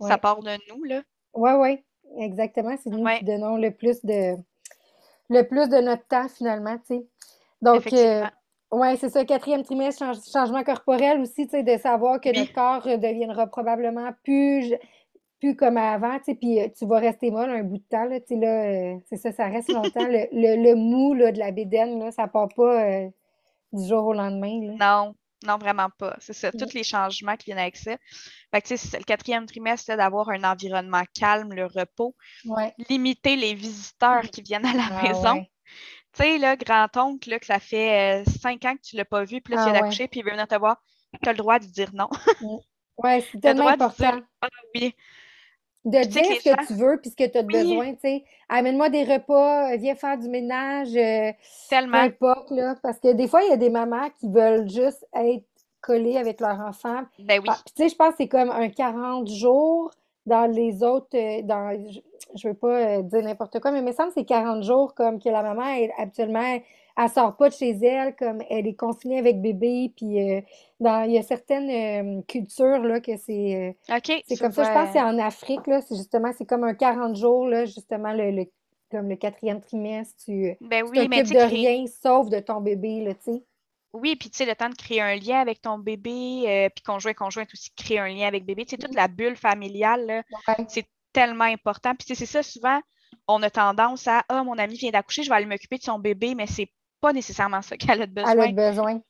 ça 0.00 0.18
part 0.18 0.42
de 0.42 0.50
nous, 0.68 0.82
là. 0.82 1.02
Oui, 1.34 1.50
oui, 1.52 1.84
exactement. 2.18 2.76
C'est 2.82 2.90
nous 2.90 3.04
qui 3.04 3.24
donnons 3.24 3.56
le 3.56 3.70
plus 3.70 4.04
de 4.04 4.36
le 5.28 5.42
plus 5.42 5.68
de 5.68 5.80
notre 5.80 6.06
temps, 6.06 6.28
finalement, 6.28 6.76
tu 6.78 6.96
sais. 6.96 7.06
Donc, 7.62 7.92
euh, 7.92 8.24
oui, 8.72 8.96
c'est 8.98 9.10
ça, 9.10 9.24
quatrième 9.24 9.62
trimestre, 9.62 10.04
changement 10.30 10.64
corporel 10.64 11.20
aussi, 11.20 11.46
tu 11.46 11.50
sais, 11.50 11.62
de 11.62 11.76
savoir 11.78 12.20
que 12.20 12.36
notre 12.36 12.52
corps 12.52 12.98
deviendra 12.98 13.46
probablement 13.46 14.10
plus, 14.24 14.74
plus 15.42 15.56
comme 15.56 15.76
avant, 15.76 16.18
tu 16.18 16.26
sais, 16.26 16.34
puis 16.36 16.60
euh, 16.60 16.68
tu 16.76 16.86
vas 16.86 17.00
rester 17.00 17.32
molle 17.32 17.50
un 17.50 17.64
bout 17.64 17.78
de 17.78 17.84
temps, 17.90 18.04
là, 18.04 18.20
tu 18.20 18.28
sais, 18.28 18.36
là, 18.36 18.64
euh, 18.64 18.98
c'est 19.08 19.16
ça, 19.16 19.32
ça 19.32 19.48
reste 19.48 19.72
longtemps. 19.72 20.06
le, 20.06 20.28
le, 20.30 20.74
mou, 20.76 21.14
là, 21.14 21.32
de 21.32 21.38
la 21.38 21.50
bédaine, 21.50 21.98
là, 21.98 22.12
ça 22.12 22.28
part 22.28 22.48
pas 22.54 23.08
du 23.72 23.88
jour 23.88 24.06
au 24.06 24.12
lendemain, 24.12 24.60
là. 24.62 24.74
Non, 24.78 25.14
non, 25.44 25.58
vraiment 25.58 25.88
pas. 25.98 26.14
C'est 26.20 26.32
ça, 26.32 26.52
tous 26.52 26.74
les 26.74 26.84
changements 26.84 27.36
qui 27.36 27.46
viennent 27.46 27.58
avec 27.58 27.76
ça. 27.76 27.96
Fait 28.54 28.62
que, 28.62 28.68
tu 28.68 28.76
sais, 28.76 28.96
le 28.96 29.02
quatrième 29.02 29.46
trimestre, 29.46 29.86
c'est 29.86 29.96
d'avoir 29.96 30.28
un 30.28 30.44
environnement 30.44 31.02
calme, 31.12 31.52
le 31.52 31.66
repos, 31.66 32.14
limiter 32.88 33.34
les 33.34 33.54
visiteurs 33.54 34.22
qui 34.22 34.42
viennent 34.42 34.66
à 34.66 34.74
la 34.74 34.86
ah 34.92 35.02
maison. 35.02 35.44
Tu 36.12 36.22
sais, 36.22 36.38
là, 36.38 36.54
grand-oncle, 36.54 37.40
que 37.40 37.46
ça 37.46 37.58
fait 37.58 38.22
euh, 38.22 38.30
cinq 38.40 38.64
ans 38.64 38.76
que 38.76 38.82
tu 38.82 38.94
ne 38.94 38.98
l'as 38.98 39.06
pas 39.06 39.24
vu, 39.24 39.40
puis 39.40 39.54
là, 39.54 39.62
tu 39.62 39.68
ah, 39.68 39.72
viens 39.72 39.80
d'accoucher, 39.80 40.06
puis 40.06 40.20
il 40.20 40.24
veut 40.24 40.30
venir 40.30 40.46
te 40.46 40.54
voir, 40.54 40.76
tu 41.20 41.28
as 41.28 41.32
le 41.32 41.38
droit 41.38 41.58
de 41.58 41.64
dire 41.64 41.90
non. 41.94 42.08
Mm. 42.40 42.56
oui, 42.98 43.24
c'est 43.32 43.40
tellement 43.40 43.68
important. 43.68 44.16
De 44.16 44.24
ah, 44.42 44.48
oui. 44.74 44.94
De 45.84 45.98
dire 46.04 46.24
ce 46.24 46.48
que 46.48 46.66
tu 46.66 46.74
veux 46.74 47.00
puis 47.00 47.10
ce 47.10 47.16
que 47.16 47.28
tu 47.28 47.38
as 47.38 47.42
besoin, 47.42 47.92
tu 47.94 48.00
sais. 48.02 48.24
Amène-moi 48.48 48.88
des 48.88 49.02
repas, 49.02 49.72
euh, 49.72 49.76
viens 49.76 49.96
faire 49.96 50.16
du 50.16 50.28
ménage. 50.28 50.94
Euh, 50.94 51.32
tellement. 51.68 52.08
Peu 52.08 52.28
importe, 52.28 52.50
là. 52.52 52.76
Parce 52.82 52.98
que 53.00 53.12
des 53.12 53.26
fois, 53.26 53.42
il 53.42 53.50
y 53.50 53.52
a 53.52 53.56
des 53.56 53.70
mamans 53.70 54.08
qui 54.20 54.28
veulent 54.28 54.70
juste 54.70 55.04
être 55.14 55.44
collées 55.80 56.16
avec 56.16 56.40
leur 56.40 56.60
enfant. 56.60 57.02
Ben 57.18 57.40
oui. 57.40 57.48
Ah, 57.48 57.58
tu 57.66 57.82
sais, 57.82 57.88
je 57.88 57.96
pense 57.96 58.10
que 58.10 58.16
c'est 58.18 58.28
comme 58.28 58.50
un 58.50 58.68
40 58.68 59.28
jours 59.28 59.90
dans 60.26 60.50
les 60.50 60.82
autres, 60.82 61.42
dans, 61.42 61.76
je 62.34 62.48
veux 62.48 62.54
pas 62.54 62.98
euh, 62.98 63.02
dire 63.02 63.22
n'importe 63.22 63.60
quoi, 63.60 63.70
mais 63.72 63.80
il 63.80 63.84
me 63.84 63.92
semble 63.92 64.08
que 64.08 64.14
c'est 64.14 64.24
40 64.24 64.62
jours 64.62 64.94
comme 64.94 65.20
que 65.20 65.28
la 65.28 65.42
maman, 65.42 65.66
elle, 65.66 65.90
habituellement, 65.98 66.60
elle 66.96 67.08
sort 67.08 67.36
pas 67.36 67.48
de 67.48 67.54
chez 67.54 67.70
elle, 67.70 68.14
comme 68.14 68.42
elle 68.48 68.66
est 68.66 68.74
confinée 68.74 69.18
avec 69.18 69.40
bébé, 69.40 69.92
puis 69.96 70.30
euh, 70.30 70.40
dans, 70.80 71.04
il 71.04 71.12
y 71.12 71.18
a 71.18 71.22
certaines 71.22 72.18
euh, 72.18 72.22
cultures, 72.28 72.82
là, 72.82 73.00
que 73.00 73.16
c'est 73.16 73.76
c'est 74.26 74.36
comme 74.36 74.52
ça. 74.52 74.64
Je 74.64 74.72
pense 74.72 74.86
que 74.88 74.92
c'est 74.92 75.02
en 75.02 75.18
Afrique, 75.18 75.66
là, 75.66 75.80
c'est 75.80 75.96
justement, 75.96 76.30
c'est 76.36 76.46
comme 76.46 76.64
un 76.64 76.74
40 76.74 77.16
jours, 77.16 77.46
là, 77.46 77.64
justement, 77.64 78.12
le, 78.12 78.44
comme 78.90 79.08
le 79.08 79.16
quatrième 79.16 79.60
trimestre, 79.60 80.14
tu 80.24 80.56
ben 80.60 80.84
oui, 80.84 81.08
de 81.08 81.48
rien, 81.48 81.84
sauf 81.86 82.28
de 82.28 82.38
ton 82.38 82.60
bébé, 82.60 83.00
là, 83.00 83.14
tu 83.14 83.32
sais. 83.32 83.42
Oui, 83.92 84.16
puis 84.16 84.30
tu 84.30 84.38
sais, 84.38 84.46
le 84.46 84.54
temps 84.54 84.70
de 84.70 84.74
créer 84.74 85.02
un 85.02 85.16
lien 85.16 85.40
avec 85.40 85.60
ton 85.60 85.78
bébé, 85.78 86.70
puis 86.74 86.82
conjoint, 86.82 87.12
conjoint 87.12 87.44
aussi, 87.52 87.70
créer 87.76 87.98
un 87.98 88.08
lien 88.08 88.26
avec 88.26 88.44
bébé, 88.46 88.64
tu 88.64 88.70
sais, 88.70 88.78
toute 88.78 88.94
la 88.94 89.08
bulle 89.08 89.36
familiale, 89.36 90.24
c'est 90.68 90.86
tellement 91.12 91.44
important. 91.44 91.94
Puis 91.94 92.16
c'est 92.16 92.26
ça, 92.26 92.42
souvent, 92.42 92.80
on 93.28 93.42
a 93.42 93.50
tendance 93.50 94.08
à 94.08 94.24
Ah, 94.28 94.42
mon 94.44 94.58
amie 94.58 94.76
vient 94.76 94.90
d'accoucher, 94.90 95.22
je 95.22 95.28
vais 95.28 95.36
aller 95.36 95.46
m'occuper 95.46 95.78
de 95.78 95.82
son 95.82 95.98
bébé, 95.98 96.34
mais 96.34 96.46
c'est 96.46 96.70
pas 97.00 97.12
nécessairement 97.12 97.62
ça 97.62 97.76
qu'elle 97.76 98.02
a 98.02 98.06
besoin. 98.06 98.32
Elle 98.32 98.40
a 98.40 98.52
besoin. 98.52 99.00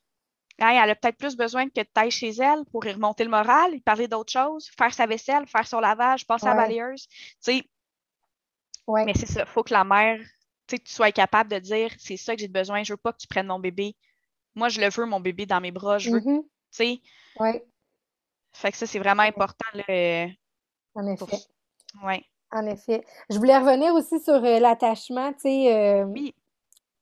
elle 0.59 0.91
a 0.91 0.95
peut-être 0.95 1.19
plus 1.19 1.37
besoin 1.37 1.69
que 1.69 1.81
tu 1.81 1.87
ailles 1.97 2.11
chez 2.11 2.31
elle 2.31 2.65
pour 2.71 2.85
y 2.87 2.93
remonter 2.93 3.25
le 3.25 3.31
moral, 3.31 3.81
parler 3.83 4.09
d'autres 4.09 4.33
choses, 4.33 4.69
faire 4.77 4.93
sa 4.93 5.07
vaisselle, 5.07 5.47
faire 5.47 5.67
son 5.67 5.81
lavage, 5.81 6.27
passer 6.27 6.47
à 6.47 6.51
la 6.51 6.63
balayeuse. 6.63 7.07
Tu 7.45 7.63
ouais. 8.87 9.05
Mais 9.05 9.15
c'est 9.15 9.27
ça, 9.27 9.43
il 9.43 9.47
faut 9.47 9.63
que 9.63 9.73
la 9.73 9.85
mère, 9.85 10.21
tu 10.67 10.79
sois 10.85 11.13
capable 11.13 11.51
de 11.51 11.59
dire 11.59 11.93
c'est 11.99 12.17
ça 12.17 12.35
que 12.35 12.41
j'ai 12.41 12.49
besoin, 12.49 12.83
je 12.83 12.93
veux 12.93 12.99
pas 12.99 13.13
que 13.13 13.19
tu 13.19 13.27
prennes 13.27 13.47
mon 13.47 13.59
bébé. 13.59 13.95
Moi, 14.55 14.69
je 14.69 14.81
le 14.81 14.89
veux, 14.91 15.07
mon 15.07 15.21
bébé 15.21 15.47
dans 15.47 15.61
mes 15.61 15.71
bras, 15.71 15.99
je 15.99 16.11
veux. 16.11 16.21
Mm-hmm. 16.21 16.43
Tu 16.43 16.49
sais. 16.71 17.01
Ouais. 17.39 17.65
Fait 18.53 18.71
que 18.71 18.77
ça, 18.77 18.87
c'est 18.87 18.99
vraiment 18.99 19.23
important. 19.23 19.65
Là, 19.75 20.27
en 20.95 21.07
effet. 21.07 21.39
Oui. 22.05 22.25
En 22.51 22.67
effet. 22.67 23.03
Je 23.31 23.39
voulais 23.39 23.57
revenir 23.57 23.95
aussi 23.95 24.21
sur 24.21 24.35
euh, 24.35 24.59
l'attachement, 24.59 25.33
tu 25.33 25.41
sais. 25.41 25.75
Euh, 25.75 26.05
oui. 26.05 26.35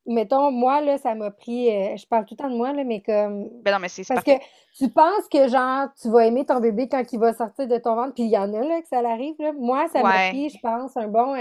Mettons, 0.06 0.50
moi, 0.50 0.80
là, 0.80 0.96
ça 0.98 1.14
m'a 1.14 1.30
pris. 1.30 1.70
Euh, 1.70 1.96
je 1.96 2.06
parle 2.06 2.24
tout 2.24 2.34
le 2.34 2.42
temps 2.42 2.50
de 2.50 2.56
moi, 2.56 2.72
là, 2.72 2.84
mais 2.84 3.02
comme. 3.02 3.48
Ben 3.62 3.72
non, 3.72 3.78
mais 3.80 3.88
c'est 3.88 4.06
Parce 4.06 4.24
que 4.24 4.32
tu 4.76 4.88
penses 4.88 5.28
que, 5.30 5.48
genre, 5.48 5.88
tu 6.00 6.08
vas 6.08 6.26
aimer 6.26 6.46
ton 6.46 6.60
bébé 6.60 6.88
quand 6.88 7.04
il 7.12 7.18
va 7.18 7.34
sortir 7.34 7.68
de 7.68 7.76
ton 7.78 7.96
ventre, 7.96 8.14
puis 8.14 8.24
il 8.24 8.30
y 8.30 8.38
en 8.38 8.52
a, 8.54 8.60
là, 8.60 8.80
que 8.80 8.88
ça 8.88 9.02
l'arrive, 9.02 9.34
là. 9.38 9.52
Moi, 9.52 9.88
ça 9.88 10.02
m'a 10.02 10.30
pris, 10.30 10.50
je 10.50 10.58
pense, 10.60 10.96
un 10.96 11.08
bon. 11.08 11.34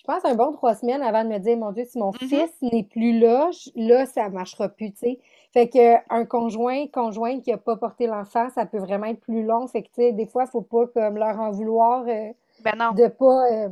Je 0.00 0.04
pense 0.04 0.24
un 0.24 0.34
bon 0.34 0.52
trois 0.52 0.74
semaines 0.74 1.02
avant 1.02 1.24
de 1.24 1.28
me 1.28 1.38
dire, 1.38 1.58
mon 1.58 1.72
Dieu, 1.72 1.84
si 1.84 1.98
mon 1.98 2.10
mm-hmm. 2.12 2.28
fils 2.28 2.62
n'est 2.62 2.84
plus 2.84 3.18
là, 3.18 3.50
là, 3.76 4.06
ça 4.06 4.30
ne 4.30 4.34
marchera 4.34 4.70
plus, 4.70 4.92
tu 4.92 4.98
sais. 4.98 5.18
Fait 5.52 5.68
qu'un 5.68 6.24
conjoint, 6.24 6.86
conjointe 6.86 7.42
qui 7.42 7.50
n'a 7.50 7.58
pas 7.58 7.76
porté 7.76 8.06
l'enfant, 8.06 8.48
ça 8.54 8.64
peut 8.64 8.78
vraiment 8.78 9.06
être 9.06 9.20
plus 9.20 9.42
long. 9.44 9.66
Fait 9.66 9.82
que, 9.82 9.88
tu 9.88 9.94
sais, 9.96 10.12
des 10.12 10.24
fois, 10.24 10.44
il 10.44 10.46
ne 10.46 10.50
faut 10.50 10.62
pas 10.62 10.86
comme 10.86 11.18
leur 11.18 11.38
en 11.38 11.50
vouloir 11.50 12.04
euh, 12.08 12.30
ben 12.64 12.72
non. 12.78 12.92
de 12.92 13.08
pas, 13.08 13.52
euh, 13.52 13.68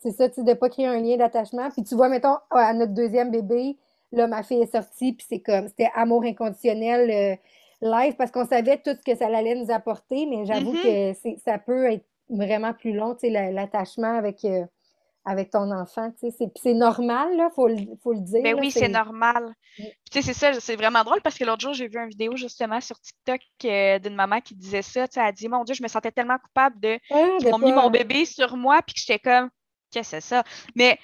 c'est 0.00 0.12
ça, 0.12 0.28
tu 0.28 0.36
sais, 0.36 0.42
de 0.44 0.52
pas 0.52 0.68
créer 0.68 0.86
un 0.86 1.00
lien 1.00 1.16
d'attachement. 1.16 1.70
Puis 1.70 1.82
tu 1.82 1.96
vois, 1.96 2.08
mettons, 2.08 2.36
à 2.50 2.72
notre 2.72 2.92
deuxième 2.92 3.32
bébé, 3.32 3.76
là, 4.12 4.28
ma 4.28 4.44
fille 4.44 4.62
est 4.62 4.72
sortie, 4.72 5.14
puis 5.14 5.26
c'est 5.28 5.40
comme, 5.40 5.66
c'était 5.66 5.90
amour 5.96 6.22
inconditionnel 6.24 7.10
euh, 7.10 7.36
live 7.80 8.14
parce 8.16 8.30
qu'on 8.30 8.46
savait 8.46 8.76
tout 8.76 8.94
ce 8.94 9.10
que 9.10 9.16
ça 9.16 9.26
allait 9.26 9.56
nous 9.56 9.72
apporter, 9.72 10.26
mais 10.26 10.44
j'avoue 10.44 10.74
Mm-hmm. 10.74 11.34
que 11.34 11.40
ça 11.40 11.58
peut 11.58 11.90
être 11.90 12.04
vraiment 12.28 12.74
plus 12.74 12.92
long, 12.92 13.14
tu 13.14 13.32
sais, 13.32 13.50
l'attachement 13.50 14.16
avec 14.16 14.44
avec 15.24 15.50
ton 15.50 15.70
enfant. 15.70 16.10
tu 16.20 16.30
sais. 16.30 16.50
C'est 16.62 16.74
normal, 16.74 17.28
il 17.32 17.48
faut, 17.54 17.66
le- 17.68 17.96
faut 18.02 18.12
le 18.12 18.20
dire. 18.20 18.42
Ben 18.42 18.58
oui, 18.58 18.70
c'est 18.70 18.88
normal. 18.88 19.44
Mm. 19.78 19.82
Puis 19.82 19.92
tu 20.10 20.22
sais, 20.22 20.32
c'est 20.34 20.52
ça, 20.52 20.60
c'est 20.60 20.76
vraiment 20.76 21.02
drôle 21.04 21.20
parce 21.22 21.38
que 21.38 21.44
l'autre 21.44 21.62
jour, 21.62 21.72
j'ai 21.74 21.88
vu 21.88 21.98
une 21.98 22.08
vidéo 22.10 22.36
justement 22.36 22.80
sur 22.80 22.98
TikTok 23.00 23.40
euh, 23.64 23.98
d'une 23.98 24.14
maman 24.14 24.40
qui 24.40 24.54
disait 24.54 24.82
ça. 24.82 25.08
Tu 25.08 25.14
sais, 25.14 25.20
elle 25.20 25.26
a 25.26 25.32
dit, 25.32 25.48
mon 25.48 25.64
Dieu, 25.64 25.74
je 25.74 25.82
me 25.82 25.88
sentais 25.88 26.12
tellement 26.12 26.38
coupable 26.38 26.78
de 26.80 26.98
Ah, 27.10 27.36
qu'ils 27.38 27.48
de 27.48 27.54
ont 27.54 27.58
mis 27.58 27.72
mon 27.72 27.90
bébé 27.90 28.24
sur 28.26 28.56
moi, 28.56 28.82
puis 28.82 28.94
que 28.94 29.00
j'étais 29.00 29.18
comme, 29.18 29.48
qu'est-ce 29.90 30.10
que 30.10 30.20
c'est 30.20 30.28
ça? 30.28 30.44
Mais 30.74 30.98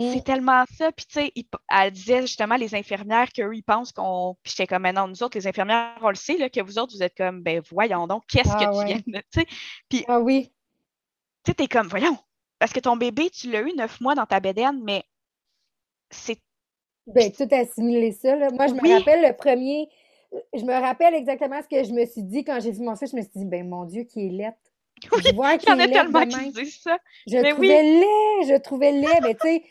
Mm. 0.00 0.10
c'est 0.12 0.24
tellement 0.24 0.64
ça. 0.76 0.90
Puis 0.90 1.06
tu 1.06 1.20
sais, 1.20 1.32
elle 1.70 1.90
disait 1.92 2.20
justement, 2.22 2.56
les 2.56 2.74
infirmières, 2.74 3.32
qu'eux, 3.32 3.54
ils 3.54 3.62
pensent 3.62 3.92
qu'on. 3.92 4.36
Puis 4.42 4.50
j'étais 4.56 4.66
comme, 4.66 4.82
mais 4.82 4.92
non, 4.92 5.06
nous 5.06 5.22
autres, 5.22 5.38
les 5.38 5.46
infirmières, 5.46 5.96
on 6.02 6.08
le 6.08 6.16
sait, 6.16 6.36
là, 6.36 6.50
que 6.50 6.60
vous 6.60 6.80
autres, 6.80 6.92
vous 6.96 7.02
êtes 7.04 7.16
comme, 7.16 7.42
ben 7.42 7.62
voyons 7.70 8.08
donc, 8.08 8.24
qu'est-ce 8.26 8.50
Ah, 8.52 8.56
que 8.58 8.64
tu 8.72 8.76
ouais. 8.78 8.84
viens 8.86 9.00
de. 9.06 9.22
Tu 9.32 9.46
sais, 10.00 10.04
Ah 10.08 10.18
oui, 10.18 10.50
tu 11.44 11.50
sais, 11.50 11.54
t'es 11.54 11.68
comme, 11.68 11.86
voyons, 11.86 12.18
parce 12.58 12.72
que 12.72 12.80
ton 12.80 12.96
bébé, 12.96 13.30
tu 13.30 13.50
l'as 13.50 13.62
eu 13.62 13.72
neuf 13.74 14.00
mois 14.00 14.14
dans 14.14 14.26
ta 14.26 14.40
bédaine, 14.40 14.82
mais 14.84 15.04
c'est. 16.10 16.40
ben, 17.06 17.30
tout 17.32 17.48
assimiler 17.52 18.12
ça. 18.12 18.36
Là. 18.36 18.50
Moi, 18.50 18.66
je 18.68 18.74
me 18.74 18.82
Oui. 18.82 18.88
rappelle 18.88 19.22
le 19.22 19.34
premier. 19.36 19.88
Je 20.54 20.64
me 20.64 20.72
rappelle 20.72 21.14
exactement 21.14 21.60
ce 21.62 21.68
que 21.68 21.84
je 21.84 21.92
me 21.92 22.04
suis 22.06 22.22
dit 22.22 22.44
quand 22.44 22.60
j'ai 22.60 22.72
vu 22.72 22.82
mon 22.82 22.96
fils. 22.96 23.10
Je 23.12 23.16
me 23.16 23.22
suis 23.22 23.30
dit, 23.36 23.44
ben 23.44 23.68
mon 23.68 23.84
Dieu, 23.84 24.04
qui 24.04 24.20
est. 24.26 24.54
Oui, 25.12 25.20
Je 25.24 25.30
vois 25.30 25.58
il 25.62 25.68
y 25.68 25.70
qu'il 25.70 25.72
en 25.72 25.78
a 25.78 25.86
est 25.86 25.88
laid 25.88 26.04
tellement 26.12 26.26
qui 26.26 26.46
disent 26.50 26.80
ça. 26.82 26.98
Je 27.26 27.38
Mais 27.40 27.52
trouvais 27.54 27.82
laid, 27.82 28.48
je 28.54 28.58
trouvais 28.60 28.92
laid. 28.92 29.20
Mais 29.22 29.34
tu 29.36 29.40
sais, 29.48 29.62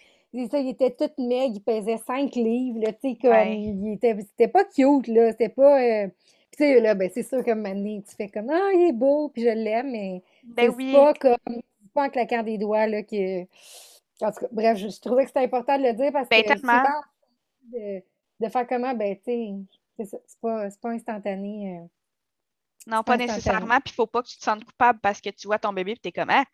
il 0.63 0.69
était 0.69 0.91
tout 0.91 1.11
maigre, 1.21 1.55
il 1.57 1.63
pesait 1.63 1.97
5 2.07 2.36
livres, 2.36 2.79
là, 2.81 2.93
tu 2.93 3.11
sais, 3.11 3.17
comme, 3.21 3.31
Ouais. 3.31 3.53
il 3.53 3.93
était, 3.93 4.17
c'était 4.21 4.47
pas 4.47 4.65
cute, 4.65 5.07
là, 5.07 5.31
c'était 5.31 5.49
pas, 5.49 5.81
euh, 5.81 6.07
tu 6.51 6.57
sais, 6.59 6.79
là, 6.81 6.95
ben, 6.95 7.09
c'est 7.13 7.23
sûr, 7.23 7.43
comme 7.45 7.61
maintenant, 7.61 8.01
tu 8.01 8.15
fais 8.15 8.29
comme, 8.29 8.49
ah, 8.49 8.71
il 8.73 8.89
est 8.89 8.93
beau, 8.93 9.29
puis 9.29 9.43
je 9.43 9.49
l'aime, 9.49 9.91
mais 9.91 10.23
Ben 10.43 10.69
c'est 10.69 10.75
oui. 10.75 10.91
pas 10.91 11.13
comme, 11.15 11.61
pas 11.93 12.05
en 12.05 12.09
claquant 12.09 12.43
des 12.43 12.57
doigts, 12.57 12.87
là, 12.87 13.03
que, 13.03 13.41
en 13.43 14.31
tout 14.31 14.39
cas, 14.41 14.47
bref, 14.51 14.77
je, 14.77 14.89
je 14.89 14.99
trouvais 15.01 15.23
que 15.23 15.29
c'était 15.29 15.41
important 15.43 15.77
de 15.77 15.83
le 15.83 15.93
dire 15.93 16.11
parce 16.11 16.29
Ben, 16.29 16.43
que 16.43 16.57
souvent, 16.59 16.83
de, 17.71 18.03
de 18.39 18.49
faire 18.49 18.67
comment, 18.67 18.93
ben, 18.93 19.15
tu 19.17 19.23
sais, 19.25 19.53
c'est 19.97 20.21
c'est 20.25 20.39
pas, 20.41 20.67
pas 20.81 20.89
instantané, 20.89 21.77
euh, 21.79 21.85
Non, 22.87 23.03
pas 23.03 23.13
instantané. 23.13 23.27
nécessairement. 23.27 23.79
Puis 23.79 23.93
il 23.93 23.95
faut 23.95 24.07
pas 24.07 24.21
que 24.23 24.27
tu 24.27 24.37
te 24.37 24.43
sentes 24.43 24.63
coupable 24.65 24.99
parce 25.01 25.21
que 25.21 25.29
tu 25.29 25.47
vois 25.47 25.59
ton 25.59 25.73
bébé 25.73 25.91
et 25.91 25.97
tu 25.97 26.09
es 26.09 26.11
comme, 26.11 26.29
ah, 26.29 26.45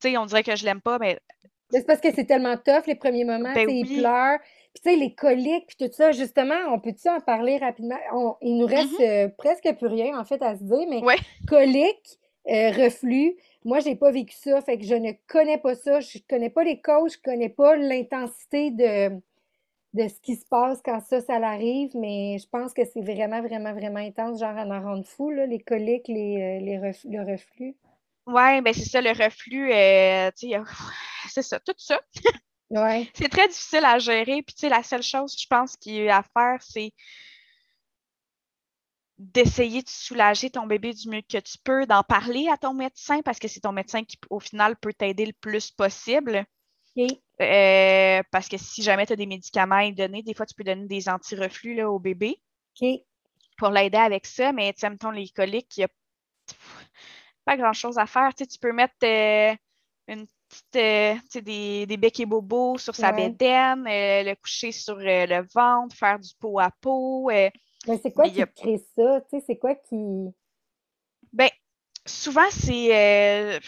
tu 0.00 0.10
sais, 0.10 0.16
on 0.18 0.26
dirait 0.26 0.42
que 0.42 0.56
je 0.56 0.64
l'aime 0.64 0.80
pas, 0.80 0.98
mais 0.98 1.18
c'est 1.70 1.86
parce 1.86 2.00
que 2.00 2.12
c'est 2.14 2.26
tellement 2.26 2.56
tough 2.56 2.86
les 2.86 2.94
premiers 2.94 3.24
moments, 3.24 3.52
Ben 3.54 3.66
sais, 3.66 3.74
il 3.74 3.86
oui. 3.86 3.98
pleure. 3.98 4.38
Puis 4.74 4.82
tu 4.82 4.90
sais, 4.90 4.96
les 4.96 5.14
coliques, 5.14 5.66
puis 5.68 5.88
tout 5.88 5.92
ça, 5.92 6.12
justement, 6.12 6.54
on 6.72 6.78
peut-tu 6.80 7.08
en 7.08 7.20
parler 7.20 7.58
rapidement? 7.58 7.98
On- 8.12 8.36
il 8.42 8.58
nous 8.58 8.66
reste 8.66 9.00
euh, 9.00 9.28
presque 9.38 9.72
plus 9.78 9.86
rien, 9.86 10.18
en 10.18 10.24
fait, 10.24 10.42
à 10.42 10.56
se 10.56 10.62
dire, 10.64 10.86
mais. 10.88 11.02
Ouais. 11.02 11.16
coliques, 11.48 12.18
euh, 12.48 12.70
reflux, 12.70 13.36
moi, 13.64 13.80
j'ai 13.80 13.96
pas 13.96 14.10
vécu 14.10 14.36
ça, 14.36 14.60
fait 14.62 14.78
que 14.78 14.84
je 14.84 14.94
ne 14.94 15.12
connais 15.26 15.58
pas 15.58 15.74
ça, 15.74 16.00
je 16.00 16.18
connais 16.28 16.50
pas 16.50 16.64
les 16.64 16.80
causes, 16.82 17.14
je 17.14 17.18
connais 17.22 17.48
pas 17.48 17.76
l'intensité 17.76 18.70
de, 18.70 19.10
de 19.94 20.08
ce 20.08 20.20
qui 20.20 20.36
se 20.36 20.46
passe 20.46 20.80
quand 20.84 21.00
ça, 21.00 21.20
ça 21.20 21.38
l'arrive, 21.38 21.90
mais 21.96 22.38
je 22.38 22.48
pense 22.48 22.74
que 22.74 22.84
c'est 22.84 23.00
vraiment, 23.02 23.42
vraiment, 23.42 23.72
vraiment 23.72 24.00
intense, 24.00 24.40
genre 24.40 24.56
à 24.56 24.64
en 24.66 24.82
rendre 24.82 25.06
fou, 25.06 25.30
là, 25.30 25.46
les 25.46 25.60
coliques, 25.60 26.08
les, 26.08 26.60
euh, 26.60 26.64
les 26.64 26.78
le 26.78 27.32
reflux. 27.32 27.76
ouais, 28.26 28.60
ben 28.62 28.72
c'est 28.74 28.84
ça, 28.84 29.00
le 29.00 29.10
reflux, 29.10 29.72
euh, 29.72 30.30
tu 30.38 30.50
sais, 30.50 30.56
c'est 31.28 31.42
ça, 31.42 31.60
tout 31.60 31.74
ça. 31.78 32.00
Ouais, 32.70 33.10
C'est 33.14 33.28
très 33.28 33.48
difficile 33.48 33.84
à 33.84 33.98
gérer. 33.98 34.42
Puis, 34.42 34.54
tu 34.54 34.60
sais, 34.60 34.68
la 34.68 34.82
seule 34.82 35.02
chose, 35.02 35.36
je 35.38 35.46
pense, 35.48 35.76
qu'il 35.76 35.94
y 35.94 36.08
a 36.08 36.18
à 36.18 36.22
faire, 36.22 36.62
c'est 36.62 36.92
d'essayer 39.18 39.82
de 39.82 39.88
soulager 39.88 40.50
ton 40.50 40.66
bébé 40.66 40.92
du 40.92 41.08
mieux 41.08 41.22
que 41.22 41.38
tu 41.38 41.58
peux, 41.62 41.86
d'en 41.86 42.02
parler 42.02 42.48
à 42.48 42.56
ton 42.56 42.74
médecin 42.74 43.22
parce 43.22 43.38
que 43.38 43.48
c'est 43.48 43.60
ton 43.60 43.72
médecin 43.72 44.04
qui, 44.04 44.16
au 44.30 44.40
final, 44.40 44.76
peut 44.76 44.92
t'aider 44.92 45.26
le 45.26 45.32
plus 45.32 45.70
possible. 45.70 46.44
Euh, 47.40 48.22
parce 48.30 48.48
que 48.48 48.56
si 48.56 48.82
jamais 48.82 49.06
tu 49.06 49.12
as 49.12 49.16
des 49.16 49.26
médicaments 49.26 49.76
à 49.76 49.84
lui 49.84 49.94
donner, 49.94 50.22
des 50.22 50.34
fois, 50.34 50.46
tu 50.46 50.54
peux 50.54 50.64
donner 50.64 50.86
des 50.86 51.08
anti-reflux 51.08 51.82
au 51.82 51.98
bébé 51.98 52.40
pour 53.56 53.70
l'aider 53.70 53.98
avec 53.98 54.26
ça. 54.26 54.52
Mais, 54.52 54.72
tu 54.72 54.80
sais, 54.80 54.90
mettons, 54.90 55.10
les 55.10 55.28
coliques, 55.28 55.76
il 55.76 55.80
n'y 55.80 55.84
a 55.84 55.88
pas 57.44 57.56
grand-chose 57.56 57.98
à 57.98 58.06
faire. 58.06 58.34
Tu 58.34 58.46
peux 58.60 58.72
mettre 58.72 58.94
euh, 59.04 59.54
une 60.08 60.26
petite, 60.48 60.76
euh, 60.76 61.40
des, 61.40 61.86
des 61.86 61.96
becs 61.96 62.20
et 62.20 62.26
bobos 62.26 62.78
sur 62.78 62.94
sa 62.94 63.12
Ouais. 63.12 63.16
bédaine, 63.28 63.84
le 63.84 64.34
coucher 64.34 64.72
sur 64.72 64.96
le 64.96 65.46
ventre, 65.54 65.96
faire 65.96 66.18
du 66.18 66.30
pot 66.38 66.58
à 66.60 66.70
pot. 66.80 67.30
Mais 67.86 67.98
c'est 68.02 68.12
quoi 68.12 68.24
Mais 68.24 68.32
qui 68.32 68.42
a- 68.42 68.46
crée 68.46 68.78
ça? 68.96 69.20
Tu 69.22 69.38
sais, 69.38 69.44
c'est 69.46 69.56
quoi 69.58 69.74
qui. 69.74 69.96
Ben, 71.32 71.50
souvent, 72.06 72.48
c'est. 72.50 72.94
euh, 72.96 73.58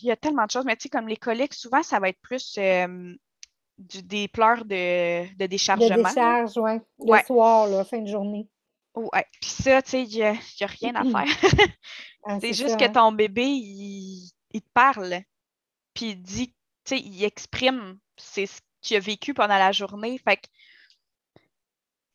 il 0.00 0.06
y 0.06 0.10
a 0.10 0.16
tellement 0.16 0.46
de 0.46 0.50
choses, 0.50 0.64
mais 0.64 0.76
tu 0.76 0.82
sais, 0.84 0.88
comme 0.88 1.08
les 1.08 1.16
coliques, 1.16 1.54
souvent, 1.54 1.82
ça 1.82 2.00
va 2.00 2.08
être 2.08 2.20
plus 2.20 2.54
euh, 2.58 3.14
du- 3.78 4.02
des 4.02 4.28
pleurs 4.28 4.64
de, 4.64 5.26
de 5.34 5.36
De 5.38 5.46
déchargement. 5.46 5.96
là. 5.96 6.08
décharge. 6.08 6.54
Le 6.56 6.80
Ouais. 6.98 7.24
soir, 7.24 7.68
là, 7.68 7.84
fin 7.84 7.98
de 8.00 8.08
journée. 8.08 8.48
Ouais. 8.94 9.24
Puis 9.40 9.50
ça, 9.50 9.80
tu 9.82 9.90
sais, 9.90 10.02
il 10.02 10.08
n'y 10.16 10.22
a, 10.22 10.32
rien 10.60 10.94
à 10.94 11.04
faire. 11.04 11.26
Ah, 12.24 12.38
C'est 12.40 12.52
juste 12.52 12.68
ça, 12.68 12.76
que 12.76 12.84
hein. 12.84 12.92
ton 12.92 13.10
bébé, 13.10 13.42
il, 13.44 14.30
il 14.52 14.62
te 14.62 14.68
parle, 14.74 15.22
puis 15.92 16.10
il 16.10 16.22
dit, 16.22 16.54
tu 16.84 16.96
sais, 16.96 16.98
il 17.00 17.24
exprime 17.24 17.98
c'est 18.16 18.46
ce 18.46 18.60
qu'il 18.80 18.96
a 18.96 19.00
vécu 19.00 19.34
pendant 19.34 19.58
la 19.58 19.72
journée. 19.72 20.18
Fait 20.18 20.36
que, 20.36 20.46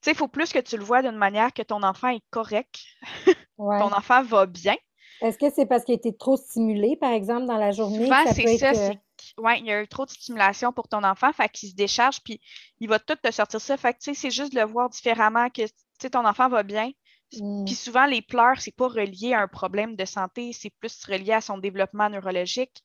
sais, 0.02 0.12
il 0.12 0.18
faut 0.18 0.28
plus 0.28 0.52
que 0.52 0.60
tu 0.60 0.78
le 0.78 0.84
vois 0.84 1.02
d'une 1.02 1.18
manière 1.18 1.54
que 1.54 1.62
ton 1.64 1.84
enfant 1.84 2.10
est 2.10 2.24
correct, 2.30 2.80
Ouais. 3.58 3.80
ton 3.80 3.92
enfant 3.92 4.22
va 4.24 4.46
bien. 4.46 4.76
Est-ce 5.22 5.38
que 5.40 5.50
c'est 5.50 5.66
parce 5.66 5.84
qu'il 5.84 5.94
a 5.94 5.98
été 5.98 6.16
trop 6.16 6.38
stimulé, 6.38 6.96
par 6.96 7.12
exemple, 7.12 7.46
dans 7.48 7.58
la 7.58 7.72
journée? 7.72 8.04
Souvent, 8.06 8.24
c'est 8.28 8.58
ça, 8.58 8.70
être, 8.72 8.78
euh, 8.78 9.42
ouais, 9.42 9.60
il 9.60 9.66
y 9.66 9.72
a 9.72 9.82
eu 9.82 9.88
trop 9.88 10.06
de 10.06 10.12
stimulation 10.12 10.72
pour 10.72 10.88
ton 10.88 11.04
enfant, 11.04 11.34
fait 11.34 11.50
qu'il 11.50 11.70
se 11.70 11.76
décharge, 11.76 12.22
puis 12.24 12.40
il 12.80 12.88
va 12.88 13.00
tout 13.00 13.16
te 13.16 13.32
sortir 13.32 13.60
ça. 13.60 13.78
Fait 13.78 13.94
que, 13.94 14.00
tu 14.00 14.14
sais, 14.14 14.14
c'est 14.14 14.30
juste 14.32 14.54
de 14.54 14.60
le 14.60 14.66
voir 14.68 14.90
différemment, 14.90 15.50
que, 15.50 15.64
tu 15.66 15.74
sais, 16.00 16.12
ton 16.12 16.24
enfant 16.26 16.50
va 16.50 16.62
bien. 16.62 16.92
hmm, 17.34 17.66
Puis 17.66 17.74
souvent, 17.74 18.06
les 18.06 18.22
pleurs, 18.22 18.60
c'est 18.62 18.76
pas 18.76 18.88
relié 18.88 19.34
à 19.34 19.42
un 19.42 19.48
problème 19.48 19.96
de 19.96 20.06
santé, 20.06 20.54
c'est 20.54 20.70
plus 20.80 21.04
relié 21.06 21.34
à 21.34 21.42
son 21.42 21.58
développement 21.58 22.10
neurologique. 22.10 22.84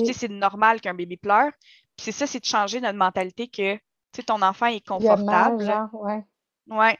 Tu 0.00 0.06
sais, 0.06 0.12
c'est 0.12 0.28
normal 0.28 0.80
qu'un 0.80 0.94
bébé 0.94 1.16
pleure. 1.16 1.52
Puis 1.96 2.04
c'est 2.06 2.12
ça, 2.12 2.26
c'est 2.26 2.40
de 2.40 2.44
changer 2.44 2.80
notre 2.80 2.98
mentalité 2.98 3.46
que, 3.48 3.74
tu 3.76 3.80
sais, 4.16 4.22
ton 4.24 4.42
enfant 4.42 4.66
est 4.66 4.84
mal, 4.88 4.98
confortable. 5.00 5.64
genre, 5.64 5.88
ouais. 5.94 6.24
Ouais. 6.68 6.98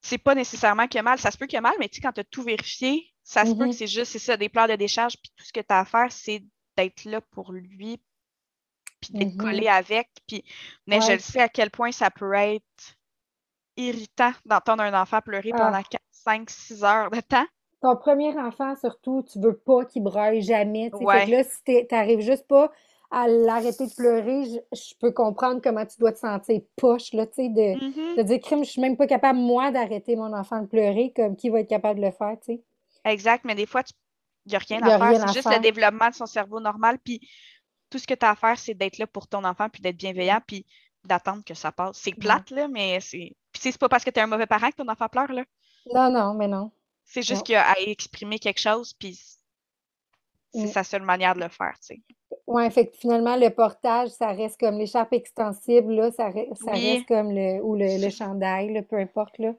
C'est 0.00 0.18
pas 0.18 0.34
nécessairement 0.34 0.86
qu'il 0.88 0.96
y 0.96 1.00
a 1.00 1.02
mal. 1.02 1.18
Ça 1.18 1.30
se 1.30 1.38
peut 1.38 1.46
qu'il 1.46 1.54
y 1.54 1.58
a 1.58 1.62
mal, 1.62 1.74
mais 1.78 1.88
tu 1.88 1.96
sais, 1.96 2.00
quand 2.02 2.12
tu 2.12 2.20
as 2.20 2.24
tout 2.24 2.42
vérifié, 2.42 3.08
ça 3.22 3.44
se 3.46 3.52
peut 3.52 3.64
Mhm. 3.64 3.70
que 3.70 3.76
c'est 3.76 3.86
juste, 3.86 4.12
c'est 4.12 4.18
ça, 4.18 4.36
des 4.36 4.48
pleurs 4.48 4.68
de 4.68 4.74
décharge, 4.74 5.14
puis 5.16 5.30
tout 5.36 5.44
ce 5.44 5.52
que 5.52 5.60
tu 5.60 5.66
as 5.68 5.78
à 5.80 5.84
faire, 5.84 6.10
c'est 6.10 6.42
d'être 6.76 7.04
là 7.04 7.20
pour 7.20 7.52
lui, 7.52 8.02
puis 9.00 9.12
d'être 9.12 9.34
Mhm. 9.34 9.36
collé 9.36 9.68
avec. 9.68 10.08
Puis, 10.26 10.44
mais 10.86 11.00
je 11.00 11.06
Ouais. 11.06 11.14
le 11.14 11.20
sais 11.20 11.40
à 11.40 11.48
quel 11.48 11.70
point 11.70 11.92
ça 11.92 12.10
peut 12.10 12.32
être 12.34 12.64
irritant 13.76 14.32
d'entendre 14.44 14.82
un 14.82 15.00
enfant 15.00 15.20
pleurer 15.20 15.50
Ah. 15.54 15.58
pendant 15.58 15.82
5, 16.10 16.50
6 16.50 16.82
heures 16.84 17.10
de 17.10 17.20
temps. 17.20 17.46
Ton 17.80 17.96
premier 17.96 18.36
enfant, 18.38 18.74
surtout, 18.76 19.24
tu 19.30 19.40
veux 19.40 19.56
pas 19.56 19.84
qu'il 19.84 20.02
braille 20.02 20.42
jamais. 20.42 20.90
tu 20.90 20.98
sais. 20.98 21.04
Fait 21.04 21.04
Ouais. 21.06 21.26
que 21.26 21.30
là, 21.30 21.44
si 21.44 21.86
t'arrives 21.88 22.20
juste 22.20 22.46
pas 22.46 22.70
à 23.14 23.28
l'arrêter 23.28 23.86
de 23.86 23.94
pleurer, 23.94 24.44
je, 24.46 24.58
je 24.76 24.94
peux 24.98 25.12
comprendre 25.12 25.60
comment 25.62 25.84
tu 25.86 25.98
dois 25.98 26.12
te 26.12 26.18
sentir 26.18 26.60
poche, 26.76 27.12
là, 27.12 27.26
tu 27.26 27.34
sais, 27.34 27.48
de, 27.50 27.74
Mhm. 27.84 28.16
de 28.16 28.22
dire, 28.22 28.40
crime, 28.40 28.64
je 28.64 28.70
suis 28.70 28.80
même 28.80 28.96
pas 28.96 29.06
capable, 29.06 29.38
moi, 29.38 29.70
d'arrêter 29.70 30.16
mon 30.16 30.32
enfant 30.34 30.62
de 30.62 30.66
pleurer, 30.66 31.12
comme 31.14 31.36
qui 31.36 31.50
va 31.50 31.60
être 31.60 31.68
capable 31.68 32.00
de 32.00 32.06
le 32.06 32.10
faire, 32.10 32.36
tu 32.40 32.54
sais? 32.54 32.62
Exact, 33.04 33.44
mais 33.44 33.54
des 33.54 33.66
fois, 33.66 33.82
il 34.46 34.50
n'y 34.50 34.56
a 34.56 34.58
rien 34.58 34.82
a 34.82 34.94
à 34.94 34.98
faire. 34.98 35.28
C'est 35.28 35.34
juste 35.34 35.48
faire. 35.48 35.58
le 35.58 35.62
développement 35.62 36.08
de 36.08 36.14
son 36.14 36.26
cerveau 36.26 36.58
normal. 36.58 36.98
Puis 37.04 37.20
tout 37.90 37.98
ce 37.98 38.06
que 38.06 38.14
tu 38.14 38.24
as 38.24 38.30
à 38.30 38.34
faire, 38.34 38.58
c'est 38.58 38.74
d'être 38.74 38.96
là 38.98 39.06
pour 39.06 39.28
ton 39.28 39.44
enfant, 39.44 39.68
puis 39.68 39.82
d'être 39.82 39.96
bienveillant, 39.96 40.40
puis 40.46 40.64
d'attendre 41.04 41.42
que 41.44 41.52
ça 41.54 41.70
passe. 41.70 41.98
C'est 42.00 42.14
plate, 42.14 42.50
là, 42.50 42.66
mais 42.68 42.98
c'est. 43.00 43.36
Puis 43.52 43.60
c'est 43.60 43.76
pas 43.78 43.88
parce 43.90 44.04
que 44.04 44.10
tu 44.10 44.18
es 44.18 44.22
un 44.22 44.26
mauvais 44.26 44.46
parent 44.46 44.70
que 44.70 44.76
ton 44.76 44.88
enfant 44.88 45.08
pleure, 45.08 45.30
là. 45.32 45.44
Non, 45.92 46.10
non, 46.10 46.32
mais 46.34 46.48
non. 46.48 46.70
C'est 47.04 47.22
juste 47.22 47.44
qu'il 47.44 47.56
a 47.56 47.68
à 47.72 47.78
exprimer 47.80 48.38
quelque 48.38 48.60
chose, 48.60 48.94
puis 48.94 49.20
c'est 50.54 50.64
Mm. 50.64 50.68
sa 50.68 50.84
seule 50.84 51.02
manière 51.02 51.34
de 51.34 51.40
le 51.40 51.48
faire, 51.48 51.74
tu 51.80 51.94
sais. 51.96 52.00
Ouais, 52.52 52.70
fait 52.70 52.88
que 52.88 52.96
finalement, 52.96 53.36
le 53.36 53.48
portage, 53.50 54.08
ça 54.10 54.28
reste 54.32 54.58
comme 54.60 54.76
l'écharpe 54.78 55.12
extensible, 55.12 55.92
là, 55.94 56.10
ça, 56.10 56.28
re- 56.30 56.54
ça 56.54 56.72
Oui. 56.72 56.90
reste 56.96 57.06
comme 57.08 57.30
le, 57.30 57.62
ou 57.62 57.74
le, 57.74 58.02
le 58.02 58.10
chandail, 58.10 58.72
là, 58.72 58.82
peu 58.82 58.96
importe, 58.96 59.38
là. 59.38 59.52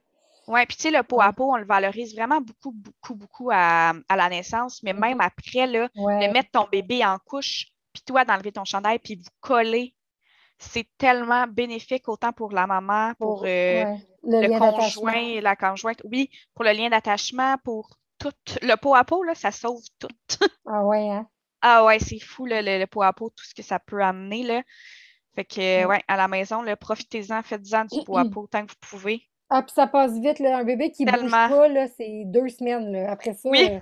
Ouais, 0.47 0.65
puis 0.65 0.75
tu 0.75 0.83
sais, 0.83 0.91
le 0.91 1.01
pot 1.03 1.21
à 1.21 1.31
pot, 1.31 1.51
on 1.53 1.55
le 1.55 1.65
valorise 1.65 2.13
vraiment 2.15 2.41
beaucoup, 2.41 2.71
beaucoup, 2.71 3.15
beaucoup 3.15 3.49
à, 3.51 3.93
à 4.09 4.15
la 4.15 4.29
naissance, 4.29 4.83
mais 4.83 4.93
même 4.93 5.21
après, 5.21 5.65
là, 5.67 5.89
Ouais. 5.95 6.27
de 6.27 6.33
mettre 6.33 6.51
ton 6.51 6.67
bébé 6.71 7.03
en 7.05 7.17
couche, 7.17 7.67
puis 7.93 8.03
toi 8.05 8.25
d'enlever 8.25 8.51
ton 8.51 8.65
chandail, 8.65 8.99
puis 8.99 9.15
vous 9.15 9.29
coller, 9.39 9.95
c'est 10.59 10.87
tellement 10.97 11.47
bénéfique 11.47 12.07
autant 12.09 12.31
pour 12.33 12.51
la 12.51 12.67
maman, 12.67 13.13
pour, 13.19 13.43
euh, 13.45 13.85
le, 14.23 14.59
conjoint, 14.59 15.41
la 15.41 15.55
conjointe. 15.55 16.01
Oui, 16.05 16.29
pour 16.53 16.63
le 16.65 16.71
lien 16.73 16.89
d'attachement, 16.89 17.55
pour 17.63 17.89
tout. 18.19 18.31
Le 18.61 18.75
pot 18.75 18.95
à 18.95 19.03
peau, 19.03 19.23
là, 19.23 19.35
ça 19.35 19.51
sauve 19.51 19.81
tout. 19.99 20.07
ah 20.67 20.85
ouais, 20.85 21.09
hein? 21.09 21.27
Ah 21.65 21.85
ouais, 21.85 21.97
c'est 21.97 22.19
fou 22.19 22.45
le, 22.45 22.61
le, 22.61 22.85
pot 22.85 23.03
à 23.03 23.13
peau, 23.13 23.29
tout 23.29 23.45
ce 23.45 23.55
que 23.55 23.63
ça 23.63 23.79
peut 23.79 24.03
amener. 24.03 24.43
Là. 24.43 24.61
Fait 25.33 25.45
que, 25.45 25.85
ouais, 25.85 26.01
à 26.09 26.17
la 26.17 26.27
maison, 26.27 26.61
profitez-en, 26.79 27.41
faites-en 27.41 27.85
du 27.85 28.03
pot 28.03 28.17
à 28.17 28.25
peau 28.25 28.47
tant 28.51 28.65
que 28.65 28.71
vous 28.71 28.79
pouvez. 28.81 29.23
Ah, 29.49 29.61
puis 29.61 29.71
ça 29.73 29.87
passe 29.87 30.11
vite, 30.19 30.39
là. 30.39 30.57
Un 30.57 30.65
bébé 30.65 30.91
qui 30.91 31.05
ne 31.05 31.11
bouge 31.11 31.31
pas, 31.31 31.67
là, 31.69 31.87
c'est 31.95 32.23
deux 32.25 32.49
semaines, 32.49 32.91
là. 32.91 33.11
Après 33.11 33.33
ça, 33.33 33.49
euh, 33.49 33.79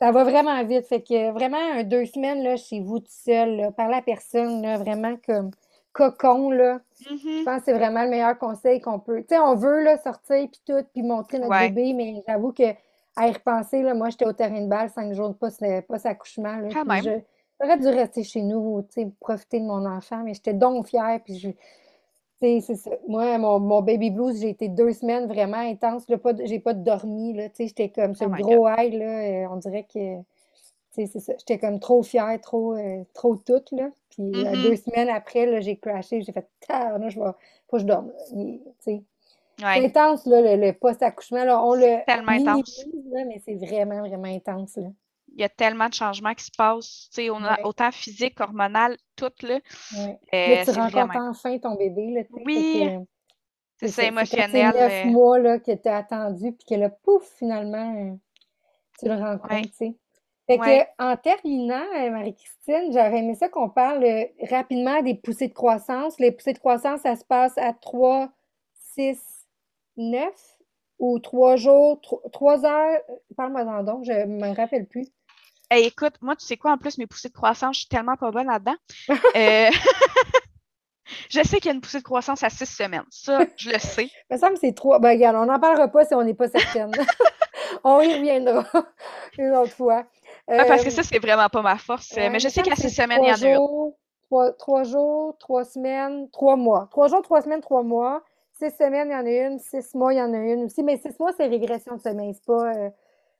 ça 0.00 0.12
va 0.12 0.24
vraiment 0.24 0.64
vite. 0.64 0.86
Fait 0.86 1.02
que 1.02 1.30
vraiment, 1.32 1.82
deux 1.84 2.06
semaines, 2.06 2.42
là, 2.42 2.56
chez 2.56 2.80
vous 2.80 3.00
tout 3.00 3.06
seul, 3.08 3.70
par 3.76 3.88
la 3.88 4.00
personne, 4.00 4.62
là, 4.62 4.78
vraiment 4.78 5.16
comme 5.26 5.50
cocon, 5.92 6.50
là. 6.50 6.80
Mm-hmm. 7.02 7.38
Je 7.40 7.44
pense 7.44 7.58
que 7.58 7.64
c'est 7.66 7.72
vraiment 7.74 8.04
le 8.04 8.10
meilleur 8.10 8.38
conseil 8.38 8.80
qu'on 8.80 8.98
peut. 8.98 9.20
Tu 9.20 9.34
sais, 9.34 9.38
on 9.38 9.56
veut, 9.56 9.82
là, 9.82 9.98
sortir, 9.98 10.48
puis 10.50 10.62
tout, 10.66 10.86
puis 10.94 11.02
montrer 11.02 11.38
notre 11.38 11.58
bébé, 11.58 11.92
mais 11.92 12.22
j'avoue 12.26 12.52
que 12.52 12.72
à 13.20 13.28
y 13.28 13.32
repenser, 13.32 13.82
là, 13.82 13.94
moi, 13.94 14.08
j'étais 14.10 14.26
au 14.26 14.32
terrain 14.32 14.62
de 14.62 14.68
balle 14.68 14.88
cinq 14.90 15.12
jours 15.12 15.28
de 15.28 15.80
post-accouchement, 15.80 16.56
là. 16.56 16.68
J'aurais 17.62 17.78
dû 17.78 17.88
rester 17.88 18.24
chez 18.24 18.40
nous, 18.40 18.82
tu 18.88 19.02
sais, 19.02 19.10
profiter 19.20 19.60
de 19.60 19.66
mon 19.66 19.84
enfant, 19.84 20.22
mais 20.24 20.32
j'étais 20.32 20.54
donc 20.54 20.86
fière, 20.86 21.20
puis 21.22 21.38
je 21.38 21.50
ça. 22.60 22.90
Moi, 23.06 23.38
mon, 23.38 23.82
baby 23.82 24.10
blues, 24.10 24.40
j'ai 24.40 24.48
été 24.48 24.68
deux 24.68 24.92
semaines 24.92 25.26
vraiment 25.26 25.58
intense. 25.58 26.04
J'ai 26.44 26.58
pas 26.58 26.74
dormi. 26.74 27.38
J'étais 27.58 27.90
comme 27.90 28.14
ce 28.14 28.24
oh 28.24 28.30
gros 28.30 28.68
high. 28.68 28.94
Là, 28.94 29.44
euh, 29.44 29.48
on 29.50 29.56
dirait 29.56 29.86
que 29.92 30.16
c'est 30.90 31.06
ça. 31.06 31.34
J'étais 31.38 31.58
comme 31.58 31.80
trop 31.80 32.02
fière, 32.02 32.40
trop, 32.40 32.74
euh, 32.74 33.04
trop 33.12 33.36
toute. 33.36 33.70
Là. 33.72 33.90
Puis 34.10 34.22
euh, 34.22 34.44
mm-hmm. 34.44 34.62
deux 34.62 34.76
semaines 34.76 35.08
après, 35.10 35.60
j'ai 35.60 35.76
crashé. 35.76 36.22
J'ai 36.22 36.32
fait 36.32 36.48
tard, 36.66 36.98
je 37.10 37.20
vais, 37.20 37.26
faut 37.68 37.76
que 37.76 37.78
je 37.78 37.86
dorme. 37.86 38.10
C'est 39.60 39.84
intense, 39.84 40.26
là, 40.26 40.56
le, 40.56 40.72
post-accouchement. 40.72 41.44
On 41.68 41.74
le 41.74 42.04
Tellement 42.06 42.32
intense. 42.32 42.84
mais 43.12 43.40
c'est 43.44 43.54
vraiment, 43.54 44.00
vraiment 44.00 44.34
intense. 44.34 44.76
Là 44.76 44.88
il 45.34 45.40
y 45.40 45.44
a 45.44 45.48
tellement 45.48 45.88
de 45.88 45.94
changements 45.94 46.34
qui 46.34 46.44
se 46.44 46.50
passent, 46.56 47.10
on 47.18 47.44
a 47.44 47.62
autant 47.64 47.90
physique, 47.90 48.40
hormonal, 48.40 48.96
tout. 49.16 49.30
Là, 49.42 49.60
euh, 50.34 50.64
tu 50.64 50.70
rencontres 50.70 51.16
enfin 51.16 51.58
ton 51.58 51.76
bébé. 51.76 52.10
Là, 52.10 52.22
oui, 52.44 52.98
c'est 53.76 53.88
ça, 53.88 54.04
émotionnel. 54.04 54.50
C'est 54.50 54.80
neuf 54.80 55.06
euh. 55.06 55.10
mois 55.10 55.38
là, 55.38 55.58
que 55.58 55.72
tu 55.72 55.88
as 55.88 55.96
attendu, 55.96 56.52
puis 56.52 56.66
que 56.68 56.74
là, 56.74 56.90
pouf, 56.90 57.24
finalement, 57.38 57.94
euh, 57.96 58.14
tu 58.98 59.06
le 59.06 59.14
rencontres. 59.14 59.68
Fait 60.46 60.58
que, 60.58 61.02
en 61.02 61.16
terminant, 61.16 61.86
Marie-Christine, 62.10 62.92
j'aurais 62.92 63.18
aimé 63.18 63.36
ça 63.36 63.48
qu'on 63.48 63.68
parle 63.68 64.04
rapidement 64.50 65.00
des 65.00 65.14
poussées 65.14 65.46
de 65.46 65.54
croissance. 65.54 66.18
Les 66.18 66.32
poussées 66.32 66.54
de 66.54 66.58
croissance, 66.58 67.02
ça 67.02 67.14
se 67.14 67.24
passe 67.24 67.56
à 67.56 67.72
3, 67.72 68.28
6, 68.74 69.29
9 70.00 70.24
ou 70.98 71.18
3 71.18 71.56
jours, 71.56 72.00
3 72.32 72.64
heures. 72.64 73.00
Parle-moi 73.36 73.82
donc, 73.82 74.04
je 74.04 74.12
ne 74.12 74.40
me 74.40 74.54
rappelle 74.54 74.86
plus 74.86 75.08
écoute, 75.78 76.14
moi, 76.20 76.36
tu 76.36 76.44
sais 76.44 76.56
quoi, 76.56 76.72
en 76.72 76.78
plus, 76.78 76.98
mes 76.98 77.06
poussées 77.06 77.28
de 77.28 77.34
croissance, 77.34 77.76
je 77.76 77.80
suis 77.80 77.88
tellement 77.88 78.16
pas 78.16 78.30
bonne 78.30 78.46
là-dedans. 78.46 78.76
Euh, 79.36 79.70
je 81.30 81.42
sais 81.42 81.58
qu'il 81.58 81.66
y 81.66 81.68
a 81.68 81.74
une 81.74 81.80
poussée 81.80 81.98
de 81.98 82.04
croissance 82.04 82.42
à 82.42 82.50
six 82.50 82.66
semaines. 82.66 83.04
Ça, 83.10 83.44
je 83.56 83.70
le 83.70 83.78
sais. 83.78 84.04
Il 84.30 84.34
me 84.34 84.38
semble 84.38 84.54
que 84.54 84.60
c'est 84.60 84.74
trois. 84.74 84.98
Ben, 84.98 85.10
regarde, 85.10 85.36
on 85.36 85.46
n'en 85.46 85.60
parlera 85.60 85.88
pas 85.88 86.04
si 86.04 86.14
on 86.14 86.22
n'est 86.22 86.34
pas 86.34 86.48
certaine. 86.48 86.92
on 87.84 88.00
y 88.00 88.14
reviendra 88.14 88.66
une 89.38 89.52
autre 89.52 89.72
fois. 89.72 90.04
parce 90.46 90.82
que 90.82 90.88
euh, 90.88 90.90
ça, 90.90 91.02
c'est 91.02 91.18
vraiment 91.18 91.48
pas 91.48 91.62
ma 91.62 91.76
force. 91.78 92.12
mais 92.16 92.40
je 92.40 92.48
sais 92.48 92.62
qu'à 92.62 92.74
six 92.74 92.90
semaines, 92.90 93.22
il 93.22 93.28
y 93.28 93.32
en 93.32 93.42
a 93.42 93.54
une. 93.54 93.92
Trois, 94.26 94.52
trois, 94.52 94.84
jours, 94.84 95.36
trois 95.38 95.64
semaines, 95.64 96.30
trois 96.30 96.56
mois. 96.56 96.88
Trois 96.90 97.08
jours, 97.08 97.22
trois 97.22 97.42
semaines, 97.42 97.60
trois 97.60 97.82
mois. 97.82 98.22
Six 98.60 98.76
semaines, 98.76 99.08
il 99.08 99.12
y 99.12 99.16
en 99.16 99.24
a 99.24 99.48
une. 99.48 99.58
Six 99.58 99.94
mois, 99.94 100.12
il 100.12 100.18
y 100.18 100.22
en 100.22 100.34
a 100.34 100.36
une 100.36 100.64
aussi. 100.64 100.82
Mais 100.82 100.98
six 100.98 101.18
mois, 101.18 101.32
c'est 101.34 101.46
régression 101.46 101.96
de 101.96 102.00
sommeil. 102.00 102.34
C'est 102.34 102.44
pas. 102.44 102.72
Euh, 102.74 102.90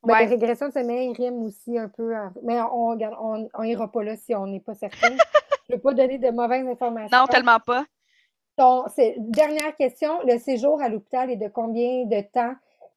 ben, 0.02 0.14
régression 0.26 0.68
de 0.68 0.72
sommeil 0.72 1.12
rime 1.12 1.42
aussi 1.42 1.76
un 1.76 1.88
peu. 1.88 2.14
Mais 2.42 2.58
on 2.62 2.96
on, 3.20 3.48
on 3.52 3.62
ira 3.62 3.92
pas 3.92 4.02
là 4.02 4.16
si 4.16 4.34
on 4.34 4.46
n'est 4.46 4.60
pas 4.60 4.74
certain. 4.74 5.14
Je 5.68 5.74
ne 5.74 5.76
veux 5.76 5.82
pas 5.82 5.92
donner 5.92 6.16
de 6.16 6.30
mauvaises 6.30 6.66
informations. 6.66 7.14
Non, 7.14 7.26
tellement 7.26 7.58
pas. 7.58 7.84
Donc, 8.56 8.86
dernière 9.18 9.76
question. 9.76 10.08
Le 10.24 10.38
séjour 10.38 10.80
à 10.80 10.88
l'hôpital 10.88 11.30
est 11.30 11.36
de 11.36 11.48
combien 11.48 12.06
de 12.06 12.20
temps? 12.32 12.54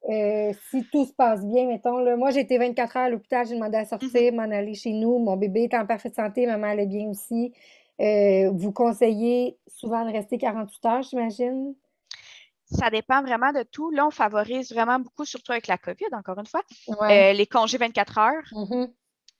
Euh, 0.09 0.51
si 0.69 0.85
tout 0.91 1.05
se 1.05 1.13
passe 1.13 1.45
bien, 1.45 1.65
mettons. 1.65 1.97
Là. 1.97 2.15
Moi, 2.15 2.31
j'ai 2.31 2.41
été 2.41 2.57
24 2.57 2.97
heures 2.97 3.03
à 3.03 3.09
l'hôpital, 3.09 3.45
j'ai 3.45 3.55
demandé 3.55 3.77
à 3.77 3.85
sortir, 3.85 4.09
mm-hmm. 4.09 4.35
m'en 4.35 4.55
aller 4.55 4.73
chez 4.73 4.91
nous. 4.91 5.19
Mon 5.19 5.37
bébé 5.37 5.63
est 5.63 5.73
en 5.75 5.85
parfaite 5.85 6.15
santé, 6.15 6.45
maman 6.45 6.67
allait 6.67 6.85
bien 6.85 7.09
aussi. 7.09 7.53
Euh, 8.01 8.49
vous 8.53 8.71
conseillez 8.71 9.57
souvent 9.67 10.05
de 10.05 10.11
rester 10.11 10.37
48 10.37 10.85
heures, 10.85 11.01
j'imagine? 11.03 11.75
Ça 12.73 12.89
dépend 12.89 13.21
vraiment 13.21 13.51
de 13.51 13.63
tout. 13.63 13.91
Là, 13.91 14.07
on 14.07 14.11
favorise 14.11 14.71
vraiment 14.71 14.99
beaucoup, 14.99 15.25
surtout 15.25 15.51
avec 15.51 15.67
la 15.67 15.77
COVID, 15.77 16.07
encore 16.13 16.39
une 16.39 16.45
fois, 16.45 16.61
euh, 17.09 17.33
les 17.33 17.47
congés 17.47 17.77
24 17.77 18.17
heures. 18.17 18.47
Mm-hmm. 18.51 18.93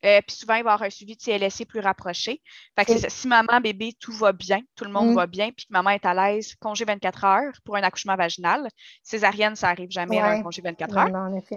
Euh, 0.04 0.20
puis 0.26 0.36
souvent, 0.36 0.54
il 0.54 0.64
va 0.64 0.70
y 0.70 0.72
avoir 0.72 0.82
un 0.82 0.90
suivi 0.90 1.16
de 1.16 1.22
CLSC 1.22 1.66
plus 1.66 1.80
rapproché. 1.80 2.42
Fait 2.78 2.84
que 2.84 2.92
si 3.08 3.26
maman, 3.26 3.60
bébé, 3.62 3.94
tout 3.98 4.12
va 4.12 4.32
bien, 4.32 4.60
tout 4.76 4.84
le 4.84 4.90
monde 4.90 5.12
mm. 5.12 5.14
va 5.14 5.26
bien, 5.26 5.50
puis 5.50 5.64
que 5.66 5.72
maman 5.72 5.88
est 5.90 6.04
à 6.04 6.12
l'aise, 6.12 6.54
congé 6.56 6.84
24 6.84 7.24
heures 7.24 7.54
pour 7.64 7.76
un 7.76 7.82
accouchement 7.82 8.16
vaginal. 8.16 8.68
Césarienne, 9.02 9.56
ça 9.56 9.68
n'arrive 9.68 9.90
jamais 9.90 10.20
à 10.20 10.26
un 10.26 10.42
congé 10.42 10.60
24 10.62 10.98
heures. 10.98 11.08
Non, 11.08 11.20
en 11.20 11.34
effet. 11.36 11.56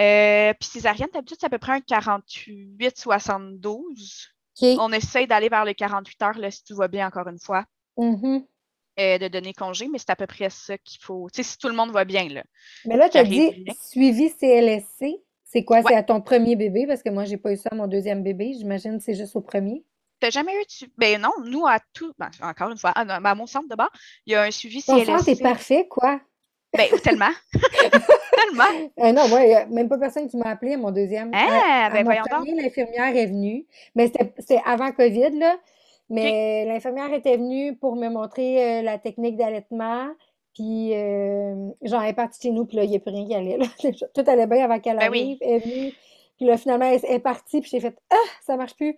Euh, 0.00 0.54
puis 0.58 0.68
césarienne, 0.68 1.10
d'habitude, 1.12 1.36
c'est 1.38 1.46
à 1.46 1.50
peu 1.50 1.58
près 1.58 1.72
un 1.72 1.80
48-72. 1.80 4.28
On 4.62 4.92
essaye 4.92 5.26
d'aller 5.26 5.48
vers 5.48 5.64
les 5.64 5.74
48 5.74 6.22
heures 6.22 6.38
là, 6.38 6.48
si 6.50 6.62
tout 6.64 6.76
va 6.76 6.88
bien, 6.88 7.06
encore 7.06 7.28
une 7.28 7.38
fois. 7.38 7.64
Mm-hmm. 7.98 8.46
Euh, 9.00 9.18
de 9.18 9.26
donner 9.26 9.52
congé, 9.52 9.88
mais 9.88 9.98
c'est 9.98 10.10
à 10.10 10.14
peu 10.14 10.28
près 10.28 10.50
ça 10.50 10.78
qu'il 10.78 11.02
faut. 11.02 11.28
Tu 11.32 11.42
sais, 11.42 11.50
si 11.50 11.58
tout 11.58 11.66
le 11.66 11.74
monde 11.74 11.90
va 11.90 12.04
bien, 12.04 12.28
là. 12.28 12.44
Mais 12.84 12.96
là, 12.96 13.08
tu 13.08 13.18
as 13.18 13.24
dit 13.24 13.66
suivi 13.82 14.30
CLSC. 14.30 15.16
C'est 15.42 15.64
quoi? 15.64 15.82
C'est 15.82 15.96
à 15.96 16.04
ton 16.04 16.20
premier 16.20 16.54
bébé? 16.54 16.86
Parce 16.86 17.02
que 17.02 17.10
moi, 17.10 17.24
j'ai 17.24 17.36
pas 17.36 17.52
eu 17.52 17.56
ça 17.56 17.70
à 17.72 17.74
mon 17.74 17.88
deuxième 17.88 18.22
bébé. 18.22 18.52
J'imagine 18.56 18.98
que 18.98 19.02
c'est 19.02 19.14
juste 19.14 19.34
au 19.34 19.40
premier. 19.40 19.84
Tu 20.20 20.26
n'as 20.26 20.30
jamais 20.30 20.52
eu 20.52 20.62
de 20.86 20.92
Ben 20.96 21.20
non, 21.20 21.32
nous, 21.44 21.66
à 21.66 21.78
tout. 21.92 22.12
Ben, 22.20 22.30
encore 22.40 22.70
une 22.70 22.76
fois, 22.76 22.90
à, 22.90 23.34
mon 23.34 23.46
centre 23.46 23.68
de 23.68 23.74
bord, 23.74 23.90
il 24.26 24.34
y 24.34 24.36
a 24.36 24.42
un 24.42 24.52
suivi 24.52 24.80
CLSC. 24.80 25.06
Ton 25.06 25.18
centre 25.18 25.28
est 25.28 25.42
parfait, 25.42 25.88
quoi? 25.88 26.20
Ben, 26.72 26.88
tellement. 27.02 27.32
tellement. 27.52 28.90
Euh, 29.00 29.12
non, 29.12 29.26
moi, 29.28 29.42
il 29.42 29.48
n'y 29.48 29.54
a 29.54 29.66
même 29.66 29.88
pas 29.88 29.98
personne 29.98 30.28
qui 30.28 30.36
m'a 30.36 30.50
appelé 30.50 30.74
à 30.74 30.76
mon 30.76 30.92
deuxième. 30.92 31.32
Ah, 31.34 31.90
ben, 31.92 32.04
voyons 32.04 32.22
l'infirmière 32.56 33.16
est 33.16 33.26
venue. 33.26 33.66
Mais 33.96 34.12
c'était 34.38 34.62
avant 34.64 34.92
COVID, 34.92 35.36
là. 35.38 35.56
Mais 36.10 36.64
l'infirmière 36.66 37.12
était 37.12 37.36
venue 37.36 37.76
pour 37.76 37.96
me 37.96 38.08
montrer 38.08 38.80
euh, 38.80 38.82
la 38.82 38.98
technique 38.98 39.36
d'allaitement. 39.36 40.08
Puis 40.54 40.94
euh, 40.94 41.70
j'en 41.82 42.02
ai 42.02 42.12
parti 42.12 42.40
chez 42.42 42.50
nous, 42.50 42.64
puis 42.64 42.76
là, 42.76 42.84
il 42.84 42.90
n'y 42.90 42.96
a 42.96 43.00
plus 43.00 43.10
rien 43.10 43.26
qui 43.26 43.34
allait. 43.34 43.58
Tout 44.14 44.24
allait 44.26 44.46
bien 44.46 44.64
avant 44.64 44.78
qu'elle 44.78 44.98
ben 44.98 45.06
arrive. 45.06 45.38
Elle 45.40 45.50
est 45.50 45.58
venue. 45.58 45.92
Puis 46.36 46.46
là, 46.46 46.56
finalement, 46.56 46.86
elle, 46.86 47.00
est 47.04 47.20
partie, 47.20 47.60
puis 47.60 47.70
j'ai 47.70 47.80
fait 47.80 47.96
Ah, 48.10 48.16
ça 48.44 48.56
marche 48.56 48.74
plus. 48.74 48.96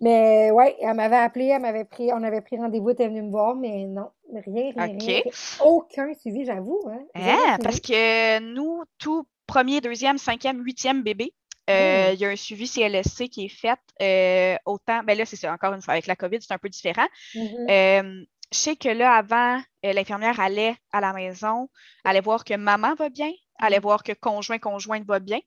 Mais 0.00 0.50
ouais, 0.50 0.76
elle 0.80 0.94
m'avait 0.94 1.16
appelé, 1.16 1.46
elle 1.46 1.62
m'avait 1.62 1.84
pris, 1.84 2.10
on 2.12 2.22
avait 2.22 2.40
pris 2.40 2.56
rendez-vous, 2.56 2.90
elle 2.90 2.94
était 2.94 3.08
venue 3.08 3.22
me 3.22 3.30
voir, 3.30 3.54
mais 3.54 3.86
non, 3.86 4.08
rien, 4.32 4.72
rien, 4.76 4.98
rien. 4.98 5.20
Aucun 5.64 6.12
suivi, 6.14 6.44
j'avoue. 6.44 6.80
Hein, 6.88 7.04
ah, 7.14 7.58
parce 7.62 7.78
que 7.78 8.40
nous, 8.40 8.82
tout 8.98 9.24
premier, 9.46 9.80
deuxième, 9.80 10.18
cinquième, 10.18 10.60
huitième 10.64 11.02
bébé, 11.02 11.32
euh, 11.70 12.10
il 12.12 12.20
y 12.20 12.24
a 12.24 12.28
un 12.28 12.36
suivi 12.36 12.68
CLSC 12.68 13.28
qui 13.28 13.44
est 13.46 13.48
fait. 13.48 13.78
Euh, 14.00 14.56
autant, 14.66 15.02
ben 15.04 15.16
là, 15.16 15.24
c'est 15.24 15.36
ça, 15.36 15.52
encore 15.52 15.72
une 15.74 15.82
fois, 15.82 15.92
avec 15.92 16.06
la 16.06 16.16
COVID, 16.16 16.38
c'est 16.40 16.52
un 16.52 16.58
peu 16.58 16.68
différent. 16.68 17.06
Mm-hmm. 17.34 17.70
Euh, 17.70 18.24
je 18.52 18.58
sais 18.58 18.76
que 18.76 18.88
là, 18.88 19.14
avant, 19.14 19.62
l'infirmière 19.82 20.40
allait 20.40 20.76
à 20.92 21.00
la 21.00 21.12
maison, 21.12 21.68
allait 22.04 22.20
voir 22.20 22.44
que 22.44 22.54
maman 22.54 22.94
va 22.94 23.08
bien, 23.08 23.30
allait 23.58 23.78
mm-hmm. 23.78 23.82
voir 23.82 24.02
que 24.02 24.12
conjoint, 24.12 24.58
conjointe 24.58 25.04
va 25.06 25.20
bien. 25.20 25.40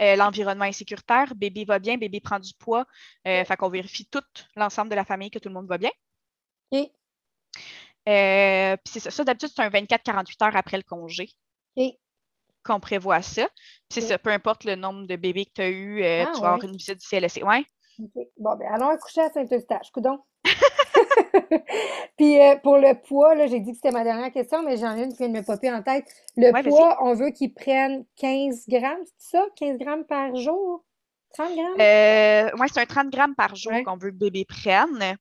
L'environnement 0.00 0.64
est 0.64 0.72
sécuritaire, 0.72 1.34
bébé 1.34 1.64
va 1.64 1.80
bien, 1.80 1.96
bébé 1.96 2.20
prend 2.20 2.38
du 2.38 2.52
poids. 2.54 2.86
Fait 3.24 3.56
qu'on 3.58 3.68
vérifie 3.68 4.06
tout 4.06 4.22
l'ensemble 4.54 4.90
de 4.90 4.94
la 4.94 5.04
famille 5.04 5.28
que 5.30 5.40
tout 5.40 5.48
le 5.48 5.54
monde 5.54 5.66
va 5.66 5.76
bien. 5.76 5.90
Puis 6.70 6.88
c'est 8.04 9.00
ça, 9.00 9.10
ça 9.10 9.24
d'habitude, 9.24 9.50
c'est 9.54 9.62
un 9.62 9.70
24-48 9.70 10.44
heures 10.44 10.56
après 10.56 10.76
le 10.76 10.84
congé 10.84 11.30
qu'on 12.68 12.80
prévoit 12.80 13.22
ça. 13.22 13.48
C'est 13.90 14.00
ça, 14.00 14.18
peu 14.18 14.30
importe 14.30 14.64
le 14.64 14.76
nombre 14.76 15.06
de 15.06 15.16
bébés 15.16 15.46
que 15.46 15.52
tu 15.54 15.62
as 15.62 15.68
eu, 15.68 16.02
euh, 16.02 16.24
ah, 16.26 16.30
tu 16.34 16.40
vas 16.40 16.52
avoir 16.52 16.64
une 16.64 16.76
visite 16.76 17.00
du 17.00 17.06
CLSC. 17.06 17.42
Ouais. 17.42 17.64
Bon, 18.38 18.54
ben 18.56 18.68
allons 18.72 18.88
accoucher 18.88 19.22
à 19.22 19.30
Saint-Eustache, 19.30 19.90
coudon. 19.90 20.20
Puis 22.16 22.40
euh, 22.40 22.56
pour 22.62 22.78
le 22.78 22.94
poids, 22.94 23.34
là, 23.34 23.46
j'ai 23.46 23.60
dit 23.60 23.72
que 23.72 23.76
c'était 23.76 23.90
ma 23.90 24.04
dernière 24.04 24.32
question, 24.32 24.62
mais 24.62 24.76
j'en 24.76 24.96
ai 24.96 25.02
une 25.02 25.10
qui 25.10 25.18
vient 25.18 25.28
de 25.28 25.38
me 25.38 25.42
popper 25.42 25.72
en 25.72 25.82
tête. 25.82 26.06
Le 26.36 26.52
poids, 26.68 26.98
on 27.02 27.14
veut 27.14 27.30
qu'ils 27.30 27.52
prennent 27.52 28.04
15 28.16 28.66
grammes, 28.68 29.02
c'est 29.16 29.38
ça? 29.38 29.44
15 29.56 29.78
grammes 29.78 30.04
par 30.04 30.36
jour? 30.36 30.84
30 31.34 31.54
grammes? 31.54 31.80
Euh, 31.80 32.50
oui, 32.58 32.66
c'est 32.72 32.80
un 32.80 32.86
30 32.86 33.10
grammes 33.10 33.34
par 33.34 33.56
jour 33.56 33.72
qu'on 33.84 33.96
veut 33.96 34.10
que 34.10 34.14
le 34.14 34.30
bébé 34.30 34.44
prenne. 34.44 35.16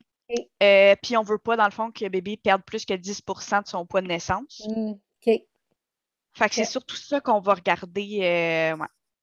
Euh, 0.61 0.95
puis 1.01 1.17
on 1.17 1.23
veut 1.23 1.37
pas, 1.37 1.55
dans 1.55 1.65
le 1.65 1.71
fond, 1.71 1.91
que 1.91 2.03
le 2.03 2.09
bébé 2.09 2.37
perde 2.37 2.61
plus 2.63 2.85
que 2.85 2.93
10% 2.93 3.63
de 3.63 3.67
son 3.67 3.85
poids 3.85 4.01
de 4.01 4.07
naissance. 4.07 4.61
Mmh, 4.67 4.91
OK. 4.91 5.41
Fait 6.37 6.49
que 6.49 6.55
c'est 6.55 6.65
surtout 6.65 6.95
ça 6.95 7.19
qu'on 7.19 7.39
va 7.39 7.55
regarder. 7.55 8.19
Euh, 8.21 8.75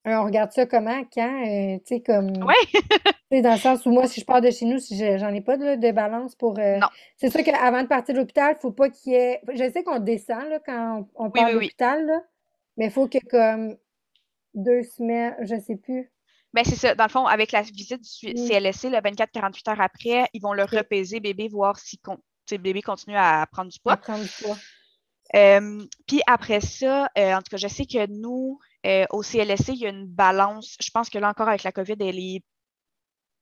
Alors, 0.04 0.22
on 0.24 0.26
regarde 0.26 0.52
ça 0.52 0.66
comment, 0.66 1.02
quand, 1.12 1.46
euh, 1.46 1.78
tu 1.78 1.96
sais, 1.96 2.00
comme. 2.02 2.32
Oui! 2.44 2.80
dans 3.42 3.52
le 3.54 3.58
sens 3.58 3.84
où 3.86 3.90
moi, 3.90 4.06
si 4.06 4.20
je 4.20 4.24
pars 4.26 4.40
de 4.40 4.50
chez 4.50 4.64
nous, 4.64 4.78
si 4.78 4.96
j'en 5.18 5.32
ai 5.34 5.40
pas 5.40 5.56
de, 5.56 5.76
de 5.76 5.92
balance 5.92 6.34
pour. 6.36 6.58
euh, 6.58 6.78
Non. 6.78 6.86
C'est 7.16 7.30
sûr 7.30 7.42
qu'avant 7.44 7.82
de 7.82 7.88
partir 7.88 8.14
de 8.14 8.20
l'hôpital, 8.20 8.56
faut 8.60 8.70
pas 8.72 8.90
qu'il 8.90 9.12
y 9.12 9.16
ait. 9.16 9.40
Je 9.52 9.70
sais 9.72 9.82
qu'on 9.82 9.98
descend 9.98 10.48
là, 10.48 10.58
quand 10.64 11.06
on, 11.16 11.26
on 11.26 11.30
part 11.30 11.44
oui, 11.46 11.50
de 11.50 11.54
l'hôpital, 11.60 12.06
là, 12.06 12.20
mais 12.76 12.86
il 12.86 12.90
faut 12.90 13.08
que 13.08 13.18
comme 13.30 13.76
deux 14.54 14.82
semaines, 14.82 15.34
je 15.42 15.58
sais 15.58 15.76
plus. 15.76 16.10
Ben, 16.52 16.62
c'est 16.64 16.76
ça. 16.76 16.94
Dans 16.94 17.04
le 17.04 17.10
fond, 17.10 17.26
avec 17.26 17.50
la 17.50 17.62
visite 17.62 18.00
du 18.02 18.08
su- 18.08 18.28
Mm. 18.28 18.46
CLSC, 18.46 18.88
le 18.90 18.98
24-48 18.98 19.70
heures 19.70 19.80
après, 19.80 20.28
ils 20.32 20.40
vont 20.40 20.52
le 20.52 20.62
repaiser, 20.64 21.18
bébé, 21.18 21.48
voir 21.48 21.76
si 21.78 21.98
con- 21.98 22.18
bébé 22.48 22.80
continue 22.82 23.16
à 23.16 23.44
prendre 23.50 23.70
du 23.70 23.78
à 23.78 23.82
poids. 23.82 23.96
prendre 23.96 24.22
du 24.22 24.30
poids. 24.42 24.56
Euh, 25.34 25.84
puis 26.06 26.20
après 26.26 26.60
ça, 26.60 27.08
euh, 27.18 27.34
en 27.34 27.38
tout 27.38 27.50
cas, 27.50 27.56
je 27.56 27.68
sais 27.68 27.86
que 27.86 28.06
nous, 28.06 28.58
euh, 28.86 29.04
au 29.10 29.22
CLSC, 29.22 29.70
il 29.72 29.78
y 29.80 29.86
a 29.86 29.90
une 29.90 30.06
balance. 30.06 30.76
Je 30.80 30.90
pense 30.90 31.10
que 31.10 31.18
là 31.18 31.28
encore, 31.28 31.48
avec 31.48 31.62
la 31.64 31.72
COVID, 31.72 31.96
elle 32.00 32.18
est 32.18 32.42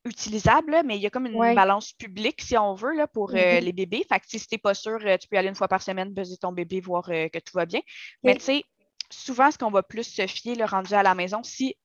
utilisable, 0.05 0.73
là, 0.73 0.83
mais 0.83 0.97
il 0.97 1.03
y 1.03 1.07
a 1.07 1.11
comme 1.11 1.27
une 1.27 1.37
Ouais. 1.37 1.55
balance 1.55 1.93
publique, 1.93 2.41
si 2.43 2.57
on 2.59 2.75
veut, 2.75 2.95
là, 2.95 3.07
pour 3.07 3.31
Mhm. 3.31 3.59
les 3.61 3.73
bébés. 3.73 4.05
Fait 4.09 4.19
que 4.19 4.27
si 4.27 4.47
t'es 4.47 4.59
pas 4.59 4.75
sûr, 4.75 4.99
tu 4.99 5.29
peux 5.29 5.37
y 5.37 5.39
aller 5.39 5.49
une 5.49 5.55
fois 5.55 5.69
par 5.69 5.83
semaine, 5.83 6.13
peser 6.13 6.37
ton 6.39 6.53
bébé, 6.53 6.81
voir 6.81 7.05
que 7.05 7.39
tout 7.39 7.53
va 7.55 7.67
bien. 7.67 7.81
Mais 8.25 8.35
tu 8.35 8.43
sais, 8.43 8.65
souvent, 9.11 9.51
ce 9.51 9.59
qu'on 9.59 9.71
va 9.71 9.83
plus 9.83 10.05
se 10.05 10.27
fier, 10.27 10.57
le 10.57 10.65
rendu 10.65 10.95
à 10.95 11.03
la 11.03 11.15
maison, 11.15 11.43
si, 11.45 11.77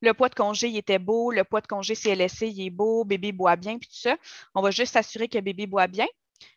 le 0.00 0.12
poids 0.14 0.30
de 0.30 0.34
congé, 0.34 0.68
il 0.68 0.76
était 0.78 0.98
beau, 0.98 1.30
le 1.30 1.44
poids 1.44 1.60
de 1.60 1.66
congé 1.66 1.94
CLSC, 1.94 2.48
il 2.48 2.66
est 2.66 2.70
beau, 2.70 3.04
bébé 3.04 3.30
boit 3.30 3.56
bien, 3.56 3.78
puis 3.78 3.88
tout 3.88 4.00
ça, 4.00 4.16
on 4.54 4.62
va 4.62 4.70
juste 4.70 4.94
s'assurer 4.94 5.28
que 5.28 5.38
bébé 5.38 5.66
boit 5.66 5.86
bien, 5.86 6.06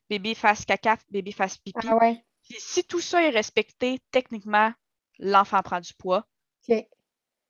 bébé 0.09 0.33
fasse 0.33 0.65
caca, 0.65 0.97
bébé 1.11 1.31
fasse 1.31 1.57
pipi. 1.57 1.87
Ah 1.87 1.97
ouais. 1.97 2.23
Puis 2.49 2.57
si 2.59 2.83
tout 2.83 2.99
ça 3.01 3.23
est 3.23 3.29
respecté, 3.29 3.99
techniquement, 4.11 4.71
l'enfant 5.19 5.61
prend 5.63 5.79
du 5.79 5.93
poids. 5.93 6.25
OK. 6.69 6.85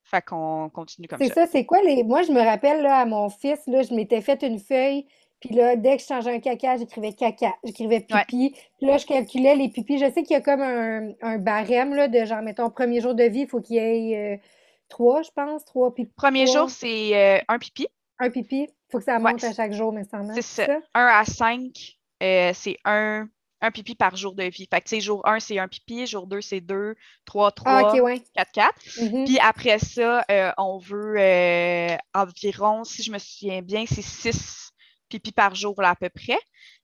Fait 0.03 0.21
qu'on 0.25 0.69
continue 0.69 1.07
comme 1.07 1.19
C'est 1.19 1.27
ça. 1.27 1.45
ça, 1.45 1.47
c'est 1.51 1.65
quoi 1.65 1.81
les. 1.81 2.03
Moi, 2.03 2.23
je 2.23 2.31
me 2.31 2.39
rappelle 2.41 2.81
là, 2.81 2.99
à 2.99 3.05
mon 3.05 3.29
fils, 3.29 3.59
là, 3.67 3.81
je 3.83 3.93
m'étais 3.93 4.21
fait 4.21 4.41
une 4.41 4.57
feuille, 4.57 5.05
puis 5.41 5.53
là, 5.53 5.75
dès 5.75 5.97
que 5.97 6.01
je 6.01 6.07
changeais 6.07 6.33
un 6.33 6.39
caca, 6.39 6.77
j'écrivais 6.77 7.11
caca, 7.13 7.53
j'écrivais 7.63 7.99
pipi. 7.99 8.51
Puis 8.77 8.87
là, 8.87 8.97
je 8.97 9.05
calculais 9.05 9.55
les 9.55 9.67
pipis. 9.69 9.97
Je 9.99 10.05
sais 10.11 10.23
qu'il 10.23 10.31
y 10.31 10.35
a 10.35 10.41
comme 10.41 10.61
un, 10.61 11.11
un 11.21 11.37
barème 11.37 11.93
là, 11.93 12.07
de 12.07 12.23
genre, 12.25 12.41
mettons, 12.41 12.69
premier 12.69 13.01
jour 13.01 13.15
de 13.15 13.23
vie, 13.25 13.41
il 13.41 13.47
faut 13.47 13.59
qu'il 13.59 13.75
y 13.75 13.79
ait 13.79 14.35
euh, 14.35 14.37
trois, 14.87 15.21
je 15.23 15.29
pense, 15.31 15.65
trois 15.65 15.93
pipis. 15.93 16.13
Premier 16.15 16.45
trois, 16.45 16.61
jour, 16.61 16.69
c'est 16.69 17.13
euh, 17.13 17.39
un 17.49 17.59
pipi. 17.59 17.87
un 18.19 18.29
pipi. 18.29 18.61
Il 18.61 18.91
faut 18.91 18.99
que 18.99 19.03
ça 19.03 19.17
Ouais, 19.17 19.31
monte 19.33 19.43
à 19.43 19.51
chaque 19.53 19.73
jour, 19.73 19.91
mais 19.91 20.05
ça 20.05 20.21
c'est 20.35 20.41
ça. 20.41 20.79
1 20.93 21.05
à 21.05 21.25
5, 21.25 21.97
euh, 22.23 22.51
c'est 22.53 22.77
un, 22.85 23.27
un 23.61 23.71
pipi 23.71 23.95
par 23.95 24.15
jour 24.15 24.35
de 24.35 24.43
vie. 24.43 24.67
Fait 24.69 24.81
que, 24.81 24.88
tu 24.88 24.95
sais, 24.95 25.01
jour 25.01 25.27
1, 25.27 25.39
c'est 25.39 25.59
un 25.59 25.67
pipi, 25.67 26.05
jour 26.05 26.27
2, 26.27 26.41
c'est 26.41 26.61
2, 26.61 26.95
3, 27.25 27.51
3, 27.51 27.71
Ah, 27.71 27.91
ok, 27.93 28.03
ouais. 28.03 28.21
4, 28.35 28.51
4. 28.51 28.73
Mhm. 29.01 29.25
Puis 29.25 29.39
après 29.39 29.79
ça, 29.79 30.23
euh, 30.29 30.51
on 30.57 30.77
veut 30.77 31.15
euh, 31.17 31.95
environ, 32.13 32.84
si 32.84 33.03
je 33.03 33.11
me 33.11 33.17
souviens 33.17 33.61
bien, 33.61 33.85
c'est 33.88 34.01
6 34.01 34.71
pipis 35.09 35.31
par 35.31 35.55
jour 35.55 35.81
là, 35.81 35.91
à 35.91 35.95
peu 35.95 36.09
près. 36.09 36.38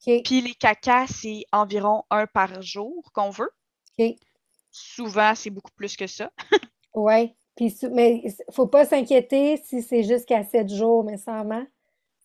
OK, 0.08 0.24
Puis 0.24 0.42
les 0.42 0.56
cacas, 0.56 1.08
c'est 1.08 1.44
environ 1.52 2.04
un 2.10 2.26
par 2.26 2.62
jour 2.62 3.12
qu'on 3.14 3.30
veut. 3.30 3.52
OK. 4.00 4.16
Souvent, 4.72 5.34
c'est 5.36 5.50
beaucoup 5.52 5.72
plus 5.76 5.96
que 5.96 6.08
ça. 6.08 6.32
Ouais. 6.96 7.36
Puis, 7.56 7.76
mais 7.92 8.22
il 8.24 8.34
faut 8.52 8.68
pas 8.68 8.86
s'inquiéter 8.86 9.58
si 9.58 9.82
c'est 9.82 10.04
jusqu'à 10.04 10.44
sept 10.44 10.70
jours, 10.72 11.04
mais 11.04 11.18
sans. 11.18 11.44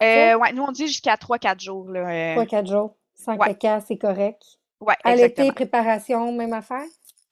Euh, 0.02 0.34
ouais, 0.34 0.52
nous, 0.52 0.62
on 0.62 0.72
dit 0.72 0.86
jusqu'à 0.86 1.16
3-4 1.16 1.60
jours. 1.62 1.90
Là, 1.90 2.00
euh, 2.08 2.34
Trois, 2.34 2.46
quatre 2.46 2.68
jours. 2.68 2.97
Sans 3.18 3.36
ouais. 3.36 3.48
caca, 3.48 3.80
c'est 3.80 3.98
correct. 3.98 4.42
ouais, 4.80 4.94
exactement. 5.04 5.52
préparation, 5.52 6.32
même 6.32 6.52
affaire? 6.52 6.84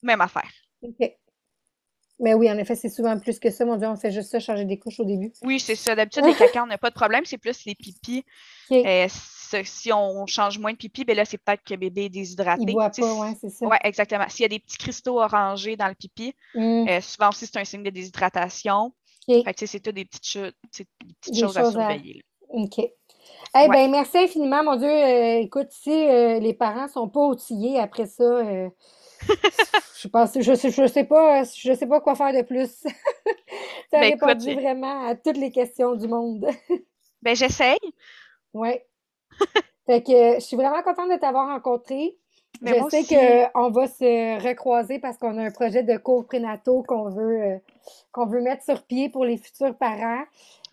Même 0.02 0.20
affaire. 0.20 0.50
OK. 0.82 1.12
Mais 2.18 2.32
oui, 2.32 2.50
en 2.50 2.56
effet, 2.56 2.74
c'est 2.74 2.88
souvent 2.88 3.18
plus 3.18 3.38
que 3.38 3.50
ça. 3.50 3.66
Mon 3.66 3.76
Dieu, 3.76 3.86
on 3.86 3.96
fait 3.96 4.10
juste 4.10 4.30
ça, 4.30 4.40
changer 4.40 4.64
des 4.64 4.78
couches 4.78 4.98
au 5.00 5.04
début. 5.04 5.32
Oui, 5.42 5.60
c'est 5.60 5.74
ça. 5.74 5.94
D'habitude, 5.94 6.24
les 6.24 6.34
cacas, 6.34 6.62
on 6.62 6.66
n'a 6.66 6.78
pas 6.78 6.88
de 6.88 6.94
problème. 6.94 7.24
C'est 7.26 7.36
plus 7.38 7.64
les 7.64 7.74
pipis. 7.74 8.24
Euh, 8.72 9.06
si 9.62 9.92
on 9.92 10.26
change 10.26 10.58
moins 10.58 10.72
de 10.72 10.76
pipi, 10.76 11.04
ben 11.04 11.16
là, 11.16 11.24
c'est 11.24 11.38
peut-être 11.38 11.62
que 11.62 11.76
bébé 11.76 12.02
est 12.02 12.06
Il 12.06 12.10
déshydraté. 12.10 12.72
boit 12.72 12.90
Tu 12.90 13.00
sais, 13.00 13.08
pas, 13.08 13.14
ouais, 13.20 13.32
c'est 13.40 13.48
ça. 13.50 13.64
ouais, 13.64 13.78
exactement. 13.84 14.28
S'il 14.28 14.42
y 14.42 14.46
a 14.46 14.48
des 14.48 14.58
petits 14.58 14.76
cristaux 14.76 15.20
orangés 15.20 15.76
dans 15.76 15.86
le 15.86 15.94
pipi, 15.94 16.34
Mm, 16.56 16.88
euh, 16.88 17.00
souvent 17.00 17.28
aussi, 17.28 17.46
c'est 17.46 17.56
un 17.56 17.64
signe 17.64 17.84
de 17.84 17.90
déshydratation. 17.90 18.86
OK. 19.28 19.44
Fait 19.44 19.44
que, 19.44 19.50
tu 19.50 19.54
sais, 19.58 19.66
c'est 19.68 19.78
tout 19.80 19.92
des 19.92 20.04
petites, 20.04 20.26
cho- 20.26 20.40
des 20.46 20.52
petites 20.72 20.88
Des 21.32 21.38
choses 21.40 21.56
à 21.56 21.60
choses 21.62 21.76
à- 21.76 21.90
surveiller. 21.90 22.24
OK. 22.48 22.80
Eh 23.54 23.68
Ouais. 23.68 23.68
bien, 23.68 23.88
merci 23.88 24.18
infiniment, 24.18 24.62
mon 24.64 24.76
Dieu. 24.76 24.88
Euh, 24.88 25.38
écoute, 25.40 25.68
si 25.70 25.90
euh, 25.90 26.38
les 26.40 26.52
parents 26.54 26.88
sont 26.88 27.08
pas 27.08 27.20
outillés 27.26 27.78
après 27.78 28.06
ça, 28.06 28.22
euh, 28.24 28.68
je 30.00 30.08
pense, 30.08 30.38
je 30.38 30.54
sais, 30.54 30.70
je 30.70 30.86
sais 30.86 31.04
pas, 31.04 31.44
je 31.44 31.72
sais 31.72 31.86
pas 31.86 32.00
quoi 32.00 32.14
faire 32.14 32.32
de 32.32 32.42
plus. 32.42 32.84
Tu 33.90 33.96
as 33.96 34.00
Ben, 34.00 34.12
écoute, 34.14 34.28
répondu 34.28 34.54
vraiment 34.54 35.06
à 35.06 35.14
toutes 35.14 35.36
les 35.36 35.50
questions 35.52 35.94
du 35.94 36.08
monde. 36.08 36.46
Ben, 37.22 37.34
j'essaye. 37.34 37.78
Ouais. 38.54 38.86
Fait 39.86 40.02
que 40.02 40.34
je 40.34 40.40
suis 40.40 40.56
vraiment 40.56 40.82
contente 40.82 41.10
de 41.10 41.16
t'avoir 41.16 41.48
rencontré. 41.48 42.16
Mais 42.62 42.78
Je 42.78 42.88
sais 42.88 43.00
aussi. 43.00 43.14
qu'on 43.52 43.70
va 43.70 43.86
se 43.88 44.42
recroiser 44.46 44.98
parce 44.98 45.18
qu'on 45.18 45.36
a 45.38 45.42
un 45.42 45.50
projet 45.50 45.82
de 45.82 45.96
cours 45.98 46.24
prénataux 46.26 46.82
qu'on 46.86 47.10
veut, 47.10 47.42
euh, 47.42 47.56
qu'on 48.12 48.26
veut 48.26 48.40
mettre 48.40 48.64
sur 48.64 48.82
pied 48.84 49.08
pour 49.08 49.24
les 49.24 49.36
futurs 49.36 49.76
parents. 49.76 50.22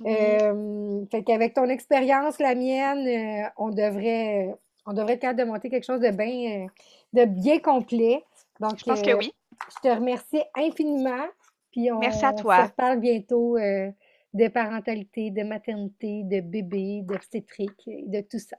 Oui. 0.05 0.15
Euh, 0.15 1.05
fait 1.11 1.23
qu'avec 1.23 1.53
ton 1.53 1.65
expérience, 1.65 2.39
la 2.39 2.55
mienne, 2.55 3.07
euh, 3.07 3.49
on 3.57 3.69
devrait, 3.69 4.47
euh, 4.49 4.53
on 4.85 4.93
devrait 4.93 5.13
être 5.13 5.21
capable 5.21 5.39
de 5.39 5.45
monter 5.45 5.69
quelque 5.69 5.85
chose 5.85 5.99
de 6.01 6.09
bien, 6.09 6.63
euh, 6.63 6.67
de 7.13 7.25
bien 7.25 7.59
complet. 7.59 8.23
Donc, 8.59 8.79
Je 8.79 8.83
pense 8.85 9.01
que 9.01 9.13
oui. 9.15 9.33
je 9.69 9.89
te 9.89 9.93
remercie 9.93 10.41
infiniment. 10.55 11.25
Puis 11.71 11.91
on, 11.91 11.99
Merci 11.99 12.25
à 12.25 12.33
on 12.33 12.35
toi. 12.35 12.63
se 12.65 12.69
reparle 12.69 12.99
bientôt 12.99 13.57
de 13.57 14.47
parentalité, 14.47 15.31
de 15.31 15.43
maternité, 15.43 16.21
de 16.23 16.41
bébé, 16.41 17.01
d'obstétrique, 17.03 17.87
et 17.87 18.03
de 18.07 18.21
tout 18.21 18.39
ça. 18.39 18.57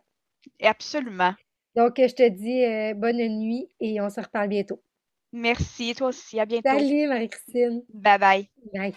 Absolument. 0.62 1.34
Donc, 1.76 1.94
je 1.96 2.12
te 2.14 2.28
dis 2.28 2.94
bonne 2.98 3.16
nuit 3.38 3.68
et 3.80 4.00
on 4.00 4.10
se 4.10 4.20
reparle 4.20 4.48
bientôt. 4.48 4.80
Merci. 5.32 5.94
Toi 5.94 6.08
aussi. 6.08 6.38
À 6.40 6.46
bientôt. 6.46 6.68
Salut 6.70 7.06
Marie-Christine. 7.08 7.82
Bye 7.92 8.18
bye. 8.18 8.48
Bye. 8.72 8.94